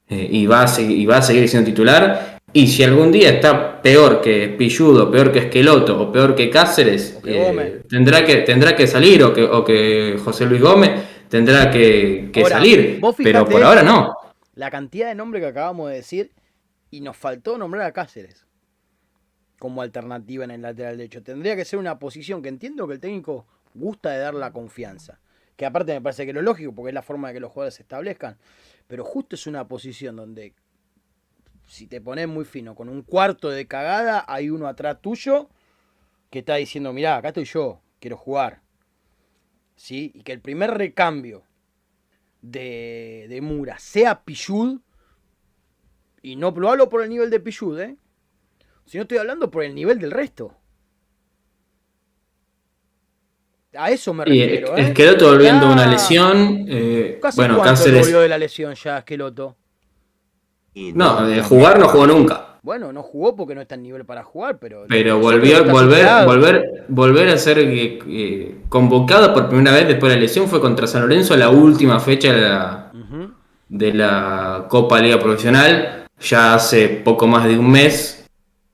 y, 0.08 0.46
va 0.46 0.62
a 0.62 0.68
seguir, 0.68 1.00
y 1.00 1.06
va 1.08 1.18
a 1.18 1.22
seguir 1.24 1.50
siendo 1.50 1.66
titular. 1.68 2.35
Y 2.56 2.68
si 2.68 2.86
algún 2.86 3.12
día 3.12 3.32
está 3.32 3.82
peor 3.82 4.22
que 4.22 4.48
Pilludo, 4.48 5.12
peor 5.12 5.30
que 5.30 5.40
Esqueloto 5.40 6.02
o 6.02 6.10
peor 6.10 6.34
que 6.34 6.50
Cáceres, 6.50 7.20
que 7.22 7.50
eh, 7.50 7.84
tendrá, 7.90 8.24
que, 8.24 8.38
tendrá 8.44 8.74
que 8.74 8.88
salir 8.88 9.22
o 9.26 9.34
que, 9.34 9.44
o 9.44 9.62
que 9.66 10.18
José 10.24 10.46
Luis 10.46 10.62
Gómez 10.62 11.04
tendrá 11.28 11.70
que, 11.70 12.30
que 12.32 12.44
Ahora, 12.44 12.56
salir. 12.56 13.02
Pero 13.18 13.44
por 13.44 13.62
ahora 13.62 13.84
no. 13.84 14.16
La 14.54 14.72
cantidad 14.72 15.10
de 15.10 15.16
nombres 15.16 15.44
que 15.44 15.50
acabamos 15.50 15.90
de 15.90 15.98
decir 15.98 16.32
y 16.92 17.02
nos 17.02 17.18
faltó 17.18 17.58
nombrar 17.58 17.88
a 17.88 17.92
Cáceres 17.92 18.46
como 19.60 19.82
alternativa 19.82 20.46
en 20.46 20.52
el 20.52 20.62
lateral 20.62 20.96
derecho. 20.96 21.22
Tendría 21.22 21.58
que 21.58 21.66
ser 21.66 21.78
una 21.78 22.00
posición 22.00 22.42
que 22.42 22.48
entiendo 22.48 22.88
que 22.88 22.94
el 22.94 23.00
técnico 23.02 23.48
gusta 23.74 24.12
de 24.12 24.20
dar 24.20 24.34
la 24.34 24.54
confianza. 24.54 25.20
Que 25.58 25.66
aparte 25.66 25.94
me 25.94 26.00
parece 26.00 26.24
que 26.24 26.30
es 26.30 26.36
lo 26.36 26.42
lógico 26.42 26.74
porque 26.74 26.92
es 26.92 26.96
la 26.96 27.02
forma 27.02 27.28
de 27.28 27.34
que 27.34 27.40
los 27.42 27.52
jugadores 27.52 27.74
se 27.74 27.82
establezcan. 27.82 28.38
Pero 28.88 29.04
justo 29.04 29.36
es 29.36 29.46
una 29.46 29.68
posición 29.68 30.16
donde 30.16 30.54
si 31.68 31.88
te 31.88 32.02
pones 32.02 32.28
muy 32.28 32.46
fino 32.46 32.76
con 32.76 32.90
un 32.90 33.02
cuarto 33.02 33.50
de 33.50 33.68
cagada, 33.68 34.24
hay 34.28 34.50
uno 34.50 34.68
atrás 34.68 35.02
tuyo 35.02 35.50
que 36.30 36.40
está 36.40 36.56
diciendo, 36.56 36.94
mirá, 36.94 37.18
acá 37.18 37.30
estoy 37.30 37.46
yo, 37.46 37.82
quiero 38.00 38.18
jugar. 38.18 38.62
¿Sí? 39.76 40.12
Y 40.14 40.24
que 40.24 40.32
el 40.32 40.40
primer 40.42 40.72
recambio 40.72 41.44
de, 42.42 43.26
de 43.30 43.42
Mura 43.42 43.78
sea 43.80 44.24
Pichud, 44.24 44.80
y 46.22 46.36
no 46.38 46.52
lo 46.52 46.70
hablo 46.70 46.90
por 46.90 47.04
el 47.04 47.10
nivel 47.10 47.30
de 47.30 47.40
Pichud, 47.40 47.80
¿eh? 47.80 47.98
Si 48.86 48.98
no 48.98 49.04
estoy 49.04 49.18
hablando 49.18 49.50
por 49.52 49.64
el 49.64 49.76
nivel 49.76 50.00
del 50.00 50.12
resto. 50.12 50.56
A 53.78 53.92
eso 53.92 54.14
me 54.14 54.24
Y 54.28 54.42
refiero, 54.42 54.78
¿eh? 54.78 54.82
Esqueloto 54.90 55.28
volviendo 55.30 55.68
de 55.68 55.74
una 55.74 55.86
lesión. 55.88 56.66
eh, 56.70 57.20
¿Casi 57.22 57.36
bueno, 57.38 57.56
cuánto 57.58 57.72
Cáceres. 57.74 58.02
volvió 58.02 58.20
de 58.22 58.30
la 58.30 58.38
lesión 58.38 58.74
ya 58.76 59.00
Esqueloto? 59.00 59.58
Y 60.76 60.94
No, 60.94 61.26
de 61.26 61.42
jugar 61.42 61.80
no 61.80 61.88
jugó 61.88 62.06
nunca. 62.06 62.42
Bueno, 62.62 62.92
no 62.92 63.02
jugó 63.04 63.36
porque 63.36 63.56
no 63.56 63.62
está 63.62 63.76
en 63.76 63.84
nivel 63.84 64.06
para 64.06 64.24
jugar, 64.24 64.58
pero... 64.60 64.86
Pero 64.90 65.20
volvió, 65.20 65.64
volver, 65.66 66.00
superado. 66.00 66.26
volver, 66.28 66.86
volver 66.88 67.30
a 67.30 67.38
ser 67.38 67.60
eh, 67.60 68.00
eh, 68.08 68.56
convocado 68.70 69.34
por 69.34 69.48
primera 69.50 69.72
vez 69.72 69.88
después 69.88 70.12
de 70.12 70.18
la 70.18 70.22
lesión 70.24 70.48
fue 70.48 70.60
contra 70.62 70.86
San 70.88 71.02
Lorenzo 71.04 71.36
la 71.38 71.50
última 71.50 72.00
fecha 72.00 72.34
de 72.34 72.42
la, 72.42 72.92
Ujú. 72.94 73.32
de 73.70 73.94
la 73.94 74.66
Copa 74.68 75.00
Liga 75.00 75.20
Profesional, 75.20 76.08
ya 76.20 76.56
hace 76.56 76.88
poco 76.90 77.28
más 77.28 77.46
de 77.46 77.58
un 77.58 77.70
mes. 77.72 78.28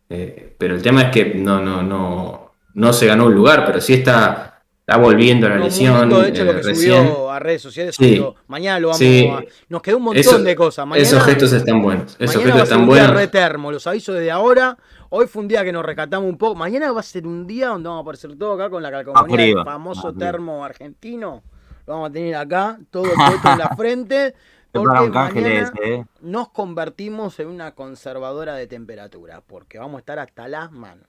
eh, 0.09 0.55
pero 0.57 0.75
el 0.75 0.81
tema 0.81 1.01
es 1.03 1.09
que 1.11 1.33
no, 1.35 1.59
no, 1.61 1.81
no, 1.83 2.51
no 2.75 2.93
se 2.93 3.07
ganó 3.07 3.25
un 3.25 3.33
lugar, 3.35 3.65
pero 3.65 3.81
sí 3.81 3.93
está, 3.95 4.50
está 4.91 4.97
volviendo 5.01 5.47
a 5.47 5.49
la 5.51 5.55
No, 5.57 5.63
lesión. 5.65 6.09
De 6.09 6.27
hecho, 6.29 6.43
lo 6.43 6.51
eh, 6.51 6.55
que 6.55 6.61
recién. 6.61 7.07
subió 7.07 7.31
a 7.31 7.39
redes 7.39 7.61
sociales, 7.61 7.95
Sí. 7.95 8.15
subió, 8.17 8.35
mañana 8.47 8.79
lo 8.79 8.87
vamos 8.89 8.97
Sí. 8.99 9.27
a... 9.27 9.43
Nos 9.69 9.81
quedó 9.81 9.97
un 9.97 10.03
montón 10.03 10.19
Eso- 10.19 10.39
de 10.39 10.55
cosas. 10.55 10.85
Mañana, 10.87 11.07
esos 11.07 11.23
gestos 11.23 11.53
están 11.53 11.81
buenos. 11.81 12.15
Esos 12.19 12.35
mañana 12.37 12.53
gestos 12.53 12.69
están 12.71 12.85
buenos. 12.87 13.09
re 13.11 13.27
termo, 13.27 13.71
los 13.71 13.87
aviso 13.87 14.13
desde 14.13 14.31
ahora. 14.31 14.77
Hoy 15.09 15.27
fue 15.27 15.41
un 15.41 15.47
día 15.47 15.63
que 15.63 15.71
nos 15.71 15.85
rescatamos 15.85 16.29
un 16.29 16.37
poco. 16.37 16.55
Mañana 16.55 16.91
va 16.91 16.99
a 16.99 17.03
ser 17.03 17.25
un 17.27 17.45
día 17.47 17.67
donde 17.67 17.89
vamos 17.89 18.01
a 18.01 18.03
aparecer 18.03 18.35
todo 18.37 18.53
acá 18.53 18.69
con 18.69 18.81
la 18.83 18.91
calcomanía 18.91 19.45
del 19.55 19.63
famoso 19.63 20.13
termo 20.13 20.63
argentino. 20.63 21.43
Lo 21.87 21.93
vamos 21.93 22.09
a 22.09 22.13
tener 22.13 22.35
acá, 22.35 22.77
todo 22.89 23.03
puesto 23.03 23.51
en 23.51 23.57
la 23.59 23.69
frente. 23.77 24.35
Porque 24.71 25.09
mañana 25.09 25.71
eh. 25.83 26.05
nos 26.21 26.47
convertimos 26.49 27.37
en 27.41 27.49
una 27.49 27.71
conservadora 27.75 28.55
de 28.55 28.67
temperatura. 28.67 29.41
Porque 29.45 29.79
vamos 29.79 29.95
a 29.95 29.99
estar 29.99 30.19
hasta 30.19 30.47
las 30.47 30.71
manos. 30.71 31.05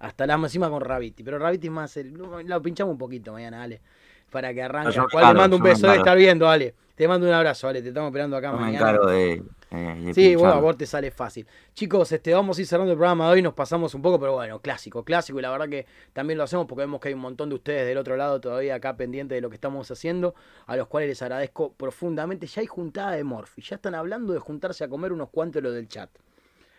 Hasta 0.00 0.26
manos 0.26 0.44
encima 0.50 0.70
con 0.70 0.80
Raviti. 0.80 1.22
Pero 1.22 1.38
Raviti 1.38 1.66
es 1.66 1.72
más. 1.72 1.96
el- 1.96 2.12
lo, 2.12 2.62
pinchamos 2.62 2.92
un 2.92 2.98
poquito 2.98 3.32
mañana, 3.32 3.62
Ale. 3.62 3.80
Para 4.30 4.52
que 4.52 4.62
arranque. 4.62 4.92
Yo 4.92 5.02
me 5.02 5.06
encargo, 5.20 5.40
mando 5.40 5.56
un 5.56 5.62
me 5.62 5.70
beso 5.70 5.88
de 5.88 5.96
estar 5.96 6.16
viendo, 6.16 6.48
Ale. 6.48 6.74
Te 6.94 7.06
mando 7.08 7.26
un 7.26 7.32
abrazo, 7.32 7.68
Ale. 7.68 7.80
Te 7.82 7.88
estamos 7.88 8.08
esperando 8.08 8.36
acá 8.36 8.50
Yo 8.50 8.56
me 8.58 8.64
mañana. 8.64 8.90
encargo 8.90 9.06
de, 9.06 9.42
eh, 9.70 10.02
de 10.04 10.14
Sí, 10.14 10.34
bueno, 10.36 10.54
a 10.54 10.60
vos 10.60 10.76
te 10.76 10.84
sale 10.84 11.10
fácil. 11.10 11.46
Chicos, 11.72 12.10
este, 12.12 12.34
vamos 12.34 12.58
a 12.58 12.60
ir 12.60 12.66
cerrando 12.66 12.92
el 12.92 12.98
programa 12.98 13.26
de 13.28 13.32
hoy, 13.34 13.42
nos 13.42 13.54
pasamos 13.54 13.94
un 13.94 14.02
poco, 14.02 14.18
pero 14.20 14.34
bueno, 14.34 14.60
clásico, 14.60 15.04
clásico, 15.04 15.38
y 15.38 15.42
la 15.42 15.50
verdad 15.50 15.68
que 15.68 15.86
también 16.12 16.36
lo 16.38 16.44
hacemos 16.44 16.66
porque 16.66 16.80
vemos 16.80 17.00
que 17.00 17.08
hay 17.08 17.14
un 17.14 17.20
montón 17.20 17.48
de 17.48 17.54
ustedes 17.54 17.86
del 17.86 17.96
otro 17.98 18.16
lado 18.16 18.40
todavía 18.40 18.74
acá 18.74 18.96
pendientes 18.96 19.36
de 19.36 19.40
lo 19.40 19.48
que 19.48 19.54
estamos 19.54 19.88
haciendo, 19.90 20.34
a 20.66 20.76
los 20.76 20.88
cuales 20.88 21.08
les 21.08 21.22
agradezco 21.22 21.72
profundamente. 21.72 22.46
Ya 22.48 22.60
hay 22.60 22.66
juntada 22.66 23.12
de 23.12 23.22
Morphy, 23.24 23.62
ya 23.62 23.76
están 23.76 23.94
hablando 23.94 24.32
de 24.32 24.40
juntarse 24.40 24.82
a 24.84 24.88
comer 24.88 25.12
unos 25.12 25.30
cuantos 25.30 25.62
los 25.62 25.72
del 25.74 25.88
chat. 25.88 26.10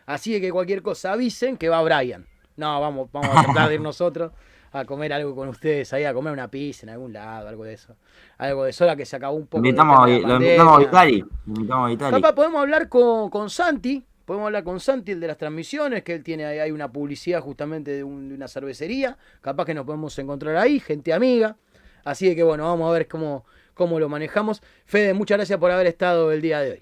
Así 0.06 0.40
que 0.42 0.52
cualquier 0.52 0.82
cosa 0.82 1.14
avisen 1.14 1.56
que 1.58 1.70
va 1.70 1.82
Brian. 1.82 2.26
No, 2.60 2.80
vamos, 2.82 3.10
vamos 3.12 3.30
a 3.36 3.44
tratar 3.44 3.70
de 3.70 3.76
ir 3.76 3.82
nosotros 3.92 4.32
a 4.72 4.86
comer 4.86 5.12
algo 5.14 5.34
con 5.36 5.48
ustedes 5.50 5.92
ahí, 5.94 6.04
a 6.04 6.14
comer 6.14 6.32
una 6.32 6.48
pizza 6.48 6.86
en 6.86 6.92
algún 6.92 7.12
lado, 7.12 7.48
algo 7.48 7.64
de 7.64 7.74
eso. 7.74 7.96
Algo 8.38 8.66
de 8.66 8.70
eso, 8.70 8.84
ahora 8.84 8.96
que 8.96 9.06
se 9.06 9.16
acabó 9.16 9.36
un 9.36 9.48
poco. 9.48 9.66
Invitamos, 9.66 10.06
de 10.08 10.22
lo 10.22 10.36
invitamos 10.36 10.76
a. 10.76 10.80
Vitali. 10.80 11.20
Lo 11.22 11.28
invitamos 11.56 11.86
a 11.86 11.90
Vitali. 11.90 12.12
Capaz 12.22 12.34
podemos 12.36 12.62
hablar 12.62 12.88
con, 12.88 13.30
con 13.32 13.50
Santi, 13.50 14.04
podemos 14.26 14.46
hablar 14.46 14.64
con 14.64 14.80
Santi, 14.80 15.14
el 15.14 15.20
de 15.20 15.28
las 15.28 15.38
transmisiones, 15.38 16.04
que 16.04 16.14
él 16.14 16.24
tiene 16.24 16.46
ahí 16.46 16.60
hay 16.60 16.72
una 16.72 16.92
publicidad 16.92 17.42
justamente 17.42 17.90
de, 17.92 18.04
un- 18.04 18.30
de 18.30 18.36
una 18.36 18.48
cervecería. 18.48 19.18
Capaz 19.42 19.66
que 19.66 19.74
nos 19.74 19.86
podemos 19.86 20.18
encontrar 20.20 20.56
ahí, 20.58 20.80
gente 20.80 21.14
amiga. 21.14 21.56
Así 22.04 22.36
que 22.36 22.44
bueno, 22.44 22.66
vamos 22.66 22.90
a 22.90 22.94
ver 22.94 23.08
cómo, 23.08 23.46
cómo 23.74 24.00
lo 24.00 24.08
manejamos. 24.08 24.62
Fede, 24.86 25.16
muchas 25.16 25.38
gracias 25.40 25.58
por 25.60 25.72
haber 25.72 25.88
estado 25.88 26.32
el 26.32 26.42
día 26.42 26.60
de 26.62 26.72
hoy. 26.74 26.80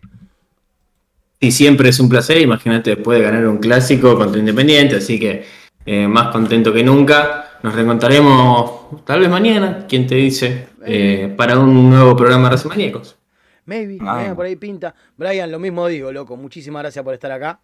Y 1.39 1.51
siempre 1.51 1.89
es 1.89 1.99
un 1.99 2.09
placer, 2.09 2.41
imagínate 2.41 2.95
después 2.95 3.19
de 3.19 3.23
ganar 3.23 3.47
un 3.47 3.59
clásico 3.59 4.17
contra 4.17 4.39
Independiente, 4.39 4.95
así 4.95 5.19
que 5.19 5.45
eh, 5.87 6.07
más 6.07 6.27
contento 6.27 6.71
que 6.71 6.83
nunca. 6.83 7.45
Nos 7.63 7.73
reencontraremos 7.73 9.03
tal 9.03 9.21
vez 9.21 9.29
mañana, 9.29 9.85
quién 9.89 10.05
te 10.05 10.13
dice, 10.15 10.69
eh, 10.85 11.33
para 11.35 11.57
un 11.57 11.89
nuevo 11.89 12.15
programa 12.15 12.43
de 12.43 12.49
Racing 12.51 12.69
Maníacos. 12.69 13.17
Maybe, 13.65 13.97
Ah, 14.01 14.25
eh, 14.27 14.35
por 14.35 14.45
ahí 14.45 14.55
pinta. 14.55 14.93
Brian, 15.17 15.51
lo 15.51 15.57
mismo 15.59 15.87
digo, 15.87 16.11
loco. 16.11 16.37
Muchísimas 16.37 16.83
gracias 16.83 17.03
por 17.03 17.13
estar 17.15 17.31
acá. 17.31 17.59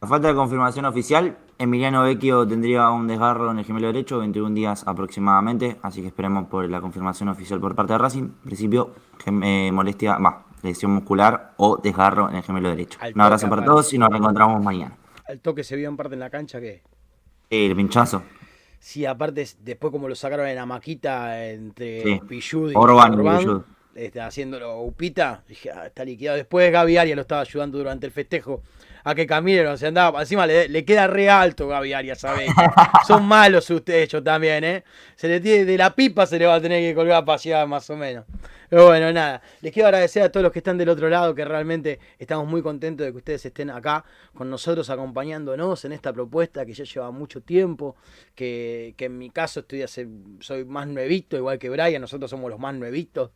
A 0.00 0.06
falta 0.06 0.28
de 0.28 0.34
confirmación 0.34 0.86
oficial, 0.86 1.36
Emiliano 1.58 2.02
Vecchio 2.04 2.46
tendría 2.48 2.88
un 2.90 3.06
desgarro 3.06 3.50
en 3.50 3.58
el 3.58 3.64
gemelo 3.66 3.88
derecho, 3.88 4.18
21 4.20 4.54
días 4.54 4.82
aproximadamente, 4.86 5.76
así 5.82 6.00
que 6.00 6.06
esperemos 6.08 6.46
por 6.48 6.68
la 6.70 6.80
confirmación 6.80 7.28
oficial 7.28 7.60
por 7.60 7.74
parte 7.74 7.92
de 7.92 7.98
Racing. 7.98 8.22
En 8.22 8.32
principio, 8.44 8.94
gem- 9.22 9.42
eh, 9.44 9.70
molestia, 9.72 10.16
va, 10.16 10.46
lesión 10.62 10.92
muscular 10.92 11.52
o 11.58 11.76
desgarro 11.76 12.30
en 12.30 12.36
el 12.36 12.42
gemelo 12.42 12.70
derecho. 12.70 12.98
Al 13.02 13.12
Un 13.14 13.20
abrazo 13.20 13.42
toque, 13.46 13.50
para 13.50 13.62
aparte. 13.62 13.72
todos 13.72 13.92
y 13.92 13.98
nos 13.98 14.08
reencontramos 14.08 14.64
mañana. 14.64 14.96
El 15.28 15.40
toque 15.40 15.62
se 15.64 15.76
vio 15.76 15.88
en 15.90 15.96
parte 15.98 16.14
en 16.14 16.20
la 16.20 16.30
cancha 16.30 16.60
que. 16.60 16.82
El 17.50 17.74
pinchazo. 17.76 18.22
Sí, 18.78 19.06
aparte, 19.06 19.42
es- 19.42 19.56
después 19.64 19.90
como 19.90 20.08
lo 20.08 20.14
sacaron 20.14 20.46
en 20.46 20.56
la 20.56 20.66
maquita 20.66 21.46
entre 21.48 22.02
Sí. 22.02 22.20
Pichud 22.28 22.72
y 22.72 22.74
Orban 22.76 23.64
este, 23.94 24.20
haciéndolo 24.20 24.80
Upita, 24.82 25.42
dije, 25.48 25.70
ah, 25.70 25.86
está 25.86 26.04
liquidado. 26.04 26.36
Después 26.36 26.70
Gaby 26.72 26.96
Arias 26.96 27.14
lo 27.16 27.22
estaba 27.22 27.42
ayudando 27.42 27.78
durante 27.78 28.06
el 28.06 28.12
festejo 28.12 28.62
a 29.04 29.14
que 29.14 29.26
camine, 29.26 29.66
o 29.68 29.76
sea, 29.76 29.88
andaba, 29.88 30.20
encima 30.20 30.46
le, 30.46 30.68
le 30.68 30.84
queda 30.84 31.06
re 31.06 31.30
alto 31.30 31.68
Gaby 31.68 31.92
Arias, 31.92 32.18
¿sabes? 32.20 32.50
Son 33.06 33.24
malos 33.24 33.70
ustedes 33.70 34.08
ellos 34.12 34.24
también, 34.24 34.64
¿eh? 34.64 34.84
Se 35.14 35.28
le 35.28 35.40
tiene, 35.40 35.64
de 35.64 35.78
la 35.78 35.94
pipa 35.94 36.26
se 36.26 36.38
le 36.38 36.46
va 36.46 36.56
a 36.56 36.60
tener 36.60 36.80
que 36.80 36.94
colgar 36.94 37.24
para 37.24 37.36
allá 37.36 37.66
más 37.66 37.88
o 37.90 37.96
menos. 37.96 38.24
Bueno, 38.74 39.12
nada, 39.12 39.40
les 39.60 39.72
quiero 39.72 39.86
agradecer 39.86 40.24
a 40.24 40.32
todos 40.32 40.42
los 40.42 40.52
que 40.52 40.58
están 40.58 40.76
del 40.76 40.88
otro 40.88 41.08
lado, 41.08 41.32
que 41.32 41.44
realmente 41.44 42.00
estamos 42.18 42.48
muy 42.48 42.60
contentos 42.60 43.04
de 43.06 43.12
que 43.12 43.18
ustedes 43.18 43.46
estén 43.46 43.70
acá 43.70 44.04
con 44.34 44.50
nosotros 44.50 44.90
acompañándonos 44.90 45.84
en 45.84 45.92
esta 45.92 46.12
propuesta 46.12 46.66
que 46.66 46.72
ya 46.72 46.82
lleva 46.82 47.12
mucho 47.12 47.40
tiempo, 47.40 47.94
que, 48.34 48.94
que 48.96 49.04
en 49.04 49.16
mi 49.16 49.30
caso 49.30 49.60
estoy 49.60 49.82
hace, 49.82 50.08
soy 50.40 50.64
más 50.64 50.88
nuevito, 50.88 51.36
igual 51.36 51.56
que 51.60 51.70
Brian, 51.70 52.00
nosotros 52.00 52.28
somos 52.28 52.50
los 52.50 52.58
más 52.58 52.74
nuevitos 52.74 53.30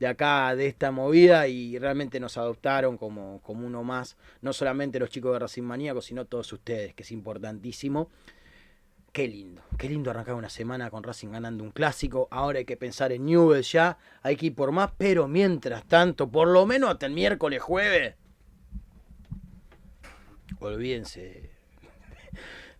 de 0.00 0.06
acá, 0.06 0.56
de 0.56 0.68
esta 0.68 0.90
movida, 0.90 1.46
y 1.48 1.78
realmente 1.78 2.18
nos 2.18 2.38
adoptaron 2.38 2.96
como, 2.96 3.42
como 3.42 3.66
uno 3.66 3.84
más, 3.84 4.16
no 4.40 4.54
solamente 4.54 4.98
los 4.98 5.10
chicos 5.10 5.34
de 5.34 5.40
Racing 5.40 5.64
Maníacos, 5.64 6.06
sino 6.06 6.24
todos 6.24 6.50
ustedes, 6.50 6.94
que 6.94 7.02
es 7.02 7.12
importantísimo. 7.12 8.08
Qué 9.18 9.26
lindo, 9.26 9.62
qué 9.76 9.88
lindo 9.88 10.12
arrancar 10.12 10.36
una 10.36 10.48
semana 10.48 10.90
con 10.90 11.02
Racing 11.02 11.32
ganando 11.32 11.64
un 11.64 11.72
clásico. 11.72 12.28
Ahora 12.30 12.60
hay 12.60 12.64
que 12.64 12.76
pensar 12.76 13.10
en 13.10 13.26
Newell's 13.26 13.72
ya, 13.72 13.98
hay 14.22 14.36
que 14.36 14.46
ir 14.46 14.54
por 14.54 14.70
más, 14.70 14.92
pero 14.96 15.26
mientras 15.26 15.84
tanto, 15.86 16.30
por 16.30 16.46
lo 16.46 16.66
menos 16.66 16.88
hasta 16.88 17.06
el 17.06 17.14
miércoles, 17.14 17.60
jueves, 17.60 18.14
olvídense 20.60 21.50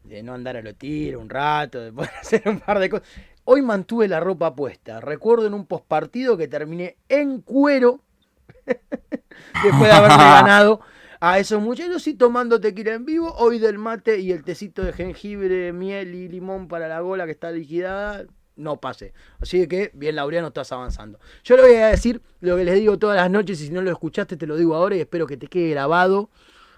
de 0.04 0.22
no 0.22 0.32
andar 0.32 0.56
a 0.56 0.62
lo 0.62 0.72
tiro 0.76 1.18
un 1.18 1.28
rato, 1.28 1.80
de 1.80 1.92
poder 1.92 2.12
hacer 2.20 2.42
un 2.46 2.60
par 2.60 2.78
de 2.78 2.88
cosas. 2.88 3.08
Hoy 3.42 3.60
mantuve 3.62 4.06
la 4.06 4.20
ropa 4.20 4.54
puesta. 4.54 5.00
Recuerdo 5.00 5.48
en 5.48 5.54
un 5.54 5.66
postpartido 5.66 6.36
que 6.36 6.46
terminé 6.46 6.98
en 7.08 7.40
cuero 7.40 7.98
después 8.64 9.82
de 9.82 9.90
haberme 9.90 10.16
ganado 10.18 10.82
a 11.20 11.38
esos 11.38 11.60
muchachos 11.60 12.06
y 12.06 12.14
tomando 12.14 12.60
tequila 12.60 12.94
en 12.94 13.04
vivo. 13.04 13.34
Hoy 13.38 13.58
del 13.58 13.78
mate 13.78 14.20
y 14.20 14.32
el 14.32 14.44
tecito 14.44 14.82
de 14.82 14.92
jengibre, 14.92 15.72
miel 15.72 16.14
y 16.14 16.28
limón 16.28 16.68
para 16.68 16.88
la 16.88 17.00
gola 17.00 17.26
que 17.26 17.32
está 17.32 17.50
liquidada. 17.50 18.24
No 18.56 18.80
pase. 18.80 19.12
Así 19.40 19.68
que, 19.68 19.92
bien, 19.94 20.16
Laureano, 20.16 20.48
estás 20.48 20.72
avanzando. 20.72 21.20
Yo 21.44 21.56
le 21.56 21.62
voy 21.62 21.74
a 21.74 21.88
decir 21.88 22.20
lo 22.40 22.56
que 22.56 22.64
les 22.64 22.74
digo 22.74 22.98
todas 22.98 23.16
las 23.16 23.30
noches 23.30 23.60
y 23.60 23.66
si 23.66 23.72
no 23.72 23.82
lo 23.82 23.90
escuchaste 23.90 24.36
te 24.36 24.46
lo 24.46 24.56
digo 24.56 24.74
ahora 24.74 24.96
y 24.96 25.00
espero 25.00 25.26
que 25.26 25.36
te 25.36 25.46
quede 25.46 25.70
grabado 25.70 26.30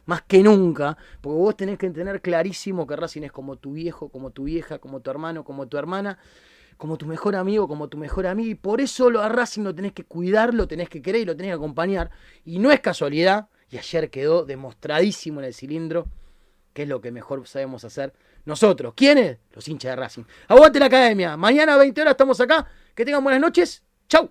más 0.06 0.22
que 0.22 0.42
nunca, 0.42 0.96
porque 1.20 1.38
vos 1.38 1.56
tenés 1.56 1.78
que 1.78 1.88
tener 1.90 2.20
clarísimo 2.20 2.86
que 2.86 2.96
Racing 2.96 3.22
es 3.22 3.32
como 3.32 3.56
tu 3.56 3.74
viejo, 3.74 4.08
como 4.08 4.30
tu 4.30 4.44
vieja, 4.44 4.78
como 4.78 5.00
tu 5.00 5.10
hermano, 5.10 5.44
como 5.44 5.68
tu 5.68 5.76
hermana, 5.76 6.18
como 6.78 6.96
tu 6.98 7.06
mejor 7.06 7.36
amigo, 7.36 7.68
como 7.68 7.88
tu 7.88 7.96
mejor 7.96 8.26
amiga, 8.26 8.50
y 8.50 8.54
por 8.56 8.80
eso 8.80 9.08
a 9.20 9.28
Racing 9.28 9.62
lo 9.62 9.74
tenés 9.74 9.92
que 9.92 10.02
cuidar, 10.02 10.52
lo 10.52 10.66
tenés 10.66 10.88
que 10.88 11.00
querer 11.00 11.20
y 11.20 11.24
lo 11.26 11.36
tenés 11.36 11.50
que 11.50 11.56
acompañar. 11.56 12.10
Y 12.44 12.58
no 12.58 12.72
es 12.72 12.80
casualidad, 12.80 13.48
y 13.70 13.78
ayer 13.78 14.10
quedó 14.10 14.44
demostradísimo 14.44 15.40
en 15.40 15.46
el 15.46 15.54
cilindro 15.54 16.06
que 16.72 16.82
es 16.82 16.88
lo 16.88 17.00
que 17.00 17.10
mejor 17.10 17.46
sabemos 17.46 17.84
hacer 17.84 18.12
nosotros. 18.44 18.94
¿Quiénes? 18.96 19.38
Los 19.52 19.66
hinchas 19.68 19.92
de 19.92 19.96
Racing. 19.96 20.22
Aguante 20.48 20.78
la 20.78 20.86
academia. 20.86 21.36
Mañana 21.36 21.74
a 21.74 21.78
20 21.78 22.00
horas 22.00 22.12
estamos 22.12 22.40
acá. 22.40 22.66
Que 22.94 23.04
tengan 23.04 23.22
buenas 23.22 23.40
noches. 23.40 23.82
Chau. 24.08 24.30